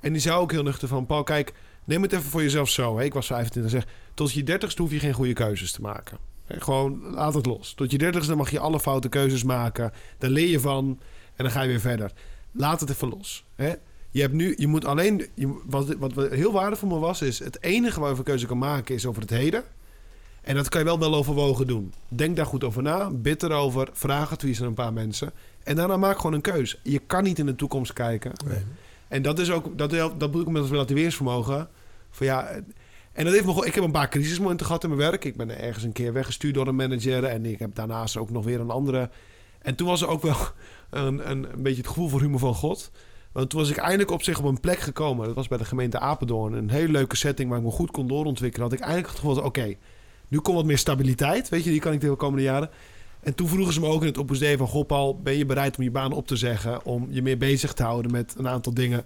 En 0.00 0.12
die 0.12 0.22
zei 0.22 0.36
ook 0.36 0.52
heel 0.52 0.62
nuchter 0.62 0.88
van... 0.88 1.06
Paul, 1.06 1.22
kijk, 1.22 1.52
neem 1.84 2.02
het 2.02 2.12
even 2.12 2.30
voor 2.30 2.42
jezelf 2.42 2.68
zo. 2.68 2.98
Hè. 2.98 3.04
Ik 3.04 3.14
was 3.14 3.26
25 3.26 3.72
en 3.72 3.80
zeg... 3.80 3.94
Tot 4.14 4.32
je 4.32 4.42
dertigste 4.42 4.82
hoef 4.82 4.90
je 4.90 4.98
geen 4.98 5.12
goede 5.12 5.32
keuzes 5.32 5.72
te 5.72 5.80
maken. 5.80 6.18
Hè, 6.46 6.60
Gewoon, 6.60 7.00
laat 7.10 7.34
het 7.34 7.46
los. 7.46 7.72
Tot 7.74 7.90
je 7.90 7.98
dertigste 7.98 8.34
mag 8.34 8.50
je 8.50 8.58
alle 8.58 8.80
foute 8.80 9.08
keuzes 9.08 9.44
maken. 9.44 9.92
Daar 10.18 10.30
leer 10.30 10.48
je 10.48 10.60
van 10.60 11.00
en 11.36 11.44
dan 11.44 11.50
ga 11.50 11.62
je 11.62 11.68
weer 11.68 11.80
verder. 11.80 12.12
Laat 12.52 12.80
het 12.80 12.90
even 12.90 13.08
los. 13.08 13.44
Hè. 13.54 13.72
Je 14.10 14.20
hebt 14.20 14.32
nu, 14.32 14.54
je 14.56 14.66
moet 14.66 14.84
alleen, 14.84 15.26
je, 15.34 15.60
wat, 15.66 15.94
wat 15.98 16.12
heel 16.14 16.52
waardevol 16.52 16.88
voor 16.88 16.98
me 16.98 17.04
was, 17.04 17.22
is 17.22 17.38
het 17.38 17.62
enige 17.62 18.00
waar 18.00 18.08
je 18.08 18.14
voor 18.14 18.24
keuze 18.24 18.46
kan 18.46 18.58
maken 18.58 18.94
is 18.94 19.06
over 19.06 19.22
het 19.22 19.30
heden. 19.30 19.64
En 20.42 20.54
dat 20.54 20.68
kan 20.68 20.80
je 20.80 20.86
wel 20.86 20.98
wel 20.98 21.14
overwogen 21.14 21.66
doen. 21.66 21.92
Denk 22.08 22.36
daar 22.36 22.46
goed 22.46 22.64
over 22.64 22.82
na, 22.82 23.10
bid 23.10 23.42
erover, 23.42 23.88
vraag 23.92 24.32
advies 24.32 24.60
aan 24.60 24.66
een 24.66 24.74
paar 24.74 24.92
mensen. 24.92 25.32
En 25.62 25.76
daarna 25.76 25.96
maak 25.96 26.16
gewoon 26.16 26.32
een 26.32 26.40
keuze. 26.40 26.78
Je 26.82 26.98
kan 26.98 27.22
niet 27.22 27.38
in 27.38 27.46
de 27.46 27.56
toekomst 27.56 27.92
kijken. 27.92 28.32
Nee. 28.46 28.62
En 29.08 29.22
dat 29.22 29.38
is 29.38 29.50
ook, 29.50 29.78
dat, 29.78 29.90
dat 29.90 30.18
bedoel 30.18 30.40
ik 30.40 30.48
met 30.48 30.62
het 30.62 30.70
relativeringsvermogen. 30.70 31.68
Van 32.10 32.26
ja, 32.26 32.48
En 33.12 33.24
dat 33.24 33.32
heeft 33.32 33.46
me 33.46 33.66
ik 33.66 33.74
heb 33.74 33.84
een 33.84 33.90
paar 33.90 34.08
crisismomenten 34.08 34.66
gehad 34.66 34.82
in 34.82 34.88
mijn 34.88 35.10
werk. 35.10 35.24
Ik 35.24 35.36
ben 35.36 35.60
ergens 35.60 35.84
een 35.84 35.92
keer 35.92 36.12
weggestuurd 36.12 36.54
door 36.54 36.66
een 36.66 36.76
manager. 36.76 37.24
En 37.24 37.46
ik 37.46 37.58
heb 37.58 37.74
daarnaast 37.74 38.16
ook 38.16 38.30
nog 38.30 38.44
weer 38.44 38.60
een 38.60 38.70
andere. 38.70 39.10
En 39.58 39.74
toen 39.74 39.86
was 39.86 40.02
er 40.02 40.08
ook 40.08 40.22
wel 40.22 40.36
een, 40.90 41.30
een, 41.30 41.52
een 41.52 41.62
beetje 41.62 41.80
het 41.82 41.88
gevoel 41.88 42.08
voor 42.08 42.20
humor 42.20 42.38
van 42.38 42.54
God. 42.54 42.90
Want 43.38 43.50
toen 43.50 43.60
was 43.60 43.70
ik 43.70 43.76
eindelijk 43.76 44.10
op 44.10 44.22
zich 44.22 44.38
op 44.38 44.44
een 44.44 44.60
plek 44.60 44.78
gekomen. 44.78 45.26
Dat 45.26 45.34
was 45.34 45.48
bij 45.48 45.58
de 45.58 45.64
gemeente 45.64 45.98
Apeldoorn. 45.98 46.52
Een 46.52 46.70
hele 46.70 46.92
leuke 46.92 47.16
setting 47.16 47.48
waar 47.48 47.58
ik 47.58 47.64
me 47.64 47.70
goed 47.70 47.90
kon 47.90 48.08
doorontwikkelen. 48.08 48.68
Had 48.68 48.78
ik 48.78 48.84
eindelijk 48.84 49.08
het 49.08 49.18
gevoel 49.18 49.42
oké, 49.42 49.74
nu 50.28 50.38
komt 50.38 50.56
wat 50.56 50.64
meer 50.64 50.78
stabiliteit. 50.78 51.48
Weet 51.48 51.64
je, 51.64 51.70
die 51.70 51.80
kan 51.80 51.92
ik 51.92 52.00
de 52.00 52.14
komende 52.14 52.42
jaren. 52.42 52.70
En 53.20 53.34
toen 53.34 53.48
vroegen 53.48 53.74
ze 53.74 53.80
me 53.80 53.86
ook 53.86 54.00
in 54.00 54.06
het 54.06 54.18
Opus 54.18 54.38
Dei 54.38 54.56
van... 54.56 54.66
Goh, 54.66 54.86
Paul, 54.86 55.20
ben 55.22 55.36
je 55.36 55.46
bereid 55.46 55.76
om 55.76 55.82
je 55.82 55.90
baan 55.90 56.12
op 56.12 56.26
te 56.26 56.36
zeggen... 56.36 56.84
om 56.84 57.06
je 57.10 57.22
meer 57.22 57.38
bezig 57.38 57.72
te 57.72 57.82
houden 57.82 58.10
met 58.10 58.34
een 58.38 58.48
aantal 58.48 58.74
dingen... 58.74 59.04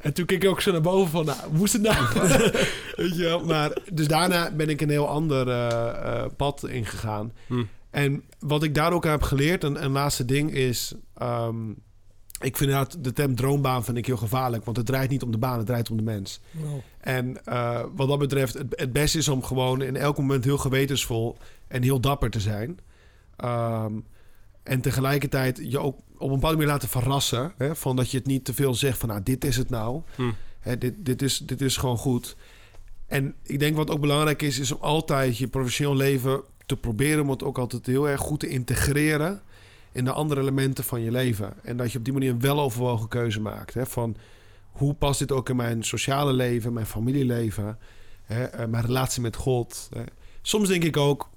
En 0.00 0.12
toen 0.12 0.26
keek 0.26 0.42
ik 0.42 0.50
ook 0.50 0.60
zo 0.60 0.72
naar 0.72 0.80
boven 0.80 1.10
van, 1.10 1.24
nou, 1.24 1.38
moest 1.52 1.72
het 1.72 1.82
nou? 1.82 2.06
Weet 2.96 3.16
je 3.16 3.22
wel? 3.22 3.44
Maar, 3.44 3.78
dus 3.92 4.08
daarna 4.08 4.52
ben 4.52 4.68
ik 4.68 4.80
een 4.80 4.90
heel 4.90 5.08
ander 5.08 5.48
eh, 5.48 5.88
eh, 5.88 6.30
pad 6.36 6.68
ingegaan. 6.68 7.32
Hm. 7.46 7.64
En 7.90 8.22
wat 8.38 8.62
ik 8.62 8.74
daar 8.74 8.92
ook 8.92 9.04
heb 9.04 9.22
geleerd, 9.22 9.64
een, 9.64 9.84
een 9.84 9.90
laatste 9.90 10.24
ding 10.24 10.52
is... 10.52 10.94
ehm, 11.14 11.56
ik 12.40 12.56
vind 12.56 12.70
inderdaad 12.70 13.04
de 13.04 13.12
term 13.12 13.34
droombaan 13.34 13.84
vind 13.84 13.96
ik 13.96 14.06
heel 14.06 14.16
gevaarlijk. 14.16 14.64
Want 14.64 14.76
het 14.76 14.86
draait 14.86 15.10
niet 15.10 15.22
om 15.22 15.30
de 15.30 15.38
baan, 15.38 15.58
het 15.58 15.66
draait 15.66 15.90
om 15.90 15.96
de 15.96 16.02
mens. 16.02 16.40
Nou, 16.50 16.80
En 16.98 17.44
eh, 17.44 17.84
wat 17.94 18.08
dat 18.08 18.18
betreft, 18.18 18.54
het, 18.54 18.66
het 18.70 18.92
beste 18.92 19.18
is 19.18 19.28
om 19.28 19.42
gewoon 19.42 19.82
in 19.82 19.96
elk 19.96 20.18
moment 20.18 20.44
heel 20.44 20.58
gewetensvol 20.58 21.36
en 21.68 21.82
heel 21.82 22.00
dapper 22.00 22.30
te 22.30 22.40
zijn. 22.40 22.78
Ehm, 23.36 23.92
en 24.62 24.80
tegelijkertijd 24.80 25.60
je 25.62 25.78
ook 25.78 25.98
op 26.16 26.28
een 26.28 26.34
bepaalde 26.34 26.56
manier 26.56 26.72
laten 26.72 26.88
verrassen. 26.88 27.52
Hè, 27.56 27.76
van 27.76 27.96
dat 27.96 28.10
je 28.10 28.18
het 28.18 28.26
niet 28.26 28.44
te 28.44 28.54
veel 28.54 28.74
zegt 28.74 28.98
van, 28.98 29.08
nou, 29.08 29.22
dit 29.22 29.44
is 29.44 29.56
het 29.56 29.70
nou. 29.70 30.02
Hm. 30.14 30.22
Hè, 30.60 30.78
dit, 30.78 30.94
dit, 30.98 31.22
is, 31.22 31.38
dit 31.38 31.60
is 31.60 31.76
gewoon 31.76 31.98
goed. 31.98 32.36
En 33.06 33.34
ik 33.42 33.58
denk 33.58 33.76
wat 33.76 33.90
ook 33.90 34.00
belangrijk 34.00 34.42
is, 34.42 34.58
is 34.58 34.72
om 34.72 34.82
altijd 34.82 35.38
je 35.38 35.48
professioneel 35.48 35.96
leven 35.96 36.42
te 36.66 36.76
proberen 36.76 37.22
om 37.22 37.30
het 37.30 37.42
ook 37.42 37.58
altijd 37.58 37.86
heel 37.86 38.08
erg 38.08 38.20
goed 38.20 38.40
te 38.40 38.48
integreren 38.48 39.42
in 39.96 40.04
de 40.04 40.12
andere 40.12 40.40
elementen 40.40 40.84
van 40.84 41.00
je 41.02 41.10
leven. 41.10 41.52
En 41.62 41.76
dat 41.76 41.92
je 41.92 41.98
op 41.98 42.04
die 42.04 42.12
manier 42.12 42.30
een 42.30 42.40
weloverwogen 42.40 43.08
keuze 43.08 43.40
maakt. 43.40 43.74
Hè, 43.74 43.86
van 43.86 44.16
hoe 44.70 44.94
past 44.94 45.18
dit 45.18 45.32
ook 45.32 45.48
in 45.48 45.56
mijn 45.56 45.82
sociale 45.84 46.32
leven, 46.32 46.72
mijn 46.72 46.86
familieleven, 46.86 47.78
hè, 48.22 48.44
eh, 48.44 48.66
mijn 48.68 48.84
relatie 48.84 49.22
met 49.22 49.36
God. 49.36 49.88
Hè. 49.94 50.02
Soms 50.42 50.68
denk 50.68 50.84
ik 50.84 50.96
ook, 50.96 51.30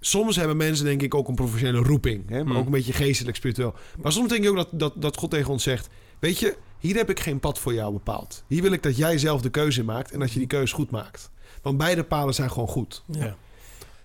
soms 0.00 0.36
hebben 0.36 0.56
mensen 0.56 0.84
denk 0.84 1.02
ik 1.02 1.14
ook 1.14 1.28
een 1.28 1.34
professionele 1.34 1.82
roeping, 1.82 2.28
hè, 2.28 2.36
maar 2.36 2.46
Hmm. 2.46 2.56
ook 2.56 2.64
een 2.64 2.70
beetje 2.72 2.92
geestelijk, 2.92 3.36
spiritueel. 3.36 3.74
Maar 4.02 4.12
soms 4.12 4.28
denk 4.28 4.44
ik 4.44 4.50
ook 4.50 4.56
dat, 4.56 4.68
dat, 4.72 4.92
dat 4.96 5.16
God 5.16 5.30
tegen 5.30 5.50
ons 5.52 5.62
zegt, 5.62 5.88
weet 6.18 6.38
je, 6.38 6.56
hier 6.78 6.96
heb 6.96 7.10
ik 7.10 7.20
geen 7.20 7.40
pad 7.40 7.58
voor 7.58 7.74
jou 7.74 7.92
bepaald. 7.92 8.44
Hier 8.46 8.62
wil 8.62 8.72
ik 8.72 8.82
dat 8.82 8.96
jij 8.96 9.18
zelf 9.18 9.40
de 9.40 9.50
keuze 9.50 9.84
maakt 9.84 10.10
en 10.12 10.18
dat 10.20 10.32
je 10.32 10.38
die 10.38 10.48
keuze 10.48 10.74
goed 10.74 10.90
maakt. 10.90 11.30
Want 11.62 11.78
beide 11.78 12.04
paden 12.04 12.34
zijn 12.34 12.50
gewoon 12.50 12.68
goed. 12.68 13.02
ja. 13.06 13.36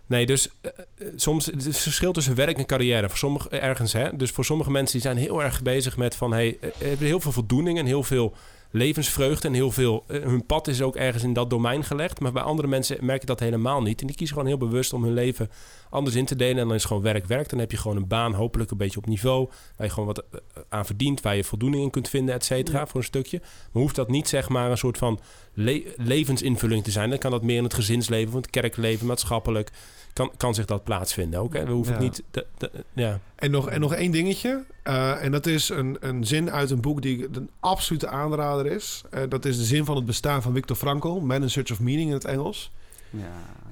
Nee, 0.08 0.26
dus 0.26 0.50
eh, 0.62 0.72
eh, 0.98 1.08
soms 1.16 1.46
het 1.46 1.56
is 1.56 1.66
het 1.66 1.78
verschil 1.78 2.12
tussen 2.14 2.36
werk 2.36 2.58
en 2.58 2.66
carrière. 2.66 3.10
Voor 3.10 3.18
sommige 3.18 3.50
ergens, 3.50 3.94
hè. 3.94 4.16
Dus 4.16 4.32
voor 4.32 4.46
sommige 4.46 4.72
mensen 4.72 4.94
die 4.94 5.02
zijn 5.02 5.18
heel 5.18 5.44
erg 5.44 5.62
bezig 5.62 5.98
met 5.98 6.16
van 6.16 6.32
hey, 6.32 6.58
eh, 6.62 6.70
hebben 6.78 7.08
heel 7.08 7.20
veel 7.20 7.32
voldoening 7.32 7.78
en 7.80 7.86
heel 7.86 8.04
veel 8.04 8.34
levensvreugde 8.72 9.48
en 9.48 9.54
heel 9.54 9.72
veel. 9.72 10.04
eh, 10.08 10.22
hun 10.22 10.46
pad 10.46 10.68
is 10.68 10.82
ook 10.82 10.96
ergens 10.96 11.24
in 11.24 11.34
dat 11.34 11.50
domein 11.50 11.84
gelegd. 11.84 12.20
Maar 12.20 12.32
bij 12.32 12.42
andere 12.44 12.68
mensen 12.68 12.98
merk 13.06 13.20
je 13.22 13.26
dat 13.26 13.40
helemaal 13.40 13.82
niet. 13.82 14.02
En 14.02 14.08
die 14.08 14.16
kiezen 14.16 14.36
gewoon 14.38 14.52
heel 14.52 14.68
bewust 14.68 14.94
om 14.94 15.04
hun 15.04 15.14
leven 15.14 15.50
anders 15.90 16.16
in 16.16 16.26
te 16.26 16.36
delen. 16.36 16.58
En 16.58 16.68
dan 16.68 16.76
is 16.76 16.86
gewoon 16.86 17.02
werk 17.04 17.26
werk. 17.26 17.50
Dan 17.50 17.60
heb 17.60 17.72
je 17.72 17.78
gewoon 17.78 17.98
een 17.98 18.08
baan, 18.08 18.34
hopelijk 18.34 18.72
een 18.72 18.78
beetje 18.78 18.98
op 18.98 19.06
niveau. 19.06 19.50
Waar 19.78 19.88
je 19.88 19.94
gewoon 19.94 20.08
wat 20.08 20.24
eh, 20.32 20.40
aan 20.70 20.86
verdient. 20.86 21.22
Waar 21.22 21.36
je 21.36 21.44
voldoening 21.44 21.84
in 21.84 21.90
kunt 21.90 22.10
vinden, 22.10 22.36
et 22.36 22.46
cetera, 22.46 22.80
Ja. 22.80 22.88
voor 22.88 23.00
een 23.00 23.06
stukje. 23.06 23.40
Maar 23.72 23.82
hoeft 23.82 23.96
dat 23.96 24.10
niet 24.10 24.28
zeg 24.28 24.50
maar 24.50 24.72
een 24.72 24.78
soort 24.78 24.98
van 24.98 25.20
le- 25.54 25.84
levensinvulling 25.98 26.84
te 26.84 26.92
zijn. 26.92 27.10
Dan 27.10 27.20
kan 27.20 27.32
dat 27.32 27.44
meer 27.44 27.58
in 27.58 27.64
het 27.64 27.74
gezinsleven, 27.74 28.28
of 28.30 28.36
het 28.36 28.50
kerkleven, 28.50 29.06
maatschappelijk. 29.08 29.72
Kan, 30.16 30.32
kan 30.38 30.54
zich 30.56 30.66
dat 30.66 30.84
plaatsvinden 30.84 31.40
ook. 31.40 31.54
Hè? 31.54 31.66
We 31.66 31.72
hoeven 31.72 31.94
Ja. 31.94 32.02
het 32.04 32.08
niet. 32.08 32.24
de- 32.58 32.72
ja. 32.94 33.20
En 33.36 33.52
nog, 33.52 33.70
en 33.70 33.80
nog 33.80 33.94
één 33.94 34.12
dingetje. 34.12 34.64
eh, 34.84 35.24
en 35.24 35.32
dat 35.32 35.46
is 35.46 35.70
een, 35.70 35.98
een 36.00 36.26
zin 36.26 36.52
uit 36.52 36.70
een 36.72 36.82
boek 36.82 37.02
die 37.02 37.28
een 37.32 37.50
absolute 37.60 38.08
aanrader 38.08 38.66
is. 38.66 39.02
Eh, 39.10 39.22
dat 39.30 39.46
is 39.46 39.58
de 39.58 39.64
zin 39.64 39.86
van 39.86 39.96
het 39.96 40.06
bestaan 40.06 40.42
van 40.42 40.54
Viktor 40.54 40.76
Frankl. 40.76 41.08
Man 41.20 41.42
in 41.42 41.50
Search 41.50 41.72
of 41.72 41.80
Meaning 41.80 42.08
in 42.08 42.14
het 42.14 42.26
Engels. 42.26 42.72
Ja. 43.10 43.20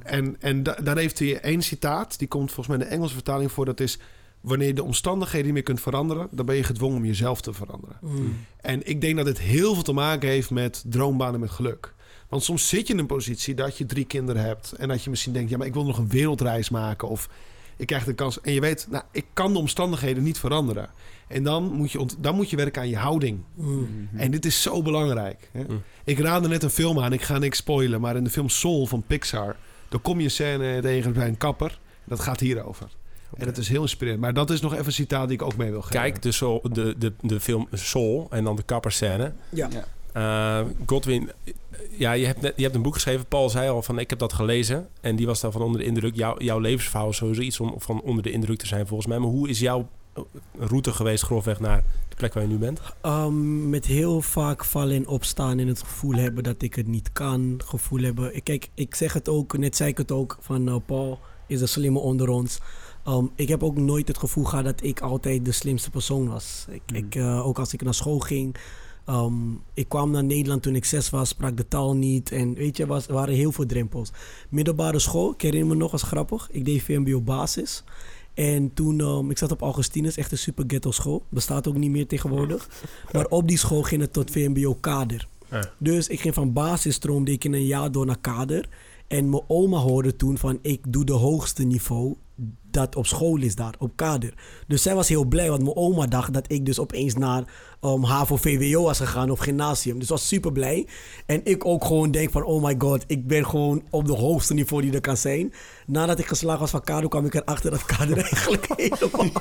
En, 0.03 0.35
en 0.39 0.63
da- 0.63 0.77
daar 0.83 0.97
heeft 0.97 1.19
hij 1.19 1.39
één 1.39 1.61
citaat. 1.61 2.19
Die 2.19 2.27
komt 2.27 2.51
volgens 2.51 2.67
mij 2.67 2.77
in 2.77 2.89
de 2.89 2.95
Engelse 2.95 3.13
vertaling 3.13 3.51
voor. 3.51 3.65
Dat 3.65 3.79
is... 3.79 3.97
Wanneer 4.41 4.67
je 4.67 4.73
de 4.73 4.83
omstandigheden 4.83 5.45
niet 5.45 5.53
meer 5.53 5.63
kunt 5.63 5.81
veranderen... 5.81 6.27
dan 6.31 6.45
ben 6.45 6.55
je 6.55 6.63
gedwongen 6.63 6.97
om 6.97 7.05
jezelf 7.05 7.41
te 7.41 7.53
veranderen. 7.53 7.97
Mm. 8.01 8.37
En 8.61 8.87
ik 8.89 9.01
denk 9.01 9.17
dat 9.17 9.25
het 9.25 9.39
heel 9.39 9.73
veel 9.73 9.83
te 9.83 9.93
maken 9.93 10.29
heeft 10.29 10.49
met 10.49 10.83
droombanen 10.87 11.39
met 11.39 11.49
geluk. 11.51 11.92
Want 12.33 12.45
soms 12.45 12.69
zit 12.69 12.87
je 12.87 12.93
in 12.93 12.99
een 12.99 13.05
positie 13.05 13.53
dat 13.53 13.77
je 13.77 13.85
drie 13.85 14.05
kinderen 14.05 14.43
hebt... 14.43 14.71
en 14.71 14.87
dat 14.87 15.03
je 15.03 15.09
misschien 15.09 15.33
denkt... 15.33 15.49
ja, 15.49 15.57
maar 15.57 15.67
ik 15.67 15.73
wil 15.73 15.85
nog 15.85 15.97
een 15.97 16.09
wereldreis 16.09 16.69
maken... 16.69 17.07
of 17.07 17.29
ik 17.77 17.87
krijg 17.87 18.03
de 18.03 18.13
kans... 18.13 18.41
en 18.41 18.53
je 18.53 18.59
weet, 18.59 18.87
nou, 18.89 19.03
ik 19.11 19.25
kan 19.33 19.53
de 19.53 19.59
omstandigheden 19.59 20.23
niet 20.23 20.39
veranderen. 20.39 20.89
En 21.27 21.43
dan 21.43 21.71
moet 21.71 21.91
je, 21.91 21.99
ont- 21.99 22.15
dan 22.19 22.35
moet 22.35 22.49
je 22.49 22.55
werken 22.55 22.81
aan 22.81 22.89
je 22.89 22.97
houding. 22.97 23.43
Mm. 23.53 24.09
En 24.15 24.31
dit 24.31 24.45
is 24.45 24.61
zo 24.61 24.81
belangrijk. 24.81 25.49
Hè? 25.51 25.63
Mm. 25.67 25.81
Ik 26.03 26.19
raadde 26.19 26.47
net 26.47 26.63
een 26.63 26.69
film 26.69 26.99
aan, 26.99 27.13
ik 27.13 27.21
ga 27.21 27.37
niks 27.37 27.57
spoilen... 27.57 28.01
maar 28.01 28.15
in 28.15 28.23
de 28.23 28.29
film 28.29 28.49
Soul 28.49 28.85
van 28.85 29.03
Pixar... 29.07 29.55
dan 29.89 30.01
kom 30.01 30.17
je 30.17 30.23
een 30.23 30.31
scène 30.31 30.81
tegen 30.81 31.13
bij 31.13 31.27
een 31.27 31.37
kapper... 31.37 31.79
dat 32.03 32.19
gaat 32.19 32.39
hierover. 32.39 32.87
En 33.37 33.45
dat 33.45 33.57
is 33.57 33.69
heel 33.69 33.81
inspirerend. 33.81 34.21
Maar 34.21 34.33
dat 34.33 34.49
is 34.49 34.61
nog 34.61 34.73
even 34.73 34.85
een 34.85 34.91
citaat 34.91 35.27
die 35.27 35.37
ik 35.37 35.43
ook 35.43 35.57
mee 35.57 35.71
wil 35.71 35.81
geven. 35.81 35.99
Kijk, 35.99 36.21
de, 36.21 36.31
soul, 36.31 36.61
de, 36.71 36.95
de, 36.97 37.13
de 37.21 37.39
film 37.39 37.67
Soul 37.71 38.27
en 38.29 38.43
dan 38.43 38.55
de 38.55 38.63
kapperscène. 38.63 39.33
Ja. 39.49 39.69
Ja. 39.71 39.85
Eh, 40.13 40.59
Godwin, 40.85 41.29
ja, 41.97 42.11
je 42.11 42.25
hebt, 42.25 42.41
net, 42.41 42.53
je 42.55 42.63
hebt 42.63 42.75
een 42.75 42.81
boek 42.81 42.93
geschreven. 42.93 43.25
Paul 43.25 43.49
zei 43.49 43.69
al 43.69 43.81
van, 43.81 43.99
ik 43.99 44.09
heb 44.09 44.19
dat 44.19 44.33
gelezen. 44.33 44.87
En 45.01 45.15
die 45.15 45.25
was 45.25 45.41
daarvan 45.41 45.61
onder 45.61 45.79
de 45.79 45.85
indruk. 45.87 46.15
Jouw, 46.15 46.35
jouw 46.39 46.59
levensverhaal 46.59 47.09
is 47.09 47.15
sowieso 47.17 47.41
iets 47.41 47.59
om 47.59 47.73
van 47.77 48.01
onder 48.01 48.23
de 48.23 48.31
indruk 48.31 48.57
te 48.59 48.67
zijn 48.67 48.87
volgens 48.87 49.07
mij. 49.09 49.19
Maar 49.19 49.29
hoe 49.29 49.49
is 49.49 49.59
jouw 49.59 49.87
eh, 50.13 50.21
route 50.59 50.91
geweest 50.93 51.23
grofweg 51.23 51.59
naar 51.59 51.83
de 52.09 52.15
plek 52.15 52.33
waar 52.33 52.43
je 52.43 52.49
nu 52.49 52.57
bent? 52.57 52.81
Um, 53.05 53.69
met 53.69 53.85
heel 53.85 54.21
vaak 54.21 54.65
vallen 54.65 54.95
en 54.95 55.07
opstaan 55.07 55.59
en 55.59 55.67
het 55.67 55.79
gevoel 55.79 56.13
hebben 56.13 56.43
dat 56.43 56.61
ik 56.61 56.75
het 56.75 56.87
niet 56.87 57.09
kan. 57.13 57.61
Gevoel 57.65 58.01
hebben. 58.01 58.35
ik- 58.35 58.43
Kijk, 58.43 58.69
ik 58.73 58.95
zeg 58.95 59.13
het 59.13 59.29
ook, 59.29 59.57
net 59.57 59.75
zei 59.75 59.89
ik 59.89 59.97
het 59.97 60.11
ook, 60.11 60.37
van 60.41 60.67
uh, 60.69 60.75
Paul 60.85 61.19
is 61.47 61.59
de 61.59 61.65
slimme 61.67 61.99
onder 61.99 62.29
ons. 62.29 62.59
Um, 63.07 63.31
ik 63.35 63.47
heb 63.47 63.63
ook 63.63 63.77
nooit 63.77 64.07
het 64.07 64.17
gevoel 64.17 64.43
gehad 64.43 64.65
dat 64.65 64.83
ik 64.83 64.99
altijd 65.01 65.45
de 65.45 65.51
slimste 65.51 65.89
persoon 65.89 66.27
was. 66.27 66.65
Ik, 66.69 66.81
Hmm. 66.85 66.95
ik, 66.95 67.15
uh, 67.15 67.45
ook 67.47 67.59
als 67.59 67.73
ik 67.73 67.81
naar 67.83 67.93
school 67.93 68.19
ging. 68.19 68.55
Um, 69.09 69.61
ik 69.73 69.89
kwam 69.89 70.11
naar 70.11 70.23
Nederland 70.23 70.61
toen 70.61 70.75
ik 70.75 70.85
zes 70.85 71.09
was, 71.09 71.29
sprak 71.29 71.57
de 71.57 71.67
taal 71.67 71.95
niet. 71.95 72.31
En 72.31 72.53
weet 72.53 72.77
je, 72.77 72.85
was, 72.85 73.07
er 73.07 73.13
waren 73.13 73.33
heel 73.33 73.51
veel 73.51 73.65
drempels. 73.65 74.11
Middelbare 74.49 74.99
school, 74.99 75.31
ik 75.31 75.41
herinner 75.41 75.67
me 75.67 75.75
nog, 75.75 75.91
was 75.91 76.03
grappig. 76.03 76.47
Ik 76.51 76.65
deed 76.65 76.83
VMBO 76.83 77.21
basis. 77.21 77.83
En 78.33 78.73
toen, 78.73 78.99
um, 78.99 79.31
ik 79.31 79.37
zat 79.37 79.51
op 79.51 79.61
Augustinus, 79.61 80.17
echt 80.17 80.31
een 80.31 80.37
super 80.37 80.63
ghetto 80.67 80.91
school. 80.91 81.25
Bestaat 81.29 81.67
ook 81.67 81.77
niet 81.77 81.91
meer 81.91 82.07
tegenwoordig. 82.07 82.69
Maar 83.11 83.25
op 83.25 83.47
die 83.47 83.57
school 83.57 83.81
ging 83.83 84.01
het 84.01 84.13
tot 84.13 84.31
VMBO 84.31 84.73
kader. 84.73 85.27
Dus 85.77 86.07
ik 86.07 86.19
ging 86.19 86.33
van 86.33 86.53
basis 86.53 86.95
stroomde 86.95 87.31
ik 87.31 87.43
in 87.43 87.53
een 87.53 87.65
jaar 87.65 87.91
door 87.91 88.05
naar 88.05 88.19
kader. 88.21 88.69
En 89.07 89.29
mijn 89.29 89.43
oma 89.47 89.77
hoorde 89.77 90.15
toen 90.15 90.37
van 90.37 90.59
ik 90.61 90.81
doe 90.87 91.05
de 91.05 91.13
hoogste 91.13 91.63
niveau 91.63 92.15
dat 92.71 92.95
op 92.95 93.05
school 93.05 93.37
is 93.37 93.55
daar, 93.55 93.75
op 93.79 93.91
kader. 93.95 94.33
Dus 94.67 94.81
zij 94.81 94.95
was 94.95 95.09
heel 95.09 95.25
blij, 95.25 95.49
want 95.49 95.63
mijn 95.63 95.75
oma 95.75 96.05
dacht 96.05 96.33
dat 96.33 96.51
ik 96.51 96.65
dus 96.65 96.79
opeens 96.79 97.15
naar 97.15 97.43
um, 97.81 98.03
HAVO 98.03 98.35
VWO 98.35 98.83
was 98.83 98.97
gegaan 98.97 99.29
of 99.29 99.39
gymnasium. 99.39 99.99
Dus 99.99 100.09
was 100.09 100.27
super 100.27 100.51
blij. 100.51 100.87
En 101.25 101.41
ik 101.43 101.65
ook 101.65 101.85
gewoon 101.85 102.11
denk 102.11 102.31
van 102.31 102.43
oh 102.43 102.63
my 102.63 102.75
god, 102.77 103.03
ik 103.07 103.27
ben 103.27 103.45
gewoon 103.45 103.83
op 103.89 104.05
de 104.05 104.13
hoogste 104.13 104.53
niveau 104.53 104.81
die 104.81 104.93
er 104.93 105.01
kan 105.01 105.17
zijn. 105.17 105.53
Nadat 105.85 106.19
ik 106.19 106.25
geslaagd 106.25 106.59
was 106.59 106.71
van 106.71 106.81
kader 106.81 107.09
kwam 107.09 107.25
ik 107.25 107.33
erachter 107.33 107.71
dat 107.71 107.85
kader 107.85 108.17
eigenlijk 108.31 108.67
helemaal... 108.75 109.31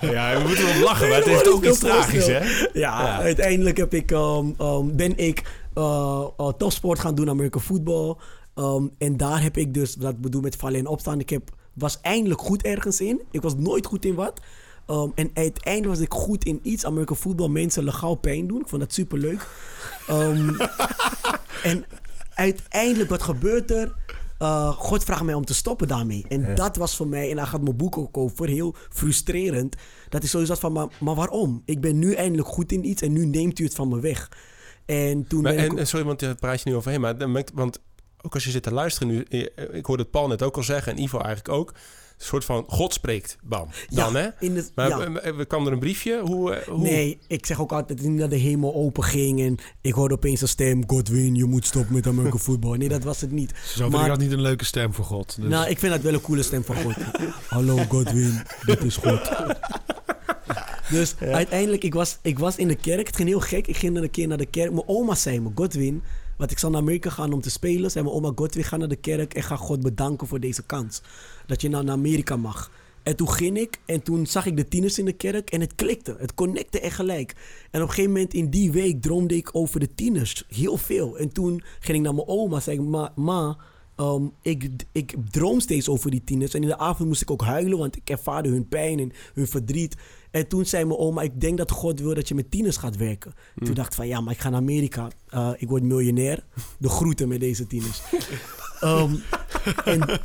Ja, 0.14 0.36
we 0.36 0.42
moeten 0.46 0.68
erop 0.68 0.82
lachen, 0.82 1.08
maar 1.08 1.16
het 1.16 1.26
heeft 1.26 1.44
Wat 1.44 1.54
ook 1.54 1.64
is 1.64 1.70
iets 1.70 1.80
dat 1.80 1.90
tragisch, 1.90 2.26
hè? 2.26 2.38
Ja, 2.38 2.68
Ja. 2.72 3.18
uiteindelijk 3.18 3.76
heb 3.76 3.94
ik, 3.94 4.10
um, 4.10 4.54
um, 4.60 4.96
ben 4.96 5.16
ik 5.16 5.42
uh, 5.74 6.26
uh, 6.38 6.48
topsport 6.48 6.98
gaan 6.98 7.14
doen, 7.14 7.28
American 7.28 7.60
football. 7.62 8.16
Um, 8.54 8.90
en 8.98 9.16
daar 9.16 9.42
heb 9.42 9.56
ik 9.56 9.74
dus, 9.74 9.96
wat 9.98 10.10
ik 10.10 10.20
bedoel 10.20 10.40
met 10.40 10.56
vallen 10.56 10.78
en 10.78 10.86
opstaan, 10.86 11.20
ik 11.20 11.30
heb, 11.30 11.50
was 11.72 11.98
eindelijk 12.02 12.40
goed 12.40 12.62
ergens 12.62 13.00
in. 13.00 13.22
Ik 13.30 13.42
was 13.42 13.54
nooit 13.54 13.86
goed 13.86 14.04
in 14.04 14.14
wat. 14.14 14.40
Um, 14.90 15.12
en 15.14 15.30
uiteindelijk 15.34 15.94
was 15.94 16.04
ik 16.04 16.12
goed 16.12 16.44
in 16.44 16.60
iets, 16.62 16.84
American 16.84 17.16
football, 17.16 17.48
mensen 17.48 17.84
legaal 17.84 18.14
pijn 18.14 18.46
doen. 18.46 18.60
Ik 18.60 18.68
vond 18.68 18.82
dat 18.82 18.92
super 18.92 19.18
leuk. 19.18 19.46
en 21.62 21.84
uiteindelijk, 22.34 23.10
wat 23.10 23.22
gebeurt 23.22 23.70
er? 23.70 23.94
Uh, 24.42 24.68
God 24.68 25.04
vraagt 25.04 25.22
mij 25.22 25.34
om 25.34 25.44
te 25.44 25.54
stoppen 25.54 25.88
daarmee. 25.88 26.24
En 26.28 26.40
Ja. 26.40 26.54
dat 26.54 26.76
was 26.76 26.96
voor 26.96 27.08
mij, 27.08 27.30
en 27.30 27.36
daar 27.36 27.46
gaat 27.46 27.62
mijn 27.62 27.76
boek 27.76 27.98
ook 27.98 28.16
over, 28.16 28.48
heel 28.48 28.74
frustrerend. 28.90 29.76
Dat 30.08 30.22
ik 30.22 30.28
sowieso 30.28 30.54
van, 30.54 30.72
maar, 30.72 30.86
maar 31.00 31.14
waarom? 31.14 31.62
Ik 31.64 31.80
ben 31.80 31.98
nu 31.98 32.12
eindelijk 32.12 32.48
goed 32.48 32.72
in 32.72 32.88
iets 32.88 33.02
en 33.02 33.12
nu 33.12 33.26
neemt 33.26 33.58
u 33.58 33.64
het 33.64 33.74
van 33.74 33.88
me 33.88 34.00
weg. 34.00 34.28
En 34.86 35.26
toen 35.26 35.42
Maar, 35.42 35.54
ben 35.54 35.64
ik... 35.64 35.78
en, 35.78 35.86
sorry, 35.86 36.06
want 36.06 36.20
daar 36.20 36.34
praat 36.34 36.62
je 36.62 36.70
nu 36.70 36.76
overheen. 36.76 37.00
Maar 37.00 37.44
want 37.54 37.80
ook 38.22 38.34
als 38.34 38.44
je 38.44 38.50
zit 38.50 38.62
te 38.62 38.72
luisteren 38.72 39.08
nu, 39.08 39.24
eh, 39.28 39.40
eh, 39.40 39.74
ik 39.74 39.86
hoorde 39.86 40.02
het 40.02 40.10
Paul 40.10 40.28
net 40.28 40.42
ook 40.42 40.56
al 40.56 40.62
zeggen 40.62 40.92
en 40.92 41.02
Ivo 41.02 41.18
eigenlijk 41.18 41.48
ook. 41.48 41.68
Een 41.70 42.26
soort 42.26 42.44
van 42.44 42.64
God 42.68 42.92
spreekt, 42.92 43.38
bam. 43.42 43.68
Dan 43.88 44.16
hè? 44.16 44.28
Het, 44.38 44.72
maar 44.74 45.46
kwam 45.46 45.66
er 45.66 45.72
een 45.72 45.78
briefje? 45.78 46.20
Hoe, 46.24 46.54
eh, 46.54 46.68
hoe, 46.68 46.82
Nee, 46.82 47.18
ik 47.26 47.46
zeg 47.46 47.60
ook 47.60 47.72
altijd 47.72 48.02
niet 48.02 48.18
dat 48.18 48.30
de 48.30 48.36
hemel 48.36 48.74
open 48.74 49.04
ging 49.04 49.40
en 49.40 49.58
ik 49.80 49.92
hoorde 49.92 50.14
opeens 50.14 50.40
een 50.40 50.48
stem: 50.48 50.82
Godwin, 50.86 51.34
je 51.34 51.44
moet 51.44 51.66
stoppen 51.66 51.94
met 51.94 52.04
dat 52.04 52.14
voetbal. 52.40 52.72
Nee, 52.72 52.88
dat 52.88 53.04
was 53.04 53.20
het 53.20 53.30
niet. 53.30 53.52
Zo 53.64 53.90
maar, 53.90 54.08
dat 54.08 54.18
niet 54.18 54.32
een 54.32 54.40
leuke 54.40 54.64
stem 54.64 54.94
voor 54.94 55.04
God. 55.04 55.36
Dus- 55.40 55.50
nou, 55.50 55.68
ik 55.68 55.78
vind 55.78 55.92
dat 55.92 56.02
wel 56.02 56.12
een 56.12 56.20
coole 56.20 56.42
stem 56.42 56.64
voor 56.64 56.76
God. 56.76 56.94
Hallo 57.48 57.76
Godwin, 57.76 58.42
dit 58.64 58.84
is 58.84 58.96
God. 58.96 59.30
Dus 60.90 61.14
uiteindelijk, 61.18 61.84
ik 61.84 61.94
was, 61.94 62.18
ik 62.22 62.38
was 62.38 62.56
in 62.56 62.68
de 62.68 62.74
kerk. 62.74 63.06
Het 63.06 63.16
ging 63.16 63.28
heel 63.28 63.40
gek. 63.40 63.66
Ik 63.66 63.76
ging 63.76 63.96
een 63.96 64.10
keer 64.10 64.28
naar 64.28 64.38
de 64.38 64.46
kerk. 64.46 64.70
Mijn 64.72 64.88
oma 64.88 65.14
zei 65.14 65.40
me, 65.40 65.50
Godwin, 65.54 66.02
want 66.40 66.52
ik 66.52 66.58
zal 66.58 66.70
naar 66.70 66.80
Amerika 66.80 67.10
gaan 67.10 67.32
om 67.32 67.40
te 67.40 67.50
spelen. 67.50 67.90
Zei 67.90 68.04
mijn 68.04 68.16
oma 68.16 68.32
God, 68.34 68.54
we 68.54 68.62
gaan 68.62 68.78
naar 68.78 68.88
de 68.88 68.96
kerk 68.96 69.34
en 69.34 69.42
ga 69.42 69.56
God 69.56 69.80
bedanken 69.80 70.26
voor 70.26 70.40
deze 70.40 70.62
kans. 70.62 71.02
Dat 71.46 71.60
je 71.60 71.68
nou 71.68 71.84
naar 71.84 71.94
Amerika 71.94 72.36
mag. 72.36 72.70
En 73.02 73.16
toen 73.16 73.30
ging 73.30 73.58
ik 73.58 73.78
en 73.84 74.02
toen 74.02 74.26
zag 74.26 74.46
ik 74.46 74.56
de 74.56 74.68
tieners 74.68 74.98
in 74.98 75.04
de 75.04 75.12
kerk 75.12 75.50
en 75.50 75.60
het 75.60 75.74
klikte. 75.74 76.16
Het 76.18 76.34
connecte 76.34 76.80
echt 76.80 76.94
gelijk. 76.94 77.34
En 77.70 77.82
op 77.82 77.88
een 77.88 77.94
gegeven 77.94 78.12
moment 78.12 78.34
in 78.34 78.50
die 78.50 78.72
week 78.72 79.02
droomde 79.02 79.36
ik 79.36 79.48
over 79.52 79.80
de 79.80 79.94
tieners. 79.94 80.44
Heel 80.48 80.76
veel. 80.76 81.18
En 81.18 81.32
toen 81.32 81.62
ging 81.80 81.98
ik 81.98 82.04
naar 82.04 82.14
mijn 82.14 82.28
oma. 82.28 82.60
Zei 82.60 82.78
ik, 82.78 82.84
ma, 82.84 83.12
ma 83.16 83.56
ehm, 83.96 84.24
ik, 84.42 84.68
ik 84.92 85.14
droom 85.30 85.60
steeds 85.60 85.88
over 85.88 86.10
die 86.10 86.24
tieners. 86.24 86.54
En 86.54 86.62
in 86.62 86.68
de 86.68 86.78
avond 86.78 87.08
moest 87.08 87.22
ik 87.22 87.30
ook 87.30 87.42
huilen, 87.42 87.78
want 87.78 87.96
ik 87.96 88.10
ervaarde 88.10 88.48
hun 88.48 88.68
pijn 88.68 88.98
en 88.98 89.12
hun 89.34 89.46
verdriet. 89.48 89.96
En 90.30 90.48
toen 90.48 90.64
zei 90.64 90.84
mijn 90.84 90.98
oma, 90.98 91.22
ik 91.22 91.40
denk 91.40 91.58
dat 91.58 91.70
God 91.70 92.00
wil 92.00 92.14
dat 92.14 92.28
je 92.28 92.34
met 92.34 92.50
tieners 92.50 92.76
gaat 92.76 92.96
werken. 92.96 93.34
Hmm. 93.54 93.66
Toen 93.66 93.74
dacht 93.74 93.88
ik 93.88 93.94
van, 93.94 94.08
ja, 94.08 94.20
maar 94.20 94.32
ik 94.32 94.40
ga 94.40 94.48
naar 94.48 94.60
Amerika. 94.60 95.08
Eh, 95.28 95.50
ik 95.56 95.68
word 95.68 95.82
miljonair. 95.82 96.44
De 96.78 96.88
groeten 96.88 97.28
met 97.28 97.40
deze 97.40 97.66
tieners. 97.66 98.00
Ehm, 98.80 99.14
en 99.84 100.20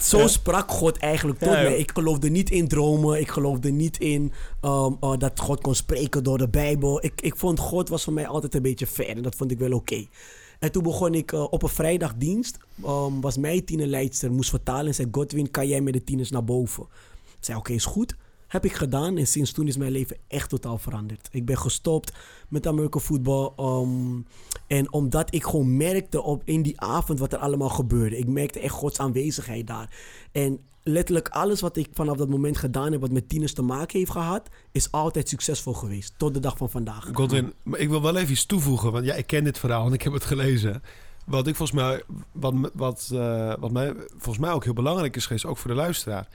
zo 0.00 0.26
sprak 0.26 0.70
God 0.70 0.96
eigenlijk 0.96 1.38
tot 1.38 1.48
ja, 1.48 1.62
mij. 1.62 1.78
Ik 1.78 1.90
geloofde 1.94 2.30
niet 2.30 2.50
in 2.50 2.68
dromen. 2.68 3.20
Ik 3.20 3.28
geloofde 3.28 3.70
niet 3.70 3.98
in 3.98 4.32
ehm, 4.60 4.92
eh, 5.00 5.12
dat 5.16 5.40
God 5.40 5.60
kon 5.60 5.74
spreken 5.74 6.24
door 6.24 6.38
de 6.38 6.48
Bijbel. 6.48 7.04
Ik, 7.04 7.20
ik 7.20 7.36
vond 7.36 7.58
God 7.58 7.88
was 7.88 8.04
voor 8.04 8.12
mij 8.12 8.26
altijd 8.26 8.54
een 8.54 8.62
beetje 8.62 8.86
ver. 8.86 9.08
En 9.08 9.22
dat 9.22 9.34
vond 9.34 9.50
ik 9.50 9.58
wel 9.58 9.72
oké. 9.72 10.06
En 10.58 10.72
toen 10.72 10.82
begon 10.82 11.14
ik 11.14 11.32
eh, 11.32 11.52
op 11.52 11.62
een 11.62 11.68
vrijdagdienst. 11.68 12.58
Um, 12.86 13.20
was 13.20 13.36
mijn 13.36 13.64
tienerleidster, 13.64 14.32
moest 14.32 14.50
vertalen. 14.50 14.86
En 14.86 14.94
zei, 14.94 15.08
Godwin, 15.10 15.50
kan 15.50 15.68
jij 15.68 15.80
met 15.80 15.92
de 15.92 16.04
tieners 16.04 16.30
naar 16.30 16.44
boven? 16.44 16.82
Ik 17.38 17.44
zei, 17.44 17.58
oké, 17.58 17.72
is 17.72 17.84
goed. 17.84 18.16
Heb 18.48 18.64
ik 18.64 18.72
gedaan 18.72 19.16
en 19.16 19.26
sinds 19.26 19.52
toen 19.52 19.66
is 19.66 19.76
mijn 19.76 19.92
leven 19.92 20.16
echt 20.28 20.48
totaal 20.48 20.78
veranderd. 20.78 21.28
Ik 21.30 21.44
ben 21.44 21.58
gestopt 21.58 22.12
met 22.48 22.66
Amerika 22.66 22.98
voetbal. 22.98 23.52
Ehm, 23.56 24.20
en 24.66 24.92
omdat 24.92 25.34
ik 25.34 25.44
gewoon 25.44 25.76
merkte 25.76 26.22
op, 26.22 26.42
in 26.44 26.62
die 26.62 26.80
avond 26.80 27.18
wat 27.18 27.32
er 27.32 27.38
allemaal 27.38 27.68
gebeurde. 27.68 28.18
Ik 28.18 28.26
merkte 28.26 28.60
echt 28.60 28.74
Gods 28.74 28.98
aanwezigheid 28.98 29.66
daar. 29.66 29.90
En 30.32 30.60
letterlijk 30.82 31.28
alles 31.28 31.60
wat 31.60 31.76
ik 31.76 31.88
vanaf 31.92 32.16
dat 32.16 32.28
moment 32.28 32.56
gedaan 32.56 32.92
heb, 32.92 33.00
wat 33.00 33.10
met 33.10 33.28
tieners 33.28 33.52
te 33.52 33.62
maken 33.62 33.98
heeft 33.98 34.10
gehad, 34.10 34.48
is 34.72 34.92
altijd 34.92 35.28
succesvol 35.28 35.72
geweest. 35.72 36.14
Tot 36.16 36.34
de 36.34 36.40
dag 36.40 36.56
van 36.56 36.70
vandaag. 36.70 37.08
Godwin, 37.12 37.52
maar 37.62 37.80
ik 37.80 37.88
wil 37.88 38.02
wel 38.02 38.16
even 38.16 38.32
iets 38.32 38.46
toevoegen. 38.46 38.92
Want 38.92 39.04
ja, 39.04 39.14
ik 39.14 39.26
ken 39.26 39.44
dit 39.44 39.58
verhaal 39.58 39.86
en 39.86 39.92
ik 39.92 40.02
heb 40.02 40.12
het 40.12 40.24
gelezen. 40.24 40.82
Wat 41.26 41.46
ik 41.46 41.56
volgens 41.56 41.80
mij, 41.80 42.02
wat, 42.32 42.54
wat, 42.74 43.10
eh, 43.12 43.54
wat 43.58 43.70
mij 43.70 43.94
volgens 44.08 44.38
mij 44.38 44.52
ook 44.52 44.64
heel 44.64 44.72
belangrijk 44.72 45.16
is 45.16 45.26
geweest, 45.26 45.44
ook 45.44 45.58
voor 45.58 45.70
de 45.70 45.76
luisteraar. 45.76 46.28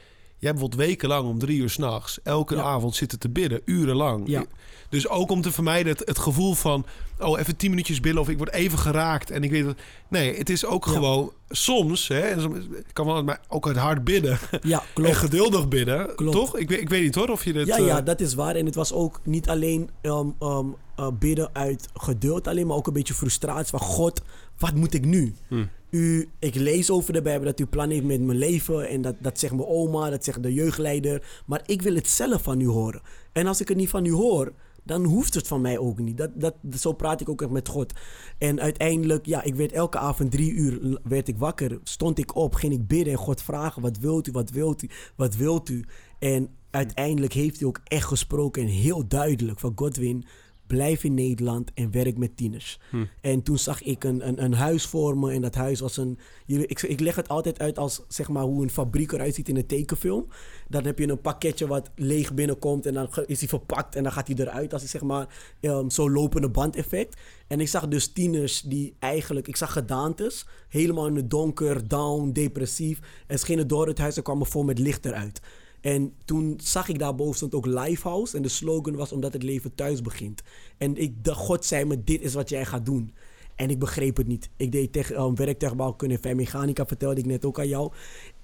Jij 0.44 0.52
bijvoorbeeld 0.52 0.88
wekenlang 0.88 1.28
om 1.28 1.40
drie 1.40 1.60
uur 1.60 1.70
s'nachts 1.70 2.20
elke 2.24 2.62
avond 2.62 2.96
zitten 2.96 3.20
te 3.20 3.30
bidden, 3.30 3.62
urenlang. 3.66 4.24
Ja. 4.28 4.46
Dus 4.90 5.08
ook 5.08 5.32
om 5.32 5.42
te 5.42 5.52
vermijden 5.52 5.92
het, 5.92 6.08
het, 6.08 6.20
gevoel 6.20 6.54
van, 6.54 6.86
oh 7.20 7.40
even 7.40 7.56
tien 7.56 7.70
minuutjes 7.70 8.00
bidden 8.00 8.22
of 8.22 8.30
ik 8.30 8.38
word 8.38 8.52
even 8.52 8.78
geraakt 8.78 9.32
en 9.32 9.44
ik 9.44 9.52
weet 9.52 9.66
dat. 9.66 9.76
Nee, 10.08 10.38
het 10.38 10.50
is 10.50 10.66
ook 10.66 10.86
gewoon 10.86 11.32
soms, 11.50 12.08
hè, 12.08 12.44
ik 12.78 12.94
kan 12.94 13.06
wel 13.06 13.24
maar 13.24 13.42
ook 13.48 13.66
het 13.66 13.78
hard 13.78 14.04
bidden. 14.04 14.40
Ja, 14.62 14.84
klopt. 14.94 15.10
En 15.10 15.16
geduldig 15.16 15.68
bidden, 15.68 16.16
klopt. 16.16 16.36
toch? 16.36 16.58
Ik, 16.58 16.70
ik 16.70 16.90
weet 16.90 17.04
niet 17.04 17.16
hoor 17.16 17.30
of 17.30 17.46
je 17.46 17.54
dit... 17.54 17.68
Ja, 17.68 17.78
ja, 17.78 17.98
eh, 17.98 18.06
dat 18.06 18.20
is 18.20 18.34
waar. 18.34 18.56
En 18.56 18.66
het 18.66 18.76
was 18.76 18.94
ook 18.94 19.20
niet 19.24 19.50
alleen 19.50 19.90
om 20.02 20.36
um, 20.40 20.76
bidden 21.20 21.50
uit 21.54 21.88
geduld 21.94 22.48
alleen, 22.48 22.68
maar 22.68 22.78
ook 22.78 22.88
een 22.88 22.94
beetje 22.94 23.14
frustratie 23.14 23.70
van 23.70 23.80
God, 23.80 24.22
wat 24.58 24.74
moet 24.74 24.94
ik 24.94 25.06
nu? 25.06 25.36
Hm 25.48 25.64
u, 25.94 26.30
ik 26.40 26.56
lees 26.56 26.90
over 26.90 27.14
de 27.14 27.22
Bijbel 27.22 27.46
dat 27.46 27.60
u 27.60 27.66
plan 27.66 27.90
heeft 27.90 28.04
met 28.04 28.22
mijn 28.22 28.38
leven. 28.38 28.90
En 28.90 29.02
dat, 29.02 29.16
dat 29.20 29.40
zegt 29.40 29.54
mijn 29.54 29.68
oma, 29.68 30.10
dat 30.10 30.24
zegt 30.24 30.44
de 30.44 30.54
jeugdleider. 30.54 31.42
Maar 31.46 31.62
ik 31.66 31.82
wil 31.82 31.96
het 31.96 32.08
zelf 32.08 32.42
van 32.42 32.60
u 32.60 32.68
horen. 32.68 33.02
En 33.32 33.48
als 33.48 33.62
ik 33.62 33.68
het 33.68 33.78
niet 33.78 33.90
van 33.90 34.06
u 34.06 34.12
hoor, 34.12 34.54
dan 34.84 35.04
hoeft 35.04 35.34
het 35.34 35.48
van 35.48 35.62
mij 35.62 35.78
ook 35.78 36.00
niet. 36.00 36.18
Dat, 36.18 36.30
dat, 36.34 36.56
zo 36.78 36.94
praat 36.94 37.22
ik 37.22 37.30
ook 37.30 37.50
met 37.50 37.68
God. 37.68 37.94
En 38.38 38.62
uiteindelijk, 38.62 39.26
ja, 39.26 39.44
ik 39.44 39.56
werd 39.56 39.72
elke 39.72 39.98
avond 39.98 40.32
drie 40.32 40.52
uur 40.52 41.00
werd 41.04 41.28
ik 41.28 41.38
wakker. 41.38 41.80
Stond 41.84 42.18
ik 42.18 42.36
op, 42.36 42.56
ging 42.56 42.74
ik 42.74 42.88
bidden 42.88 43.14
en 43.14 43.20
God 43.20 43.42
vragen: 43.42 43.82
wat 43.82 43.98
wilt 43.98 44.28
u, 44.28 44.32
wat 44.32 44.50
wilt 44.50 44.84
u, 44.84 44.90
wat 45.16 45.36
wilt 45.36 45.70
u? 45.70 45.86
En 46.20 46.50
uiteindelijk 46.72 47.34
heeft 47.34 47.60
hij 47.60 47.68
ook 47.68 47.82
echt 47.84 48.08
gesproken 48.08 48.62
en 48.62 48.68
heel 48.68 49.08
duidelijk 49.08 49.60
van 49.60 49.72
Godwin 49.76 50.26
blijf 50.74 51.04
in 51.04 51.14
Nederland 51.14 51.72
en 51.74 51.92
werk 51.92 52.18
met 52.18 52.38
tieners. 52.38 52.80
Hm. 52.90 53.06
En 53.22 53.44
toen 53.44 53.58
zag 53.58 53.82
ik 53.82 54.04
een, 54.04 54.28
een, 54.28 54.44
een, 54.44 54.54
huis 54.54 54.86
vormen 54.86 55.34
en 55.34 55.42
dat 55.42 55.56
huis 55.56 55.80
was 55.80 55.98
een... 55.98 56.20
Ik, 56.46 56.82
ik 56.82 57.00
leg 57.00 57.16
het 57.16 57.30
altijd 57.30 57.60
uit 57.60 57.80
als 57.80 58.02
zeg 58.08 58.30
maar 58.30 58.44
hoe 58.44 58.64
een 58.64 58.70
fabriek 58.70 59.12
eruit 59.12 59.36
ziet 59.36 59.50
in 59.50 59.58
een 59.58 59.66
tekenfilm. 59.66 60.28
Dan 60.68 60.86
heb 60.86 61.00
je 61.00 61.08
een 61.08 61.22
pakketje 61.22 61.68
wat 61.68 61.90
leeg 61.96 62.34
binnenkomt 62.34 62.86
en 62.86 62.94
dan 62.94 63.10
is 63.26 63.40
hij 63.40 63.48
verpakt 63.48 63.96
en 63.96 64.04
dan 64.04 64.12
gaat 64.12 64.28
hij 64.28 64.36
eruit. 64.36 64.74
als 64.74 64.90
zeg 64.90 65.02
maar 65.02 65.28
um, 65.62 65.90
zo'n 65.90 66.12
lopende 66.12 66.50
bandeffect. 66.50 67.22
En 67.48 67.60
ik 67.60 67.68
zag 67.68 67.88
dus 67.88 68.08
tieners 68.08 68.62
die 68.62 68.96
eigenlijk... 69.00 69.48
Ik 69.48 69.56
zag 69.56 69.74
gedaantes, 69.74 70.46
helemaal 70.68 71.08
in 71.08 71.16
het 71.16 71.30
donker, 71.30 71.88
down, 71.88 72.32
depressief. 72.32 73.00
En 73.28 73.40
schenen 73.40 73.68
door 73.68 73.88
het 73.88 73.98
huis 73.98 74.18
en 74.18 74.24
kwamen 74.24 74.48
voor 74.48 74.66
met 74.66 74.80
licht 74.80 75.06
eruit. 75.06 75.42
En 75.84 76.14
toen 76.26 76.60
zag 76.62 76.88
ik 76.88 77.00
daarboven 77.00 77.36
stond 77.36 77.56
ook 77.56 77.66
livehouse 77.66 78.38
En 78.38 78.42
de 78.42 78.50
slogan 78.50 78.96
was 78.96 79.12
omdat 79.12 79.34
het 79.34 79.44
leven 79.44 79.76
thuis 79.76 80.02
begint. 80.02 80.42
En 80.78 80.98
ik 80.98 81.24
dacht, 81.24 81.40
God 81.40 81.66
zei 81.66 81.86
me, 81.86 82.04
dit 82.04 82.22
is 82.22 82.34
wat 82.34 82.50
jij 82.50 82.66
gaat 82.66 82.86
doen. 82.86 83.14
En 83.56 83.70
ik 83.70 83.80
begreep 83.80 84.18
het 84.18 84.28
niet. 84.28 84.50
Ik 84.58 84.72
deed 84.72 84.92
tegen, 84.92 85.16
eh, 85.16 85.24
um, 85.24 85.36
werktuigbouwkunde 85.36 86.20
en 86.20 86.36
mechanica, 86.36 86.86
vertelde 86.86 87.20
ik 87.20 87.26
net 87.26 87.46
ook 87.46 87.60
aan 87.60 87.68
jou. 87.68 87.92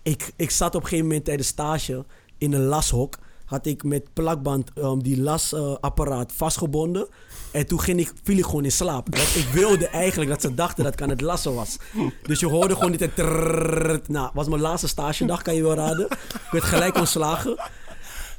Ik, 0.04 0.32
ik 0.36 0.50
zat 0.50 0.76
op 0.76 0.82
een 0.82 0.88
gegeven 0.88 1.08
moment 1.08 1.26
tijdens 1.26 1.48
stage 1.48 2.06
in 2.38 2.54
een 2.54 2.66
lashok 2.66 3.18
had 3.50 3.66
ik 3.66 3.84
met 3.84 4.14
plakband 4.14 4.72
ehm, 4.74 5.00
die 5.00 5.22
lasapparaat 5.22 6.30
eh, 6.32 6.38
vastgebonden. 6.38 7.08
En 7.52 7.68
toen 7.68 7.80
ging 7.80 8.00
ik, 8.00 8.14
viel 8.24 8.38
ik 8.38 8.46
gewoon 8.46 8.64
in 8.64 8.72
slaap. 8.72 9.08
Want 9.16 9.36
ik 9.36 9.48
wilde 9.54 9.88
eigenlijk 9.88 10.30
dat 10.30 10.42
ze 10.42 10.54
dachten 10.54 10.84
dat 10.84 10.94
ik 10.94 11.02
aan 11.02 11.10
het 11.10 11.22
lassen 11.22 11.56
was. 11.56 11.78
Dus 12.24 12.40
je 12.40 12.48
hoorde 12.48 12.74
gewoon 12.76 12.92
dit... 12.92 13.16
tijd. 13.16 14.08
Nou, 14.08 14.30
was 14.34 14.48
mijn 14.48 14.62
laatste 14.62 14.88
stagedag, 14.88 15.42
kan 15.42 15.56
je 15.56 15.64
wel 15.64 15.74
raden. 15.74 16.06
Ik 16.06 16.48
werd 16.52 16.64
gelijk 16.64 16.98
ontslagen. 16.98 17.58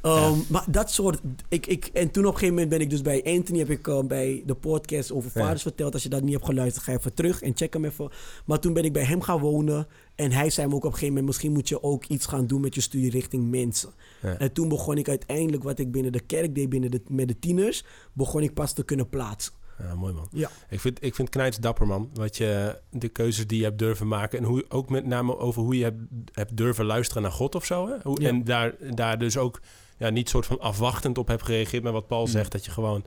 Um. 0.05 0.45
Maar 0.49 0.63
dat 0.67 0.91
soort. 0.91 1.19
Ik, 1.49 1.67
ik, 1.67 1.85
en 1.85 2.11
toen 2.11 2.25
op 2.25 2.33
een 2.33 2.39
gegeven 2.39 2.53
moment 2.53 2.69
ben 2.69 2.81
ik 2.81 2.89
dus 2.89 3.01
bij 3.01 3.23
Anthony. 3.23 3.59
Heb 3.59 3.69
ik 3.69 4.07
bij 4.07 4.43
de 4.45 4.55
podcast 4.55 5.11
over 5.11 5.31
vaders 5.31 5.61
verteld. 5.61 5.93
Als 5.93 6.03
je 6.03 6.09
dat 6.09 6.21
niet 6.21 6.33
hebt 6.33 6.45
geluisterd, 6.45 6.85
ga 6.85 6.91
even 6.91 7.13
terug 7.13 7.41
en 7.41 7.51
check 7.55 7.73
hem 7.73 7.85
even. 7.85 8.09
Maar 8.45 8.59
toen 8.59 8.73
ben 8.73 8.83
ik 8.83 8.93
bij 8.93 9.03
hem 9.03 9.21
gaan 9.21 9.39
wonen. 9.39 9.87
En 10.15 10.31
hij 10.31 10.49
zei 10.49 10.67
me 10.67 10.73
ook 10.73 10.79
op 10.79 10.85
een 10.85 10.91
gegeven 10.91 11.09
moment: 11.09 11.27
misschien 11.27 11.51
moet 11.51 11.69
je 11.69 11.83
ook 11.83 12.05
iets 12.05 12.25
gaan 12.25 12.47
doen 12.47 12.61
met 12.61 12.75
je 12.75 12.81
studie 12.81 13.09
richting 13.09 13.49
mensen. 13.49 13.89
Ja. 14.21 14.37
En 14.37 14.51
toen 14.53 14.67
begon 14.69 14.97
ik 14.97 15.09
uiteindelijk, 15.09 15.63
wat 15.63 15.79
ik 15.79 15.91
binnen 15.91 16.11
de 16.11 16.19
kerk 16.19 16.55
deed, 16.55 16.69
binnen 16.69 16.91
de, 16.91 17.01
met 17.07 17.27
de 17.27 17.39
tieners, 17.39 17.83
begon 18.13 18.41
ik 18.41 18.53
pas 18.53 18.73
te 18.73 18.83
kunnen 18.83 19.09
plaatsen. 19.09 19.53
Ja, 19.79 19.95
mooi 19.95 20.13
man. 20.13 20.27
Ja. 20.31 20.49
Ik 20.69 20.79
vind, 20.79 21.03
ik 21.03 21.15
vind 21.15 21.29
Knijts 21.29 21.57
dapper 21.57 21.87
man. 21.87 22.09
Wat 22.13 22.37
je, 22.37 22.79
de 22.89 23.07
keuzes 23.09 23.47
die 23.47 23.57
je 23.57 23.63
hebt 23.63 23.79
durven 23.79 24.07
maken. 24.07 24.39
En 24.39 24.43
hoe, 24.45 24.65
ook 24.69 24.89
met 24.89 25.05
name 25.05 25.37
over 25.37 25.61
hoe 25.61 25.77
je 25.77 25.83
hebt, 25.83 25.97
hebt 26.33 26.57
durven 26.57 26.85
luisteren 26.85 27.21
naar 27.23 27.31
God 27.31 27.55
of 27.55 27.65
zo. 27.65 27.87
Hè? 27.87 27.95
Hoe, 28.03 28.21
Ja. 28.21 28.27
En 28.27 28.43
daar, 28.43 28.73
daar 28.95 29.19
dus 29.19 29.37
ook 29.37 29.59
ja, 29.97 30.09
niet 30.09 30.29
soort 30.29 30.45
van 30.45 30.59
afwachtend 30.59 31.17
op 31.17 31.27
hebt 31.27 31.43
gereageerd. 31.43 31.83
Maar 31.83 31.91
wat 31.91 32.07
Paul 32.07 32.27
zegt, 32.27 32.51
dat 32.51 32.65
je 32.65 32.71
gewoon 32.71 33.03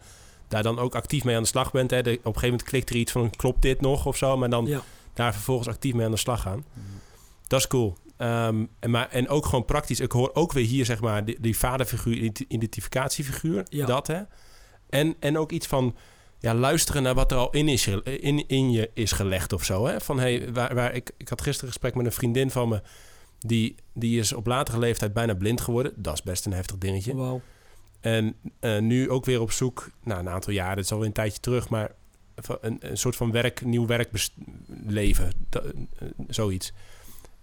daar 0.48 0.62
dan 0.62 0.78
ook 0.78 0.94
actief 0.94 1.24
mee 1.24 1.36
aan 1.36 1.42
de 1.42 1.48
slag 1.48 1.72
bent. 1.72 1.90
Hè? 1.90 2.02
De- 2.02 2.10
op 2.10 2.16
een 2.16 2.22
gegeven 2.24 2.48
moment 2.48 2.68
klikt 2.68 2.90
er 2.90 2.96
iets 2.96 3.12
van, 3.12 3.30
klopt 3.30 3.62
dit 3.62 3.80
nog 3.80 4.06
of 4.06 4.16
zo? 4.16 4.36
Maar 4.36 4.50
dan 4.50 4.66
Ja. 4.66 4.82
daar 5.12 5.32
vervolgens 5.32 5.68
actief 5.68 5.94
mee 5.94 6.04
aan 6.04 6.10
de 6.10 6.16
slag 6.16 6.40
gaan. 6.40 6.64
Dat 7.46 7.60
is 7.60 7.66
cool. 7.66 7.96
Ehm, 8.16 8.64
en, 8.80 8.90
maar, 8.90 9.08
en 9.10 9.28
ook 9.28 9.46
gewoon 9.46 9.64
praktisch. 9.64 10.00
Ik 10.00 10.12
hoor 10.12 10.30
ook 10.34 10.52
weer 10.52 10.66
hier, 10.66 10.84
zeg 10.84 11.00
maar, 11.00 11.24
die, 11.24 11.40
die 11.40 11.58
vaderfiguur, 11.58 12.14
identi- 12.14 12.44
identificatiefiguur. 12.48 13.66
Ja. 13.68 13.86
Dat, 13.86 14.06
hè. 14.06 14.22
En, 14.88 15.14
en 15.20 15.38
ook 15.38 15.52
iets 15.52 15.66
van 15.66 15.96
ja, 16.38 16.54
luisteren 16.54 17.02
naar 17.02 17.14
wat 17.14 17.32
er 17.32 17.38
al 17.38 17.50
in, 17.50 17.68
is, 17.68 17.86
in, 18.04 18.48
in 18.48 18.70
je 18.70 18.90
is 18.94 19.12
gelegd 19.12 19.52
of 19.52 19.64
zo. 19.64 19.86
Hè? 19.86 20.00
Van, 20.00 20.18
hey, 20.18 20.52
waar, 20.52 20.74
waar, 20.74 20.94
ik, 20.94 21.10
ik 21.16 21.28
had 21.28 21.40
gisteren 21.40 21.66
een 21.66 21.72
gesprek 21.72 21.94
met 21.94 22.06
een 22.06 22.12
vriendin 22.12 22.50
van 22.50 22.68
me. 22.68 22.82
Die, 23.38 23.74
die 23.92 24.18
is 24.18 24.32
op 24.32 24.46
latere 24.46 24.78
leeftijd 24.78 25.12
bijna 25.12 25.34
blind 25.34 25.60
geworden. 25.60 25.92
Dat 25.96 26.14
is 26.14 26.22
best 26.22 26.46
een 26.46 26.52
heftig 26.52 26.78
dingetje. 26.78 27.14
Wauw. 27.14 27.40
En 28.00 28.34
eh, 28.60 28.78
nu 28.78 29.10
ook 29.10 29.24
weer 29.24 29.40
op 29.40 29.50
zoek, 29.50 29.90
nou, 30.02 30.20
een 30.20 30.28
aantal 30.28 30.52
jaren, 30.52 30.76
het 30.76 30.84
is 30.84 30.92
alweer 30.92 31.06
een 31.06 31.12
tijdje 31.12 31.40
terug, 31.40 31.68
maar 31.68 31.90
een, 32.60 32.76
een 32.80 32.98
soort 32.98 33.16
van 33.16 33.30
werk, 33.30 33.64
nieuw 33.64 33.86
werkleven, 33.86 35.32
zoiets. 36.28 36.72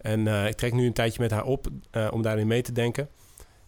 En 0.01 0.27
eh, 0.27 0.47
ik 0.47 0.55
trek 0.55 0.73
nu 0.73 0.85
een 0.85 0.93
tijdje 0.93 1.21
met 1.21 1.31
haar 1.31 1.43
op 1.43 1.67
eh, 1.91 2.07
om 2.11 2.21
daarin 2.21 2.47
mee 2.47 2.61
te 2.61 2.71
denken. 2.71 3.09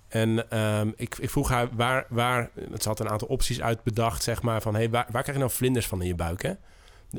En 0.07 0.49
ehm, 0.49 0.91
ik, 0.95 1.17
ik 1.17 1.29
vroeg 1.29 1.49
haar 1.49 1.69
waar, 1.71 2.05
waar, 2.09 2.49
het 2.71 2.86
had 2.86 2.99
een 2.99 3.09
aantal 3.09 3.27
opties 3.27 3.61
uitbedacht, 3.61 4.23
zeg 4.23 4.41
maar, 4.41 4.61
van 4.61 4.75
hey, 4.75 4.89
waar, 4.89 5.07
waar 5.11 5.21
krijg 5.21 5.38
je 5.38 5.43
nou 5.43 5.55
vlinders 5.55 5.88
van 5.88 6.01
in 6.01 6.07
je 6.07 6.15
buik, 6.15 6.41
hè? 6.41 6.49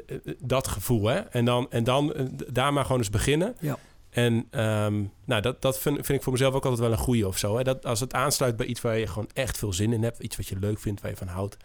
Eh, 0.06 0.34
Dat 0.38 0.68
gevoel, 0.68 1.06
hè? 1.06 1.18
En 1.18 1.44
dan, 1.44 1.66
en 1.70 1.84
dan 1.84 2.14
eh, 2.14 2.24
daar 2.52 2.72
maar 2.72 2.84
gewoon 2.84 2.98
eens 2.98 3.10
beginnen. 3.10 3.56
Ja. 3.60 3.78
En 4.10 4.46
ehm, 4.50 5.02
nou, 5.24 5.42
dat, 5.42 5.62
dat 5.62 5.78
vind, 5.78 5.94
vind 5.94 6.08
ik 6.08 6.22
voor 6.22 6.32
mezelf 6.32 6.54
ook 6.54 6.64
altijd 6.64 6.82
wel 6.82 6.92
een 6.92 7.04
goede 7.04 7.26
of 7.28 7.38
zo. 7.38 7.56
Hè? 7.56 7.62
Dat, 7.64 7.86
als 7.86 8.00
het 8.00 8.12
aansluit 8.12 8.56
bij 8.56 8.66
iets 8.66 8.80
waar 8.80 8.98
je 8.98 9.06
gewoon 9.06 9.30
echt 9.32 9.58
veel 9.58 9.72
zin 9.72 9.92
in 9.92 10.02
hebt, 10.02 10.18
iets 10.18 10.36
wat 10.36 10.46
je 10.46 10.58
leuk 10.58 10.78
vindt, 10.78 11.00
waar 11.00 11.10
je 11.10 11.16
van 11.16 11.26
houdt, 11.26 11.56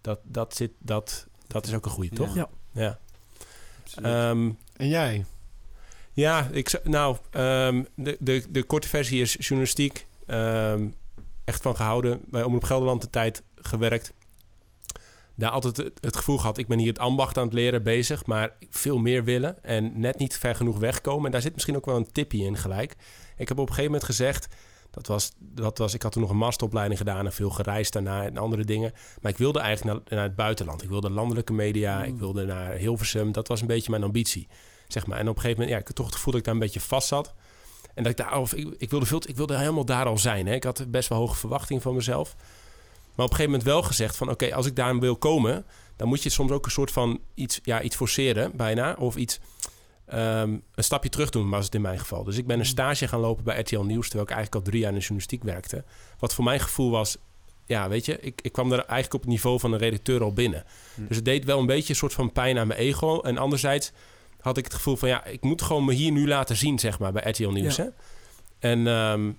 dat, 0.00 0.18
dat, 0.22 0.56
zit, 0.56 0.70
dat, 0.78 1.26
dat 1.46 1.66
is 1.66 1.74
ook 1.74 1.84
een 1.84 1.90
goede, 1.90 2.16
toch? 2.16 2.34
Ja. 2.34 2.48
Ja. 2.72 2.98
Ehm, 4.02 4.50
En 4.76 4.88
jij? 4.88 5.24
Ja, 6.12 6.48
ik, 6.52 6.80
nou, 6.84 7.16
ehm, 7.30 7.82
de, 7.94 8.16
de, 8.20 8.44
de 8.50 8.62
korte 8.62 8.88
versie 8.88 9.20
is 9.20 9.36
journalistiek. 9.38 10.06
Ehm, 10.26 10.88
echt 11.44 11.62
van 11.62 11.76
gehouden. 11.76 12.20
Bij 12.24 12.42
Omroep 12.42 12.64
Gelderland 12.64 13.00
de 13.00 13.10
tijd 13.10 13.42
gewerkt. 13.54 14.12
Daar 15.34 15.50
altijd 15.50 15.76
het, 15.76 15.92
het 16.00 16.16
gevoel 16.16 16.38
gehad, 16.38 16.58
ik 16.58 16.66
ben 16.66 16.78
hier 16.78 16.88
het 16.88 16.98
ambacht 16.98 17.38
aan 17.38 17.44
het 17.44 17.52
leren 17.52 17.82
bezig, 17.82 18.26
maar 18.26 18.52
veel 18.70 18.98
meer 18.98 19.24
willen 19.24 19.64
en 19.64 20.00
net 20.00 20.18
niet 20.18 20.38
ver 20.38 20.54
genoeg 20.54 20.78
wegkomen. 20.78 21.26
En 21.26 21.32
daar 21.32 21.40
zit 21.40 21.52
misschien 21.52 21.76
ook 21.76 21.86
wel 21.86 21.96
een 21.96 22.12
tipje 22.12 22.44
in 22.44 22.56
gelijk. 22.56 22.96
Ik 23.36 23.48
heb 23.48 23.58
op 23.58 23.68
een 23.68 23.74
gegeven 23.74 23.90
moment 23.92 24.04
gezegd, 24.04 24.48
dat 24.90 25.06
was, 25.06 25.32
dat 25.38 25.78
was, 25.78 25.94
ik 25.94 26.02
had 26.02 26.12
toen 26.12 26.22
nog 26.22 26.30
een 26.30 26.36
masteropleiding 26.36 26.98
gedaan 26.98 27.26
en 27.26 27.32
veel 27.32 27.50
gereisd 27.50 27.92
daarna 27.92 28.24
en 28.24 28.36
andere 28.36 28.64
dingen. 28.64 28.92
Maar 29.20 29.32
ik 29.32 29.38
wilde 29.38 29.60
eigenlijk 29.60 29.98
naar, 29.98 30.16
naar 30.16 30.26
het 30.26 30.36
buitenland. 30.36 30.82
Ik 30.82 30.88
wilde 30.88 31.10
landelijke 31.10 31.52
media, 31.52 32.04
ik 32.04 32.16
wilde 32.16 32.44
naar 32.44 32.72
Hilversum. 32.72 33.32
Dat 33.32 33.48
was 33.48 33.60
een 33.60 33.66
beetje 33.66 33.90
mijn 33.90 34.02
ambitie, 34.02 34.48
zeg 34.92 35.06
maar. 35.06 35.18
En 35.18 35.28
op 35.28 35.34
een 35.36 35.40
gegeven 35.40 35.62
moment, 35.62 35.70
ja, 35.70 35.80
ik 35.80 35.86
had 35.86 35.96
toch 35.96 36.06
het 36.06 36.14
gevoel 36.14 36.32
dat 36.32 36.40
ik 36.40 36.46
daar 36.46 36.54
een 36.54 36.60
beetje 36.60 36.80
vast 36.80 37.08
zat. 37.08 37.34
En 37.94 38.02
dat 38.02 38.12
ik 38.12 38.18
daar, 38.18 38.38
of 38.38 38.54
ik, 38.54 38.74
ik 38.78 38.90
wilde 38.90 39.06
veel, 39.06 39.20
ik 39.26 39.36
wilde 39.36 39.58
helemaal 39.58 39.84
daar 39.84 40.06
al 40.06 40.18
zijn. 40.18 40.46
Hè. 40.46 40.54
Ik 40.54 40.64
had 40.64 40.90
best 40.90 41.08
wel 41.08 41.18
hoge 41.18 41.36
verwachtingen 41.36 41.82
van 41.82 41.94
mezelf. 41.94 42.34
Maar 43.14 43.26
op 43.26 43.30
een 43.30 43.36
gegeven 43.36 43.50
moment 43.50 43.62
wel 43.62 43.82
gezegd 43.82 44.16
van... 44.16 44.30
oké, 44.30 44.54
als 44.54 44.66
ik 44.66 44.76
daar 44.76 44.98
wil 44.98 45.16
komen... 45.16 45.64
dan 45.96 46.08
moet 46.08 46.22
je 46.22 46.28
soms 46.28 46.50
ook 46.50 46.64
een 46.64 46.70
soort 46.70 46.90
van 46.90 47.20
iets, 47.34 47.60
ja, 47.62 47.82
iets 47.82 47.96
forceren, 47.96 48.56
bijna. 48.56 48.96
Of 48.98 49.16
iets, 49.16 49.40
ehm, 50.06 50.50
een 50.74 50.84
stapje 50.84 51.08
terug 51.08 51.30
doen, 51.30 51.50
was 51.50 51.64
het 51.64 51.74
in 51.74 51.80
mijn 51.80 51.98
geval. 51.98 52.24
Dus 52.24 52.36
ik 52.36 52.46
ben 52.46 52.58
een 52.58 52.66
stage 52.66 53.08
gaan 53.08 53.20
lopen 53.20 53.44
bij 53.44 53.60
RTL 53.60 53.80
Nieuws... 53.80 54.04
terwijl 54.04 54.28
ik 54.28 54.34
eigenlijk 54.34 54.64
al 54.64 54.70
drie 54.70 54.80
jaar 54.80 54.90
in 54.90 54.94
de 54.94 55.00
journalistiek 55.00 55.42
werkte. 55.42 55.84
Wat 56.18 56.34
voor 56.34 56.44
mijn 56.44 56.60
gevoel 56.60 56.90
was... 56.90 57.16
ja, 57.66 57.88
weet 57.88 58.04
je, 58.04 58.20
ik, 58.20 58.40
ik 58.42 58.52
kwam 58.52 58.68
daar 58.68 58.78
eigenlijk 58.78 59.14
op 59.14 59.20
het 59.20 59.30
niveau 59.30 59.60
van 59.60 59.72
een 59.72 59.78
redacteur 59.78 60.22
al 60.22 60.32
binnen. 60.32 60.64
Hm. 60.94 61.06
Dus 61.06 61.16
het 61.16 61.24
deed 61.24 61.44
wel 61.44 61.58
een 61.58 61.66
beetje 61.66 61.90
een 61.90 61.96
soort 61.96 62.12
van 62.12 62.32
pijn 62.32 62.58
aan 62.58 62.66
mijn 62.66 62.80
ego. 62.80 63.20
En 63.20 63.38
anderzijds 63.38 63.92
had 64.42 64.56
ik 64.56 64.64
het 64.64 64.74
gevoel 64.74 64.96
van... 64.96 65.08
ja, 65.08 65.24
ik 65.24 65.42
moet 65.42 65.62
gewoon 65.62 65.84
me 65.84 65.92
hier 65.92 66.12
nu 66.12 66.28
laten 66.28 66.56
zien, 66.56 66.78
zeg 66.78 66.98
maar, 66.98 67.12
bij 67.12 67.30
RTL 67.30 67.48
Nieuws. 67.48 67.76
Ja. 67.76 67.84
Hè? 67.84 67.90
En 68.58 68.86
ehm, 68.86 69.32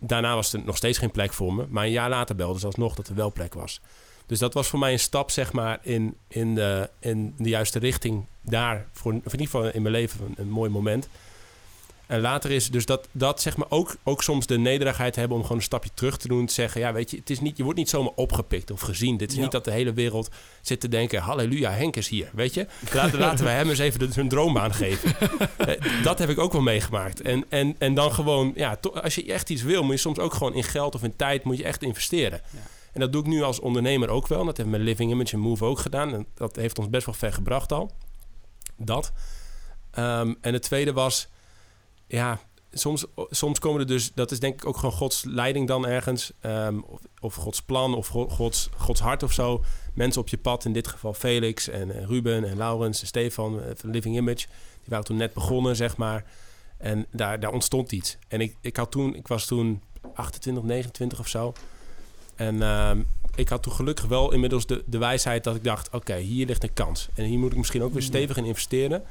daarna 0.00 0.34
was 0.34 0.52
er 0.52 0.64
nog 0.64 0.76
steeds 0.76 0.98
geen 0.98 1.10
plek 1.10 1.32
voor 1.32 1.54
me. 1.54 1.66
Maar 1.68 1.84
een 1.84 1.90
jaar 1.90 2.08
later 2.08 2.36
belde 2.36 2.58
ze 2.58 2.66
alsnog 2.66 2.94
dat 2.94 3.08
er 3.08 3.14
wel 3.14 3.32
plek 3.32 3.54
was. 3.54 3.80
Dus 4.26 4.38
dat 4.38 4.54
was 4.54 4.68
voor 4.68 4.78
mij 4.78 4.92
een 4.92 4.98
stap, 4.98 5.30
zeg 5.30 5.52
maar, 5.52 5.78
in, 5.82 6.16
in, 6.28 6.54
de, 6.54 6.90
in 6.98 7.34
de 7.38 7.48
juiste 7.48 7.78
richting 7.78 8.24
daar. 8.40 8.86
Voor, 8.92 9.12
in 9.12 9.22
ieder 9.24 9.46
geval 9.46 9.66
in 9.66 9.82
mijn 9.82 9.94
leven 9.94 10.24
een, 10.26 10.34
een 10.36 10.50
mooi 10.50 10.70
moment. 10.70 11.08
En 12.12 12.20
later 12.20 12.50
is 12.50 12.70
dus 12.70 12.86
dat, 12.86 13.08
dat 13.12 13.40
zeg 13.40 13.56
maar 13.56 13.66
ook, 13.70 13.96
ook 14.02 14.22
soms 14.22 14.46
de 14.46 14.58
nederigheid 14.58 15.16
hebben 15.16 15.36
om 15.36 15.42
gewoon 15.42 15.56
een 15.56 15.62
stapje 15.62 15.90
terug 15.94 16.16
te 16.16 16.28
doen. 16.28 16.46
Te 16.46 16.52
zeggen, 16.52 16.80
ja, 16.80 16.92
weet 16.92 17.10
je, 17.10 17.16
het 17.16 17.30
is 17.30 17.40
niet, 17.40 17.56
je 17.56 17.62
wordt 17.62 17.78
niet 17.78 17.88
zomaar 17.88 18.12
opgepikt 18.14 18.70
of 18.70 18.80
gezien. 18.80 19.16
Dit 19.16 19.30
is 19.30 19.36
Ja. 19.36 19.42
niet 19.42 19.50
dat 19.50 19.64
de 19.64 19.70
hele 19.70 19.92
wereld 19.92 20.30
zit 20.60 20.80
te 20.80 20.88
denken, 20.88 21.20
halleluja, 21.20 21.70
Henk 21.70 21.96
is 21.96 22.08
hier, 22.08 22.30
weet 22.34 22.54
je. 22.54 22.66
Laten, 22.92 23.18
laten 23.18 23.44
we 23.44 23.50
hem 23.50 23.68
eens 23.68 23.78
even 23.78 23.98
de, 23.98 24.12
zijn 24.12 24.28
droombaan 24.28 24.74
geven. 24.74 25.10
Eh, 25.56 26.02
dat 26.02 26.18
heb 26.18 26.28
ik 26.28 26.38
ook 26.38 26.52
wel 26.52 26.60
meegemaakt. 26.60 27.20
En, 27.20 27.44
en, 27.48 27.74
en 27.78 27.94
dan 27.94 28.12
gewoon, 28.12 28.52
ja, 28.56 28.76
to- 28.76 28.90
als 28.90 29.14
je 29.14 29.32
echt 29.32 29.50
iets 29.50 29.62
wil, 29.62 29.82
moet 29.82 29.92
je 29.94 29.98
soms 30.00 30.18
ook 30.18 30.34
gewoon 30.34 30.54
in 30.54 30.64
geld 30.64 30.94
of 30.94 31.02
in 31.02 31.16
tijd 31.16 31.44
moet 31.44 31.56
je 31.56 31.64
echt 31.64 31.82
investeren. 31.82 32.40
Ja. 32.50 32.58
En 32.92 33.00
dat 33.00 33.12
doe 33.12 33.20
ik 33.22 33.26
nu 33.28 33.42
als 33.42 33.60
ondernemer 33.60 34.08
ook 34.08 34.26
wel. 34.28 34.44
Dat 34.44 34.56
hebben 34.56 34.74
we 34.74 34.80
met 34.80 34.88
Living 34.88 35.10
Image 35.10 35.32
en 35.32 35.38
Move 35.38 35.64
ook 35.64 35.78
gedaan. 35.78 36.14
En 36.14 36.26
dat 36.34 36.56
heeft 36.56 36.78
ons 36.78 36.88
best 36.90 37.06
wel 37.06 37.14
ver 37.14 37.32
gebracht 37.32 37.72
al. 37.72 37.90
Dat. 38.76 39.12
Ehm, 39.90 40.34
en 40.40 40.52
het 40.52 40.62
tweede 40.62 40.92
was, 40.92 41.28
ja, 42.12 42.40
soms, 42.72 43.04
soms 43.30 43.58
komen 43.58 43.80
er 43.80 43.86
dus, 43.86 44.12
dat 44.14 44.30
is 44.30 44.40
denk 44.40 44.54
ik 44.54 44.66
ook 44.66 44.76
gewoon 44.76 44.92
Gods 44.92 45.24
leiding 45.24 45.68
dan 45.68 45.86
ergens, 45.86 46.32
ehm, 46.40 46.78
of, 46.86 47.00
of 47.20 47.34
Gods 47.34 47.62
plan 47.62 47.94
of 47.94 48.06
Go- 48.06 48.28
Gods, 48.28 48.68
Gods 48.76 49.00
hart 49.00 49.22
of 49.22 49.32
zo. 49.32 49.64
Mensen 49.94 50.20
op 50.20 50.28
je 50.28 50.38
pad, 50.38 50.64
in 50.64 50.72
dit 50.72 50.88
geval 50.88 51.14
Felix 51.14 51.68
en 51.68 51.90
eh, 51.90 52.04
Ruben 52.06 52.48
en 52.48 52.56
Laurens 52.56 53.00
en 53.00 53.06
Stefan 53.06 53.62
eh, 53.62 53.70
van 53.74 53.90
Living 53.90 54.16
Image. 54.16 54.46
Die 54.46 54.88
waren 54.88 55.04
toen 55.04 55.16
net 55.16 55.32
begonnen, 55.32 55.76
zeg 55.76 55.96
maar. 55.96 56.24
En 56.78 57.06
daar, 57.10 57.40
daar 57.40 57.52
ontstond 57.52 57.92
iets. 57.92 58.16
En 58.28 58.40
ik, 58.40 58.56
ik, 58.60 58.76
had 58.76 58.90
toen, 58.90 59.14
ik 59.14 59.28
was 59.28 59.46
toen 59.46 59.82
28, 60.14 60.62
29 60.64 61.18
of 61.18 61.28
zo. 61.28 61.52
En 62.34 62.62
ehm, 62.62 63.00
ik 63.34 63.48
had 63.48 63.62
toen 63.62 63.72
gelukkig 63.72 64.04
wel 64.06 64.32
inmiddels 64.32 64.66
de, 64.66 64.82
de 64.86 64.98
wijsheid 64.98 65.44
dat 65.44 65.56
ik 65.56 65.64
dacht... 65.64 65.90
oké, 65.90 66.16
hier 66.16 66.46
ligt 66.46 66.62
een 66.62 66.72
kans. 66.72 67.08
En 67.14 67.24
hier 67.24 67.38
moet 67.38 67.52
ik 67.52 67.58
misschien 67.58 67.82
ook 67.82 67.92
weer 67.92 68.02
stevig 68.02 68.36
in 68.36 68.44
investeren. 68.44 69.02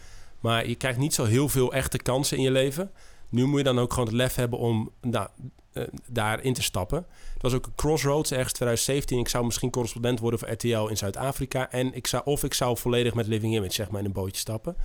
Maar 0.42 0.68
je 0.68 0.76
krijgt 0.76 1.00
niet 1.00 1.14
zo 1.14 1.24
heel 1.26 1.50
veel 1.50 1.74
echte 1.74 1.98
kansen 1.98 2.38
in 2.38 2.44
je 2.44 2.52
leven. 2.52 2.92
Nu 3.30 3.46
moet 3.46 3.58
je 3.58 3.64
dan 3.64 3.80
ook 3.80 3.92
gewoon 3.94 4.08
het 4.08 4.16
lef 4.18 4.36
hebben 4.36 4.60
om 4.60 4.92
nou, 5.02 5.28
eh, 5.74 5.84
daarin 6.08 6.54
te 6.54 6.62
stappen. 6.62 7.06
Het 7.34 7.42
was 7.42 7.54
ook 7.54 7.66
een 7.66 7.76
crossroads 7.76 8.32
ergens 8.32 8.54
2017. 8.54 9.20
Ik 9.20 9.28
zou 9.28 9.46
misschien 9.46 9.70
correspondent 9.70 10.20
worden 10.20 10.40
voor 10.40 10.50
RTL 10.52 10.88
in 10.88 10.98
Zuid-Afrika. 10.98 11.72
En 11.72 11.94
ik 11.94 12.08
zou, 12.08 12.24
of 12.26 12.44
ik 12.44 12.54
zou 12.54 12.78
volledig 12.78 13.14
met 13.14 13.28
Living 13.28 13.56
Image 13.56 13.74
zeg 13.74 13.90
maar, 13.90 14.00
in 14.00 14.06
een 14.06 14.12
bootje 14.12 14.40
stappen. 14.42 14.76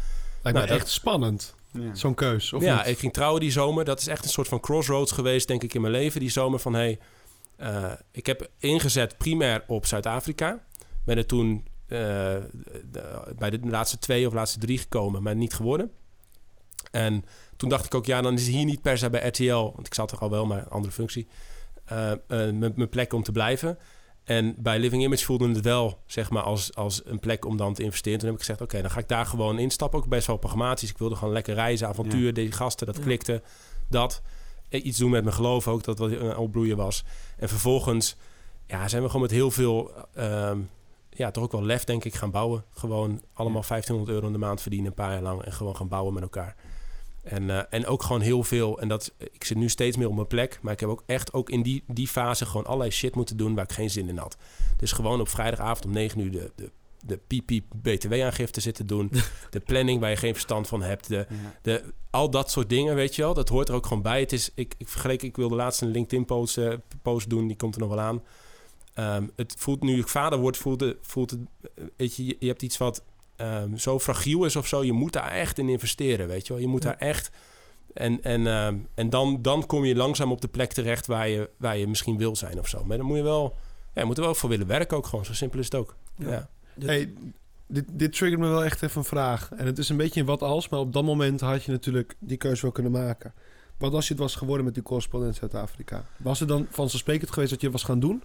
Lijkt 0.43 0.43
me 0.43 0.53
Nou, 0.53 0.67
dat- 0.67 0.77
echt 0.77 0.89
spannend, 0.89 1.55
Ja. 1.73 1.95
zo'n 1.95 2.15
keus. 2.15 2.53
Of 2.53 2.63
ja, 2.63 2.77
niet? 2.77 2.87
ik 2.87 2.99
ging 2.99 3.13
trouwen 3.13 3.41
die 3.41 3.51
zomer. 3.51 3.85
Dat 3.85 4.01
is 4.01 4.07
echt 4.07 4.25
een 4.25 4.31
soort 4.31 4.49
van 4.49 4.61
crossroads 4.61 5.13
geweest, 5.13 5.49
denk 5.49 5.63
ik, 5.63 5.75
in 5.75 5.81
mijn 5.81 5.93
leven. 5.93 6.21
Die 6.21 6.31
zomer 6.31 6.59
van, 6.59 6.75
hey, 6.75 6.99
eh, 7.57 7.93
ik 8.13 8.27
heb 8.27 8.51
ingezet 8.59 9.17
primair 9.19 9.65
op 9.67 9.87
Zuid-Afrika. 9.87 10.65
Ben 11.05 11.17
er 11.17 11.27
toen 11.27 11.65
de- 11.87 13.35
bij 13.39 13.51
de 13.51 13.59
laatste 13.63 13.99
twee 13.99 14.27
of 14.27 14.33
laatste 14.33 14.59
drie 14.59 14.79
gekomen, 14.79 15.23
maar 15.23 15.37
niet 15.37 15.55
geworden. 15.55 15.91
En 16.91 17.25
toen 17.57 17.69
dacht 17.69 17.85
ik 17.87 17.95
ook, 17.95 18.07
ja, 18.07 18.21
dan 18.23 18.35
is 18.35 18.47
hier 18.47 18.65
niet 18.65 18.83
per 18.83 18.99
se 18.99 19.11
bij 19.11 19.27
RTL, 19.29 19.53
want 19.75 19.87
ik 19.87 19.95
zat 19.95 20.13
er 20.13 20.19
al 20.19 20.31
wel, 20.31 20.47
maar 20.47 20.59
een 20.59 20.69
andere 20.69 20.93
functie, 20.93 21.27
eh, 21.85 22.13
eh, 22.13 22.19
mijn 22.55 22.89
plek 22.89 23.13
om 23.13 23.23
te 23.23 23.33
blijven. 23.33 23.79
En 24.25 24.55
bij 24.59 24.79
Living 24.79 25.03
Image 25.03 25.25
voelde 25.25 25.49
het 25.49 25.61
wel, 25.61 25.99
zeg 26.07 26.31
maar, 26.31 26.43
als, 26.43 26.75
als 26.75 27.03
een 27.05 27.19
plek 27.19 27.45
om 27.45 27.57
dan 27.57 27.75
te 27.75 27.83
investeren. 27.83 28.19
Toen 28.19 28.29
heb 28.29 28.37
ik 28.39 28.45
gezegd, 28.45 28.61
oké, 28.61 28.81
dan 28.81 28.91
ga 28.91 28.99
ik 29.01 29.09
daar 29.09 29.27
gewoon 29.27 29.59
instappen. 29.59 29.99
Ook 29.99 30.07
best 30.09 30.27
wel 30.27 30.37
pragmatisch. 30.37 30.91
Ik 30.91 30.99
wilde 30.99 31.17
gewoon 31.17 31.33
lekker 31.35 31.55
reizen, 31.55 31.89
avontuur, 31.89 32.27
Ja. 32.27 32.33
die 32.33 32.53
gasten, 32.53 32.87
dat 32.87 32.97
Ja. 32.97 33.03
klikte. 33.03 33.43
Dat. 33.89 34.23
Eh, 34.69 34.85
Iets 34.85 34.99
doen 34.99 35.11
met 35.11 35.23
mijn 35.25 35.35
geloof 35.37 35.69
ook, 35.69 35.85
dat 35.85 35.99
wat 35.99 36.11
een 36.11 36.37
opbloeien 36.37 36.77
was. 36.77 37.05
En 37.37 37.49
vervolgens 37.49 38.17
ja, 38.67 38.89
zijn 38.89 39.03
we 39.03 39.07
gewoon 39.09 39.23
met 39.23 39.31
heel 39.31 39.51
veel, 39.51 39.91
ehm, 40.15 40.59
ja, 41.19 41.31
toch 41.31 41.45
ook 41.45 41.53
wel 41.53 41.65
lef, 41.65 41.85
denk 41.85 42.05
ik, 42.05 42.15
gaan 42.15 42.31
bouwen. 42.31 42.65
Gewoon 42.71 43.23
allemaal 43.33 43.65
1500 43.69 44.11
euro 44.11 44.27
in 44.27 44.33
de 44.33 44.39
maand 44.47 44.61
verdienen, 44.61 44.89
een 44.89 44.95
paar 44.95 45.13
jaar 45.13 45.23
lang. 45.23 45.43
En 45.43 45.53
gewoon 45.53 45.77
gaan 45.77 45.89
bouwen 45.89 46.15
met 46.15 46.23
elkaar. 46.23 46.57
En, 47.23 47.51
eh, 47.51 47.63
en 47.71 47.87
ook 47.87 48.03
gewoon 48.03 48.21
heel 48.21 48.43
veel. 48.43 48.81
En 48.81 48.89
dat, 48.89 49.13
ik 49.19 49.45
zit 49.45 49.57
nu 49.57 49.69
steeds 49.69 49.97
meer 49.97 50.09
op 50.09 50.15
mijn 50.15 50.27
plek. 50.27 50.59
Maar 50.63 50.73
ik 50.73 50.81
heb 50.81 50.89
ook 50.89 51.03
echt 51.07 51.33
ook 51.33 51.51
in 51.51 51.63
die, 51.63 51.85
die 51.87 52.09
fase 52.09 52.47
gewoon 52.47 52.67
allerlei 52.67 52.91
shit 52.91 53.15
moeten 53.15 53.37
doen 53.37 53.55
waar 53.55 53.65
ik 53.65 53.73
geen 53.73 53.91
zin 53.91 54.09
in 54.09 54.17
had. 54.17 54.37
Dus 54.77 54.93
gewoon 54.93 55.21
op 55.21 55.29
vrijdagavond 55.29 55.85
om 55.85 55.91
9 55.93 56.21
uur 56.21 56.31
de, 56.31 56.53
de, 56.57 56.71
de 57.01 57.17
piep 57.17 57.63
BTW-aangifte 57.83 58.61
zitten 58.61 58.87
doen. 58.87 59.11
de 59.51 59.61
planning 59.61 60.01
waar 60.01 60.11
je 60.11 60.17
geen 60.17 60.33
verstand 60.33 60.69
van 60.69 60.83
hebt. 60.83 61.09
De, 61.09 61.27
Ja. 61.29 61.59
de, 61.63 61.83
al 62.11 62.31
dat 62.31 62.51
soort 62.51 62.69
dingen, 62.69 62.95
weet 62.95 63.15
je 63.17 63.23
wel. 63.23 63.35
Dat 63.35 63.49
hoort 63.49 63.69
er 63.69 63.75
ook 63.75 63.87
gewoon 63.87 64.03
bij. 64.03 64.21
Het 64.21 64.33
is, 64.33 64.51
ik, 64.55 64.75
ik 64.79 64.89
vergeleek, 64.89 65.23
ik 65.23 65.37
wilde 65.37 65.55
laatst 65.55 65.81
een 65.83 65.91
LinkedIn-post 65.91 66.59
eh, 66.59 66.73
post 67.03 67.31
doen. 67.31 67.47
Die 67.47 67.57
komt 67.57 67.75
er 67.75 67.81
nog 67.81 67.89
wel 67.89 68.01
aan. 68.01 68.23
Ehm, 68.97 69.27
het 69.35 69.55
voelt, 69.59 69.83
nu 69.83 69.99
ik 69.99 70.09
vader 70.09 70.39
word, 70.39 70.57
voelt 70.57 70.81
het, 70.81 70.97
voelt 71.01 71.31
het 71.31 71.41
eh, 71.75 71.85
weet 71.97 72.17
je, 72.17 72.37
je, 72.39 72.47
hebt 72.47 72.63
iets 72.63 72.77
wat 72.79 73.03
ehm, 73.37 73.77
zo 73.77 73.99
fragiel 73.99 74.45
is 74.45 74.57
of 74.57 74.67
zo. 74.67 74.85
Je 74.85 74.93
moet 74.93 75.13
daar 75.13 75.31
echt 75.31 75.59
in 75.59 75.69
investeren, 75.69 76.29
weet 76.29 76.47
je 76.47 76.53
wel. 76.53 76.63
Je 76.63 76.69
moet 76.69 76.83
Ja. 76.83 76.89
daar 76.89 76.99
echt... 76.99 77.31
En, 77.95 78.23
en, 78.23 78.47
ehm, 78.47 78.77
en 78.95 79.11
dan, 79.11 79.43
dan 79.43 79.67
kom 79.67 79.85
je 79.85 79.97
langzaam 79.97 80.33
op 80.33 80.41
de 80.41 80.49
plek 80.49 80.73
terecht 80.73 81.07
waar 81.07 81.29
je, 81.29 81.51
waar 81.57 81.77
je 81.77 81.87
misschien 81.87 82.19
wil 82.19 82.37
zijn 82.37 82.59
of 82.59 82.69
zo. 82.69 82.85
Maar 82.85 82.97
dan 82.97 83.07
moet 83.07 83.17
je 83.17 83.23
wel... 83.23 83.57
Ja, 83.95 84.01
je 84.01 84.07
moet 84.07 84.17
er 84.17 84.25
wel 84.25 84.35
voor 84.35 84.49
willen 84.49 84.67
werken 84.67 84.97
ook 84.97 85.07
gewoon. 85.07 85.25
Zo 85.25 85.33
simpel 85.33 85.59
is 85.59 85.65
het 85.65 85.75
ook. 85.75 85.97
Ja. 86.15 86.49
Hey, 86.81 87.13
dit, 87.67 87.85
dit 87.93 88.13
triggert 88.13 88.41
me 88.41 88.49
wel 88.49 88.65
echt 88.65 88.83
even 88.83 88.99
een 88.99 89.05
vraag. 89.05 89.51
En 89.57 89.67
het 89.67 89.79
is 89.79 89.89
een 89.89 89.97
beetje 89.97 90.21
een 90.21 90.27
wat 90.27 90.43
als, 90.43 90.69
maar 90.69 90.81
op 90.81 90.93
dat 90.93 91.05
moment 91.05 91.41
had 91.41 91.65
je 91.65 91.73
natuurlijk 91.73 92.17
die 92.19 92.37
keuze 92.37 92.63
wel 92.63 92.73
kunnen 92.73 92.93
maken. 92.93 93.35
Wat 93.79 93.93
als 93.93 94.07
je 94.09 94.13
het 94.13 94.23
was 94.23 94.35
geworden 94.35 94.65
met 94.65 94.75
die 94.75 94.83
correspondent 94.83 95.37
Zuid-Afrika? 95.37 96.05
Was 96.17 96.41
het 96.41 96.49
dan 96.49 96.67
vanzelfsprekend 96.71 97.31
geweest 97.31 97.51
dat 97.51 97.61
je 97.61 97.67
het 97.67 97.77
was 97.77 97.85
gaan 97.85 98.01
doen? 98.01 98.23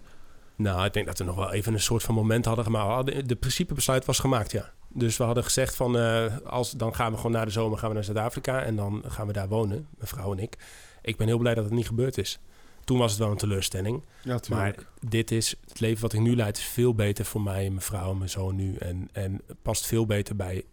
Nou, 0.62 0.84
ik 0.84 0.92
denk 0.92 1.06
dat 1.06 1.18
we 1.18 1.24
nog 1.24 1.36
wel 1.36 1.52
even 1.52 1.72
een 1.72 1.80
soort 1.80 2.02
van 2.02 2.14
moment 2.14 2.44
hadden 2.44 2.64
gemaakt. 2.64 2.88
Hadden- 2.88 3.28
De 3.28 3.36
principebesluit 3.36 4.04
was 4.04 4.18
gemaakt, 4.18 4.52
ja. 4.52 4.70
Dus 4.88 5.16
we 5.16 5.24
hadden 5.24 5.44
gezegd 5.44 5.74
van, 5.76 5.98
eh, 5.98 6.36
als, 6.46 6.70
dan 6.70 6.94
gaan 6.94 7.10
we 7.10 7.16
gewoon 7.16 7.32
na 7.32 7.44
de 7.44 7.50
zomer 7.50 7.78
gaan 7.78 7.88
we 7.88 7.94
naar 7.94 8.04
Zuid-Afrika 8.04 8.62
en 8.62 8.76
dan 8.76 9.02
gaan 9.06 9.26
we 9.26 9.32
daar 9.32 9.48
wonen, 9.48 9.86
mijn 9.96 10.08
vrouw 10.08 10.32
en 10.32 10.38
ik. 10.38 10.56
Ik 11.02 11.16
ben 11.16 11.26
heel 11.26 11.38
blij 11.38 11.54
dat 11.54 11.64
het 11.64 11.72
niet 11.72 11.86
gebeurd 11.86 12.18
is. 12.18 12.38
Toen 12.84 12.98
was 12.98 13.10
het 13.10 13.20
wel 13.20 13.30
een 13.30 13.36
teleurstelling. 13.36 14.02
Ja, 14.22 14.38
Maar 14.50 14.74
dit 15.08 15.30
is, 15.30 15.54
het 15.68 15.80
leven 15.80 16.02
wat 16.02 16.12
ik 16.12 16.20
nu 16.20 16.36
leid 16.36 16.56
is 16.56 16.64
veel 16.64 16.94
beter 16.94 17.24
voor 17.24 17.40
mij 17.40 17.64
en 17.64 17.70
mijn 17.72 17.80
vrouw 17.84 18.10
en 18.10 18.18
mijn 18.18 18.30
zoon 18.30 18.56
nu. 18.56 18.76
En, 18.76 19.08
en 19.12 19.40
past 19.62 19.86
veel 19.86 20.06
beter 20.06 20.36
bij, 20.36 20.64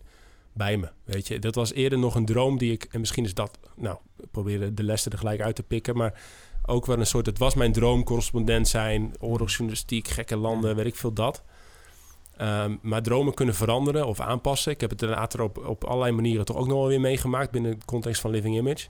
bij 0.53 0.77
me, 0.77 0.89
weet 1.03 1.27
je. 1.27 1.39
Dat 1.39 1.55
was 1.55 1.73
eerder 1.73 1.99
nog 1.99 2.15
een 2.15 2.25
droom 2.25 2.57
die 2.57 2.71
ik, 2.71 2.87
en 2.91 2.99
misschien 2.99 3.23
is 3.25 3.33
dat, 3.33 3.57
nou, 3.75 3.97
ik 4.19 4.31
probeer 4.31 4.75
de 4.75 4.83
lessen 4.83 5.11
er 5.11 5.17
gelijk 5.17 5.41
uit 5.41 5.55
te 5.55 5.63
pikken, 5.63 5.97
maar 5.97 6.21
ook 6.65 6.85
wel 6.85 6.99
een 6.99 7.05
soort, 7.05 7.25
het 7.25 7.37
was 7.37 7.53
mijn 7.53 7.71
droom, 7.71 8.03
correspondent 8.03 8.67
zijn, 8.67 9.13
oorlogsjournalistiek, 9.19 10.07
gekke 10.07 10.37
landen, 10.37 10.75
weet 10.75 10.85
ik 10.85 10.95
veel 10.95 11.13
dat. 11.13 11.43
Ehm, 12.37 12.75
maar 12.81 13.01
dromen 13.01 13.33
kunnen 13.33 13.55
veranderen 13.55 14.07
of 14.07 14.19
aanpassen. 14.19 14.71
Ik 14.71 14.81
heb 14.81 14.89
het 14.89 15.01
later 15.01 15.41
op, 15.41 15.65
op 15.65 15.83
allerlei 15.83 16.11
manieren 16.11 16.45
toch 16.45 16.57
ook 16.57 16.67
nog 16.67 16.77
wel 16.77 16.87
weer 16.87 16.99
meegemaakt 16.99 17.51
binnen 17.51 17.79
de 17.79 17.85
context 17.85 18.21
van 18.21 18.31
Living 18.31 18.55
Image. 18.55 18.87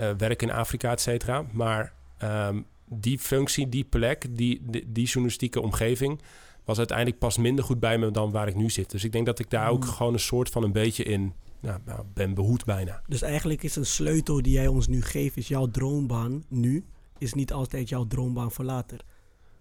Uh, 0.00 0.10
werk 0.18 0.42
in 0.42 0.50
Afrika, 0.50 0.90
et 0.90 1.00
cetera. 1.00 1.44
Maar 1.52 1.92
ehm, 2.18 2.60
die 2.84 3.18
functie, 3.18 3.68
die 3.68 3.84
plek, 3.84 4.26
die, 4.30 4.62
die, 4.62 4.92
die, 4.92 5.06
journalistieke 5.06 5.60
omgeving 5.60 6.20
was 6.64 6.78
uiteindelijk 6.78 7.18
pas 7.18 7.38
minder 7.38 7.64
goed 7.64 7.80
bij 7.80 7.98
me 7.98 8.10
dan 8.10 8.30
waar 8.30 8.48
ik 8.48 8.54
nu 8.54 8.70
zit. 8.70 8.90
Dus 8.90 9.04
ik 9.04 9.12
denk 9.12 9.26
dat 9.26 9.38
ik 9.38 9.50
daar 9.50 9.68
ook 9.70 9.84
Hmm. 9.84 9.92
gewoon 9.92 10.12
een 10.12 10.18
soort 10.18 10.50
van 10.50 10.62
een 10.62 10.72
beetje 10.72 11.04
in 11.04 11.32
nou, 11.60 11.80
nou, 11.84 12.00
ben 12.14 12.34
behoed 12.34 12.64
bijna. 12.64 13.02
Dus 13.08 13.22
eigenlijk 13.22 13.62
is 13.62 13.76
een 13.76 13.86
sleutel 13.86 14.42
die 14.42 14.52
jij 14.52 14.66
ons 14.66 14.88
nu 14.88 15.02
geeft, 15.02 15.36
is 15.36 15.48
jouw 15.48 15.66
droombaan 15.66 16.44
nu, 16.48 16.84
is 17.24 17.34
niet 17.34 17.52
altijd 17.52 17.88
jouw 17.88 18.06
droombaan 18.06 18.52
voor 18.52 18.64
later. 18.64 19.00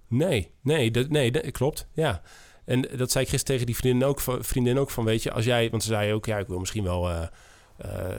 Nee, 0.08 0.52
nee, 0.62 0.92
dat, 0.92 1.10
nee, 1.10 1.32
dat 1.32 1.52
klopt. 1.52 1.88
Ja. 1.94 2.22
En 2.66 2.82
dat 2.82 3.12
zei 3.12 3.24
ik 3.24 3.30
gisteren 3.30 3.46
tegen 3.46 3.66
die 3.66 3.76
vriendin 3.76 4.08
ook, 4.08 4.20
van- 4.20 4.44
vriendin 4.44 4.78
ook 4.78 4.90
van, 4.90 5.06
weet 5.06 5.24
je, 5.24 5.32
als 5.32 5.46
jij, 5.46 5.70
want 5.70 5.84
ze 5.84 5.90
zei 5.90 6.14
ook, 6.14 6.26
ja, 6.26 6.38
ik 6.38 6.48
wil 6.48 6.60
misschien 6.60 6.84
wel 6.84 7.10
eh, 7.10 7.28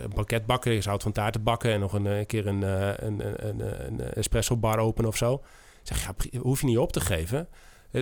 een 0.03 0.13
pakket 0.15 0.47
bakken, 0.47 0.73
ik 0.75 0.83
zou 0.83 0.95
het 0.95 1.03
van 1.03 1.13
taarten 1.13 1.43
bakken 1.43 1.73
en 1.73 1.81
nog 1.81 1.93
een 1.93 2.07
eh, 2.07 2.27
keer 2.27 2.47
een, 2.47 2.63
een, 3.07 3.47
een, 3.49 3.87
een, 3.87 4.01
espresso 4.01 4.57
bar 4.57 4.79
openen 4.79 5.11
of 5.11 5.17
zo. 5.17 5.35
Ik 5.35 5.41
zeg, 5.83 6.03
ja, 6.31 6.39
hoef 6.41 6.61
je 6.61 6.67
niet 6.67 6.79
op 6.79 6.93
te 6.93 7.01
geven. 7.01 7.49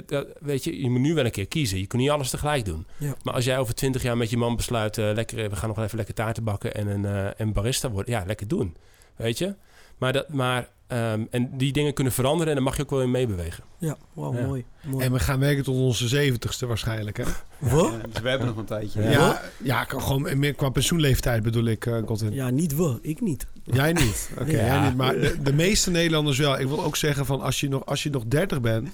Dat- 0.07 0.27
weet 0.41 0.65
je, 0.65 0.83
je 0.83 0.91
moet 0.91 1.01
nu 1.01 1.15
wel 1.15 1.25
een 1.25 1.31
keer 1.31 1.49
kiezen. 1.49 1.79
Je 1.79 1.87
kunt 1.87 2.03
niet 2.03 2.11
alles 2.11 2.31
tegelijk 2.31 2.65
doen. 2.65 2.87
Ja. 2.99 3.15
Maar 3.23 3.35
als 3.35 3.45
jij 3.45 3.59
over 3.59 3.75
twintig 3.75 4.03
jaar 4.03 4.17
met 4.17 4.31
je 4.31 4.37
man 4.37 4.57
besluit, 4.57 4.97
lekker, 4.97 5.51
we 5.51 5.57
gaan 5.57 5.69
nog 5.69 5.79
even 5.79 5.97
lekker 5.97 6.15
taarten 6.15 6.45
bakken 6.45 6.75
en 6.75 6.87
een, 6.87 7.33
een 7.37 7.53
barista 7.53 7.91
worden, 7.91 8.15
ja, 8.15 8.25
lekker 8.27 8.49
doen. 8.49 8.77
Weet 9.17 9.39
je? 9.39 9.55
Maar, 9.99 10.13
dat, 10.13 10.29
maar 10.29 10.69
ehm, 10.93 11.23
en 11.31 11.51
die 11.57 11.73
dingen 11.73 11.93
kunnen 11.93 12.13
veranderen 12.13 12.49
en 12.49 12.55
daar 12.55 12.63
mag 12.65 12.77
je 12.77 12.83
ook 12.83 12.91
wel 12.91 13.03
in 13.03 13.11
meebewegen. 13.11 13.65
Ja, 13.79 13.97
Ja. 14.17 14.31
mooi. 14.31 14.65
mooi. 14.85 15.05
En 15.05 15.13
we 15.13 15.19
gaan 15.19 15.39
werken 15.39 15.65
tot 15.65 15.77
onze 15.77 16.09
zeventigste 16.09 16.67
waarschijnlijk, 16.67 17.17
hè? 17.17 17.25
we? 17.59 17.77
Ja, 18.01 18.07
dus 18.13 18.23
we 18.23 18.29
hebben 18.29 18.47
nog 18.47 18.57
een 18.57 18.65
tijdje. 18.65 19.03
Ja, 19.03 19.11
Ja. 19.11 19.41
ja, 19.63 19.85
gewoon 19.89 20.39
meer 20.39 20.55
qua 20.55 20.69
pensioenleeftijd 20.69 21.43
bedoel 21.43 21.65
ik, 21.65 21.87
eh 21.87 21.99
Godwin. 22.07 22.33
Ja, 22.33 22.51
niet 22.51 22.77
we, 22.77 22.99
ik 23.03 23.21
niet. 23.21 23.47
Jij 23.65 23.93
niet. 23.93 24.31
Oké, 24.41 24.51
Ja. 24.51 24.57
jij 24.67 24.81
niet. 24.89 24.97
Maar 24.97 25.15
de, 25.21 25.43
de 25.43 25.53
meeste 25.53 25.91
Nederlanders 25.91 26.39
wel. 26.39 26.59
Ik 26.61 26.67
wil 26.67 26.85
ook 26.85 26.97
zeggen 26.97 27.27
van 27.27 27.41
als 27.41 27.61
je 27.61 27.69
nog, 27.69 27.87
als 27.87 28.03
je 28.03 28.11
nog 28.11 28.25
30 28.27 28.61
bent, 28.61 28.89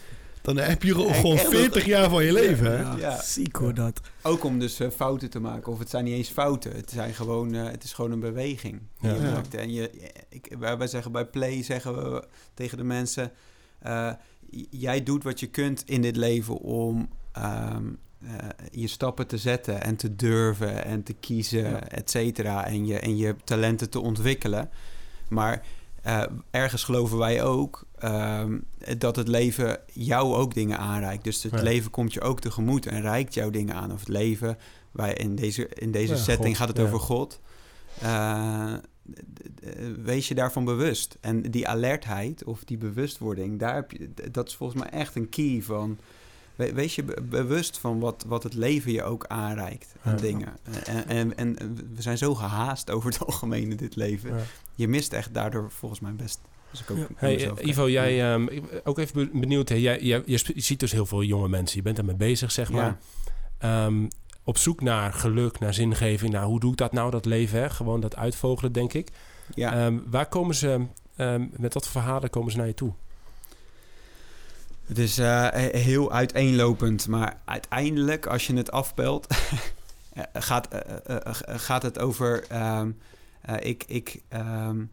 dan 0.54 0.64
heb 0.64 0.82
je 0.82 0.92
gewoon- 0.94 1.14
gewoon 1.14 1.36
echt 1.36 1.48
40 1.48 1.84
jaar 1.84 2.10
van 2.10 2.24
je 2.24 2.32
leven. 2.32 2.78
Hè? 2.78 2.96
Ja, 3.00 3.22
ziek 3.22 3.56
hoor 3.56 3.74
dat. 3.74 4.00
Ook 4.22 4.44
om 4.44 4.58
dus 4.58 4.80
eh, 4.80 4.90
fouten 4.90 5.30
te 5.30 5.40
maken. 5.40 5.72
Of 5.72 5.78
het 5.78 5.90
zijn 5.90 6.04
niet 6.04 6.14
eens 6.14 6.28
fouten. 6.28 6.72
Het, 6.76 6.90
zijn 6.90 7.14
gewoon, 7.14 7.54
eh, 7.54 7.64
het 7.70 7.84
is 7.84 7.92
gewoon 7.92 8.10
een 8.10 8.20
beweging 8.20 8.80
die 9.00 9.10
Ja. 9.10 9.16
je 9.16 9.22
maakt. 9.22 9.54
En 9.54 9.72
je, 9.72 9.90
ik, 10.28 10.54
wij, 10.58 10.78
wij 10.78 10.86
zeggen 10.86 11.12
bij 11.12 11.26
Play 11.26 11.62
zeggen 11.62 11.94
we 12.12 12.24
tegen 12.54 12.76
de 12.78 12.84
mensen... 12.84 13.32
eh, 13.78 14.12
jij 14.70 15.02
doet 15.02 15.22
wat 15.22 15.40
je 15.40 15.46
kunt 15.46 15.82
in 15.86 16.02
dit 16.02 16.16
leven 16.16 16.58
om 16.58 17.08
ehm, 17.32 17.84
eh, 18.24 18.30
je 18.70 18.86
stappen 18.86 19.26
te 19.26 19.38
zetten... 19.38 19.82
en 19.82 19.96
te 19.96 20.16
durven 20.16 20.84
en 20.84 21.02
te 21.02 21.12
kiezen, 21.12 21.62
Ja. 21.70 21.88
et 21.88 22.10
cetera. 22.10 22.66
En 22.66 22.86
je, 22.86 22.98
en 22.98 23.16
je 23.16 23.34
talenten 23.44 23.90
te 23.90 24.00
ontwikkelen. 24.00 24.70
Maar 25.28 25.64
eh, 26.08 26.22
ergens 26.50 26.84
geloven 26.84 27.18
wij 27.18 27.42
ook 27.42 27.86
ehm, 27.98 28.58
dat 28.98 29.16
het 29.16 29.28
leven 29.28 29.78
jou 29.92 30.34
ook 30.34 30.54
dingen 30.54 30.78
aanreikt. 30.78 31.24
Dus 31.24 31.42
het 31.42 31.52
Ja. 31.52 31.62
leven 31.62 31.90
komt 31.90 32.12
je 32.12 32.20
ook 32.20 32.40
tegemoet 32.40 32.86
en 32.86 33.00
reikt 33.00 33.34
jou 33.34 33.50
dingen 33.50 33.74
aan. 33.74 33.92
Of 33.92 34.00
het 34.00 34.08
leven, 34.08 34.58
wij 34.90 35.12
in 35.14 35.34
deze, 35.34 35.68
in 35.68 35.90
deze 35.90 36.12
Ja, 36.12 36.18
setting 36.18 36.48
God, 36.48 36.56
gaat 36.56 36.68
het 36.68 36.76
ja. 36.76 36.82
over 36.82 37.00
God. 37.00 37.40
Eh, 38.00 38.74
wees 40.02 40.28
je 40.28 40.34
daarvan 40.34 40.64
bewust. 40.64 41.16
En 41.20 41.42
die 41.42 41.68
alertheid 41.68 42.44
of 42.44 42.64
die 42.64 42.76
bewustwording, 42.78 43.58
daar 43.58 43.74
heb 43.74 43.90
je, 43.90 44.10
dat 44.30 44.48
is 44.48 44.54
volgens 44.56 44.80
mij 44.82 44.90
echt 44.90 45.14
een 45.14 45.28
key 45.28 45.60
van. 45.62 45.98
We- 46.58 46.72
Wees 46.72 46.94
je 46.94 47.02
be- 47.02 47.22
bewust 47.22 47.78
van 47.78 47.98
wat, 48.00 48.24
wat 48.26 48.42
het 48.42 48.54
leven 48.54 48.92
je 48.92 49.02
ook 49.02 49.26
aanreikt 49.26 49.94
aan 50.02 50.12
Ja. 50.14 50.20
dingen. 50.20 50.56
En, 50.84 51.06
en, 51.08 51.36
en 51.36 51.56
we 51.94 52.02
zijn 52.02 52.18
zo 52.18 52.34
gehaast 52.34 52.90
over 52.90 53.10
het 53.10 53.24
algemeen 53.26 53.70
in 53.70 53.76
dit 53.76 53.96
leven. 53.96 54.30
Ja. 54.36 54.42
Je 54.74 54.88
mist 54.88 55.12
echt 55.12 55.34
daardoor 55.34 55.70
volgens 55.70 56.00
mij 56.00 56.14
best. 56.14 56.40
Als 56.70 56.80
ik 56.80 56.90
ook 56.90 56.98
Hey, 57.16 57.50
eh. 57.50 57.66
Ivo, 57.68 57.88
jij 57.90 58.32
ehm, 58.32 58.46
ik- 58.46 58.80
ook 58.84 58.98
even 58.98 59.14
be- 59.32 59.38
benieuwd. 59.38 59.68
Hè? 59.68 59.74
Jij, 59.74 60.00
jij, 60.00 60.22
je 60.26 60.38
ziet 60.54 60.80
dus 60.80 60.92
heel 60.92 61.06
veel 61.06 61.22
jonge 61.22 61.48
mensen. 61.48 61.76
Je 61.76 61.82
bent 61.82 61.98
ermee 61.98 62.16
bezig, 62.16 62.50
zeg 62.52 62.70
maar. 62.70 62.98
Ehm, 63.58 64.06
op 64.44 64.56
zoek 64.58 64.80
naar 64.80 65.12
geluk, 65.12 65.58
naar 65.58 65.74
zingeving. 65.74 66.32
Naar 66.32 66.44
hoe 66.44 66.60
doe 66.60 66.70
ik 66.70 66.76
dat 66.76 66.92
nou, 66.92 67.10
dat 67.10 67.24
leven? 67.24 67.60
Hè? 67.60 67.70
Gewoon 67.70 68.00
dat 68.00 68.16
uitvogelen, 68.16 68.72
denk 68.72 68.92
ik. 68.92 69.08
ja. 69.54 69.72
Ehm, 69.86 69.98
waar 70.06 70.26
komen 70.28 70.54
ze, 70.54 70.86
ehm, 71.16 71.46
met 71.56 71.74
wat 71.74 71.82
voor 71.88 72.02
verhalen 72.02 72.30
komen 72.30 72.50
ze 72.52 72.56
naar 72.58 72.66
je 72.66 72.74
toe? 72.74 72.92
Het 74.88 74.98
is 74.98 75.18
eh, 75.18 75.48
heel 75.54 76.12
uiteenlopend, 76.12 77.08
maar 77.08 77.40
uiteindelijk, 77.44 78.26
als 78.26 78.46
je 78.46 78.56
het 78.56 78.70
afpelt, 78.70 79.26
eh, 80.12 80.22
gaat, 80.32 80.68
eh, 80.68 81.34
gaat 81.44 81.82
het 81.82 81.98
over: 81.98 82.44
ehm, 82.48 82.90
eh, 83.40 83.54
ik, 83.68 83.84
ik, 83.86 84.22
ehm, 84.28 84.84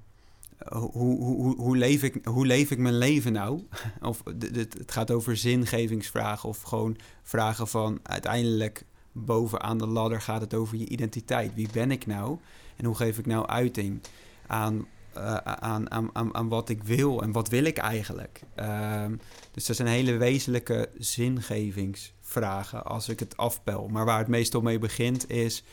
hoe, 0.67 0.91
hoe, 0.91 1.55
hoe, 1.55 1.77
leef 1.77 2.03
ik, 2.03 2.25
hoe 2.25 2.45
leef 2.45 2.71
ik 2.71 2.77
mijn 2.77 2.97
leven 2.97 3.33
nou? 3.33 3.61
Of 4.01 4.23
het 4.53 4.91
gaat 4.91 5.11
over 5.11 5.37
zingevingsvragen 5.37 6.49
of 6.49 6.61
gewoon 6.61 6.97
vragen 7.23 7.67
van 7.67 7.99
uiteindelijk 8.03 8.85
bovenaan 9.11 9.77
de 9.77 9.87
ladder 9.87 10.21
gaat 10.21 10.41
het 10.41 10.53
over 10.53 10.77
je 10.77 10.87
identiteit. 10.87 11.53
Wie 11.53 11.69
ben 11.71 11.91
ik 11.91 12.05
nou? 12.05 12.37
En 12.75 12.85
hoe 12.85 12.95
geef 12.95 13.17
ik 13.17 13.25
nou 13.25 13.47
uiting 13.47 14.01
aan, 14.47 14.85
eh, 15.15 15.35
aan, 15.35 15.91
aan, 15.91 16.09
aan, 16.13 16.35
aan 16.35 16.47
wat 16.47 16.69
ik 16.69 16.83
wil 16.83 17.21
en 17.21 17.31
wat 17.31 17.49
wil 17.49 17.63
ik 17.63 17.77
eigenlijk? 17.77 18.41
Ehm, 18.55 19.15
dus 19.51 19.65
dat 19.65 19.75
zijn 19.75 19.87
hele 19.87 20.17
wezenlijke 20.17 20.89
zingevingsvragen 20.97 22.83
als 22.85 23.09
ik 23.09 23.19
het 23.19 23.37
afpel. 23.37 23.87
Maar 23.87 24.05
waar 24.05 24.17
het 24.17 24.27
meestal 24.27 24.61
mee 24.61 24.79
begint 24.79 25.29
is... 25.29 25.63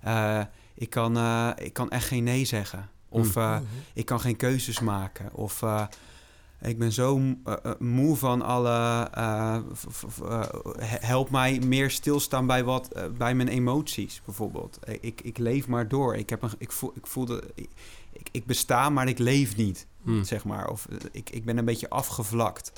eh, 0.00 0.40
ik, 0.74 0.90
kan, 0.90 1.16
eh, 1.16 1.50
ik 1.56 1.72
kan 1.72 1.90
echt 1.90 2.06
geen 2.06 2.24
nee 2.24 2.44
zeggen. 2.44 2.88
Of 3.08 3.36
eh, 3.36 3.58
ik 3.94 4.06
kan 4.06 4.20
geen 4.20 4.36
keuzes 4.36 4.80
maken. 4.80 5.34
Of 5.34 5.62
ik 6.64 6.78
ben 6.78 6.92
zo 6.92 7.16
eh, 7.44 7.54
eh, 7.62 7.72
moe 7.78 8.16
van 8.16 8.42
alle... 8.42 9.08
eh, 9.12 9.58
help 11.00 11.30
mij 11.30 11.58
meer 11.66 11.90
stilstaan 11.90 12.46
bij, 12.46 12.64
wat, 12.64 12.88
bij 13.18 13.34
mijn 13.34 13.48
emoties, 13.48 14.22
bijvoorbeeld. 14.24 14.78
Ik, 15.00 15.20
ik 15.20 15.38
leef 15.38 15.66
maar 15.66 15.88
door. 15.88 16.16
Ik, 16.16 16.30
heb 16.30 16.42
een, 16.42 16.50
ik, 16.58 16.72
voel, 16.72 16.92
ik 16.94 17.06
voelde... 17.06 17.42
Ik, 17.54 17.68
ik, 18.30 18.46
besta, 18.46 18.90
maar 18.90 19.08
ik 19.08 19.18
leef 19.18 19.56
niet 19.56 19.86
Hm. 20.02 20.22
zeg 20.22 20.44
maar. 20.44 20.68
Of 20.70 20.86
ik, 21.12 21.30
ik 21.30 21.44
ben 21.44 21.58
een 21.58 21.64
beetje 21.64 21.88
afgevlakt. 21.90 22.72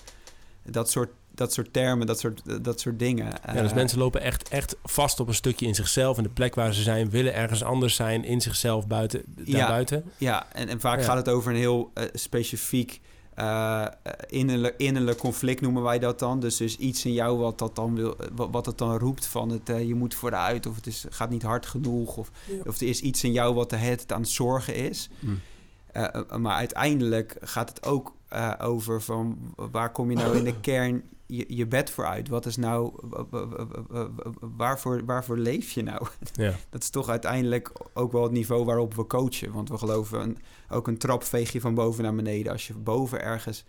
Dat 0.71 0.91
soort, 0.91 1.11
dat 1.35 1.53
soort 1.53 1.73
termen, 1.73 2.07
dat 2.07 2.19
soort, 2.21 2.65
dat 2.65 2.81
soort 2.81 2.99
dingen. 2.99 3.33
Ja, 3.55 3.63
dus 3.63 3.75
mensen 3.75 3.99
lopen 3.99 4.21
echt, 4.21 4.49
echt 4.49 4.77
vast 4.85 5.21
op 5.21 5.29
een 5.29 5.35
stukje 5.35 5.67
in 5.67 5.75
zichzelf. 5.75 6.17
En 6.17 6.23
de 6.23 6.29
plek 6.29 6.55
waar 6.55 6.75
ze 6.75 6.83
zijn, 6.83 7.11
willen 7.11 7.35
ergens 7.35 7.63
anders 7.65 7.95
zijn. 7.95 8.25
In 8.25 8.41
zichzelf, 8.41 8.87
buiten, 8.87 9.23
Ja. 9.45 9.59
daarbuiten. 9.59 10.05
Ja, 10.19 10.47
en, 10.53 10.69
en 10.69 10.81
vaak 10.81 10.99
Ja. 10.99 11.05
gaat 11.05 11.17
het 11.17 11.29
over 11.29 11.51
een 11.51 11.59
heel 11.59 11.93
specifiek 12.13 13.01
eh, 13.37 13.83
eh, 13.83 13.91
innerlijk, 14.27 14.75
innerlijk 14.79 15.19
conflict, 15.19 15.61
noemen 15.61 15.83
wij 15.83 15.99
dat 15.99 16.19
dan. 16.19 16.41
Dus 16.41 16.61
is 16.61 16.77
iets 16.77 17.05
in 17.05 17.13
jou 17.13 17.39
wat 17.39 17.59
dat 17.59 17.77
dan, 17.77 17.95
wil, 17.95 18.17
eh, 18.19 18.27
wat, 18.35 18.49
wat 18.51 18.67
het 18.67 18.79
dan 18.79 18.99
roept 18.99 19.27
van 19.27 19.49
het, 19.49 19.69
eh, 19.69 19.87
je 19.87 19.95
moet 19.95 20.15
vooruit 20.15 20.67
of 20.67 20.77
het 20.77 20.87
is, 20.87 21.05
gaat 21.11 21.31
niet 21.31 21.43
hard 21.43 21.67
genoeg. 21.67 22.17
Of, 22.17 22.31
Ja. 22.47 22.55
of 22.67 22.81
er 22.81 22.89
is 22.89 23.01
iets 23.01 23.25
in 23.25 23.33
jou 23.33 23.55
wat 23.55 23.71
de 23.71 23.77
het 23.77 24.13
aan 24.13 24.21
het 24.21 24.31
zorgen 24.31 24.75
is. 24.75 25.09
Hm. 25.21 25.29
Maar 26.41 26.55
uiteindelijk 26.55 27.37
gaat 27.41 27.69
het 27.69 27.85
ook 27.87 28.15
eh, 28.29 28.53
over 28.59 29.03
van 29.03 29.39
waar 29.57 29.93
kom 29.93 30.11
je 30.11 30.17
nou 30.17 30.37
in 30.37 30.45
de 30.45 30.61
kern 30.61 31.03
je, 31.27 31.45
je 31.49 31.67
bed 31.67 31.91
voor 31.91 32.07
uit? 32.07 32.29
Wat 32.29 32.47
is 32.47 32.57
nou, 32.57 32.93
waarvoor, 34.41 35.05
waarvoor 35.05 35.39
leef 35.39 35.71
je 35.71 35.83
nou? 35.83 36.07
Ja. 36.33 36.53
Dat 36.71 36.83
is 36.83 36.91
toch 36.91 37.09
uiteindelijk 37.09 37.73
ook 37.95 38.13
wel 38.13 38.23
het 38.23 38.33
niveau 38.33 38.65
waarop 38.65 38.95
we 38.95 39.07
coachen. 39.07 39.53
Want 39.53 39.69
we 39.69 39.79
geloven 39.79 40.21
een, 40.21 40.39
ook 40.71 40.89
een 40.89 40.99
trap 40.99 41.23
veeg 41.25 41.53
je 41.53 41.61
van 41.61 41.75
boven 41.75 42.03
naar 42.03 42.15
beneden. 42.15 42.53
Als 42.53 42.67
je 42.67 42.75
boven 42.75 43.23
ergens 43.23 43.65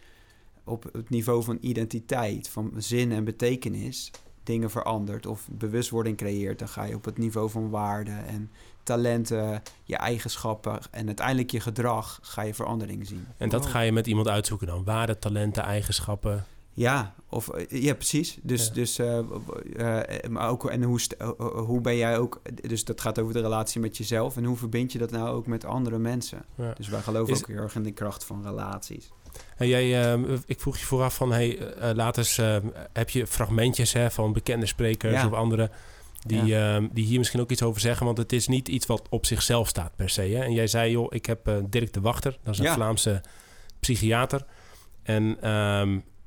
op 0.63 0.89
het 0.91 1.09
niveau 1.09 1.43
van 1.43 1.57
identiteit, 1.61 2.49
van 2.49 2.71
zin 2.77 3.11
en 3.11 3.23
betekenis 3.23 4.11
dingen 4.43 4.69
verandert 4.69 5.25
of 5.25 5.47
bewustwording 5.51 6.17
creëert, 6.17 6.59
dan 6.59 6.67
ga 6.67 6.83
je 6.83 6.95
op 6.95 7.05
het 7.05 7.17
niveau 7.17 7.49
van 7.49 7.69
waarden 7.69 8.25
en 8.27 8.51
talenten, 8.83 9.61
je 9.83 9.95
eigenschappen 9.97 10.79
en 10.91 11.05
uiteindelijk 11.07 11.51
je 11.51 11.59
gedrag 11.59 12.19
ga 12.21 12.41
je 12.41 12.53
verandering 12.53 13.07
zien. 13.07 13.27
En 13.37 13.49
dat 13.49 13.61
Wow. 13.63 13.71
ga 13.71 13.79
je 13.79 13.91
met 13.91 14.07
iemand 14.07 14.27
uitzoeken 14.27 14.67
dan. 14.67 14.83
Waarde, 14.83 15.19
talenten, 15.19 15.63
eigenschappen. 15.63 16.45
Ja, 16.77 17.13
of, 17.29 17.49
eh, 17.49 17.81
ja 17.83 17.93
precies. 17.93 18.37
Dus, 18.41 18.67
Ja. 18.67 18.73
dus 18.73 18.99
eh, 18.99 19.17
eh, 19.17 20.29
maar 20.29 20.49
ook, 20.49 20.69
en 20.69 20.83
hoe, 20.83 20.99
hoe 21.65 21.81
ben 21.81 21.95
jij 21.97 22.17
ook, 22.17 22.41
dus 22.61 22.85
dat 22.85 23.01
gaat 23.01 23.19
over 23.19 23.33
de 23.33 23.41
relatie 23.41 23.81
met 23.81 23.97
jezelf 23.97 24.37
en 24.37 24.43
hoe 24.43 24.57
verbind 24.57 24.91
je 24.91 24.97
dat 24.97 25.11
nou 25.11 25.29
ook 25.29 25.47
met 25.47 25.65
andere 25.65 25.97
mensen? 25.97 26.45
Ja. 26.55 26.73
Dus 26.73 26.87
wij 26.87 27.01
geloven 27.01 27.33
Is- 27.33 27.39
ook 27.39 27.47
heel 27.47 27.57
erg 27.57 27.75
in 27.75 27.83
de 27.83 27.91
kracht 27.91 28.23
van 28.25 28.43
relaties. 28.43 29.11
En 29.57 29.67
jij, 29.67 30.03
ehm, 30.11 30.37
ik 30.45 30.59
vroeg 30.61 30.77
je 30.77 30.85
vooraf 30.85 31.15
van, 31.15 31.31
hey, 31.31 31.59
laat 31.93 32.17
eens, 32.17 32.37
ehm, 32.37 32.65
heb 32.93 33.09
je 33.09 33.27
fragmentjes 33.27 33.93
hè, 33.93 34.11
van 34.11 34.33
bekende 34.33 34.65
sprekers 34.65 35.13
Ja. 35.13 35.25
of 35.27 35.33
anderen 35.33 35.71
die, 36.25 36.55
ehm, 36.57 36.87
die 36.91 37.05
hier 37.05 37.17
misschien 37.17 37.39
ook 37.39 37.51
iets 37.51 37.63
over 37.63 37.81
zeggen? 37.81 38.05
Want 38.05 38.17
het 38.17 38.33
is 38.33 38.47
niet 38.47 38.67
iets 38.67 38.85
wat 38.85 39.01
op 39.09 39.25
zichzelf 39.25 39.67
staat 39.67 39.95
per 39.95 40.09
se. 40.09 40.21
Hè? 40.21 40.43
En 40.43 40.53
jij 40.53 40.67
zei, 40.67 40.91
joh, 40.91 41.07
ik 41.09 41.25
heb 41.25 41.51
Dirk 41.69 41.93
de 41.93 42.01
Wachter, 42.01 42.37
dat 42.43 42.53
is 42.53 42.59
een 42.59 42.65
Ja. 42.65 42.73
Vlaamse 42.73 43.21
psychiater. 43.79 44.45
En 45.03 45.37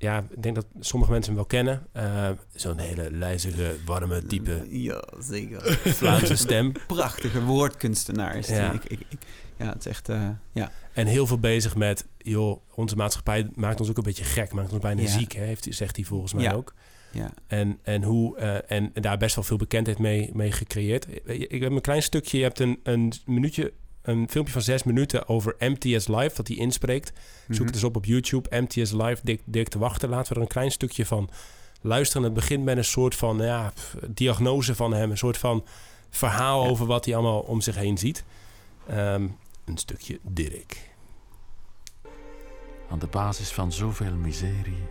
ja, 0.01 0.25
ik 0.31 0.43
denk 0.43 0.55
dat 0.55 0.67
sommige 0.81 1.11
mensen 1.11 1.33
hem 1.35 1.41
wel 1.41 1.51
kennen. 1.51 1.87
Eh, 1.93 2.29
Zo'n 2.55 2.79
hele 2.79 3.11
lijzige, 3.11 3.75
warme, 3.87 4.23
diepe 4.27 4.67
Ja, 4.71 5.05
zeker. 5.19 5.63
Vlaamse 5.85 6.37
stem. 6.37 6.73
Prachtige 6.87 7.43
woordkunstenaar 7.45 8.37
is. 8.37 8.49
Ja. 8.49 8.73
Ik, 8.73 8.85
ik, 8.85 9.01
ik- 9.09 9.19
ja, 9.57 9.67
het 9.67 9.79
is 9.79 9.87
echt... 9.87 10.09
eh, 10.09 10.29
ja. 10.53 10.71
En 10.93 11.07
heel 11.07 11.27
veel 11.27 11.39
bezig 11.39 11.77
met, 11.77 12.07
joh, 12.19 12.61
onze 12.75 12.97
maatschappij 12.97 13.49
maakt 13.55 13.81
ons 13.81 13.91
ook 13.91 13.97
een 13.97 14.03
beetje 14.03 14.25
gek, 14.25 14.53
maakt 14.53 14.73
ons 14.73 14.81
bijna 14.83 15.01
Ja. 15.03 15.09
ziek, 15.09 15.33
hè, 15.33 15.43
heeft, 15.45 15.67
zegt 15.71 15.97
hij 15.97 16.05
volgens 16.05 16.33
mij 16.33 16.43
Ja. 16.43 16.53
ook. 16.53 16.75
ja. 17.13 17.31
En, 17.47 17.79
en, 17.83 18.03
hoe, 18.03 18.37
eh, 18.37 18.55
en, 18.77 18.91
en 18.95 19.03
daar 19.03 19.19
best 19.19 19.35
wel 19.35 19.45
veel 19.45 19.57
bekendheid 19.57 19.99
mee, 19.99 20.31
mee 20.35 20.53
gecreëerd. 20.53 21.07
Ik 21.25 21.61
heb 21.63 21.71
een 21.73 21.81
klein 21.81 22.03
stukje, 22.03 22.37
je 22.39 22.43
hebt 22.43 22.59
een, 22.59 22.81
een 22.83 23.13
minuutje, 23.27 23.73
een 24.03 24.29
filmpje 24.31 24.53
van 24.53 24.63
zes 24.63 24.83
minuten 24.83 25.29
over 25.29 25.55
MTS 25.59 26.09
Live, 26.09 26.31
dat 26.35 26.49
hij 26.49 26.57
inspreekt. 26.57 27.13
Zoek 27.49 27.57
Mhm. 27.57 27.65
het 27.67 27.75
eens 27.75 27.85
op 27.85 27.97
op 27.97 28.05
YouTube, 28.05 28.61
MTS 28.61 28.93
Live, 28.93 29.19
Dick, 29.23 29.41
Dick 29.45 29.69
te 29.69 29.79
wachten. 29.79 30.09
Laten 30.09 30.29
we 30.29 30.35
er 30.35 30.41
een 30.41 30.49
klein 30.53 30.71
stukje 30.71 31.07
van 31.07 31.31
luisteren. 31.81 32.23
Het 32.23 32.35
begint 32.35 32.65
met 32.65 32.77
een 32.77 32.85
soort 32.85 33.15
van 33.15 33.37
ja, 33.39 33.71
pff, 33.75 33.95
diagnose 34.09 34.75
van 34.75 34.93
hem, 34.93 35.11
een 35.11 35.19
soort 35.19 35.39
van 35.39 35.65
verhaal 36.11 36.63
Ja. 36.65 36.69
over 36.71 36.87
wat 36.87 37.05
hij 37.05 37.15
allemaal 37.15 37.41
om 37.41 37.61
zich 37.61 37.75
heen 37.75 37.99
ziet. 37.99 38.25
Ehm, 38.87 39.29
een 39.65 39.77
stukje 39.79 40.19
Dirk. 40.23 40.89
Aan 42.91 42.99
de 42.99 43.07
basis 43.07 43.51
van 43.51 43.73
zoveel 43.73 44.15
miserie 44.15 44.83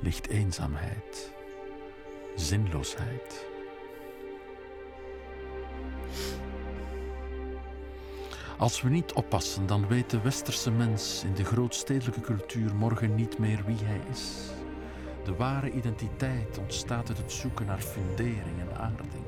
ligt 0.00 0.28
eenzaamheid, 0.28 1.32
zinloosheid. 2.36 3.46
Als 8.60 8.82
we 8.82 8.88
niet 8.88 9.12
oppassen, 9.12 9.66
dan 9.66 9.88
weet 9.88 10.10
de 10.10 10.20
westerse 10.20 10.70
mens 10.70 11.24
in 11.24 11.34
de 11.34 11.44
grootstedelijke 11.44 12.20
cultuur 12.20 12.74
morgen 12.74 13.14
niet 13.14 13.38
meer 13.38 13.64
wie 13.64 13.78
hij 13.82 14.00
is. 14.10 14.50
De 15.24 15.34
ware 15.34 15.70
identiteit 15.70 16.58
ontstaat 16.58 17.08
uit 17.08 17.18
het 17.18 17.32
zoeken 17.32 17.66
naar 17.66 17.78
fundering 17.78 18.60
en 18.60 18.76
aarding, 18.76 19.24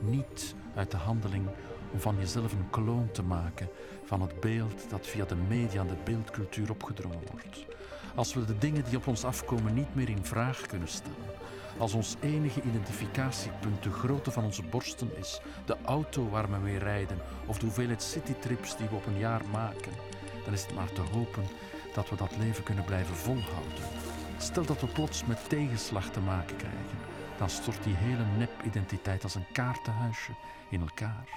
niet 0.00 0.54
uit 0.74 0.90
de 0.90 0.96
handeling 0.96 1.46
om 1.92 2.00
van 2.00 2.16
jezelf 2.18 2.52
een 2.52 2.70
kloon 2.70 3.10
te 3.10 3.22
maken 3.22 3.68
van 4.04 4.20
het 4.20 4.40
beeld 4.40 4.90
dat 4.90 5.06
via 5.06 5.24
de 5.24 5.36
media 5.48 5.80
en 5.80 5.86
de 5.86 6.02
beeldcultuur 6.04 6.70
opgedrongen 6.70 7.22
wordt. 7.30 7.66
Als 8.14 8.34
we 8.34 8.44
de 8.44 8.58
dingen 8.58 8.84
die 8.84 8.96
op 8.96 9.06
ons 9.06 9.24
afkomen 9.24 9.74
niet 9.74 9.94
meer 9.94 10.08
in 10.08 10.24
vraag 10.24 10.66
kunnen 10.66 10.88
stellen. 10.88 11.41
Als 11.78 11.92
ons 11.92 12.16
enige 12.20 12.62
identificatiepunt 12.62 13.82
de 13.82 13.90
grootte 13.90 14.30
van 14.30 14.44
onze 14.44 14.62
borsten 14.62 15.10
is, 15.18 15.40
de 15.64 15.76
auto 15.84 16.28
waar 16.28 16.50
we 16.50 16.56
mee 16.56 16.78
rijden 16.78 17.18
of 17.46 17.58
de 17.58 17.64
hoeveelheid 17.66 18.02
citytrips 18.02 18.76
die 18.76 18.88
we 18.88 18.94
op 18.94 19.06
een 19.06 19.18
jaar 19.18 19.42
maken, 19.52 19.92
dan 20.44 20.52
is 20.52 20.62
het 20.62 20.74
maar 20.74 20.92
te 20.92 21.00
hopen 21.00 21.44
dat 21.94 22.08
we 22.10 22.16
dat 22.16 22.36
leven 22.38 22.64
kunnen 22.64 22.84
blijven 22.84 23.14
volhouden. 23.14 23.82
Stel 24.38 24.64
dat 24.64 24.80
we 24.80 24.86
plots 24.86 25.24
met 25.24 25.48
tegenslag 25.48 26.10
te 26.10 26.20
maken 26.20 26.56
krijgen, 26.56 26.98
dan 27.38 27.50
stort 27.50 27.84
die 27.84 27.94
hele 27.94 28.24
nep-identiteit 28.38 29.22
als 29.22 29.34
een 29.34 29.46
kaartenhuisje 29.52 30.32
in 30.70 30.80
elkaar. 30.80 31.28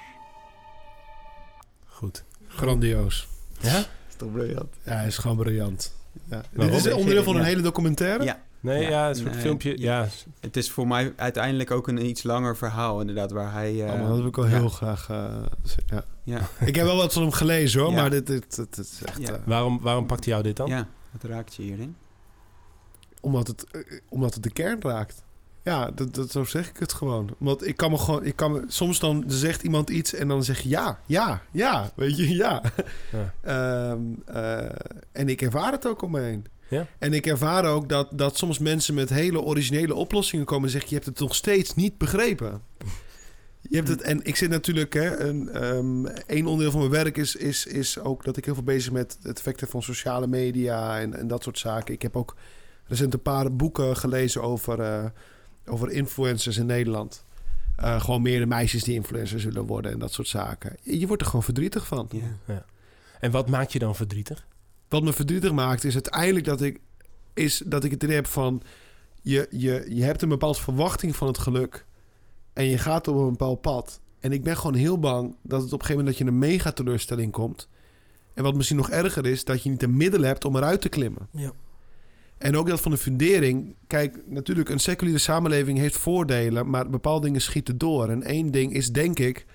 Goed. 1.86 2.24
Grandioos. 2.48 3.28
Ja? 3.60 3.78
is 4.10 4.16
toch 4.18 4.32
briljant? 4.32 4.76
Ja, 4.84 5.02
is 5.02 5.18
gewoon 5.18 5.38
briljant. 5.38 5.96
Ja. 6.30 6.42
Dit 6.52 6.74
is 6.74 6.92
onderdeel 6.94 7.24
van 7.24 7.36
een 7.36 7.42
Ja. 7.42 7.48
hele 7.48 7.62
documentaire? 7.62 8.24
Ja, 8.24 8.42
Nee, 8.66 8.82
ja, 8.84 8.89
Ja, 8.89 9.09
een 9.09 9.16
soort 9.16 9.32
nee, 9.32 9.41
filmpje. 9.41 9.80
Ja, 9.80 10.07
het 10.39 10.57
is 10.57 10.72
voor 10.72 10.88
mij 10.88 11.13
uiteindelijk 11.16 11.72
ook 11.72 11.88
een 11.88 12.05
iets 12.05 12.24
langer 12.24 12.57
verhaal 12.57 12.99
inderdaad, 12.99 13.32
waar 13.32 13.51
hij... 13.51 13.82
Oh, 13.82 13.88
maar 13.99 14.07
dat 14.07 14.18
wil 14.18 14.26
ik 14.28 14.36
wel 14.36 14.45
ja, 14.47 14.51
heel 14.51 14.70
graag... 14.70 15.09
eh, 15.09 15.36
z- 15.63 15.76
ja. 15.88 16.03
Ja, 16.24 16.39
Ik 16.66 16.76
heb 16.76 16.86
wel 16.86 16.95
wat 16.97 17.13
van 17.13 17.22
hem 17.22 17.32
gelezen 17.32 17.82
hoor, 17.82 17.91
Ja. 17.91 17.95
maar 18.01 18.09
dit, 18.09 18.28
dit, 18.28 18.55
dit, 18.55 18.76
dit 18.76 18.86
is 18.86 19.01
echt... 19.05 19.20
Ja. 19.22 19.34
eh, 19.34 19.39
waarom, 19.45 19.80
waarom 19.82 20.05
pakt 20.05 20.24
hij 20.26 20.34
jou 20.34 20.45
dit 20.45 20.55
dan? 20.57 20.68
ja, 20.68 20.88
wat 21.11 21.24
raakt 21.32 21.55
je 21.55 21.61
hierin? 21.61 21.95
omdat, 23.22 23.47
het, 23.47 23.66
omdat 24.09 24.34
het 24.34 24.43
de 24.43 24.51
kern 24.51 24.82
raakt. 24.82 25.24
Ja, 25.63 25.91
dat, 25.91 26.16
dat, 26.16 26.32
zo 26.32 26.43
zeg 26.43 26.70
ik 26.70 26.78
het 26.80 26.93
gewoon. 26.93 27.30
Want 27.38 27.68
ik 27.68 27.78
kan 27.78 27.91
me 27.91 27.97
gewoon... 27.97 28.26
Ik 28.26 28.36
kan 28.36 28.51
me, 28.51 28.63
soms 28.68 28.99
dan 28.99 29.24
zegt 29.28 29.63
iemand 29.63 29.89
iets 29.89 30.13
en 30.13 30.28
dan 30.28 30.43
zeg 30.43 30.59
je 30.59 30.70
ja, 30.70 30.99
ja, 31.05 31.41
ja. 31.51 31.91
Weet 31.95 32.18
je, 32.18 32.36
ja. 32.36 32.61
Ja. 33.11 33.34
Ehm, 33.91 33.99
eh, 34.26 34.70
en 35.11 35.30
ik 35.30 35.41
ervaar 35.41 35.72
het 35.72 35.88
ook 35.88 36.01
om 36.01 36.11
me 36.11 36.20
heen. 36.20 36.45
Ja? 36.68 36.88
En 36.99 37.13
ik 37.13 37.26
ervaar 37.26 37.66
ook 37.66 37.89
dat, 37.89 38.07
dat 38.11 38.38
soms 38.38 38.59
mensen 38.59 38.93
met 38.93 39.09
hele 39.09 39.41
originele 39.41 39.93
oplossingen 39.93 40.45
komen 40.45 40.66
en 40.66 40.72
zeggen... 40.72 40.89
je 40.89 40.95
hebt 40.95 41.07
het 41.07 41.20
nog 41.20 41.36
steeds 41.36 41.76
niet 41.76 41.97
begrepen. 41.97 42.61
Je 43.70 43.76
hebt 43.76 43.88
het, 43.88 44.01
en 44.01 44.24
ik 44.24 44.36
zit 44.36 44.49
natuurlijk... 44.49 44.93
Hè, 44.93 45.20
een, 45.20 45.49
ehm, 45.49 46.05
een 46.28 46.45
onderdeel 46.45 46.72
van 46.72 46.80
mijn 46.80 47.03
werk 47.03 47.18
is, 47.18 47.36
is, 47.36 47.66
is 47.66 47.99
ook 47.99 48.24
dat 48.24 48.38
ik 48.38 48.45
heel 48.45 48.53
veel 48.53 48.63
bezig 48.63 48.91
met 48.91 49.18
het 49.22 49.38
effecten 49.38 49.68
van 49.68 49.84
sociale 49.84 50.28
media 50.28 50.99
en, 50.99 51.13
en 51.13 51.28
dat 51.28 51.43
soort 51.43 51.59
zaken. 51.59 51.93
Ik 51.93 52.01
heb 52.01 52.16
ook 52.16 52.36
recent 52.88 53.13
een 53.13 53.22
paar 53.22 53.55
boeken 53.55 53.97
gelezen 53.97 54.41
over, 54.41 54.80
eh, 54.80 55.05
over 55.66 55.91
influencers 55.91 56.57
in 56.57 56.66
Nederland. 56.66 57.26
Eh, 57.76 58.01
gewoon 58.01 58.22
meer 58.22 58.39
de 58.39 58.45
meisjes 58.45 58.84
die 58.84 58.95
influencers 58.95 59.41
zullen 59.41 59.66
worden 59.66 59.91
en 59.91 59.99
dat 59.99 60.13
soort 60.13 60.28
zaken. 60.28 60.76
Je, 60.82 61.07
wordt 61.07 61.22
er 61.22 61.28
gewoon 61.28 61.43
verdrietig 61.43 61.88
van. 61.88 62.09
Ja. 62.45 62.66
En 63.20 63.32
wat 63.32 63.49
maakt 63.49 63.74
je 63.74 63.80
dan 63.80 63.95
verdrietig? 63.95 64.45
Wat 64.96 65.04
me 65.04 65.14
verdrietig 65.14 65.52
maakt 65.52 65.84
is 65.84 65.93
uiteindelijk 65.93 66.46
dat 66.46 66.62
ik, 66.62 66.80
is 67.34 67.64
dat 67.66 67.84
ik 67.84 67.91
het 67.91 68.04
idee 68.04 68.16
heb 68.16 68.28
van... 68.28 68.62
Je, 69.22 69.48
je, 69.50 69.86
je 69.89 70.04
hebt 70.04 70.22
een 70.22 70.30
bepaalde 70.30 70.60
verwachting 70.60 71.16
van 71.16 71.28
het 71.28 71.38
geluk. 71.38 71.86
En 72.54 72.66
je 72.66 72.78
gaat 72.78 73.08
op 73.08 73.16
een 73.16 73.30
bepaald 73.30 73.62
pad. 73.62 74.02
En 74.20 74.32
ik 74.32 74.43
ben 74.43 74.58
gewoon 74.58 74.74
heel 74.74 75.00
bang 75.00 75.36
dat 75.41 75.62
het 75.62 75.74
op 75.74 75.80
een 75.80 75.86
gegeven 75.86 76.04
moment... 76.04 76.18
dat 76.18 76.18
je 76.18 76.34
een 76.34 76.39
mega 76.39 76.72
teleurstelling 76.72 77.32
komt. 77.32 77.70
En 78.34 78.43
wat 78.43 78.56
misschien 78.56 78.78
nog 78.78 78.89
erger 78.89 79.26
is... 79.26 79.43
dat 79.43 79.64
je 79.64 79.70
niet 79.70 79.80
de 79.80 79.88
middelen 79.88 80.28
hebt 80.28 80.46
om 80.46 80.56
eruit 80.56 80.82
te 80.82 80.89
klimmen. 80.89 81.28
Ja. 81.32 81.52
En 82.38 82.58
ook 82.58 82.68
dat 82.68 82.82
van 82.82 82.91
de 82.91 82.98
fundering. 82.98 83.76
Kijk, 83.88 84.24
natuurlijk, 84.28 84.70
een 84.70 84.80
seculiere 84.80 85.20
samenleving 85.20 85.78
heeft 85.78 85.98
voordelen, 85.98 86.70
maar 86.70 86.89
bepaalde 86.89 87.26
dingen 87.26 87.41
schieten 87.41 87.78
door. 87.78 88.10
En 88.10 88.24
één 88.24 88.52
ding 88.52 88.74
is, 88.74 88.91
denk 88.91 89.20
ik, 89.20 89.46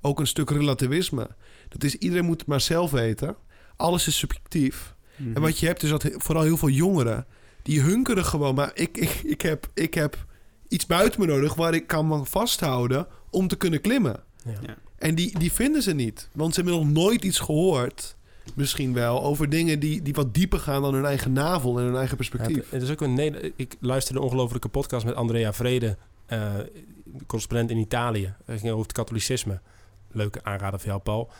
ook 0.00 0.20
een 0.20 0.26
stuk 0.26 0.50
relativisme. 0.50 1.28
Dat 1.68 1.84
is, 1.84 1.94
iedereen 1.94 2.24
moet 2.24 2.40
het 2.40 2.48
maar 2.48 2.60
zelf 2.60 2.90
weten. 2.90 3.36
Alles 3.76 4.06
is 4.06 4.18
subjectief. 4.18 4.94
Mhm. 5.16 5.34
En 5.34 5.40
wat 5.40 5.58
je 5.58 5.66
hebt, 5.66 5.82
is 5.82 5.90
dat 5.90 6.10
vooral 6.12 6.42
heel 6.44 6.56
veel 6.56 6.68
jongeren, 6.68 7.26
die 7.62 7.80
hunkeren 7.80 8.24
gewoon. 8.24 8.54
Maar 8.54 8.70
ik, 8.74 8.96
ik, 8.96 9.10
ik, 9.24 9.42
heb, 9.42 9.68
ik 9.74 9.94
heb 9.94 10.24
iets 10.68 10.86
buiten 10.86 11.20
me 11.20 11.26
nodig 11.26 11.54
waar 11.54 11.74
ik 11.74 11.86
kan 11.86 12.08
me 12.08 12.24
vasthouden 12.24 13.06
om 13.30 13.48
te 13.48 13.56
kunnen 13.56 13.80
klimmen. 13.80 14.20
Ja. 14.44 14.52
Ja. 14.66 14.76
En 14.98 15.14
die, 15.14 15.38
die 15.38 15.52
vinden 15.52 15.82
ze 15.82 15.92
niet. 15.94 16.28
Want 16.32 16.54
ze 16.54 16.60
hebben 16.60 16.78
nog 16.80 16.90
nooit 16.92 17.24
iets 17.24 17.38
gehoord, 17.38 18.16
misschien 18.54 18.92
wel, 18.92 19.22
over 19.22 19.48
dingen 19.48 19.80
die, 19.80 20.02
die 20.02 20.14
wat 20.14 20.34
dieper 20.34 20.58
gaan 20.58 20.82
dan 20.82 20.94
hun 20.94 21.04
eigen 21.04 21.32
navel 21.32 21.78
en 21.78 21.84
hun 21.84 21.96
eigen 21.96 22.10
Ja, 22.10 22.16
perspectief. 22.16 22.56
het, 22.56 22.70
het 22.70 22.82
is 22.82 22.90
ook 22.90 23.00
een 23.00 23.14
Neder- 23.14 23.52
ik 23.56 23.76
luisterde 23.80 24.18
een 24.20 24.24
ongelofelijke 24.26 24.68
podcast 24.68 25.04
met 25.04 25.14
Andrea 25.14 25.52
Vrede, 25.52 25.96
eh, 26.26 26.54
correspondent 27.26 27.70
in 27.70 27.76
Italië. 27.76 28.34
Het 28.44 28.60
ging 28.60 28.72
over 28.72 28.82
het 28.86 28.92
katholicisme. 28.96 29.60
Leuke 30.12 30.44
aanrader 30.44 30.78
voor 30.80 30.88
jou, 30.88 31.00
Paul. 31.00 31.30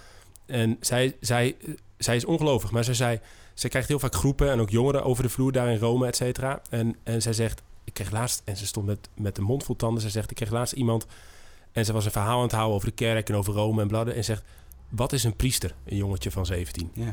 En 0.47 0.77
zij, 0.81 1.17
zij, 1.21 1.57
zij 1.99 2.17
is 2.17 2.25
ongelovig, 2.25 2.71
maar 2.71 2.85
zij 2.85 2.95
zei... 2.95 3.21
Zij 3.55 3.71
krijgt 3.71 3.89
heel 3.89 3.99
vaak 3.99 4.15
groepen 4.15 4.51
en 4.51 4.61
ook 4.61 4.71
jongeren 4.71 5.05
over 5.05 5.23
de 5.23 5.29
vloer 5.29 5.53
daar 5.53 5.69
in 5.71 5.79
Rome, 5.79 6.07
et 6.07 6.17
cetera. 6.17 6.61
En, 6.71 6.97
en 7.03 7.23
zij 7.23 7.33
zegt, 7.33 7.63
ik 7.85 7.95
kreeg 7.95 8.11
laatst... 8.11 8.43
En 8.45 8.57
ze 8.57 8.67
stond 8.67 8.87
met, 8.87 9.09
met 9.15 9.35
de 9.35 9.41
mond 9.43 9.65
vol 9.65 9.77
tanden. 9.77 10.01
Zij 10.01 10.11
zegt, 10.11 10.31
ik 10.31 10.37
kreeg 10.37 10.51
laatst 10.51 10.75
iemand... 10.75 11.07
En 11.73 11.85
ze 11.85 11.93
was 11.93 12.05
een 12.05 12.11
verhaal 12.11 12.37
aan 12.37 12.43
het 12.43 12.53
houden 12.53 12.75
over 12.75 12.89
de 12.89 12.95
kerk 12.95 13.29
en 13.29 13.35
over 13.35 13.55
Rome 13.55 13.83
en 13.83 13.89
bladden. 13.89 14.15
En 14.15 14.25
zegt, 14.25 14.43
wat 14.89 15.13
is 15.13 15.25
een 15.25 15.37
priester? 15.37 15.75
Een 15.85 15.97
jongetje 15.97 16.31
van 16.31 16.47
17. 16.47 16.91
Ja. 16.95 17.13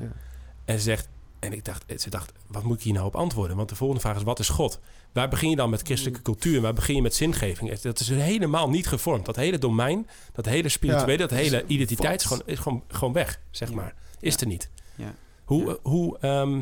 En 0.65 0.77
ze 0.77 0.83
zegt, 0.83 1.09
en 1.39 1.53
ik 1.53 1.65
dacht, 1.65 1.83
ze 1.97 2.09
dacht, 2.09 2.31
wat 2.47 2.63
moet 2.63 2.77
ik 2.77 2.83
hier 2.83 2.93
nou 2.93 3.05
op 3.05 3.15
antwoorden? 3.15 3.57
Want 3.57 3.69
de 3.69 3.75
volgende 3.75 4.01
vraag 4.01 4.15
is, 4.15 4.23
wat 4.23 4.39
is 4.39 4.49
God? 4.49 4.79
Waar 5.13 5.29
begin 5.29 5.49
je 5.49 5.55
dan 5.55 5.69
met 5.69 5.81
christelijke 5.81 6.21
cultuur? 6.21 6.55
En 6.55 6.61
waar 6.61 6.73
begin 6.73 6.95
je 6.95 7.01
met 7.01 7.15
zingeving? 7.15 7.79
Dat 7.79 7.99
is 7.99 8.09
helemaal 8.09 8.69
niet 8.69 8.87
gevormd. 8.87 9.25
Dat 9.25 9.35
hele 9.35 9.57
domein, 9.57 10.07
dat 10.33 10.45
hele 10.45 10.69
spirituele, 10.69 11.11
Ja, 11.11 11.17
dat 11.27 11.31
hele 11.37 11.63
identiteit 11.67 12.21
is 12.21 12.27
gewoon, 12.27 12.43
is 12.45 12.59
gewoon, 12.59 12.83
gewoon 12.87 13.13
weg, 13.13 13.39
zeg 13.51 13.69
Ja. 13.69 13.75
maar. 13.75 13.93
Is 14.19 14.33
Ja. 14.33 14.39
er 14.39 14.47
niet. 14.47 14.69
Ja. 14.95 15.15
Hoe, 15.43 15.65
Ja. 15.65 15.77
hoe 15.81 16.17
ehm, 16.19 16.61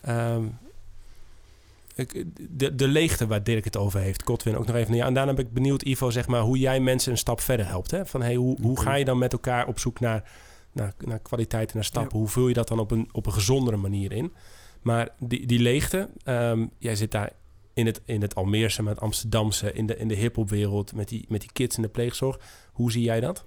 ehm, 0.00 0.44
de, 2.50 2.74
de 2.74 2.88
leegte 2.88 3.26
waar 3.26 3.42
Dirk 3.44 3.64
het 3.64 3.76
over 3.76 4.00
heeft, 4.00 4.22
Kotwin 4.22 4.56
ook 4.56 4.66
nog 4.66 4.76
even. 4.76 4.94
Ja, 4.94 5.06
en 5.06 5.14
daarna 5.14 5.34
ben 5.34 5.44
ik 5.44 5.52
benieuwd, 5.52 5.82
Ivo, 5.82 6.10
zeg 6.10 6.26
maar, 6.26 6.40
hoe 6.40 6.58
jij 6.58 6.80
mensen 6.80 7.12
een 7.12 7.18
stap 7.18 7.40
verder 7.40 7.66
helpt. 7.66 7.90
Hè? 7.90 8.06
Van, 8.06 8.22
hey, 8.22 8.34
hoe, 8.34 8.60
hoe 8.60 8.80
ga 8.80 8.94
je 8.94 9.04
dan 9.04 9.18
met 9.18 9.32
elkaar 9.32 9.66
op 9.66 9.78
zoek 9.78 10.00
naar, 10.00 10.30
naar, 10.72 10.94
naar 10.98 11.18
kwaliteit 11.18 11.68
en 11.68 11.74
naar 11.74 11.84
stappen? 11.84 12.18
Hoe 12.18 12.28
vul 12.28 12.48
je 12.48 12.54
dat 12.54 12.68
dan 12.68 12.78
op 12.78 12.90
een, 12.90 13.08
op 13.12 13.26
een 13.26 13.32
gezondere 13.32 13.76
manier 13.76 14.12
in? 14.12 14.32
Maar 14.82 15.08
die, 15.18 15.46
die 15.46 15.58
leegte, 15.58 16.08
ehm, 16.24 16.66
jij 16.78 16.96
zit 16.96 17.10
daar 17.10 17.32
in 17.74 17.86
het, 17.86 18.00
in 18.04 18.22
het 18.22 18.34
Almeerse, 18.34 18.82
met 18.82 18.94
het 18.94 19.02
Amsterdamse, 19.02 19.72
in 19.72 19.86
de, 19.86 19.96
in 19.96 20.08
de 20.08 20.14
hiphopwereld, 20.14 20.94
met 20.94 21.08
die, 21.08 21.24
met 21.28 21.40
die 21.40 21.52
kids 21.52 21.76
in 21.76 21.82
de 21.82 21.88
pleegzorg. 21.88 22.38
Hoe 22.72 22.92
zie 22.92 23.02
jij 23.02 23.20
dat? 23.20 23.44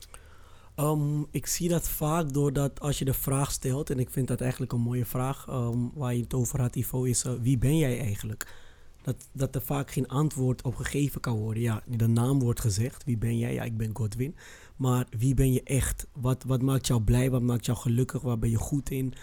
Ehm, 0.76 1.22
ik 1.32 1.46
zie 1.46 1.70
dat 1.70 1.90
vaak 1.90 2.34
doordat 2.34 2.80
als 2.80 3.00
je 3.00 3.06
de 3.06 3.14
vraag 3.14 3.52
stelt, 3.52 3.90
en 3.90 4.00
ik 4.00 4.10
vind 4.10 4.28
dat 4.28 4.42
eigenlijk 4.42 4.72
een 4.72 4.82
mooie 4.82 5.06
vraag, 5.06 5.46
ehm, 5.48 5.80
waar 5.94 6.16
je 6.16 6.22
het 6.22 6.34
over 6.34 6.62
had, 6.62 6.76
Ivo, 6.76 7.04
is 7.04 7.24
eh, 7.24 7.34
wie 7.42 7.58
ben 7.58 7.78
jij 7.78 8.00
eigenlijk? 8.00 8.64
dat, 9.06 9.28
dat 9.32 9.56
er 9.56 9.62
vaak 9.62 9.92
geen 9.92 10.08
antwoord 10.08 10.62
op 10.62 10.76
gegeven 10.76 11.22
kan 11.22 11.38
worden. 11.38 11.64
Ja, 11.64 11.82
de 11.88 12.08
naam 12.08 12.40
wordt 12.40 12.60
gezegd. 12.60 13.04
Wie 13.04 13.18
ben 13.18 13.38
jij? 13.38 13.54
Ja, 13.54 13.64
ik 13.64 13.78
ben 13.78 13.90
Godwin. 13.94 14.36
Maar 14.76 15.08
wie 15.18 15.34
ben 15.34 15.54
je 15.54 15.64
echt? 15.64 16.08
Wat, 16.14 16.44
wat 16.44 16.62
maakt 16.62 16.88
jou 16.88 17.02
blij? 17.02 17.30
Wat 17.30 17.42
maakt 17.42 17.66
jou 17.66 17.78
gelukkig? 17.78 18.22
Waar 18.22 18.40
ben 18.40 18.50
je 18.50 18.58
goed 18.58 18.90
in? 18.90 19.14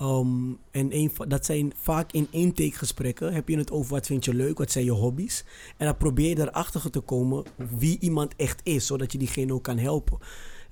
Um, 0.00 0.58
en 0.70 0.96
een, 0.96 1.12
dat 1.28 1.44
zijn 1.44 1.72
vaak 1.76 2.12
in 2.12 2.26
intakegesprekken. 2.30 3.32
Heb 3.32 3.48
je 3.48 3.56
het 3.56 3.70
over 3.70 3.90
wat 3.90 4.06
vind 4.06 4.24
je 4.24 4.34
leuk? 4.34 4.58
Wat 4.58 4.70
zijn 4.70 4.84
je 4.84 4.90
hobby's? 4.90 5.44
En 5.76 5.86
dan 5.86 5.96
probeer 5.96 6.28
je 6.28 6.40
erachter 6.40 6.90
te 6.90 7.00
komen 7.00 7.44
wie 7.78 7.98
iemand 7.98 8.36
echt 8.36 8.60
is. 8.62 8.86
Zodat 8.86 9.12
je 9.12 9.18
diegene 9.18 9.54
ook 9.54 9.64
kan 9.64 9.78
helpen. 9.78 10.18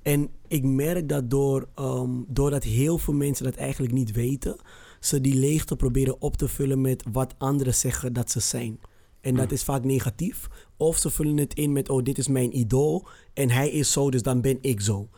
En 0.01 0.29
ik 0.47 0.63
merk 0.63 1.09
dat 1.09 1.29
door, 1.29 1.67
um, 1.79 2.25
doordat 2.27 2.63
heel 2.63 2.97
veel 2.97 3.13
mensen 3.13 3.45
dat 3.45 3.55
eigenlijk 3.55 3.93
niet 3.93 4.11
weten, 4.11 4.55
ze 4.99 5.21
die 5.21 5.35
leegte 5.35 5.75
proberen 5.75 6.21
op 6.21 6.37
te 6.37 6.47
vullen 6.47 6.81
met 6.81 7.03
wat 7.11 7.35
anderen 7.37 7.75
zeggen 7.75 8.13
dat 8.13 8.31
ze 8.31 8.39
zijn. 8.39 8.79
En 9.21 9.35
dat 9.35 9.51
is 9.51 9.63
vaak 9.63 9.83
negatief. 9.83 10.47
Of 10.77 10.97
ze 10.97 11.09
vullen 11.09 11.37
het 11.37 11.53
in 11.53 11.71
met, 11.71 11.89
oh, 11.89 12.03
dit 12.03 12.17
is 12.17 12.27
mijn 12.27 12.57
idool 12.57 13.07
en 13.33 13.49
hij 13.49 13.69
is 13.69 13.91
zo, 13.91 14.11
dus 14.11 14.21
dan 14.21 14.41
ben 14.41 14.57
ik 14.61 14.81
zo. 14.81 15.09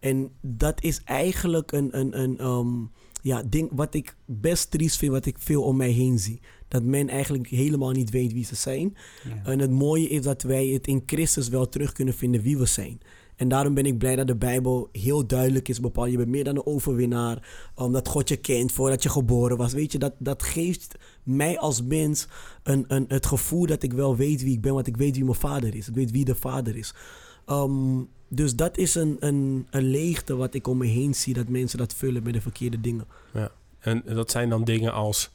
En 0.00 0.30
dat 0.40 0.82
is 0.82 1.00
eigenlijk 1.04 1.72
een, 1.72 1.98
een, 1.98 2.20
een 2.20 2.44
um, 2.46 2.90
ja, 3.22 3.42
ding 3.42 3.70
wat 3.72 3.94
ik 3.94 4.16
best 4.24 4.70
triest 4.70 4.96
vind, 4.96 5.12
wat 5.12 5.26
ik 5.26 5.38
veel 5.38 5.62
om 5.62 5.76
mij 5.76 5.90
heen 5.90 6.18
zie. 6.18 6.40
Dat 6.68 6.82
men 6.82 7.08
eigenlijk 7.08 7.48
helemaal 7.48 7.90
niet 7.90 8.10
weet 8.10 8.32
wie 8.32 8.44
ze 8.44 8.54
zijn. 8.54 8.96
Ja. 9.24 9.44
En 9.44 9.58
het 9.58 9.70
mooie 9.70 10.08
is 10.08 10.22
dat 10.22 10.42
wij 10.42 10.66
het 10.66 10.86
in 10.86 11.02
Christus 11.06 11.48
wel 11.48 11.68
terug 11.68 11.92
kunnen 11.92 12.14
vinden 12.14 12.42
wie 12.42 12.58
we 12.58 12.66
zijn. 12.66 13.00
En 13.38 13.48
daarom 13.48 13.74
ben 13.74 13.86
ik 13.86 13.98
blij 13.98 14.16
dat 14.16 14.26
de 14.26 14.36
Bijbel 14.36 14.88
heel 14.92 15.26
duidelijk 15.26 15.68
is 15.68 15.80
bepaald. 15.80 16.10
Je 16.10 16.16
bent 16.16 16.28
meer 16.28 16.44
dan 16.44 16.56
een 16.56 16.66
overwinnaar. 16.66 17.70
Omdat 17.74 18.08
God 18.08 18.28
je 18.28 18.36
kent 18.36 18.72
voordat 18.72 19.02
je 19.02 19.08
geboren 19.08 19.56
was. 19.56 19.72
Weet 19.72 19.92
je, 19.92 19.98
dat, 19.98 20.12
dat 20.18 20.42
geeft 20.42 20.94
mij 21.22 21.58
als 21.58 21.82
mens 21.82 22.28
een, 22.62 22.84
een, 22.88 23.04
het 23.08 23.26
gevoel 23.26 23.66
dat 23.66 23.82
ik 23.82 23.92
wel 23.92 24.16
weet 24.16 24.42
wie 24.42 24.54
ik 24.54 24.60
ben. 24.60 24.74
Want 24.74 24.86
ik 24.86 24.96
weet 24.96 25.14
wie 25.14 25.24
mijn 25.24 25.36
vader 25.36 25.74
is. 25.74 25.88
Ik 25.88 25.94
weet 25.94 26.10
wie 26.10 26.24
de 26.24 26.34
vader 26.34 26.76
is. 26.76 26.94
Um, 27.46 28.08
dus 28.28 28.56
dat 28.56 28.76
is 28.76 28.94
een, 28.94 29.16
een, 29.20 29.66
een 29.70 29.84
leegte 29.84 30.36
wat 30.36 30.54
ik 30.54 30.66
om 30.66 30.78
me 30.78 30.86
heen 30.86 31.14
zie. 31.14 31.34
Dat 31.34 31.48
mensen 31.48 31.78
dat 31.78 31.94
vullen 31.94 32.22
met 32.22 32.32
de 32.32 32.40
verkeerde 32.40 32.80
dingen. 32.80 33.06
Ja. 33.32 33.50
En 33.78 34.02
dat 34.06 34.30
zijn 34.30 34.48
dan 34.48 34.64
dingen 34.64 34.92
als... 34.92 35.30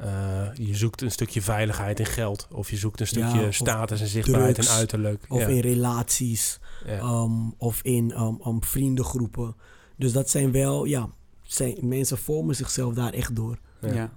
Uh, 0.00 0.48
je 0.54 0.74
zoekt 0.74 1.02
een 1.02 1.10
stukje 1.10 1.42
veiligheid 1.42 1.98
in 1.98 2.06
geld. 2.06 2.48
Of 2.50 2.70
je 2.70 2.76
zoekt 2.76 3.00
een 3.00 3.06
stukje 3.06 3.40
Ja, 3.40 3.50
status 3.50 4.00
en 4.00 4.06
zichtbaarheid 4.06 4.58
en 4.58 4.68
uiterlijk. 4.68 5.24
Of 5.28 5.40
ja. 5.40 5.46
in 5.46 5.60
relaties. 5.60 6.58
Ja. 6.86 6.98
um, 7.22 7.54
of 7.58 7.80
in 7.82 8.20
um, 8.20 8.40
um, 8.46 8.62
vriendengroepen. 8.62 9.54
Dus 9.96 10.12
dat 10.12 10.30
zijn 10.30 10.52
wel, 10.52 10.84
ja, 10.84 11.08
zijn, 11.42 11.76
mensen 11.82 12.18
vormen 12.18 12.54
zichzelf 12.56 12.94
daar 12.94 13.12
echt 13.12 13.36
door. 13.36 13.58
Ja. 13.80 13.92
Ja. 13.92 14.12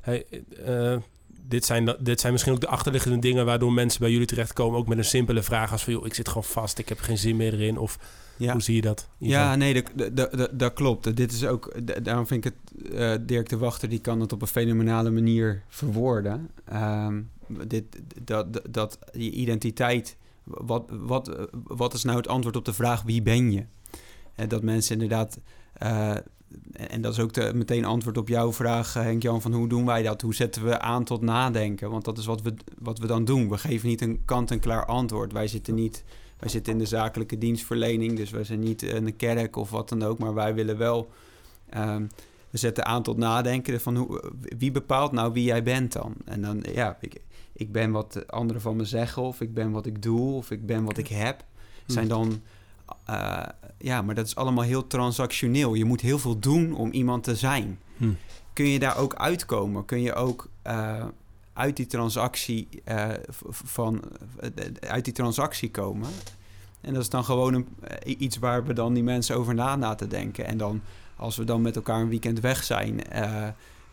Hey, 0.00 0.26
eh, 0.64 0.96
dit, 1.48 1.64
zijn, 1.64 1.96
dit 2.00 2.20
zijn 2.20 2.32
misschien 2.32 2.54
ook 2.54 2.60
de 2.60 2.66
achterliggende 2.68 3.18
dingen 3.18 3.44
waardoor 3.46 3.72
mensen 3.72 4.00
bij 4.00 4.10
jullie 4.10 4.26
terechtkomen. 4.26 4.78
Ook 4.78 4.88
met 4.88 4.98
een 4.98 5.04
simpele 5.04 5.42
vraag 5.42 5.72
als 5.72 5.84
van, 5.84 5.92
joh, 5.92 6.06
ik 6.06 6.14
zit 6.14 6.28
gewoon 6.28 6.44
vast, 6.44 6.78
ik 6.78 6.88
heb 6.88 6.98
geen 7.00 7.18
zin 7.18 7.36
meer 7.36 7.52
erin. 7.54 7.78
Of 7.78 7.98
Ja. 8.36 8.52
hoe 8.52 8.62
zie 8.62 8.74
je 8.74 8.80
dat? 8.80 9.08
Ja, 9.18 9.56
nee, 9.56 9.82
dat, 9.94 10.16
dat, 10.16 10.32
dat, 10.32 10.58
dat 10.58 10.72
klopt. 10.72 11.16
Dit 11.16 11.32
is 11.32 11.44
ook, 11.46 11.86
da- 11.86 12.00
daarom 12.00 12.26
vind 12.26 12.44
ik 12.44 12.52
het, 12.52 12.92
eh, 12.94 13.14
Dirk 13.26 13.48
de 13.48 13.56
Wachter, 13.56 13.88
die 13.88 13.98
kan 14.00 14.20
het 14.20 14.32
op 14.32 14.42
een 14.42 14.48
fenomenale 14.48 15.10
manier 15.10 15.62
verwoorden. 15.68 16.50
Ehm, 16.64 17.20
dit, 17.66 17.84
dat, 18.24 18.52
dat, 18.52 18.62
dat 18.70 18.98
je 19.12 19.30
identiteit, 19.30 20.16
wat, 20.50 20.84
wat, 20.90 21.48
wat 21.64 21.94
is 21.94 22.04
nou 22.04 22.16
het 22.16 22.28
antwoord 22.28 22.56
op 22.56 22.64
de 22.64 22.72
vraag 22.72 23.02
wie 23.02 23.22
ben 23.22 23.52
je? 23.52 23.64
En 24.34 24.48
dat 24.48 24.62
mensen 24.62 24.92
inderdaad, 24.92 25.38
eh, 25.72 26.16
en 26.72 27.00
dat 27.00 27.12
is 27.12 27.20
ook 27.20 27.32
de, 27.32 27.54
meteen 27.54 27.84
antwoord 27.84 28.18
op 28.18 28.28
jouw 28.28 28.52
vraag, 28.52 28.96
eh, 28.96 29.02
Henk-Jan, 29.02 29.42
van 29.42 29.52
hoe 29.52 29.68
doen 29.68 29.86
wij 29.86 30.02
dat? 30.02 30.22
Hoe 30.22 30.34
zetten 30.34 30.64
we 30.64 30.78
aan 30.78 31.04
tot 31.04 31.20
nadenken? 31.20 31.90
Want 31.90 32.04
dat 32.04 32.18
is 32.18 32.26
wat 32.26 32.42
we, 32.42 32.54
wat 32.78 32.98
we 32.98 33.06
dan 33.06 33.24
doen. 33.24 33.48
We 33.48 33.58
geven 33.58 33.88
niet 33.88 34.00
een 34.00 34.24
kant-en-klaar 34.24 34.86
antwoord. 34.86 35.32
Wij 35.32 35.46
zitten 35.46 35.74
niet 35.74 36.04
wij 36.40 36.48
zitten 36.48 36.72
in 36.72 36.78
de 36.78 36.86
zakelijke 36.86 37.38
dienstverlening, 37.38 38.16
dus 38.16 38.30
wij 38.30 38.44
zijn 38.44 38.60
niet 38.60 38.82
een 38.82 39.16
kerk 39.16 39.56
of 39.56 39.70
wat 39.70 39.88
dan 39.88 40.02
ook, 40.02 40.18
maar 40.18 40.34
wij 40.34 40.54
willen 40.54 40.78
wel. 40.78 41.10
ehm, 41.70 42.06
we 42.50 42.58
zetten 42.58 42.86
aan 42.86 43.02
tot 43.02 43.16
nadenken 43.16 43.80
van 43.80 43.96
hoe, 43.96 44.32
wie 44.58 44.70
bepaalt 44.70 45.12
nou 45.12 45.32
wie 45.32 45.44
jij 45.44 45.62
bent 45.62 45.92
dan? 45.92 46.14
En 46.24 46.42
dan, 46.42 46.64
ja, 46.72 46.96
ik, 47.00 47.20
ik 47.60 47.72
ben 47.72 47.90
wat 47.90 48.26
anderen 48.26 48.62
van 48.62 48.76
me 48.76 48.84
zeggen, 48.84 49.22
of 49.22 49.40
ik 49.40 49.54
ben 49.54 49.70
wat 49.70 49.86
ik 49.86 50.02
doe, 50.02 50.34
of 50.34 50.50
ik 50.50 50.66
ben 50.66 50.84
wat 50.84 50.98
ik 50.98 51.08
heb. 51.08 51.44
Zijn 51.86 52.08
dan, 52.08 52.40
eh, 53.04 53.42
ja, 53.78 54.02
maar 54.02 54.14
dat 54.14 54.26
is 54.26 54.36
allemaal 54.36 54.64
heel 54.64 54.86
transactioneel. 54.86 55.74
Je 55.74 55.84
moet 55.84 56.00
heel 56.00 56.18
veel 56.18 56.38
doen 56.38 56.74
om 56.74 56.90
iemand 56.90 57.24
te 57.24 57.36
zijn. 57.36 57.78
Hm. 57.96 58.12
Kun 58.52 58.66
je 58.66 58.78
daar 58.78 58.96
ook 58.96 59.14
uitkomen? 59.14 59.84
Kun 59.84 60.00
je 60.00 60.14
ook 60.14 60.48
eh, 60.62 61.04
uit 61.52 61.76
die 61.76 61.86
transactie 61.86 62.68
eh, 62.84 63.08
van 63.50 64.02
uit 64.80 65.04
die 65.04 65.14
transactie 65.14 65.70
komen? 65.70 66.08
En 66.80 66.92
dat 66.92 67.02
is 67.02 67.08
dan 67.08 67.24
gewoon 67.24 67.54
een, 67.54 67.66
iets 68.22 68.38
waar 68.38 68.64
we 68.64 68.72
dan 68.72 68.94
die 68.94 69.02
mensen 69.02 69.36
over 69.36 69.54
na 69.54 69.78
laten 69.78 70.08
denken. 70.08 70.46
En 70.46 70.58
dan 70.58 70.80
als 71.16 71.36
we 71.36 71.44
dan 71.44 71.62
met 71.62 71.76
elkaar 71.76 72.00
een 72.00 72.08
weekend 72.08 72.40
weg 72.40 72.64
zijn, 72.64 73.00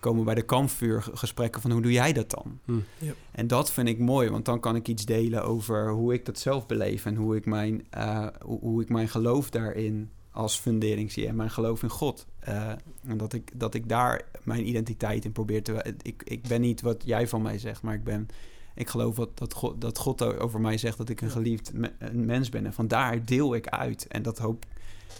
komen 0.07 0.25
bij 0.25 0.35
de 0.35 0.41
kampvuurgesprekken 0.41 1.61
van 1.61 1.71
hoe 1.71 1.81
doe 1.81 1.91
jij 1.91 2.13
dat 2.13 2.29
dan? 2.29 2.59
Hm. 2.65 2.79
Ja. 2.97 3.13
En 3.31 3.47
dat 3.47 3.71
vind 3.71 3.87
ik 3.87 3.99
mooi, 3.99 4.29
want 4.29 4.45
dan 4.45 4.59
kan 4.59 4.75
ik 4.75 4.87
iets 4.87 5.05
delen 5.05 5.43
over 5.43 5.89
hoe 5.89 6.13
ik 6.13 6.25
dat 6.25 6.39
zelf 6.39 6.65
beleef 6.65 7.05
en 7.05 7.15
hoe 7.15 7.35
ik 7.35 7.45
mijn, 7.45 7.87
eh, 7.89 8.27
hoe, 8.41 8.59
hoe 8.59 8.81
ik 8.81 8.89
mijn 8.89 9.07
geloof 9.07 9.49
daarin 9.49 10.09
als 10.31 10.59
fundering 10.59 11.11
zie 11.11 11.27
en 11.27 11.35
mijn 11.35 11.49
geloof 11.49 11.83
in 11.83 11.89
God. 11.89 12.25
Eh, 12.39 12.71
en 13.05 13.17
dat 13.17 13.33
ik, 13.33 13.51
dat 13.59 13.73
ik 13.73 13.89
daar 13.89 14.21
mijn 14.43 14.67
identiteit 14.67 15.25
in 15.25 15.31
probeer 15.31 15.63
te... 15.63 15.95
Ik, 16.01 16.21
ik 16.23 16.47
ben 16.47 16.61
niet 16.61 16.81
wat 16.81 17.03
jij 17.05 17.27
van 17.27 17.41
mij 17.41 17.59
zegt, 17.59 17.81
maar 17.81 17.95
ik 17.95 18.03
ben... 18.03 18.27
Ik 18.75 18.89
geloof 18.89 19.15
wat, 19.15 19.37
dat, 19.37 19.53
God, 19.53 19.81
dat 19.81 19.97
God 19.97 20.39
over 20.39 20.61
mij 20.61 20.77
zegt 20.77 20.97
dat 20.97 21.09
ik 21.09 21.21
een 21.21 21.29
geliefd 21.29 21.73
me- 21.73 21.93
een 21.99 22.25
mens 22.25 22.49
ben. 22.49 22.65
En 22.65 22.73
vandaar 22.73 23.25
deel 23.25 23.55
ik 23.55 23.67
uit. 23.67 24.07
En, 24.07 24.21
dat 24.21 24.37
hoop, 24.37 24.65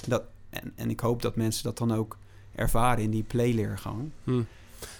dat, 0.07 0.23
en, 0.49 0.71
en 0.75 0.89
ik 0.89 0.99
hoop 0.99 1.21
dat 1.21 1.35
mensen 1.35 1.63
dat 1.63 1.77
dan 1.77 1.91
ook 1.91 2.17
ervaren 2.55 3.03
in 3.03 3.11
die 3.11 3.23
playleergang. 3.23 4.09
Hm. 4.23 4.41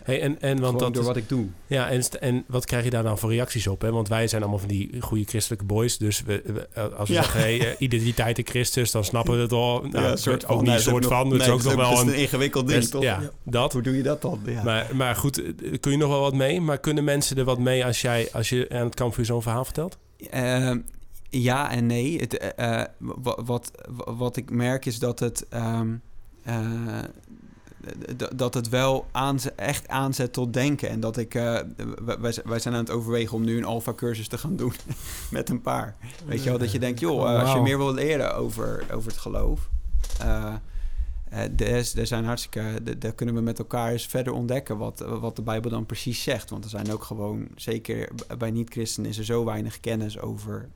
Hey, 0.04 0.22
en, 0.22 0.42
en 0.42 0.60
want 0.60 0.80
dat 0.80 0.94
door 0.94 1.02
is- 1.02 1.08
wat 1.08 1.18
ik 1.18 1.30
doe. 1.30 1.46
Ja, 1.68 1.90
en, 1.90 2.02
en 2.20 2.44
wat 2.48 2.66
krijg 2.66 2.84
je 2.84 2.90
daar 2.90 3.04
dan 3.04 3.18
voor 3.18 3.30
reacties 3.32 3.68
op? 3.68 3.82
Hè? 3.82 3.92
Want 3.92 4.08
wij 4.08 4.28
zijn 4.28 4.42
allemaal 4.42 4.60
van 4.60 4.68
die 4.70 5.02
goede 5.02 5.24
christelijke 5.24 5.66
boys. 5.66 5.98
Dus 5.98 6.22
we, 6.24 6.42
we- 6.46 6.68
eh, 6.74 6.94
als 6.94 7.08
we 7.10 7.16
Ja. 7.16 7.22
zeggen 7.22 7.40
hey, 7.40 7.60
eh, 7.60 7.76
identiteit 7.78 8.38
in 8.38 8.46
Christus, 8.48 8.92
dan 8.92 9.04
snappen 9.04 9.36
we 9.36 9.42
het 9.42 9.52
al. 9.52 9.82
Nou, 9.92 10.06
Ja, 10.06 10.16
soort 10.16 10.48
ook 10.48 10.62
niet 10.62 10.70
een 10.72 10.80
soort 10.80 11.06
van. 11.06 11.24
nog- 11.24 11.34
Het 11.34 11.42
is 11.42 11.48
ook 11.50 11.64
nog 11.64 11.76
wel 11.76 12.00
een... 12.02 12.08
een 12.08 12.16
ingewikkeld 12.16 12.68
ding, 12.68 12.80
best- 12.80 12.92
toch? 12.92 13.04
Ja, 13.04 13.20
Ja. 13.22 13.30
dat. 13.44 13.74
Hoe 13.74 13.82
doe 13.82 13.98
je 13.98 14.04
dat 14.04 14.22
dan? 14.22 14.40
Ja. 14.46 14.64
Maar, 14.64 14.88
maar 14.96 15.16
goed, 15.16 15.42
eh, 15.42 15.80
kun 15.80 15.92
je 15.92 15.98
nog 15.98 16.10
wel 16.10 16.22
wat 16.22 16.34
mee? 16.34 16.62
Maar 16.62 16.78
kunnen 16.78 17.04
mensen 17.04 17.38
er 17.38 17.44
wat 17.44 17.60
mee 17.60 17.86
als, 17.86 18.02
jij, 18.02 18.30
als 18.34 18.50
je 18.50 18.66
aan 18.70 18.86
het 18.86 18.96
kampvuur 18.96 19.26
zo'n 19.26 19.42
verhaal 19.42 19.66
vertelt? 19.66 19.98
Ehm, 20.30 20.78
ja 21.30 21.72
en 21.72 21.86
nee. 21.86 22.20
Het, 22.20 22.38
eh, 22.38 22.80
eh, 22.82 22.86
wa- 22.98 23.44
wat, 23.46 23.72
wat 24.18 24.38
ik 24.38 24.50
merk 24.52 24.86
is 24.86 25.00
dat 25.00 25.20
het, 25.20 25.46
ehm, 25.50 25.88
eh, 26.44 26.56
dat 28.36 28.54
het 28.54 28.70
wel 28.70 29.06
aanze- 29.12 29.52
echt 29.56 29.88
aanzet 29.88 30.34
tot 30.34 30.54
denken. 30.54 30.90
En 30.90 31.00
dat 31.00 31.18
ik, 31.18 31.36
eh, 31.36 31.60
wij- 32.06 32.20
wij, 32.46 32.60
zijn- 32.60 32.74
aan 32.74 32.80
het 32.80 32.90
overwegen 32.92 33.36
om 33.36 33.44
nu 33.44 33.58
een 33.58 33.66
alfa-cursus 33.66 34.28
te 34.28 34.38
gaan 34.38 34.56
doen 34.56 34.74
met 35.32 35.50
een 35.50 35.62
paar. 35.62 35.96
Weet 36.26 36.44
je 36.44 36.50
wel, 36.50 36.58
dat 36.60 36.72
je 36.72 36.80
denkt, 36.80 37.00
joh, 37.00 37.32
eh, 37.34 37.40
als 37.42 37.52
je 37.54 37.60
meer 37.62 37.78
wil 37.78 37.94
leren 37.94 38.36
over, 38.36 38.86
over 38.94 39.12
het 39.12 39.20
geloof... 39.20 39.70
er 41.30 41.98
er 41.98 42.08
zijn 42.08 42.26
hartstikke, 42.26 42.98
daar 42.98 43.14
kunnen 43.14 43.36
we 43.36 43.42
met 43.42 43.60
elkaar 43.60 43.92
eens 43.92 44.06
verder 44.06 44.34
ontdekken 44.34 44.78
wat, 44.78 45.00
wat 45.20 45.36
de 45.36 45.42
Bijbel 45.42 45.70
dan 45.70 45.86
precies 45.86 46.24
zegt. 46.24 46.50
Want 46.50 46.64
er 46.64 46.70
zijn 46.70 46.92
ook 46.92 47.04
gewoon, 47.04 47.48
zeker 47.56 48.10
bij 48.38 48.52
niet-christenen, 48.52 49.10
is 49.10 49.18
er 49.18 49.26
zo 49.26 49.46
weinig 49.46 49.80
kennis 49.80 50.20
over 50.20 50.70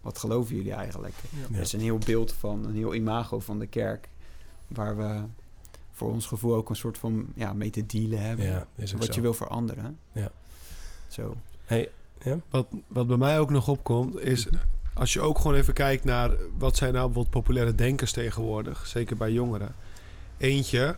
wat 0.00 0.18
geloven 0.18 0.56
jullie 0.56 0.72
eigenlijk. 0.72 1.14
Ja. 1.30 1.54
Er 1.56 1.60
is 1.60 1.72
een 1.72 1.80
heel 1.80 1.98
beeld 1.98 2.32
van, 2.32 2.64
een 2.64 2.74
heel 2.74 2.94
imago 2.94 3.40
van 3.40 3.58
de 3.58 3.66
kerk, 3.66 4.08
waar 4.68 4.96
we 4.96 5.20
voor 6.00 6.12
ons 6.12 6.26
gevoel 6.26 6.54
ook 6.54 6.68
een 6.68 6.76
soort 6.76 6.98
van 6.98 7.26
ja, 7.34 7.52
mee 7.52 7.70
te 7.70 7.86
dealen 7.86 8.22
hebben. 8.22 8.46
Ja, 8.46 8.66
is 8.76 8.92
wat 8.92 9.04
zo. 9.04 9.12
je 9.14 9.20
wil 9.20 9.34
veranderen. 9.34 9.98
Ja. 10.12 10.30
Zo. 11.08 11.36
Hey, 11.64 11.88
Wat, 12.50 12.66
wat 12.88 13.06
bij 13.06 13.16
mij 13.16 13.40
ook 13.40 13.50
nog 13.50 13.68
opkomt, 13.68 14.20
is 14.20 14.48
als 14.94 15.12
je 15.12 15.20
ook 15.20 15.38
gewoon 15.38 15.56
even 15.56 15.74
kijkt 15.74 16.04
naar 16.04 16.30
wat 16.58 16.76
zijn 16.76 16.92
nou 16.92 17.04
bijvoorbeeld 17.04 17.34
populaire 17.34 17.74
denkers 17.74 18.12
tegenwoordig, 18.12 18.86
zeker 18.86 19.16
bij 19.16 19.32
jongeren. 19.32 19.74
Eentje, 20.38 20.96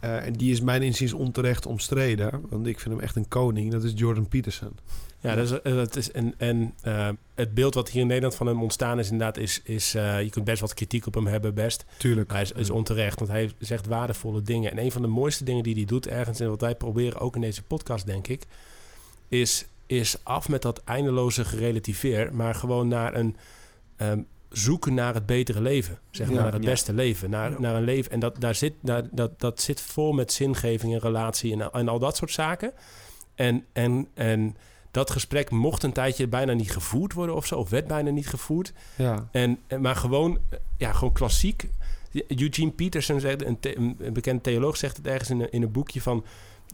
eh, 0.00 0.26
en 0.26 0.32
die 0.32 0.52
is 0.52 0.60
mijn 0.60 0.82
inziens 0.82 1.12
onterecht 1.12 1.66
omstreden, 1.66 2.30
want 2.48 2.66
ik 2.66 2.80
vind 2.80 2.94
hem 2.94 3.04
echt 3.04 3.16
een 3.16 3.28
koning, 3.28 3.70
dat 3.70 3.84
is 3.84 3.92
Jordan 3.94 4.28
Peterson. 4.28 4.72
Ja, 5.20 5.34
dat 5.34 5.44
is, 5.50 5.62
eh, 5.62 5.74
dat 5.74 5.96
is 5.96 6.12
en, 6.12 6.34
en 6.38 6.74
eh, 6.82 7.08
het 7.34 7.54
beeld 7.54 7.74
wat 7.74 7.90
hier 7.90 8.00
in 8.00 8.06
Nederland 8.06 8.34
van 8.34 8.46
hem 8.46 8.62
ontstaan 8.62 8.98
is 8.98 9.10
inderdaad, 9.10 9.36
is, 9.36 9.60
is 9.64 9.94
eh, 9.94 10.22
je 10.22 10.30
kunt 10.30 10.44
best 10.44 10.60
wat 10.60 10.74
kritiek 10.74 11.06
op 11.06 11.14
hem 11.14 11.26
hebben, 11.26 11.54
best. 11.54 11.84
Tuurlijk. 11.96 12.32
Hij 12.32 12.42
is, 12.42 12.52
is 12.52 12.70
onterecht, 12.70 13.18
want 13.18 13.30
hij 13.30 13.50
zegt 13.58 13.86
waardevolle 13.86 14.42
dingen. 14.42 14.70
En 14.70 14.78
een 14.78 14.92
van 14.92 15.02
de 15.02 15.08
mooiste 15.08 15.44
dingen 15.44 15.62
die 15.62 15.74
hij 15.74 15.84
doet 15.84 16.06
ergens, 16.06 16.40
en 16.40 16.48
wat 16.48 16.60
wij 16.60 16.74
proberen 16.74 17.20
ook 17.20 17.34
in 17.34 17.40
deze 17.40 17.62
podcast, 17.62 18.06
denk 18.06 18.26
ik, 18.28 18.42
is, 19.28 19.66
is 19.86 20.16
af 20.22 20.48
met 20.48 20.62
dat 20.62 20.84
eindeloze 20.84 21.44
gerelativeer, 21.44 22.34
maar 22.34 22.54
gewoon 22.54 22.88
naar 22.88 23.14
een 23.14 23.36
ehm, 23.96 24.20
zoeken 24.48 24.94
naar 24.94 25.14
het 25.14 25.26
betere 25.26 25.60
leven. 25.60 25.98
Zeg 26.10 26.26
maar, 26.26 26.36
Ja, 26.36 26.42
naar 26.42 26.52
het 26.52 26.62
ja. 26.62 26.70
beste 26.70 26.92
leven. 26.92 27.30
Naar, 27.30 27.50
Ja. 27.50 27.60
naar 27.60 27.74
een 27.74 27.84
leven. 27.84 28.12
En 28.12 28.20
dat, 28.20 28.40
daar 28.40 28.54
zit, 28.54 28.72
daar, 28.80 29.02
dat, 29.10 29.40
dat 29.40 29.60
zit 29.60 29.80
vol 29.80 30.12
met 30.12 30.32
zingeving 30.32 30.92
en 30.92 31.00
relatie 31.00 31.52
en, 31.52 31.72
en 31.72 31.88
al 31.88 31.98
dat 31.98 32.16
soort 32.16 32.30
zaken. 32.30 32.72
En, 33.34 33.64
en, 33.72 34.08
en 34.14 34.56
dat 34.90 35.10
gesprek 35.10 35.50
mocht 35.50 35.82
een 35.82 35.92
tijdje 35.92 36.26
bijna 36.28 36.52
niet 36.52 36.70
gevoerd 36.72 37.12
worden 37.12 37.34
of 37.34 37.46
zo. 37.46 37.58
Of 37.58 37.70
werd 37.70 37.86
bijna 37.86 38.10
niet 38.10 38.28
gevoerd. 38.28 38.72
Ja. 38.96 39.28
En, 39.32 39.58
en- 39.66 39.80
maar 39.80 39.96
gewoon, 39.96 40.38
eh, 40.50 40.58
ja, 40.76 40.92
gewoon 40.92 41.12
klassiek. 41.12 41.68
Eugene 42.28 42.70
Peterson, 42.70 43.20
zegt, 43.20 43.44
een, 43.44 43.60
the- 43.60 43.76
een 43.76 44.12
bekend 44.12 44.42
theoloog, 44.42 44.76
zegt 44.76 44.96
het 44.96 45.06
ergens 45.06 45.30
in 45.30 45.40
een, 45.40 45.50
in 45.50 45.62
een 45.62 45.72
boekje 45.72 46.00
van... 46.00 46.24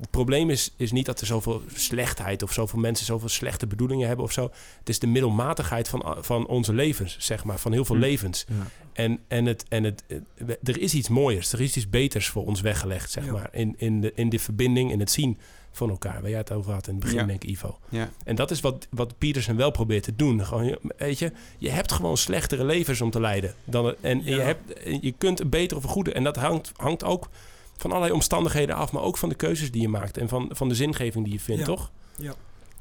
Het 0.00 0.10
probleem 0.10 0.50
is, 0.50 0.72
is 0.76 0.92
niet 0.92 1.06
dat 1.06 1.20
er 1.20 1.26
zoveel 1.26 1.62
slechtheid 1.74 2.42
of 2.42 2.52
zoveel 2.52 2.78
mensen 2.78 3.06
zoveel 3.06 3.28
slechte 3.28 3.66
bedoelingen 3.66 4.06
hebben 4.06 4.24
of 4.24 4.32
zo. 4.32 4.50
Het 4.78 4.88
is 4.88 4.98
de 4.98 5.06
middelmatigheid 5.06 5.88
van, 5.88 6.16
van 6.20 6.46
onze 6.46 6.72
levens, 6.74 7.16
zeg 7.18 7.44
maar, 7.44 7.58
van 7.58 7.72
heel 7.72 7.84
veel 7.84 7.94
Hm. 7.94 8.00
levens. 8.00 8.44
Ja. 8.48 8.66
En, 8.92 9.18
en, 9.28 9.46
het, 9.46 9.64
en 9.68 9.84
het, 9.84 10.04
eh, 10.06 10.16
er 10.62 10.78
is 10.80 10.94
iets 10.94 11.08
mooiers, 11.08 11.52
er 11.52 11.60
is 11.60 11.76
iets 11.76 11.88
beters 11.90 12.28
voor 12.28 12.44
ons 12.46 12.60
weggelegd, 12.60 13.10
zeg 13.10 13.24
Ja. 13.24 13.32
maar. 13.32 13.48
In, 13.52 13.74
in, 13.78 14.00
de, 14.00 14.12
in 14.14 14.28
de 14.28 14.38
verbinding, 14.38 14.90
in 14.92 15.00
het 15.00 15.10
zien 15.10 15.38
van 15.76 15.90
elkaar. 15.90 16.20
Waar 16.20 16.30
jij 16.30 16.38
het 16.38 16.52
over 16.52 16.72
had 16.72 16.86
in 16.86 16.94
het 16.94 17.02
begin, 17.02 17.18
Ja. 17.18 17.24
denk 17.26 17.42
ik, 17.44 17.50
Ivo. 17.50 17.78
Ja. 17.88 18.10
En 18.24 18.36
dat 18.36 18.50
is 18.50 18.60
wat, 18.60 18.86
wat 18.90 19.18
Peterson 19.18 19.56
wel 19.56 19.70
probeert 19.70 20.02
te 20.02 20.16
doen. 20.16 20.44
Gewoon, 20.44 20.64
je- 20.64 20.80
weet 20.96 21.18
je, 21.18 21.32
je 21.58 21.70
hebt 21.70 21.92
gewoon 21.92 22.16
slechtere 22.16 22.64
levens 22.64 23.00
om 23.00 23.10
te 23.10 23.20
leiden. 23.20 23.54
Dan, 23.64 23.94
en 24.00 24.24
je, 24.24 24.40
hebt, 24.40 24.60
je 25.00 25.14
kunt 25.18 25.40
een 25.40 25.48
beter 25.48 25.76
of 25.76 25.82
een 25.82 25.88
goede. 25.88 26.12
En 26.12 26.24
dat 26.24 26.36
hangt, 26.36 26.72
hangt 26.76 27.04
ook 27.04 27.28
van 27.76 27.90
allerlei 27.90 28.12
omstandigheden 28.14 28.74
af. 28.76 28.92
Maar 28.92 29.02
ook 29.02 29.16
van 29.18 29.28
de 29.28 29.34
keuzes 29.34 29.70
die 29.70 29.80
je 29.82 29.88
maakt. 29.88 30.16
En 30.18 30.28
van, 30.28 30.48
van 30.52 30.68
de 30.68 30.74
zingeving 30.74 31.24
die 31.24 31.32
je 31.32 31.40
vindt, 31.40 31.60
Ja. 31.60 31.66
toch? 31.66 31.90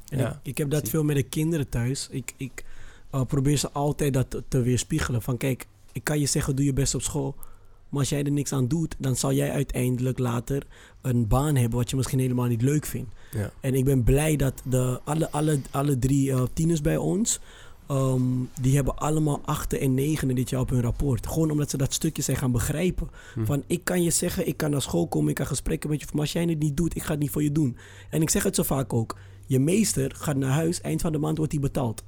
En 0.08 0.18
Ja. 0.18 0.30
ik, 0.30 0.36
ik 0.42 0.58
heb 0.58 0.70
dat 0.70 0.88
veel 0.88 1.04
met 1.04 1.16
de 1.16 1.22
kinderen 1.22 1.68
thuis. 1.68 2.08
Ik, 2.10 2.34
ik 2.36 2.64
eh, 3.10 3.22
probeer 3.24 3.56
ze 3.56 3.70
altijd 3.70 4.12
dat 4.12 4.30
te, 4.30 4.42
te 4.48 4.60
weerspiegelen. 4.60 5.22
Van 5.22 5.36
kijk, 5.36 5.66
ik 5.92 6.04
kan 6.04 6.20
je 6.20 6.26
zeggen, 6.26 6.56
doe 6.56 6.64
je 6.64 6.72
best 6.72 6.94
op 6.94 7.02
school. 7.02 7.34
Maar 7.96 8.04
als 8.04 8.14
jij 8.14 8.24
er 8.24 8.32
niks 8.32 8.52
aan 8.52 8.68
doet, 8.68 8.94
dan 8.98 9.16
zal 9.16 9.32
jij 9.32 9.50
uiteindelijk 9.50 10.18
later 10.18 10.66
een 11.02 11.28
baan 11.28 11.56
hebben 11.56 11.78
wat 11.78 11.90
je 11.90 11.96
misschien 11.96 12.18
helemaal 12.18 12.46
niet 12.46 12.62
leuk 12.62 12.86
vindt. 12.86 13.14
Ja. 13.32 13.50
En 13.60 13.74
ik 13.74 13.84
ben 13.84 14.02
blij 14.02 14.36
dat 14.36 14.62
de, 14.64 15.00
alle, 15.04 15.30
alle, 15.30 15.60
alle 15.70 15.98
drie 15.98 16.32
eh, 16.32 16.42
tieners 16.52 16.80
bij 16.80 16.96
ons, 16.96 17.40
ehm, 17.86 18.22
die 18.60 18.74
hebben 18.74 18.96
allemaal 18.96 19.40
achten 19.44 19.80
en 19.80 19.94
negen 19.94 20.34
dit 20.34 20.50
jaar 20.50 20.60
op 20.60 20.70
hun 20.70 20.82
rapport. 20.82 21.26
Gewoon 21.26 21.50
omdat 21.50 21.70
ze 21.70 21.76
dat 21.76 21.92
stukje 21.92 22.22
zijn 22.22 22.36
gaan 22.36 22.52
begrijpen. 22.52 23.10
Hm. 23.34 23.44
Van 23.44 23.62
ik 23.66 23.84
kan 23.84 24.02
je 24.02 24.10
zeggen, 24.10 24.46
ik 24.46 24.56
kan 24.56 24.70
naar 24.70 24.82
school 24.82 25.06
komen, 25.06 25.28
ik 25.28 25.34
kan 25.34 25.46
gesprekken 25.46 25.90
met 25.90 26.00
je, 26.00 26.06
maar 26.12 26.20
als 26.20 26.32
jij 26.32 26.44
het 26.44 26.58
niet 26.58 26.76
doet, 26.76 26.96
ik 26.96 27.02
ga 27.02 27.10
het 27.10 27.20
niet 27.20 27.30
voor 27.30 27.42
je 27.42 27.52
doen. 27.52 27.76
En 28.10 28.22
ik 28.22 28.30
zeg 28.30 28.42
het 28.42 28.54
zo 28.54 28.62
vaak 28.62 28.92
ook. 28.92 29.16
Je 29.46 29.58
meester 29.58 30.14
gaat 30.14 30.36
naar 30.36 30.50
huis, 30.50 30.80
eind 30.80 31.00
van 31.00 31.12
de 31.12 31.18
maand 31.18 31.36
wordt 31.36 31.52
hij 31.52 31.60
betaald. 31.60 32.04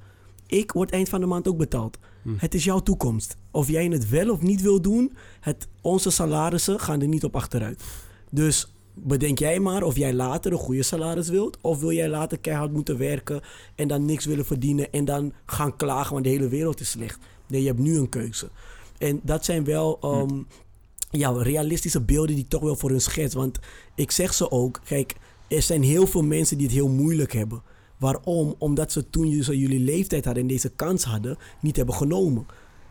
Ik 0.49 0.71
word 0.71 0.91
eind 0.91 1.09
van 1.09 1.19
de 1.19 1.25
maand 1.25 1.47
ook 1.47 1.57
betaald. 1.57 1.97
Hm. 2.21 2.29
Het 2.37 2.53
is 2.53 2.63
jouw 2.63 2.79
toekomst. 2.79 3.35
Of 3.51 3.67
jij 3.67 3.85
het 3.85 4.09
wel 4.09 4.29
of 4.31 4.41
niet 4.41 4.61
wil 4.61 4.81
doen, 4.81 5.13
het, 5.39 5.67
onze 5.81 6.09
salarissen 6.09 6.79
gaan 6.79 7.01
er 7.01 7.07
niet 7.07 7.23
op 7.23 7.35
achteruit. 7.35 7.83
Dus 8.29 8.73
bedenk 8.93 9.39
jij 9.39 9.59
maar 9.59 9.83
of 9.83 9.95
jij 9.95 10.13
later 10.13 10.51
een 10.51 10.57
goede 10.57 10.83
salaris 10.83 11.29
wilt. 11.29 11.57
Of 11.61 11.79
wil 11.79 11.91
jij 11.91 12.09
later 12.09 12.39
keihard 12.39 12.71
moeten 12.71 12.97
werken 12.97 13.41
en 13.75 13.87
dan 13.87 14.05
niks 14.05 14.25
willen 14.25 14.45
verdienen 14.45 14.91
en 14.91 15.05
dan 15.05 15.33
gaan 15.45 15.75
klagen, 15.75 16.13
want 16.13 16.23
de 16.23 16.29
hele 16.29 16.47
wereld 16.47 16.79
is 16.79 16.89
slecht. 16.89 17.19
Nee, 17.47 17.61
je 17.61 17.67
hebt 17.67 17.79
nu 17.79 17.97
een 17.97 18.09
keuze. 18.09 18.49
En 18.97 19.19
dat 19.23 19.45
zijn 19.45 19.63
wel 19.63 19.97
ehm, 20.01 20.41
ja, 21.11 21.31
realistische 21.31 22.01
beelden 22.01 22.35
die 22.35 22.43
ik 22.43 22.49
toch 22.49 22.61
wel 22.61 22.75
voor 22.75 22.89
hun 22.89 23.01
schets. 23.01 23.33
Want 23.33 23.59
ik 23.95 24.11
zeg 24.11 24.33
ze 24.33 24.51
ook, 24.51 24.81
kijk, 24.85 25.15
er 25.47 25.61
zijn 25.61 25.83
heel 25.83 26.07
veel 26.07 26.23
mensen 26.23 26.57
die 26.57 26.65
het 26.65 26.75
heel 26.75 26.89
moeilijk 26.89 27.33
hebben. 27.33 27.61
Waarom? 27.99 28.55
Omdat 28.57 28.91
ze 28.91 29.09
toen 29.09 29.43
ze 29.43 29.57
jullie 29.57 29.79
leeftijd 29.79 30.25
hadden 30.25 30.43
en 30.43 30.49
deze 30.49 30.69
kans 30.69 31.03
hadden, 31.03 31.37
niet 31.59 31.75
hebben 31.75 31.95
genomen. 31.95 32.45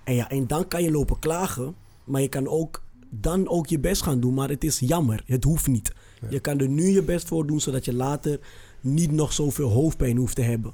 En 0.05 0.15
ja, 0.15 0.31
en 0.31 0.47
dan 0.47 0.69
kan 0.69 0.83
je 0.83 0.91
lopen 0.91 1.19
klagen, 1.19 1.75
maar 2.05 2.21
je 2.21 2.29
kan 2.29 2.49
ook 2.49 2.83
dan 3.11 3.49
ook 3.49 3.67
je 3.67 3.79
best 3.79 4.03
gaan 4.03 4.21
doen. 4.21 4.35
Maar 4.35 4.49
het 4.49 4.65
is 4.65 4.79
jammer, 4.79 5.23
het 5.27 5.45
hoeft 5.45 5.67
niet. 5.67 5.93
Je 6.31 6.41
kan 6.41 6.59
er 6.59 6.69
nu 6.69 6.89
je 6.89 7.03
best 7.03 7.29
voor 7.29 7.47
doen, 7.47 7.61
zodat 7.61 7.85
je 7.85 7.95
later 7.95 8.41
niet 8.81 9.13
nog 9.13 9.33
zoveel 9.33 9.69
hoofdpijn 9.69 10.17
hoeft 10.17 10.35
te 10.35 10.43
hebben. 10.43 10.73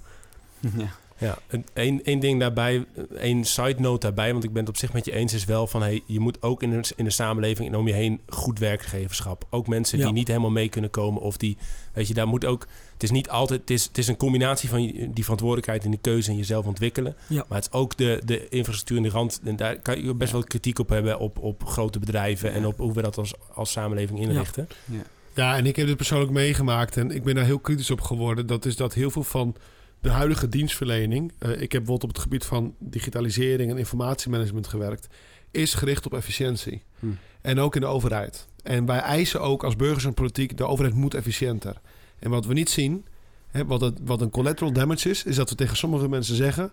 Ja. 0.77 1.03
Ja, 1.19 1.39
een- 1.49 1.67
één, 1.73 2.05
één 2.05 2.21
ding 2.21 2.41
daarbij, 2.41 2.85
één 3.19 3.45
side 3.45 3.75
note 3.81 4.01
daarbij, 4.07 4.33
want 4.33 4.45
ik 4.45 4.53
ben 4.53 4.61
het 4.61 4.69
op 4.69 4.77
zich 4.77 4.93
met 4.93 5.05
je 5.05 5.13
eens, 5.13 5.33
is 5.33 5.45
wel 5.45 5.67
van 5.67 5.83
hey, 5.83 6.03
je 6.07 6.21
moet 6.21 6.43
ook 6.43 6.63
in 6.63 6.71
de, 6.71 6.93
in 6.97 7.05
de 7.05 7.11
samenleving 7.11 7.69
en 7.69 7.77
om 7.79 7.87
je 7.89 7.95
heen 7.95 8.21
goed 8.29 8.59
werkgeverschap. 8.59 9.47
Ook 9.51 9.67
mensen 9.67 9.99
Ja. 9.99 10.05
die 10.05 10.13
niet 10.13 10.29
helemaal 10.29 10.51
mee 10.51 10.69
kunnen 10.69 10.91
komen 10.91 11.23
of 11.23 11.37
die, 11.37 11.57
weet 11.93 12.09
je, 12.09 12.15
daar 12.15 12.29
moet 12.29 12.45
ook, 12.45 12.67
het 12.93 13.03
is 13.03 13.11
niet 13.11 13.29
altijd, 13.29 13.61
het 13.61 13.71
is, 13.71 13.85
het 13.85 13.99
is 13.99 14.09
een 14.09 14.17
combinatie 14.17 14.69
van 14.69 14.79
die 15.15 15.23
verantwoordelijkheid 15.23 15.85
en 15.85 15.91
die 15.91 16.01
keuze 16.03 16.31
en 16.31 16.37
jezelf 16.37 16.67
ontwikkelen. 16.67 17.17
Ja. 17.27 17.45
Maar 17.49 17.59
het 17.59 17.69
is 17.73 17.79
ook 17.79 17.97
de, 17.97 18.21
de 18.25 18.49
infrastructuur 18.49 18.97
en 18.97 19.03
de 19.03 19.09
rand, 19.09 19.41
en 19.45 19.57
daar 19.57 19.77
kan 19.77 20.05
je 20.05 20.15
best 20.15 20.33
wel 20.33 20.45
kritiek 20.45 20.79
op 20.79 20.89
hebben 20.89 21.19
op, 21.19 21.39
op 21.39 21.65
grote 21.65 21.99
bedrijven 21.99 22.53
en 22.53 22.61
Ja. 22.61 22.67
op 22.67 22.79
hoe 22.79 22.93
we 22.93 23.03
dat 23.03 23.19
als, 23.19 23.35
als 23.55 23.71
samenleving 23.71 24.21
inrichten. 24.21 24.69
Ja, 25.35 25.57
en 25.57 25.67
ik 25.67 25.77
heb 25.77 25.87
dit 25.87 25.97
persoonlijk 25.97 26.33
meegemaakt 26.33 26.97
en 26.97 27.11
ik 27.11 27.23
ben 27.25 27.35
daar 27.35 27.45
heel 27.45 27.59
kritisch 27.59 27.91
op 27.91 28.01
geworden. 28.01 28.47
Dat 28.47 28.65
is 28.65 28.77
dat 28.77 28.95
heel 28.95 29.11
veel 29.11 29.23
van 29.25 29.55
de 30.05 30.11
huidige 30.11 30.49
dienstverlening, 30.49 31.33
eh, 31.39 31.51
ik 31.51 31.73
heb 31.73 31.85
bijvoorbeeld 31.85 32.03
op 32.03 32.09
het 32.09 32.19
gebied 32.19 32.45
van 32.45 32.75
digitalisering 32.79 33.71
en 33.71 33.79
informatiemanagement 33.79 34.67
gewerkt, 34.67 35.07
is 35.51 35.75
gericht 35.75 36.07
op 36.07 36.15
efficiëntie. 36.15 36.83
Hm. 36.99 37.07
En 37.41 37.59
ook 37.59 37.75
in 37.75 37.81
de 37.81 37.87
overheid. 37.87 38.49
En 38.63 38.87
wij 38.87 38.99
eisen 38.99 39.41
ook 39.41 39.65
als 39.65 39.77
burgers 39.77 40.05
en 40.05 40.15
politiek, 40.15 40.57
de 40.57 40.67
overheid 40.67 40.95
moet 40.95 41.15
efficiënter. 41.15 41.81
En 42.19 42.31
wat 42.31 42.47
we 42.47 42.53
niet 42.53 42.71
zien, 42.71 43.07
hè, 43.49 43.65
wat, 43.67 43.81
het, 43.81 43.99
wat 44.05 44.21
een 44.21 44.31
collateral 44.31 44.73
damage 44.73 45.11
is, 45.11 45.25
is 45.25 45.37
dat 45.37 45.51
we 45.51 45.57
tegen 45.57 45.77
sommige 45.77 46.09
mensen 46.09 46.37
zeggen, 46.37 46.73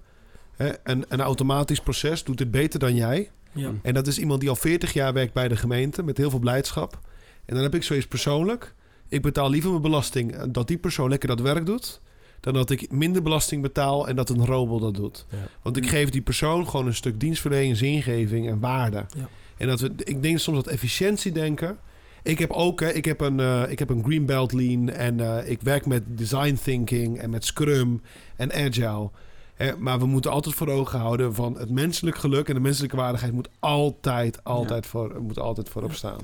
hè, 0.55 0.71
een, 0.83 1.05
een 1.07 1.21
automatisch 1.21 1.81
proces 1.81 2.23
doet 2.23 2.37
dit 2.37 2.51
beter 2.51 2.79
dan 2.79 2.95
jij. 2.95 3.31
Ja. 3.51 3.71
En 3.81 3.93
dat 3.93 4.07
is 4.07 4.19
iemand 4.19 4.39
die 4.39 4.49
al 4.49 4.55
40 4.55 4.93
jaar 4.93 5.13
werkt 5.13 5.33
bij 5.33 5.47
de 5.47 5.55
gemeente 5.55 6.03
met 6.03 6.17
heel 6.17 6.29
veel 6.29 6.39
blijdschap. 6.39 6.99
En 7.45 7.53
dan 7.53 7.63
heb 7.63 7.75
ik 7.75 7.83
zoiets 7.83 8.07
persoonlijk. 8.07 8.73
Ik 9.07 9.21
betaal 9.21 9.49
liever 9.49 9.69
mijn 9.69 9.81
belasting 9.81 10.35
eh, 10.35 10.43
dat 10.49 10.67
die 10.67 10.77
persoon 10.77 11.09
lekker 11.09 11.27
dat 11.27 11.41
werk 11.41 11.65
doet. 11.65 12.01
Dan 12.41 12.53
dat 12.53 12.69
ik 12.69 12.91
minder 12.91 13.21
belasting 13.21 13.61
betaal 13.61 14.07
en 14.07 14.15
dat 14.15 14.29
een 14.29 14.45
robot 14.45 14.81
dat 14.81 14.95
doet. 14.95 15.25
Ja. 15.29 15.37
Want 15.61 15.77
ik 15.77 15.83
Mm. 15.83 15.89
geef 15.89 16.09
die 16.09 16.21
persoon 16.21 16.67
gewoon 16.69 16.85
een 16.87 16.93
stuk 16.95 17.19
dienstverlening, 17.19 17.77
zingeving 17.77 18.47
en 18.49 18.59
waarde. 18.59 19.05
Ja. 19.17 19.29
En 19.57 19.67
dat 19.67 19.79
we, 19.79 19.91
ik 19.97 20.21
denk 20.21 20.39
soms 20.39 20.57
dat 20.63 20.67
efficiëntie 20.73 21.31
denken. 21.31 21.77
Ik 22.23 22.39
heb 22.39 22.51
ook, 22.51 22.79
hè, 22.79 22.89
ik 22.91 23.05
heb 23.05 23.21
een, 23.21 23.39
eh, 23.39 23.63
ik 23.67 23.79
heb 23.79 23.89
een 23.89 24.03
green 24.03 24.25
belt 24.25 24.51
lean 24.53 24.89
en 24.89 25.19
eh, 25.19 25.49
ik 25.49 25.61
werk 25.61 25.85
met 25.85 26.03
design 26.07 26.57
thinking 26.63 27.17
en 27.19 27.29
met 27.29 27.45
Scrum 27.45 28.01
en 28.35 28.51
Agile. 28.53 29.09
Hè, 29.55 29.77
maar 29.77 29.99
we 29.99 30.05
moeten 30.05 30.31
altijd 30.31 30.55
voor 30.55 30.67
ogen 30.67 30.99
houden 30.99 31.35
van 31.35 31.57
het 31.57 31.69
menselijk 31.69 32.17
geluk 32.17 32.47
en 32.47 32.53
de 32.53 32.59
menselijke 32.59 32.95
waardigheid 32.95 33.33
moet 33.33 33.49
altijd, 33.59 34.43
altijd, 34.43 34.85
voor, 34.85 35.21
moet 35.21 35.39
altijd 35.39 35.69
voorop 35.69 35.93
staan. 35.93 36.19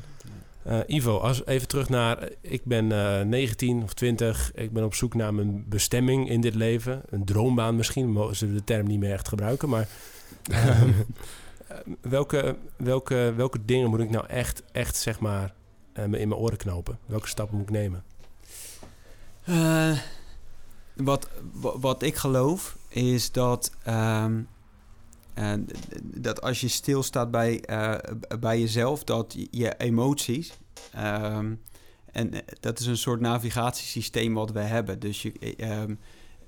Eh, 0.67 0.79
Ivo, 0.87 1.17
als 1.17 1.45
even 1.45 1.67
terug 1.67 1.89
naar. 1.89 2.17
eh, 2.17 2.29
Ik 2.41 2.65
ben 2.65 2.91
eh 2.91 3.25
19 3.25 3.83
of 3.83 3.93
20. 3.93 4.51
Ik 4.55 4.71
ben 4.73 4.83
op 4.83 4.93
zoek 4.93 5.13
naar 5.13 5.33
mijn 5.33 5.65
bestemming 5.69 6.29
in 6.29 6.41
dit 6.41 6.55
leven. 6.55 7.01
Een 7.09 7.25
droombaan 7.25 7.75
misschien. 7.75 8.11
Mogen 8.11 8.35
ze 8.35 8.53
de 8.53 8.63
term 8.63 8.87
niet 8.87 8.99
meer 8.99 9.11
echt 9.13 9.27
gebruiken. 9.27 9.69
Maar 9.69 9.87
ehm, 10.51 10.89
eh, 11.67 11.77
welke, 12.01 12.55
welke, 12.75 13.33
welke 13.35 13.65
dingen 13.65 13.89
moet 13.89 13.99
ik 13.99 14.09
nou 14.09 14.25
echt, 14.27 14.63
echt 14.71 14.95
zeg 14.95 15.19
maar, 15.19 15.53
eh, 15.93 16.03
in 16.03 16.09
mijn 16.09 16.33
oren 16.35 16.57
knopen? 16.57 16.97
Welke 17.05 17.27
stappen 17.27 17.57
moet 17.57 17.67
ik 17.69 17.73
nemen? 17.73 18.03
Eh, 19.43 19.97
wat, 20.95 21.29
wa- 21.53 21.79
wat 21.79 22.01
ik 22.03 22.15
geloof 22.15 22.77
is 22.87 23.31
dat, 23.31 23.71
ehm, 23.83 24.41
d- 25.65 25.73
dat 26.03 26.41
als 26.41 26.61
je 26.61 26.67
stilstaat 26.67 27.31
bij, 27.31 27.61
eh, 27.61 27.95
bij 28.39 28.59
jezelf, 28.59 29.03
dat 29.03 29.35
je- 29.51 29.75
emoties. 29.77 30.53
ehm, 30.93 31.53
en 32.11 32.33
eh, 32.33 32.39
dat 32.59 32.79
is 32.79 32.85
een 32.85 32.97
soort 32.97 33.19
navigatiesysteem 33.19 34.33
wat 34.33 34.51
we 34.51 34.59
hebben. 34.59 34.99
Dus 34.99 35.21
je, 35.21 35.31
eh, 35.39 35.71
ehm, 35.71 35.95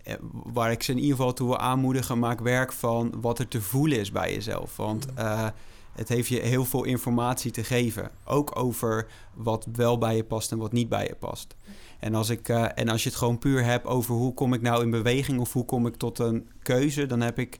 eh, 0.04 0.14
waar 0.32 0.72
ik 0.72 0.84
ze 0.84 0.92
in 0.92 0.98
ieder 1.00 1.16
geval 1.16 1.34
toe 1.34 1.48
wil 1.48 1.58
aanmoedigen, 1.58 2.20
maak 2.20 2.40
werk 2.40 2.74
van 2.74 3.14
wat 3.22 3.40
er 3.40 3.48
te 3.48 3.62
voelen 3.62 4.00
is 4.00 4.12
bij 4.12 4.34
jezelf. 4.34 4.76
Want 4.78 5.14
eh, 5.16 5.48
het 5.94 6.10
heeft 6.10 6.28
je 6.28 6.40
heel 6.40 6.66
veel 6.66 6.84
informatie 6.84 7.52
te 7.52 7.64
geven. 7.64 8.12
Ook 8.26 8.60
over 8.60 9.08
wat 9.34 9.68
wel 9.74 9.98
bij 9.98 10.16
je 10.16 10.24
past 10.24 10.52
en 10.52 10.58
wat 10.58 10.72
niet 10.72 10.90
bij 10.90 11.08
je 11.08 11.16
past. 11.16 11.56
En 12.00 12.16
als, 12.16 12.30
ik, 12.30 12.50
en 12.50 12.90
als 12.90 13.04
je 13.04 13.10
het 13.10 13.18
gewoon 13.18 13.38
puur 13.38 13.64
hebt 13.64 13.86
over 13.86 14.16
hoe 14.16 14.34
kom 14.34 14.54
ik 14.54 14.62
nou 14.62 14.84
in 14.84 14.90
beweging 14.90 15.40
of 15.40 15.54
hoe 15.54 15.66
kom 15.66 15.88
ik 15.88 15.96
tot 15.96 16.20
een 16.20 16.50
keuze, 16.64 17.06
dan 17.06 17.22
heb 17.22 17.40
ik, 17.40 17.60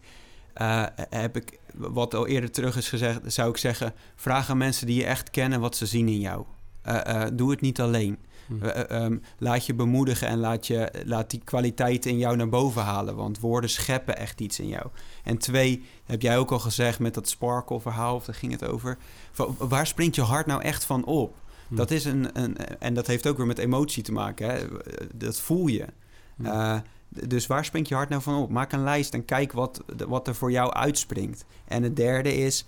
eh, 0.60 0.86
heb 1.10 1.36
ik 1.36 1.60
wat 1.74 2.14
al 2.14 2.28
eerder 2.28 2.52
terug 2.52 2.78
is 2.78 2.90
gezegd, 2.90 3.20
zou 3.26 3.50
ik 3.50 3.58
zeggen, 3.58 3.94
vraag 4.16 4.50
aan 4.50 4.58
mensen 4.58 4.88
die 4.88 4.96
je 4.96 5.06
echt 5.06 5.30
kennen 5.30 5.60
wat 5.60 5.76
ze 5.76 5.86
zien 5.86 6.08
in 6.08 6.20
jou. 6.20 6.44
Eh, 6.82 7.24
eh, 7.24 7.32
doe 7.34 7.52
het 7.52 7.62
niet 7.62 7.82
alleen. 7.82 8.18
Hm. 8.48 8.64
Eh, 8.64 8.80
eh, 8.80 9.04
ehm, 9.04 9.18
laat 9.38 9.66
je 9.66 9.74
bemoedigen 9.74 10.28
en 10.28 10.40
laat, 10.40 10.68
je, 10.68 10.92
laat 11.06 11.30
die 11.30 11.42
kwaliteiten 11.44 12.12
in 12.12 12.18
jou 12.18 12.36
naar 12.36 12.50
boven 12.50 12.82
halen. 12.82 13.16
Want 13.16 13.40
woorden 13.40 13.70
scheppen 13.70 14.18
echt 14.18 14.42
iets 14.42 14.60
in 14.60 14.68
jou. 14.68 14.86
En 15.24 15.38
twee, 15.38 15.84
heb 16.06 16.22
jij 16.22 16.38
ook 16.38 16.52
al 16.52 16.60
gezegd 16.60 17.00
met 17.00 17.14
dat 17.14 17.30
sparkle-verhaal, 17.30 18.16
of 18.16 18.26
daar 18.26 18.36
ging 18.36 18.52
het 18.52 18.66
over. 18.66 18.98
Waar 19.58 19.88
springt 19.88 20.16
je 20.16 20.22
hart 20.22 20.46
nou 20.46 20.62
echt 20.62 20.84
van 20.84 21.06
op? 21.06 21.36
Hm. 21.68 21.76
Dat 21.76 21.92
is 21.92 22.06
een, 22.06 22.42
een. 22.42 22.58
En 22.80 22.94
dat 22.94 23.08
heeft 23.08 23.28
ook 23.28 23.38
weer 23.38 23.46
met 23.46 23.58
emotie 23.58 24.04
te 24.04 24.12
maken. 24.12 24.50
Hè? 24.50 24.60
Dat 25.14 25.40
voel 25.40 25.68
je. 25.68 25.86
Hm. 26.36 26.80
Dus 27.10 27.48
waar 27.48 27.66
springt 27.66 27.90
je 27.90 27.96
hart 27.96 28.10
nou 28.10 28.22
van 28.22 28.36
op? 28.42 28.50
Maak 28.50 28.72
een 28.72 28.84
lijst 28.84 29.14
en 29.14 29.26
kijk 29.26 29.52
wat, 29.52 29.84
wat 30.08 30.28
er 30.28 30.36
voor 30.36 30.52
jou 30.52 30.72
uitspringt. 30.74 31.46
En 31.68 31.84
het 31.84 31.96
derde 31.96 32.36
is 32.36 32.66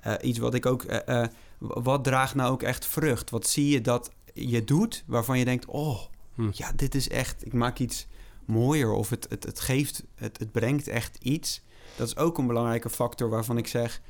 eh, 0.00 0.14
iets 0.20 0.38
wat 0.38 0.54
ik 0.54 0.66
ook. 0.66 0.82
eh, 0.82 1.22
eh, 1.22 1.28
wat 1.58 2.04
draagt 2.04 2.34
nou 2.34 2.52
ook 2.52 2.62
echt 2.62 2.86
vrucht? 2.86 3.30
Wat 3.30 3.46
zie 3.46 3.68
je 3.68 3.80
dat 3.80 4.10
je 4.34 4.64
doet 4.64 5.04
waarvan 5.06 5.38
je 5.38 5.44
denkt: 5.44 5.66
oh, 5.66 5.98
Hm. 6.34 6.48
ja, 6.52 6.72
dit 6.76 6.94
is 6.94 7.08
echt. 7.08 7.46
Ik 7.46 7.52
maak 7.52 7.78
iets 7.78 8.06
mooier 8.44 8.92
of 8.92 9.10
het, 9.10 9.26
het, 9.28 9.44
het 9.44 9.60
geeft, 9.60 10.04
het, 10.14 10.38
het 10.38 10.52
brengt 10.52 10.88
echt 10.88 11.18
iets. 11.22 11.62
Dat 11.96 12.06
is 12.06 12.16
ook 12.16 12.38
een 12.38 12.46
belangrijke 12.46 12.90
factor 12.90 13.28
waarvan 13.28 13.56
ik 13.58 13.66
zeg, 13.66 14.00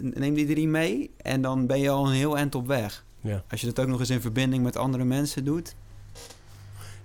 neem 0.00 0.34
die 0.34 0.46
drie 0.46 0.68
mee 0.68 1.10
en 1.16 1.42
dan 1.42 1.66
ben 1.66 1.80
je 1.80 1.90
al 1.90 2.06
een 2.06 2.12
heel 2.12 2.36
eind 2.36 2.54
op 2.54 2.66
weg. 2.66 3.04
Ja. 3.20 3.44
Als 3.50 3.60
je 3.60 3.66
dat 3.66 3.80
ook 3.80 3.86
nog 3.86 4.00
eens 4.00 4.10
in 4.10 4.20
verbinding 4.20 4.62
met 4.62 4.76
andere 4.76 5.04
mensen 5.04 5.44
doet. 5.44 5.74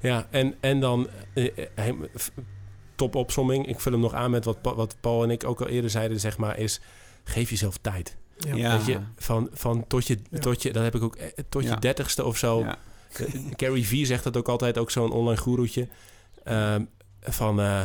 Ja, 0.02 0.28
en, 0.30 0.56
en 0.60 0.80
dan 0.80 1.08
eh, 1.34 1.46
eh, 1.46 1.66
hem- 1.76 2.08
f- 2.18 2.32
top 2.96 3.16
opsomming. 3.16 3.68
Ik 3.68 3.80
vul 3.80 3.92
hem 3.92 4.02
nog 4.02 4.14
aan 4.14 4.32
met 4.32 4.46
wat, 4.46 4.58
wat 4.62 4.96
Paul 5.02 5.24
en 5.24 5.30
ik 5.30 5.44
ook 5.44 5.62
al 5.62 5.68
eerder 5.68 5.90
zeiden, 5.90 6.20
zeg 6.20 6.38
maar, 6.38 6.58
is 6.58 6.80
geef 7.24 7.50
jezelf 7.50 7.78
tijd. 7.78 8.16
Ja. 8.38 8.56
Ja. 8.56 8.78
Weet 8.78 8.86
je, 8.86 9.00
van, 9.18 9.50
van 9.54 9.88
tot 9.88 10.08
je, 10.08 10.18
Ja. 10.32 10.40
tot 10.40 10.62
je, 10.62 10.74
dat 10.74 10.84
heb 10.84 10.96
ik 10.96 11.04
ook, 11.04 11.16
eh, 11.16 11.28
tot 11.50 11.64
je 11.64 11.70
Ja. 11.70 11.76
dertigste 11.76 12.26
of 12.26 12.38
zo. 12.38 12.60
Ja. 12.60 12.78
Gary 13.58 13.84
Vee 13.84 14.06
zegt 14.06 14.24
dat 14.24 14.38
ook 14.38 14.48
altijd, 14.48 14.78
ook 14.78 14.92
zo'n 14.92 15.12
online 15.12 15.38
goeroetje. 15.42 15.88
Ehm, 16.44 16.84
van, 17.22 17.60
eh, 17.60 17.84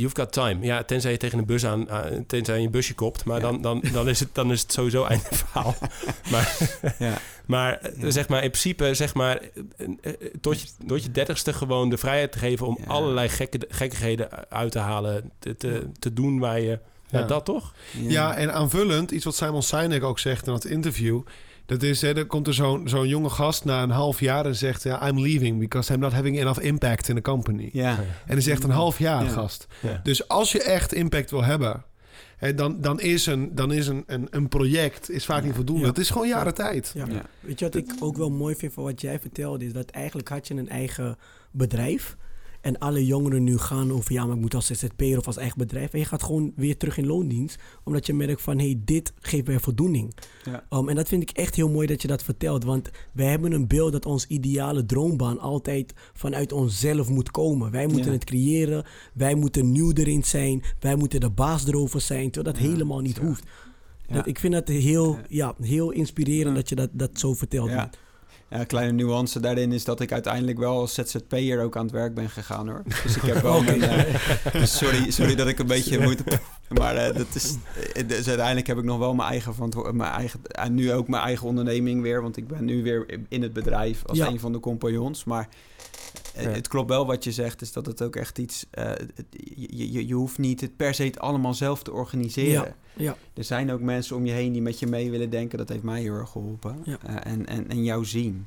you've 0.00 0.16
got 0.16 0.32
time. 0.32 0.64
Ja, 0.66 0.82
tenzij 0.82 1.10
je 1.10 1.16
tegen 1.16 1.38
een 1.38 1.44
bus 1.44 1.66
aan, 1.66 1.86
tenzij 2.26 2.58
je 2.58 2.64
een 2.64 2.70
busje 2.70 2.94
kopt. 2.94 3.24
Maar 3.24 3.36
Ja. 3.36 3.42
dan, 3.42 3.60
dan, 3.62 3.82
dan, 3.92 4.08
is 4.08 4.20
het, 4.20 4.28
dan 4.32 4.50
is 4.52 4.62
het 4.62 4.72
sowieso 4.72 5.04
einde 5.04 5.24
verhaal. 5.30 5.74
maar 6.30 6.56
Ja. 6.98 7.18
maar 7.46 7.78
eh, 7.78 8.02
Ja. 8.02 8.10
zeg 8.10 8.28
maar, 8.28 8.42
in 8.42 8.50
principe, 8.50 8.94
zeg 8.94 9.14
maar, 9.14 9.36
eh, 9.76 9.86
eh, 10.02 10.12
tot 10.40 10.60
je, 10.60 10.68
tot 10.86 11.02
je 11.02 11.10
dertigste 11.10 11.52
gewoon 11.52 11.88
de 11.90 11.98
vrijheid 11.98 12.32
te 12.32 12.38
geven 12.38 12.66
om 12.66 12.76
Ja. 12.80 12.86
allerlei 12.86 13.28
gekke, 13.28 13.60
gekkigheden 13.68 14.50
uit 14.50 14.72
te 14.72 14.78
halen, 14.78 15.30
te, 15.38 15.56
te, 15.56 15.86
te 15.98 16.12
doen 16.12 16.38
waar 16.38 16.60
je... 16.60 16.78
Ja, 17.08 17.18
Ja. 17.18 17.24
dat 17.26 17.44
toch? 17.44 17.74
Ja, 17.92 18.36
en 18.36 18.52
aanvullend, 18.52 19.10
iets 19.10 19.24
wat 19.24 19.34
Simon 19.36 19.62
Sinek 19.62 20.02
ook 20.04 20.18
zegt 20.18 20.46
in 20.46 20.52
dat 20.52 20.64
interview. 20.64 21.20
Dat 21.70 21.82
is, 21.82 22.00
hè, 22.00 22.16
er 22.16 22.26
komt 22.26 22.46
er 22.46 22.54
zo'n 22.54 22.88
zo'n 22.88 23.08
jonge 23.08 23.28
gast 23.30 23.64
na 23.64 23.82
een 23.82 23.90
half 23.90 24.20
jaar 24.20 24.46
en 24.46 24.56
zegt... 24.56 24.82
Ja, 24.82 25.08
I'm 25.08 25.20
leaving 25.20 25.58
because 25.58 25.92
I'm 25.92 25.98
not 26.00 26.12
having 26.12 26.38
enough 26.40 26.60
impact 26.60 27.08
in 27.08 27.14
the 27.14 27.20
company. 27.20 27.70
Ja. 27.72 27.90
En 27.98 28.04
dat 28.26 28.36
is 28.36 28.46
echt 28.46 28.64
een 28.64 28.70
half 28.70 28.98
jaar, 28.98 29.24
Ja. 29.24 29.30
gast. 29.30 29.66
Ja. 29.80 30.00
Dus 30.02 30.28
als 30.28 30.52
je 30.52 30.62
echt 30.62 30.92
impact 30.94 31.30
wil 31.30 31.44
hebben... 31.44 31.84
Hè, 32.36 32.54
dan, 32.54 32.80
dan 32.80 33.00
is, 33.00 33.26
een, 33.26 33.54
dan 33.54 33.72
is 33.72 33.86
een, 33.86 34.04
een, 34.06 34.26
een 34.30 34.48
project 34.48 35.10
is 35.10 35.24
vaak 35.24 35.44
niet 35.44 35.54
voldoende. 35.54 35.82
Ja. 35.82 35.88
Het 35.88 35.98
is 35.98 36.10
gewoon 36.10 36.28
jaren 36.28 36.54
tijd. 36.54 36.90
Ja. 36.94 37.06
Ja. 37.08 37.22
Weet 37.40 37.58
je 37.58 37.64
wat 37.64 37.74
ik 37.74 37.92
ook 38.00 38.16
wel 38.16 38.30
mooi 38.30 38.54
vind 38.54 38.72
van 38.72 38.84
wat 38.84 39.00
jij 39.00 39.18
vertelde? 39.20 39.64
Is 39.64 39.72
dat 39.72 39.90
eigenlijk 39.90 40.28
had 40.28 40.48
je 40.48 40.54
een 40.54 40.68
eigen 40.68 41.16
bedrijf. 41.50 42.16
En 42.60 42.78
alle 42.78 43.06
jongeren 43.06 43.44
nu 43.44 43.58
gaan 43.58 43.92
over, 43.92 44.12
ja, 44.12 44.26
maar 44.26 44.34
ik 44.34 44.40
moet 44.40 44.54
als 44.54 44.66
ZZP'er 44.66 45.18
of 45.18 45.26
als 45.26 45.36
eigen 45.36 45.58
bedrijf. 45.58 45.92
En 45.92 45.98
je 45.98 46.04
gaat 46.04 46.22
gewoon 46.22 46.52
weer 46.56 46.76
terug 46.76 46.96
in 46.96 47.06
loondienst. 47.06 47.58
Omdat 47.84 48.06
je 48.06 48.14
merkt 48.14 48.42
van, 48.42 48.58
hé, 48.58 48.64
hey, 48.64 48.80
dit 48.84 49.12
geeft 49.20 49.46
mij 49.46 49.58
voldoening. 49.60 50.14
Ja. 50.44 50.64
Um, 50.78 50.88
en 50.88 50.94
dat 50.94 51.08
vind 51.08 51.22
ik 51.22 51.30
echt 51.30 51.54
heel 51.54 51.68
mooi 51.68 51.86
dat 51.86 52.02
je 52.02 52.08
dat 52.08 52.22
vertelt. 52.22 52.64
Want 52.64 52.90
wij 53.12 53.26
hebben 53.26 53.52
een 53.52 53.66
beeld 53.66 53.92
dat 53.92 54.06
ons 54.06 54.26
ideale 54.26 54.86
droombaan 54.86 55.38
altijd 55.38 55.94
vanuit 56.12 56.52
onszelf 56.52 57.08
moet 57.08 57.30
komen. 57.30 57.70
Wij 57.70 57.86
moeten 57.86 58.06
Ja. 58.06 58.12
het 58.12 58.24
creëren. 58.24 58.84
Wij 59.14 59.34
moeten 59.34 59.72
nieuw 59.72 59.92
erin 59.92 60.24
zijn. 60.24 60.62
Wij 60.80 60.96
moeten 60.96 61.20
de 61.20 61.30
baas 61.30 61.66
erover 61.66 62.00
zijn. 62.00 62.30
Terwijl 62.30 62.54
dat 62.54 62.64
Ja, 62.64 62.70
helemaal 62.70 63.00
niet 63.00 63.18
hoeft. 63.18 63.44
Dat, 64.06 64.26
ik 64.26 64.38
vind 64.38 64.52
dat 64.52 64.68
heel, 64.68 65.18
Ja. 65.28 65.54
heel 65.60 65.90
inspirerend 65.90 66.54
dat 66.54 66.68
je 66.68 66.74
dat, 66.74 66.88
dat 66.92 67.10
zo 67.18 67.34
vertelt. 67.34 67.70
Een 68.50 68.66
kleine 68.66 68.92
nuance 68.92 69.40
daarin 69.40 69.72
is 69.72 69.84
dat 69.84 70.00
ik 70.00 70.12
uiteindelijk 70.12 70.58
wel 70.58 70.78
als 70.78 70.94
ZZP'er 70.94 71.62
ook 71.62 71.76
aan 71.76 71.82
het 71.82 71.92
werk 71.92 72.14
ben 72.14 72.30
gegaan 72.30 72.68
hoor. 72.68 72.82
Dus 73.02 73.16
ik 73.16 73.22
heb 73.22 73.42
wel 73.42 73.56
Oké. 73.60 73.76
mijn, 73.76 73.82
eh, 73.82 74.52
dus 74.52 74.76
sorry, 74.76 75.10
sorry 75.10 75.34
dat 75.34 75.48
ik 75.48 75.58
een 75.58 75.66
beetje 75.66 76.00
moet. 76.06 76.22
Maar 76.68 76.96
eh, 76.96 77.16
dat 77.16 77.26
is, 77.34 77.56
eh, 77.94 78.08
dus 78.08 78.28
uiteindelijk 78.28 78.66
heb 78.66 78.78
ik 78.78 78.84
nog 78.84 78.98
wel 78.98 79.14
mijn 79.14 79.28
eigen, 79.30 79.54
mijn 79.92 80.10
eigen 80.12 80.40
en 80.44 80.74
nu 80.74 80.92
ook 80.92 81.08
mijn 81.08 81.22
eigen 81.22 81.46
onderneming 81.46 82.02
weer. 82.02 82.22
Want 82.22 82.36
ik 82.36 82.46
ben 82.48 82.64
nu 82.64 82.82
weer 82.82 83.18
in 83.28 83.42
het 83.42 83.52
bedrijf 83.52 84.02
als 84.06 84.18
Ja. 84.18 84.26
een 84.26 84.40
van 84.40 84.52
de 84.52 84.60
compagnons. 84.60 85.24
Maar 85.24 85.48
Ja. 86.40 86.48
het 86.48 86.68
klopt 86.68 86.88
wel 86.88 87.06
wat 87.06 87.24
je 87.24 87.32
zegt, 87.32 87.62
is 87.62 87.72
dat 87.72 87.86
het 87.86 88.02
ook 88.02 88.16
echt 88.16 88.38
iets. 88.38 88.66
eh, 88.70 88.84
het- 88.88 89.24
je, 89.56 89.92
je, 89.92 90.06
je 90.06 90.14
hoeft 90.14 90.38
niet 90.38 90.60
het 90.60 90.76
per 90.76 90.94
se 90.94 91.02
het 91.04 91.18
allemaal 91.18 91.54
zelf 91.54 91.82
te 91.82 91.92
organiseren. 91.92 92.74
Ja. 92.96 93.16
Er 93.34 93.44
zijn 93.44 93.72
ook 93.72 93.80
mensen 93.80 94.16
om 94.16 94.26
je 94.26 94.32
heen 94.32 94.52
die 94.52 94.62
met 94.62 94.78
je 94.78 94.86
mee 94.86 95.10
willen 95.10 95.30
denken. 95.30 95.58
Dat 95.58 95.68
heeft 95.68 95.82
mij 95.82 96.00
heel 96.00 96.14
erg 96.14 96.30
geholpen. 96.30 96.76
Ja. 96.84 96.98
Eh, 97.06 97.32
en, 97.32 97.46
en, 97.46 97.68
en 97.70 97.84
jou 97.84 98.04
zien. 98.04 98.46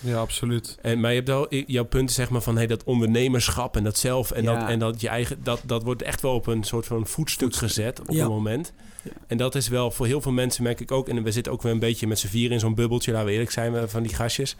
Ja, 0.00 0.16
absoluut. 0.16 0.78
En, 0.82 1.00
maar 1.00 1.10
je 1.10 1.16
hebt 1.16 1.28
wel 1.28 1.54
jouw 1.54 1.84
punt 1.84 2.12
zeg 2.12 2.30
maar 2.30 2.40
van 2.42 2.56
hey, 2.56 2.66
dat 2.66 2.84
ondernemerschap 2.84 3.76
en 3.76 3.84
dat 3.84 3.98
zelf 3.98 4.30
en, 4.30 4.42
Ja. 4.42 4.58
dat, 4.60 4.68
en 4.68 4.78
dat 4.78 5.00
je 5.00 5.08
eigen 5.08 5.42
dat, 5.42 5.62
dat 5.66 5.82
wordt 5.82 6.02
echt 6.02 6.20
wel 6.20 6.34
op 6.34 6.46
een 6.46 6.64
soort 6.64 6.86
van 6.86 7.06
voetstuk 7.06 7.40
Voetstuk. 7.48 7.68
gezet 7.68 8.00
op 8.00 8.10
Ja. 8.10 8.22
een 8.24 8.30
moment. 8.30 8.72
Ja. 9.02 9.10
En 9.26 9.36
dat 9.36 9.54
is 9.54 9.68
wel 9.68 9.90
voor 9.90 10.06
heel 10.06 10.20
veel 10.20 10.32
mensen 10.32 10.62
merk 10.62 10.80
ik 10.80 10.90
ook 10.90 11.08
en 11.08 11.22
we 11.22 11.32
zitten 11.32 11.52
ook 11.52 11.62
weer 11.62 11.72
een 11.72 11.78
beetje 11.78 12.06
met 12.06 12.18
z'n 12.18 12.26
vier 12.28 12.50
in 12.50 12.60
zo'n 12.60 12.74
bubbeltje, 12.74 13.10
laten 13.12 13.26
we 13.26 13.32
eerlijk 13.32 13.50
zijn 13.50 13.72
we 13.72 13.88
van 13.88 14.02
die 14.02 14.14
gastjes. 14.14 14.56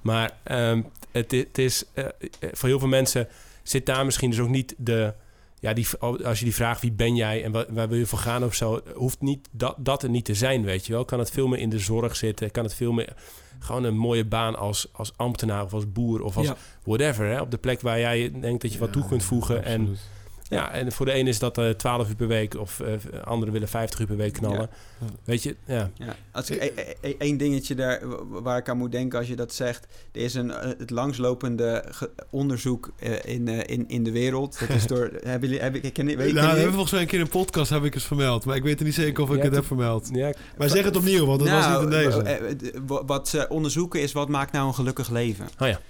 Maar 0.00 0.30
ehm, 0.42 0.82
het, 1.10 1.58
is 1.58 1.84
eh, 1.94 2.04
eh, 2.04 2.10
voor 2.52 2.68
heel 2.68 2.78
veel 2.78 2.88
mensen 2.88 3.28
zit 3.62 3.86
daar 3.86 4.04
misschien 4.04 4.30
dus 4.30 4.40
ook 4.40 4.48
niet 4.48 4.74
de 4.78 5.14
ja, 5.60 5.72
die, 5.72 5.86
als 5.98 6.38
je 6.38 6.44
die 6.44 6.54
vraagt 6.54 6.80
wie 6.80 6.92
ben 6.92 7.16
jij 7.16 7.44
en 7.44 7.52
waar, 7.52 7.88
wil 7.88 7.98
je 7.98 8.06
voor 8.06 8.18
gaan 8.18 8.44
of 8.44 8.54
zo, 8.54 8.80
hoeft 8.94 9.20
niet 9.20 9.48
dat, 9.50 9.74
dat 9.78 10.02
er 10.02 10.10
niet 10.10 10.24
te 10.24 10.34
zijn, 10.34 10.64
weet 10.64 10.86
je 10.86 10.92
wel. 10.92 11.04
Kan 11.04 11.18
het 11.18 11.30
veel 11.30 11.46
meer 11.48 11.58
in 11.58 11.70
de 11.70 11.78
zorg 11.78 12.16
zitten, 12.16 12.50
kan 12.50 12.64
het 12.64 12.74
veel 12.74 12.92
meer 12.92 13.14
gewoon 13.58 13.84
een 13.84 13.96
mooie 13.96 14.24
baan 14.24 14.56
als, 14.56 14.88
als 14.92 15.12
ambtenaar 15.16 15.64
of 15.64 15.72
als 15.72 15.92
boer 15.92 16.22
of 16.22 16.36
als 16.36 16.46
Ja. 16.46 16.56
whatever. 16.84 17.26
Hè? 17.26 17.40
Op 17.40 17.50
de 17.50 17.58
plek 17.58 17.80
waar 17.80 17.98
jij 17.98 18.30
denkt 18.40 18.62
dat 18.62 18.72
je 18.72 18.78
wat 18.78 18.92
toe 18.92 19.06
kunt 19.08 19.24
voegen. 19.24 19.64
En. 19.64 19.96
Ja, 20.50 20.72
en 20.72 20.92
voor 20.92 21.06
de 21.06 21.12
ene 21.12 21.28
is 21.28 21.38
dat 21.38 21.58
eh 21.58 21.68
12 21.68 22.08
uur 22.08 22.14
per 22.14 22.26
week 22.28 22.54
of 22.56 22.80
eh 22.80 22.92
anderen 23.24 23.52
willen 23.52 23.68
50 23.68 24.00
uur 24.00 24.06
per 24.06 24.16
week 24.16 24.32
knallen. 24.32 24.68
Ja. 25.00 25.06
Weet 25.24 25.42
je, 25.42 25.56
ja. 25.64 25.90
Ja, 25.94 26.16
als 26.32 26.50
ik 26.50 26.62
e- 26.62 26.94
e- 27.00 27.14
één 27.18 27.36
dingetje 27.36 27.74
daar 27.74 28.00
waar 28.28 28.58
ik 28.58 28.68
aan 28.68 28.76
moet 28.76 28.92
denken 28.92 29.18
als 29.18 29.28
je 29.28 29.36
dat 29.36 29.54
zegt. 29.54 29.86
Er 30.12 30.20
is 30.20 30.34
een, 30.34 30.50
eh, 30.50 30.68
het 30.78 30.90
langslopende 30.90 31.84
onderzoek 32.30 32.90
eh, 32.98 33.34
in, 33.34 33.48
eh, 33.48 33.58
in, 33.76 33.88
in 33.88 34.04
de 34.04 34.10
wereld. 34.10 34.58
Dat 34.58 34.68
is 34.68 34.86
door. 34.86 35.10
hebben 35.22 35.48
jullie, 35.48 35.64
heb 35.64 35.74
ik, 35.74 35.92
ken, 35.92 36.06
weet, 36.06 36.16
Nou, 36.18 36.32
we 36.32 36.40
hebben 36.40 36.72
volgens 36.72 36.92
mij 36.92 37.00
een 37.00 37.06
keer 37.06 37.18
in 37.18 37.24
een 37.24 37.30
podcast 37.30 37.70
heb 37.70 37.84
ik 37.84 37.94
het 37.94 38.02
vermeld. 38.02 38.44
Maar 38.44 38.56
ik 38.56 38.62
weet 38.62 38.78
er 38.78 38.84
niet 38.84 38.94
zeker 38.94 39.22
of 39.22 39.30
ik 39.30 39.36
Ja, 39.36 39.42
het 39.42 39.54
heb 39.54 39.64
vermeld. 39.66 40.08
ja 40.12 40.32
Maar 40.58 40.68
zeg 40.68 40.84
het 40.84 40.96
opnieuw, 40.96 41.26
want 41.26 41.38
dat 41.38 41.48
was 41.48 41.64
Nou, 41.64 41.84
niet 41.84 41.94
in 41.94 42.00
deze. 42.00 43.02
Wat 43.06 43.28
ze 43.28 43.48
onderzoeken 43.48 44.02
is 44.02 44.12
wat 44.12 44.28
maakt 44.28 44.52
nou 44.52 44.66
een 44.66 44.74
gelukkig 44.74 45.08
leven? 45.10 45.48
Oh 45.58 45.68
ja. 45.68 45.80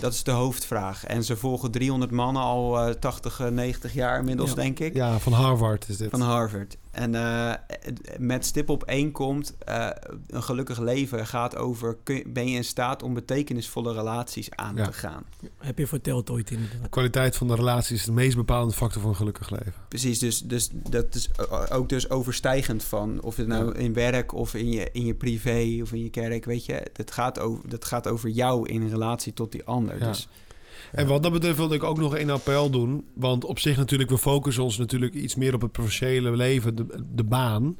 Dat 0.00 0.12
is 0.12 0.22
de 0.22 0.30
hoofdvraag. 0.30 1.04
En 1.06 1.24
ze 1.24 1.36
volgen 1.36 1.70
300 1.70 2.10
mannen 2.10 2.42
al 2.42 2.78
eh, 2.80 2.94
80, 2.94 3.40
eh, 3.40 3.46
90 3.48 3.92
jaar 3.94 4.18
inmiddels, 4.18 4.48
Ja. 4.48 4.54
denk 4.54 4.78
ik. 4.78 4.94
Ja, 4.94 5.18
van 5.18 5.32
Harvard 5.32 5.88
is 5.88 5.96
dit. 5.96 6.10
Van 6.10 6.20
Harvard. 6.20 6.76
En 6.90 7.14
eh, 7.14 7.54
met 8.18 8.46
stip 8.46 8.68
op 8.68 8.82
één 8.84 9.12
komt, 9.12 9.56
eh, 9.58 9.88
een 10.26 10.42
gelukkig 10.42 10.78
leven 10.78 11.26
gaat 11.26 11.56
over, 11.56 11.96
kun 12.02 12.22
ben 12.26 12.48
je 12.48 12.56
in 12.56 12.64
staat 12.64 13.02
om 13.02 13.14
betekenisvolle 13.14 13.92
relaties 13.92 14.50
aan 14.50 14.76
Ja. 14.76 14.84
te 14.86 14.92
gaan? 14.92 15.24
Heb 15.58 15.78
je 15.78 15.86
verteld 15.86 16.30
ooit 16.30 16.50
inderdaad. 16.50 16.82
De 16.82 16.88
kwaliteit 16.88 17.36
van 17.36 17.48
de 17.48 17.54
relatie 17.54 17.96
is 17.96 18.04
de 18.04 18.12
meest 18.12 18.36
bepalende 18.36 18.74
factor 18.74 19.00
voor 19.00 19.10
een 19.10 19.16
gelukkig 19.16 19.50
leven. 19.50 19.72
Precies, 19.88 20.18
dus, 20.18 20.40
dus 20.40 20.68
dat 20.72 21.14
is 21.14 21.28
ook 21.70 21.88
dus 21.88 22.10
overstijgend 22.10 22.84
van 22.84 23.20
of 23.20 23.36
het 23.36 23.46
nou 23.46 23.74
in 23.74 23.92
werk 23.92 24.32
of 24.34 24.54
in 24.54 24.70
je, 24.72 24.88
in 24.92 25.06
je 25.06 25.14
privé 25.14 25.78
of 25.82 25.92
in 25.92 26.02
je 26.02 26.10
kerk, 26.10 26.44
weet 26.44 26.66
je. 26.66 26.82
Dat 26.92 27.10
gaat 27.10 27.38
over, 27.38 27.68
dat 27.68 27.84
gaat 27.84 28.08
over 28.08 28.28
jou 28.28 28.68
in 28.68 28.88
relatie 28.88 29.32
tot 29.32 29.52
die 29.52 29.64
ander. 29.64 29.98
Ja. 29.98 30.06
Dus 30.06 30.28
En 30.92 31.06
wat 31.06 31.22
dat 31.22 31.32
betreft 31.32 31.56
wilde 31.56 31.74
ik 31.74 31.82
ook 31.82 31.98
nog 31.98 32.18
een 32.18 32.30
appel 32.30 32.70
doen. 32.70 33.04
Want 33.14 33.44
op 33.44 33.58
zich 33.58 33.76
natuurlijk, 33.76 34.10
we 34.10 34.18
focussen 34.18 34.62
ons 34.62 34.78
natuurlijk 34.78 35.14
iets 35.14 35.34
meer 35.34 35.54
op 35.54 35.60
het 35.60 35.72
professionele 35.72 36.36
leven, 36.36 36.74
de, 36.74 37.04
de 37.14 37.24
baan. 37.24 37.76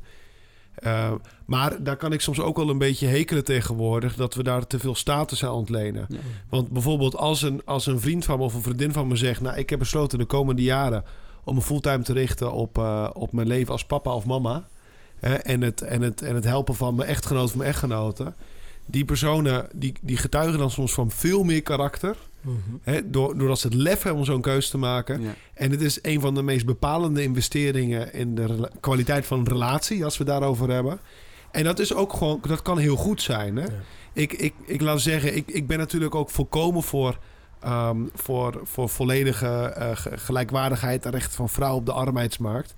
Eh, 0.75 1.13
maar 1.47 1.83
daar 1.83 1.97
kan 1.97 2.13
ik 2.13 2.21
soms 2.21 2.41
ook 2.41 2.57
wel 2.57 2.69
een 2.69 2.79
beetje 2.79 3.07
hekelen 3.07 3.45
tegenwoordig... 3.45 4.15
dat 4.15 4.35
we 4.35 4.43
daar 4.43 4.67
te 4.67 4.79
veel 4.79 4.95
status 4.95 5.45
aan 5.45 5.53
ontlenen. 5.53 6.07
ja. 6.09 6.19
Want 6.49 6.71
bijvoorbeeld 6.71 7.17
als 7.17 7.43
een, 7.43 7.63
als 7.65 7.87
een 7.87 8.01
vriend 8.01 8.25
van 8.25 8.39
me 8.39 8.45
of 8.45 8.55
een 8.55 8.63
vriendin 8.63 8.93
van 8.93 9.09
me 9.09 9.17
zegt... 9.17 9.41
nou, 9.41 9.57
ik 9.57 9.71
heb 9.71 9.79
besloten 9.79 10.19
de 10.19 10.25
komende 10.25 10.63
jaren 10.63 11.05
om 11.45 11.55
me 11.55 11.61
fulltime 11.61 12.03
te 12.03 12.13
richten 12.13 12.53
op, 12.53 12.79
eh, 12.79 13.11
op 13.13 13.33
mijn 13.33 13.47
leven 13.47 13.73
als 13.73 13.85
papa 13.85 14.15
of 14.15 14.25
mama... 14.25 14.69
En, 15.21 15.61
het, 15.61 15.83
en, 15.83 16.03
het, 16.03 16.23
en 16.23 16.35
het 16.35 16.45
helpen 16.45 16.75
van 16.75 16.95
mijn 16.95 17.09
echtgenoot 17.09 17.45
of 17.45 17.55
mijn 17.55 17.69
echtgenoten... 17.69 18.35
die 18.89 19.05
personen 19.05 19.69
die, 19.75 19.93
die 20.03 20.17
getuigen 20.17 20.59
dan 20.59 20.71
soms 20.71 20.93
van 20.95 21.11
veel 21.11 21.43
meer 21.45 21.63
karakter... 21.63 22.17
Mhm. 22.41 22.57
Hè, 22.83 23.11
door, 23.11 23.39
doordat 23.39 23.59
ze 23.59 23.67
het 23.67 23.77
lef 23.77 24.03
hebben 24.03 24.21
om 24.21 24.27
zo'n 24.27 24.41
keuze 24.41 24.71
te 24.71 24.79
maken. 24.79 25.21
Ja. 25.23 25.35
En 25.55 25.71
het 25.71 25.81
is 25.81 25.99
een 26.03 26.21
van 26.21 26.35
de 26.35 26.43
meest 26.43 26.67
bepalende 26.67 27.23
investeringen 27.23 28.13
in 28.13 28.35
de 28.35 28.47
rela- 28.47 28.71
kwaliteit 28.81 29.27
van 29.27 29.39
een 29.39 29.49
relatie, 29.49 30.05
als 30.05 30.19
we 30.19 30.25
het 30.25 30.33
daarover 30.33 30.71
hebben. 30.71 31.01
En 31.51 31.65
dat 31.65 31.79
is 31.79 31.95
ook 31.95 32.13
gewoon, 32.13 32.41
dat 32.49 32.63
kan 32.63 32.79
heel 32.79 32.97
goed 32.97 33.23
zijn. 33.23 33.57
Hè? 33.57 33.63
Ja. 33.65 33.71
Ik, 34.13 34.33
ik, 34.33 34.55
ik 34.67 34.81
laat 34.81 35.01
zeggen, 35.01 35.37
ik, 35.37 35.47
ik 35.49 35.67
ben 35.67 35.79
natuurlijk 35.79 36.15
ook 36.15 36.31
volkomen 36.31 36.83
voor, 36.83 37.19
ehm, 37.61 37.97
voor, 38.15 38.61
voor 38.65 38.89
volledige 38.89 39.47
eh, 39.49 39.97
ge- 39.97 40.19
gelijkwaardigheid 40.19 41.05
en 41.05 41.11
rechten 41.11 41.33
van 41.37 41.49
vrouwen 41.49 41.81
op 41.81 41.87
de 41.87 41.93
arbeidsmarkt. 41.93 42.75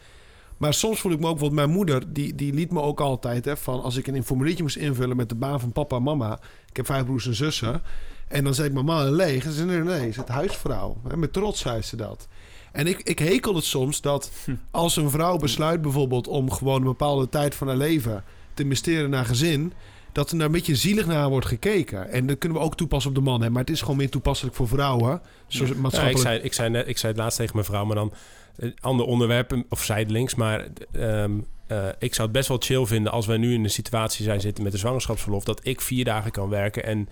Maar 0.60 0.74
soms 0.74 1.00
voel 1.00 1.12
ik 1.12 1.20
me 1.20 1.26
ook, 1.26 1.38
want 1.38 1.52
mijn 1.52 1.70
moeder, 1.70 2.12
die, 2.12 2.34
die 2.34 2.52
liet 2.52 2.72
me 2.72 2.80
ook 2.80 3.00
altijd 3.00 3.44
hè, 3.44 3.56
van 3.56 3.82
als 3.82 3.96
ik 3.96 4.06
een 4.06 4.24
formuliertje 4.24 4.62
moest 4.62 4.76
invullen 4.76 5.16
met 5.16 5.28
de 5.28 5.34
baan 5.34 5.60
van 5.60 5.72
papa 5.72 5.96
en 5.96 6.02
mama. 6.02 6.38
Ik 6.68 6.76
heb 6.76 6.86
vijf 6.86 7.04
broers 7.04 7.26
en 7.26 7.34
zussen. 7.34 7.82
En 8.28 8.44
dan 8.44 8.54
zei 8.54 8.68
ik 8.68 8.74
mama 8.74 9.10
leeg. 9.10 9.44
En 9.44 9.52
ze 9.52 9.66
zei 9.66 9.82
nee, 9.82 10.12
ze 10.12 10.20
is 10.20 10.28
huisvrouw. 10.28 10.96
En 11.08 11.18
met 11.18 11.32
trots 11.32 11.60
zei 11.60 11.82
ze 11.82 11.96
dat. 11.96 12.28
En 12.72 12.86
ik, 12.86 13.00
ik 13.02 13.18
hekel 13.18 13.54
het 13.54 13.64
soms 13.64 14.00
dat 14.00 14.30
als 14.70 14.96
een 14.96 15.10
vrouw 15.10 15.36
besluit 15.36 15.82
bijvoorbeeld 15.82 16.28
om 16.28 16.50
gewoon 16.50 16.80
een 16.80 16.84
bepaalde 16.84 17.28
tijd 17.28 17.54
van 17.54 17.66
haar 17.66 17.76
leven 17.76 18.24
te 18.54 18.62
investeren 18.62 19.10
naar 19.10 19.24
gezin. 19.24 19.72
dat 20.12 20.30
er 20.30 20.36
daar 20.36 20.46
een 20.46 20.52
beetje 20.52 20.76
zielig 20.76 21.06
naar 21.06 21.28
wordt 21.28 21.46
gekeken. 21.46 22.10
En 22.10 22.26
dat 22.26 22.38
kunnen 22.38 22.58
we 22.58 22.64
ook 22.64 22.76
toepassen 22.76 23.10
op 23.10 23.16
de 23.16 23.22
man. 23.22 23.42
Hè? 23.42 23.50
Maar 23.50 23.60
het 23.60 23.70
is 23.70 23.80
gewoon 23.80 23.96
meer 23.96 24.10
toepasselijk 24.10 24.56
voor 24.56 24.68
vrouwen. 24.68 25.20
Zoals 25.46 25.68
Ja, 25.68 25.76
ik, 25.76 25.82
maatschappelijk... 25.82 26.22
zei, 26.22 26.38
ik, 26.38 26.52
zei 26.52 26.70
net, 26.70 26.88
ik 26.88 26.98
zei 26.98 27.12
het 27.12 27.20
laatst 27.20 27.38
tegen 27.38 27.54
mijn 27.54 27.66
vrouw, 27.66 27.84
maar 27.84 27.96
dan 27.96 28.12
een 28.60 28.74
ander 28.80 29.06
onderwerp 29.06 29.62
of 29.68 29.84
zijdelings. 29.84 30.34
Maar 30.34 30.66
ehm, 30.92 31.32
eh, 31.66 31.86
ik 31.98 32.14
zou 32.14 32.28
het 32.28 32.36
best 32.36 32.48
wel 32.48 32.56
chill 32.60 32.86
vinden 32.86 33.12
als 33.12 33.26
wij 33.26 33.36
nu 33.36 33.54
in 33.54 33.62
de 33.62 33.68
situatie 33.68 34.24
zijn 34.24 34.40
zitten 34.40 34.62
met 34.64 34.72
de 34.72 34.78
zwangerschapsverlof. 34.78 35.44
Dat 35.44 35.60
ik 35.66 35.80
vier 35.80 36.04
dagen 36.04 36.30
kan 36.30 36.48
werken 36.48 36.84
en, 36.84 37.08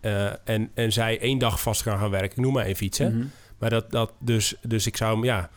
eh, 0.00 0.26
en, 0.44 0.70
en 0.74 0.92
zij 0.92 1.20
één 1.20 1.38
dag 1.38 1.60
vast 1.60 1.82
kan 1.82 1.98
gaan 1.98 2.10
werken. 2.10 2.30
Ik 2.30 2.36
noem 2.36 2.52
maar 2.52 2.64
even 2.64 2.86
iets. 2.86 2.98
Hè? 2.98 3.08
Mhm. 3.10 3.24
Maar 3.58 3.70
dat, 3.70 3.90
dat 3.90 4.12
dus, 4.18 4.54
dus 4.62 4.86
ik 4.86 4.96
zou 4.96 5.14
hem, 5.14 5.24
ja. 5.24 5.50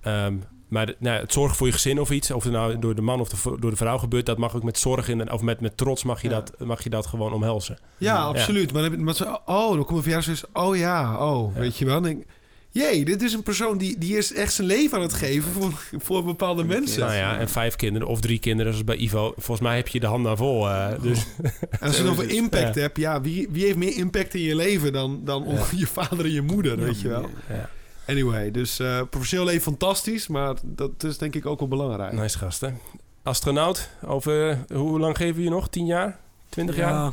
ehm, 0.00 0.34
maar 0.68 0.86
de- 0.86 0.96
nou, 0.98 1.20
het 1.20 1.32
zorgen 1.32 1.56
voor 1.56 1.66
je 1.66 1.72
gezin 1.72 2.00
of 2.00 2.10
iets, 2.10 2.30
of 2.30 2.42
het 2.44 2.52
nou 2.52 2.78
door 2.78 2.94
de 2.94 3.00
man 3.02 3.20
of 3.20 3.28
de, 3.28 3.56
door 3.60 3.70
de 3.70 3.76
vrouw 3.76 3.98
gebeurt, 3.98 4.26
dat 4.26 4.38
mag 4.38 4.54
ook 4.56 4.62
met 4.62 4.78
zorg 4.78 5.08
in, 5.08 5.32
of 5.32 5.42
met, 5.42 5.60
met 5.60 5.76
trots 5.76 6.04
mag 6.04 6.22
je, 6.22 6.28
Ja. 6.28 6.34
dat, 6.34 6.54
mag 6.58 6.82
je 6.82 6.90
dat 6.90 7.06
gewoon 7.06 7.32
omhelzen. 7.32 7.78
Ja, 7.98 8.16
absoluut. 8.22 8.72
Maar, 8.72 9.14
ze, 9.14 9.38
oh, 9.46 9.74
dan 9.74 9.84
komt 9.84 10.06
een 10.06 10.12
verjaardag 10.12 10.44
oh 10.52 10.76
ja, 10.76 11.28
oh, 11.30 11.54
Ja. 11.54 11.60
weet 11.60 11.76
je 11.76 11.84
wel. 11.84 12.06
Ik, 12.06 12.26
jee, 12.70 13.04
dit 13.04 13.22
is 13.22 13.32
een 13.32 13.42
persoon 13.42 13.78
die, 13.78 13.98
die 13.98 14.16
is 14.16 14.32
echt 14.32 14.52
zijn 14.52 14.66
leven 14.66 14.96
aan 14.96 15.02
het 15.02 15.12
geven 15.12 15.52
voor, 15.52 15.72
voor 15.98 16.24
bepaalde 16.24 16.64
mensen. 16.64 17.00
Nou 17.00 17.14
ja, 17.14 17.38
en 17.38 17.48
vijf 17.48 17.76
kinderen 17.76 18.08
of 18.08 18.20
drie 18.20 18.38
kinderen, 18.38 18.72
zoals 18.72 18.86
bij 18.86 18.96
Ivo. 18.96 19.32
Volgens 19.36 19.60
mij 19.60 19.76
heb 19.76 19.88
je 19.88 20.00
de 20.00 20.06
handen 20.06 20.36
vol. 20.36 20.68
eh, 20.68 21.02
dus 21.02 21.26
En 21.70 21.78
als 21.80 21.96
je 21.96 22.02
het 22.02 22.10
over 22.10 22.30
impact 22.30 22.74
Ja. 22.74 22.80
hebt, 22.80 22.96
ja, 22.96 23.20
wie, 23.20 23.48
wie 23.50 23.64
heeft 23.64 23.76
meer 23.76 23.96
impact 23.96 24.34
in 24.34 24.40
je 24.42 24.54
leven 24.56 24.92
dan, 24.92 25.20
dan 25.24 25.44
Ja. 25.48 25.64
je 25.76 25.86
vader 25.86 26.24
en 26.24 26.32
je 26.32 26.42
moeder, 26.42 26.76
weet 26.76 27.00
je 27.00 27.08
wel. 27.08 27.28
ja, 27.48 27.68
Anyway, 28.06 28.50
dus 28.50 28.78
eh 28.78 29.00
professioneel 29.10 29.46
leven 29.46 29.62
fantastisch, 29.62 30.28
maar 30.28 30.54
dat 30.62 31.04
is 31.04 31.18
denk 31.18 31.34
ik 31.34 31.46
ook 31.46 31.58
wel 31.58 31.68
belangrijk. 31.68 32.12
nice 32.12 32.38
gasten. 32.38 32.78
Astronaut, 33.22 33.88
over 34.06 34.58
hoe 34.72 34.98
lang 34.98 35.16
geven 35.16 35.34
we 35.36 35.42
je 35.42 35.50
nog? 35.50 35.68
10 35.68 35.86
jaar? 35.86 36.18
20 36.48 36.76
jaar? 36.76 37.12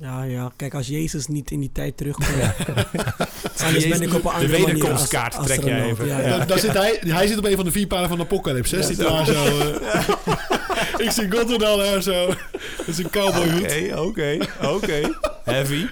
Ja, 0.00 0.22
ja, 0.22 0.30
ja. 0.32 0.52
Kijk, 0.56 0.74
als 0.74 0.86
Jezus 0.86 1.26
niet 1.26 1.50
in 1.50 1.60
die 1.60 1.72
tijd 1.72 1.96
terugkomt... 1.96 2.28
Anders 3.64 3.88
ben 3.88 4.02
ik 4.02 4.14
op 4.14 4.24
een 4.24 4.30
andere 4.30 4.52
manier 4.52 4.66
wederkomstkaart 4.66 5.44
trek 5.46 5.64
jij 5.64 5.84
even. 5.84 6.06
Ja, 6.06 6.20
Ja. 6.20 6.28
ja. 6.28 6.38
Dan, 6.38 6.46
dan 6.46 6.58
zit 6.58 6.72
hij, 6.72 6.98
hij 7.06 7.26
zit 7.26 7.38
op 7.38 7.44
een 7.44 7.56
van 7.56 7.64
de 7.64 7.70
vier 7.72 7.86
palen 7.86 8.08
van 8.08 8.18
de 8.18 8.24
apocalypse. 8.24 8.74
hè? 8.76 8.80
Ja, 8.80 8.86
Zit 8.86 8.96
zo. 8.96 9.08
daar 9.08 9.26
zo. 9.26 9.44
eh. 9.72 10.08
ik 11.06 11.10
zie 11.10 11.30
God 11.32 11.60
dan 11.60 11.78
daar 11.78 12.02
zo. 12.02 12.26
Dat 12.76 12.86
is 12.86 12.98
een 12.98 13.10
cowboyhoed. 13.10 13.62
Oké, 13.96 13.98
oké, 13.98 14.38
oké. 14.62 15.10
Heavy. 15.44 15.86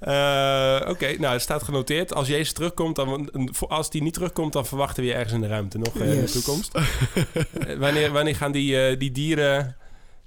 Eh, 0.00 0.80
oké, 0.88 1.14
nou, 1.18 1.32
het 1.32 1.42
staat 1.42 1.62
genoteerd. 1.62 2.14
Als 2.14 2.28
Jezus 2.28 2.52
terugkomt, 2.52 2.96
dan, 2.96 3.30
als 3.68 3.90
die 3.90 4.02
niet 4.02 4.14
terugkomt, 4.14 4.52
dan 4.52 4.66
verwachten 4.66 5.02
we 5.02 5.08
je 5.08 5.14
ergens 5.14 5.32
in 5.32 5.40
de 5.40 5.46
ruimte 5.46 5.78
nog 5.78 5.98
eh, 5.98 6.14
in 6.14 6.20
de 6.24 6.30
toekomst. 6.30 6.72
Wanneer, 7.78 8.10
wanneer 8.12 8.36
gaan 8.36 8.52
die, 8.52 8.96
die 8.96 9.12
dieren 9.12 9.76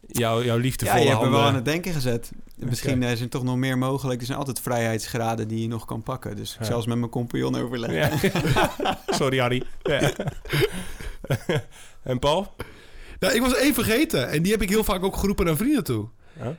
jou, 0.07 0.45
jouw 0.45 0.55
Ja, 0.55 0.61
liefdevolle 0.61 1.01
je 1.03 1.09
hebt 1.09 1.21
me 1.21 1.29
wel 1.29 1.41
aan 1.41 1.55
het 1.55 1.65
denken 1.65 1.93
gezet. 1.93 2.31
Misschien 2.55 3.03
eh, 3.03 3.11
is 3.11 3.21
er 3.21 3.29
toch 3.29 3.43
nog 3.43 3.55
meer 3.55 3.77
mogelijk. 3.77 4.19
Er 4.19 4.25
zijn 4.25 4.37
altijd 4.37 4.59
vrijheidsgraden 4.59 5.47
die 5.47 5.61
je 5.61 5.67
nog 5.67 5.85
kan 5.85 6.03
pakken. 6.03 6.35
Dus 6.35 6.53
ik 6.53 6.59
Ja. 6.59 6.65
zal 6.65 6.75
eens 6.77 6.85
met 6.85 6.97
mijn 6.97 7.09
compagnon 7.11 7.55
overleggen. 7.55 8.19
Ja. 8.33 8.99
Sorry, 9.19 9.39
Harry. 9.39 9.63
Ja. 9.83 10.11
en 12.03 12.19
Paul? 12.19 12.55
Nou, 13.19 13.33
ik 13.33 13.41
was 13.41 13.55
één 13.55 13.73
vergeten. 13.73 14.29
En 14.29 14.41
die 14.43 14.51
heb 14.51 14.61
ik 14.61 14.69
heel 14.69 14.83
vaak 14.83 15.03
ook 15.03 15.15
geroepen 15.17 15.45
naar 15.45 15.55
vrienden 15.57 15.83
toe. 15.83 16.07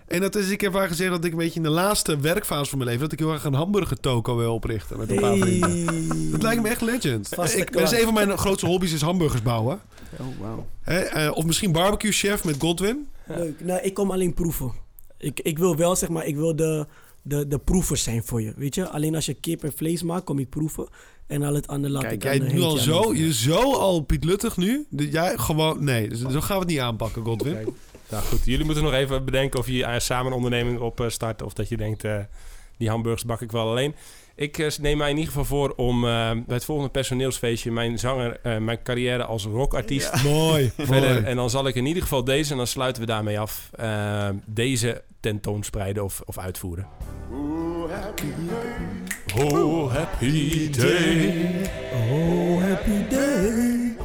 En 0.06 0.20
dat 0.20 0.34
is, 0.34 0.50
ik 0.50 0.60
heb 0.60 0.72
vaak 0.72 0.88
gezegd 0.88 1.10
dat 1.10 1.24
ik 1.24 1.32
een 1.32 1.38
beetje 1.38 1.56
in 1.56 1.62
de 1.62 1.68
laatste 1.68 2.20
werkfase 2.20 2.70
van 2.70 2.78
mijn 2.78 2.90
leven... 2.90 3.04
dat 3.08 3.12
ik 3.12 3.18
heel 3.18 3.32
erg 3.32 3.44
een 3.44 3.54
hamburger 3.54 4.00
toko 4.00 4.36
wil 4.36 4.54
oprichten 4.54 4.98
met 4.98 5.10
een 5.10 5.20
paar 5.20 5.36
vrienden. 5.36 6.30
Dat 6.30 6.42
lijkt 6.42 6.62
me 6.62 6.68
echt 6.68 6.80
legend. 6.80 7.28
Vaste 7.28 7.58
Ik, 7.58 7.72
dat 7.72 7.92
is 7.92 7.98
een 7.98 8.04
van 8.04 8.14
mijn 8.14 8.38
grootste 8.38 8.66
hobby's 8.66 8.92
is 8.92 9.00
hamburgers 9.00 9.42
bouwen. 9.42 9.80
Oh. 10.40 10.58
Hè, 10.80 10.98
eh, 10.98 11.36
of 11.36 11.44
misschien 11.44 11.72
barbecue 11.72 12.12
chef 12.12 12.44
met 12.44 12.56
Godwin. 12.58 13.08
Leuk. 13.26 13.64
Nou, 13.64 13.80
ik 13.80 13.94
kom 13.94 14.10
alleen 14.10 14.34
proeven. 14.34 14.72
Ik, 15.18 15.40
ik 15.40 15.58
wil 15.58 15.76
wel, 15.76 15.96
zeg 15.96 16.08
maar, 16.08 16.26
ik 16.26 16.36
wil 16.36 16.56
de, 16.56 16.86
de, 17.22 17.48
de 17.48 17.58
proevers 17.58 18.02
zijn 18.02 18.24
voor 18.24 18.42
je. 18.42 18.52
Weet 18.56 18.74
je, 18.74 18.88
alleen 18.88 19.14
als 19.14 19.26
je 19.26 19.34
kip 19.34 19.64
en 19.64 19.72
vlees 19.76 20.02
maakt, 20.02 20.24
kom 20.24 20.38
ik 20.38 20.48
proeven. 20.48 20.88
En 21.26 21.42
al 21.42 21.54
het 21.54 21.66
andere 21.66 21.92
laat 21.92 22.02
Kijk, 22.02 22.14
ik 22.14 22.22
jij 22.22 22.32
aan 22.32 22.46
de 22.46 22.52
nu 22.52 22.60
al 22.60 22.76
zo, 22.76 23.14
je 23.14 23.32
zo 23.32 23.72
al 23.72 24.00
Piet 24.00 24.24
Luttig 24.24 24.56
nu. 24.56 24.86
Dat 24.90 25.12
Jij 25.12 25.38
gewoon, 25.38 25.84
nee, 25.84 26.08
dus 26.08 26.20
zo 26.20 26.40
gaan 26.40 26.56
we 26.56 26.62
het 26.62 26.72
niet 26.72 26.78
aanpakken, 26.78 27.24
Godwin. 27.24 27.74
Nou 28.10 28.24
goed, 28.24 28.44
jullie 28.44 28.64
moeten 28.64 28.84
nog 28.84 28.92
even 28.92 29.24
bedenken 29.24 29.58
of 29.60 29.66
je 29.68 29.84
eh, 29.84 29.98
samen 29.98 30.26
een 30.26 30.36
onderneming 30.36 30.78
op 30.80 31.00
eh, 31.00 31.08
start 31.08 31.42
of 31.42 31.52
dat 31.52 31.68
je 31.68 31.76
denkt, 31.76 32.04
eh, 32.04 32.18
die 32.78 32.88
hamburgers 32.88 33.24
bak 33.24 33.40
ik 33.40 33.52
wel 33.52 33.68
alleen. 33.68 33.94
Ik 34.38 34.78
neem 34.80 34.96
mij 34.98 35.10
in 35.10 35.16
ieder 35.16 35.32
geval 35.32 35.44
voor 35.44 35.72
om 35.76 35.96
eh, 36.04 36.30
bij 36.30 36.42
het 36.54 36.64
volgende 36.64 36.90
personeelsfeestje 36.90 37.72
mijn 37.72 37.98
zanger, 37.98 38.38
eh, 38.42 38.56
mijn 38.58 38.82
carrière 38.82 39.24
als 39.24 39.44
rockartiest 39.44 40.22
Mooi, 40.24 40.72
verder. 40.76 41.10
mooi. 41.14 41.24
En 41.24 41.36
dan 41.36 41.50
zal 41.50 41.66
ik 41.66 41.74
in 41.74 41.86
ieder 41.86 42.02
geval 42.02 42.24
deze, 42.24 42.50
en 42.50 42.56
dan 42.56 42.66
sluiten 42.66 43.02
we 43.02 43.08
daarmee 43.08 43.38
af, 43.38 43.70
eh, 43.74 44.28
deze 44.44 45.02
tentoonspreiden 45.20 46.04
of, 46.04 46.22
of 46.24 46.38
uitvoeren. 46.38 46.86
Oh, 49.34 49.92
happy 49.92 50.70
day. 50.70 51.70
Oh, 52.10 52.62
happy 52.62 53.08
day. 53.08 53.96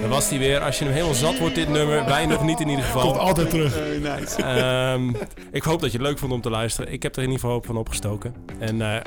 Daar 0.00 0.08
was 0.08 0.28
hij 0.28 0.38
weer. 0.38 0.60
Als 0.60 0.78
je 0.78 0.84
hem 0.84 0.92
helemaal 0.92 1.14
zat 1.14 1.38
wordt, 1.38 1.54
dit 1.54 1.68
nummer. 1.68 2.04
Wij 2.04 2.26
nog 2.26 2.42
niet 2.44 2.60
in 2.60 2.68
ieder 2.68 2.84
geval. 2.84 3.02
Komt 3.02 3.18
altijd 3.18 3.50
terug. 3.50 3.78
nice. 4.00 4.42
Ehm, 4.42 5.12
ik 5.52 5.62
hoop 5.62 5.80
dat 5.80 5.92
je 5.92 5.98
het 5.98 6.06
leuk 6.06 6.18
vond 6.18 6.32
om 6.32 6.40
te 6.40 6.50
luisteren. 6.50 6.92
Ik 6.92 7.02
heb 7.02 7.16
er 7.16 7.22
in 7.22 7.28
ieder 7.28 7.40
geval 7.40 7.54
hoop 7.56 7.66
van 7.66 7.76
opgestoken. 7.76 8.34
En 8.58 8.80
eh 8.80 9.00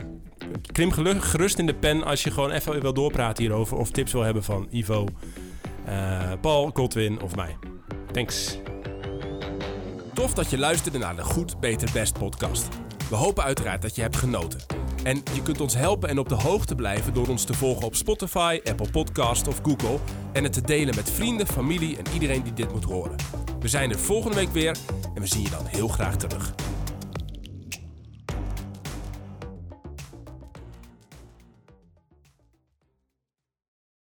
klim 0.72 0.92
gerust 1.22 1.60
in 1.60 1.66
de 1.66 1.76
pen 1.76 2.04
als 2.04 2.24
je 2.24 2.32
gewoon 2.32 2.52
even 2.52 2.82
wil 2.82 2.94
doorpraten 2.94 3.44
hierover. 3.44 3.78
Of 3.78 3.92
tips 3.92 4.12
wil 4.12 4.22
hebben 4.22 4.44
van 4.44 4.68
Ivo, 4.70 5.08
eh, 5.86 6.32
Paul, 6.42 6.72
Godwin 6.74 7.22
of 7.22 7.36
mij. 7.36 7.58
Thanks. 8.12 8.58
Tof 10.14 10.34
dat 10.34 10.50
je 10.50 10.58
luisterde 10.58 10.98
naar 10.98 11.16
de 11.16 11.24
Goed, 11.24 11.60
Beter, 11.60 11.90
Best 11.94 12.20
podcast. 12.20 12.68
We 13.10 13.16
hopen 13.16 13.44
uiteraard 13.44 13.82
dat 13.82 13.96
je 13.96 14.02
hebt 14.02 14.18
genoten. 14.18 14.60
En 15.04 15.24
je 15.34 15.42
kunt 15.42 15.62
ons 15.62 15.76
helpen 15.76 16.10
en 16.10 16.20
op 16.20 16.30
de 16.30 16.36
hoogte 16.36 16.76
blijven 16.76 17.14
door 17.14 17.28
ons 17.28 17.44
te 17.44 17.54
volgen 17.54 17.86
op 17.86 17.96
Spotify, 17.96 18.60
Apple 18.64 18.90
Podcast 18.90 19.48
of 19.48 19.60
Google. 19.64 20.00
En 20.34 20.44
het 20.44 20.54
te 20.54 20.62
delen 20.62 20.96
met 20.96 21.12
vrienden, 21.12 21.48
familie 21.48 21.98
en 21.98 22.14
iedereen 22.14 22.44
die 22.44 22.54
dit 22.54 22.72
moet 22.72 22.84
horen. 22.84 23.16
We 23.60 23.68
zijn 23.68 23.92
er 23.92 24.00
volgende 24.00 24.36
week 24.36 24.52
weer 24.52 24.78
en 25.14 25.22
we 25.22 25.28
zien 25.28 25.42
je 25.42 25.50
dan 25.50 25.66
heel 25.66 25.88
graag 25.88 26.16
terug. 26.16 26.54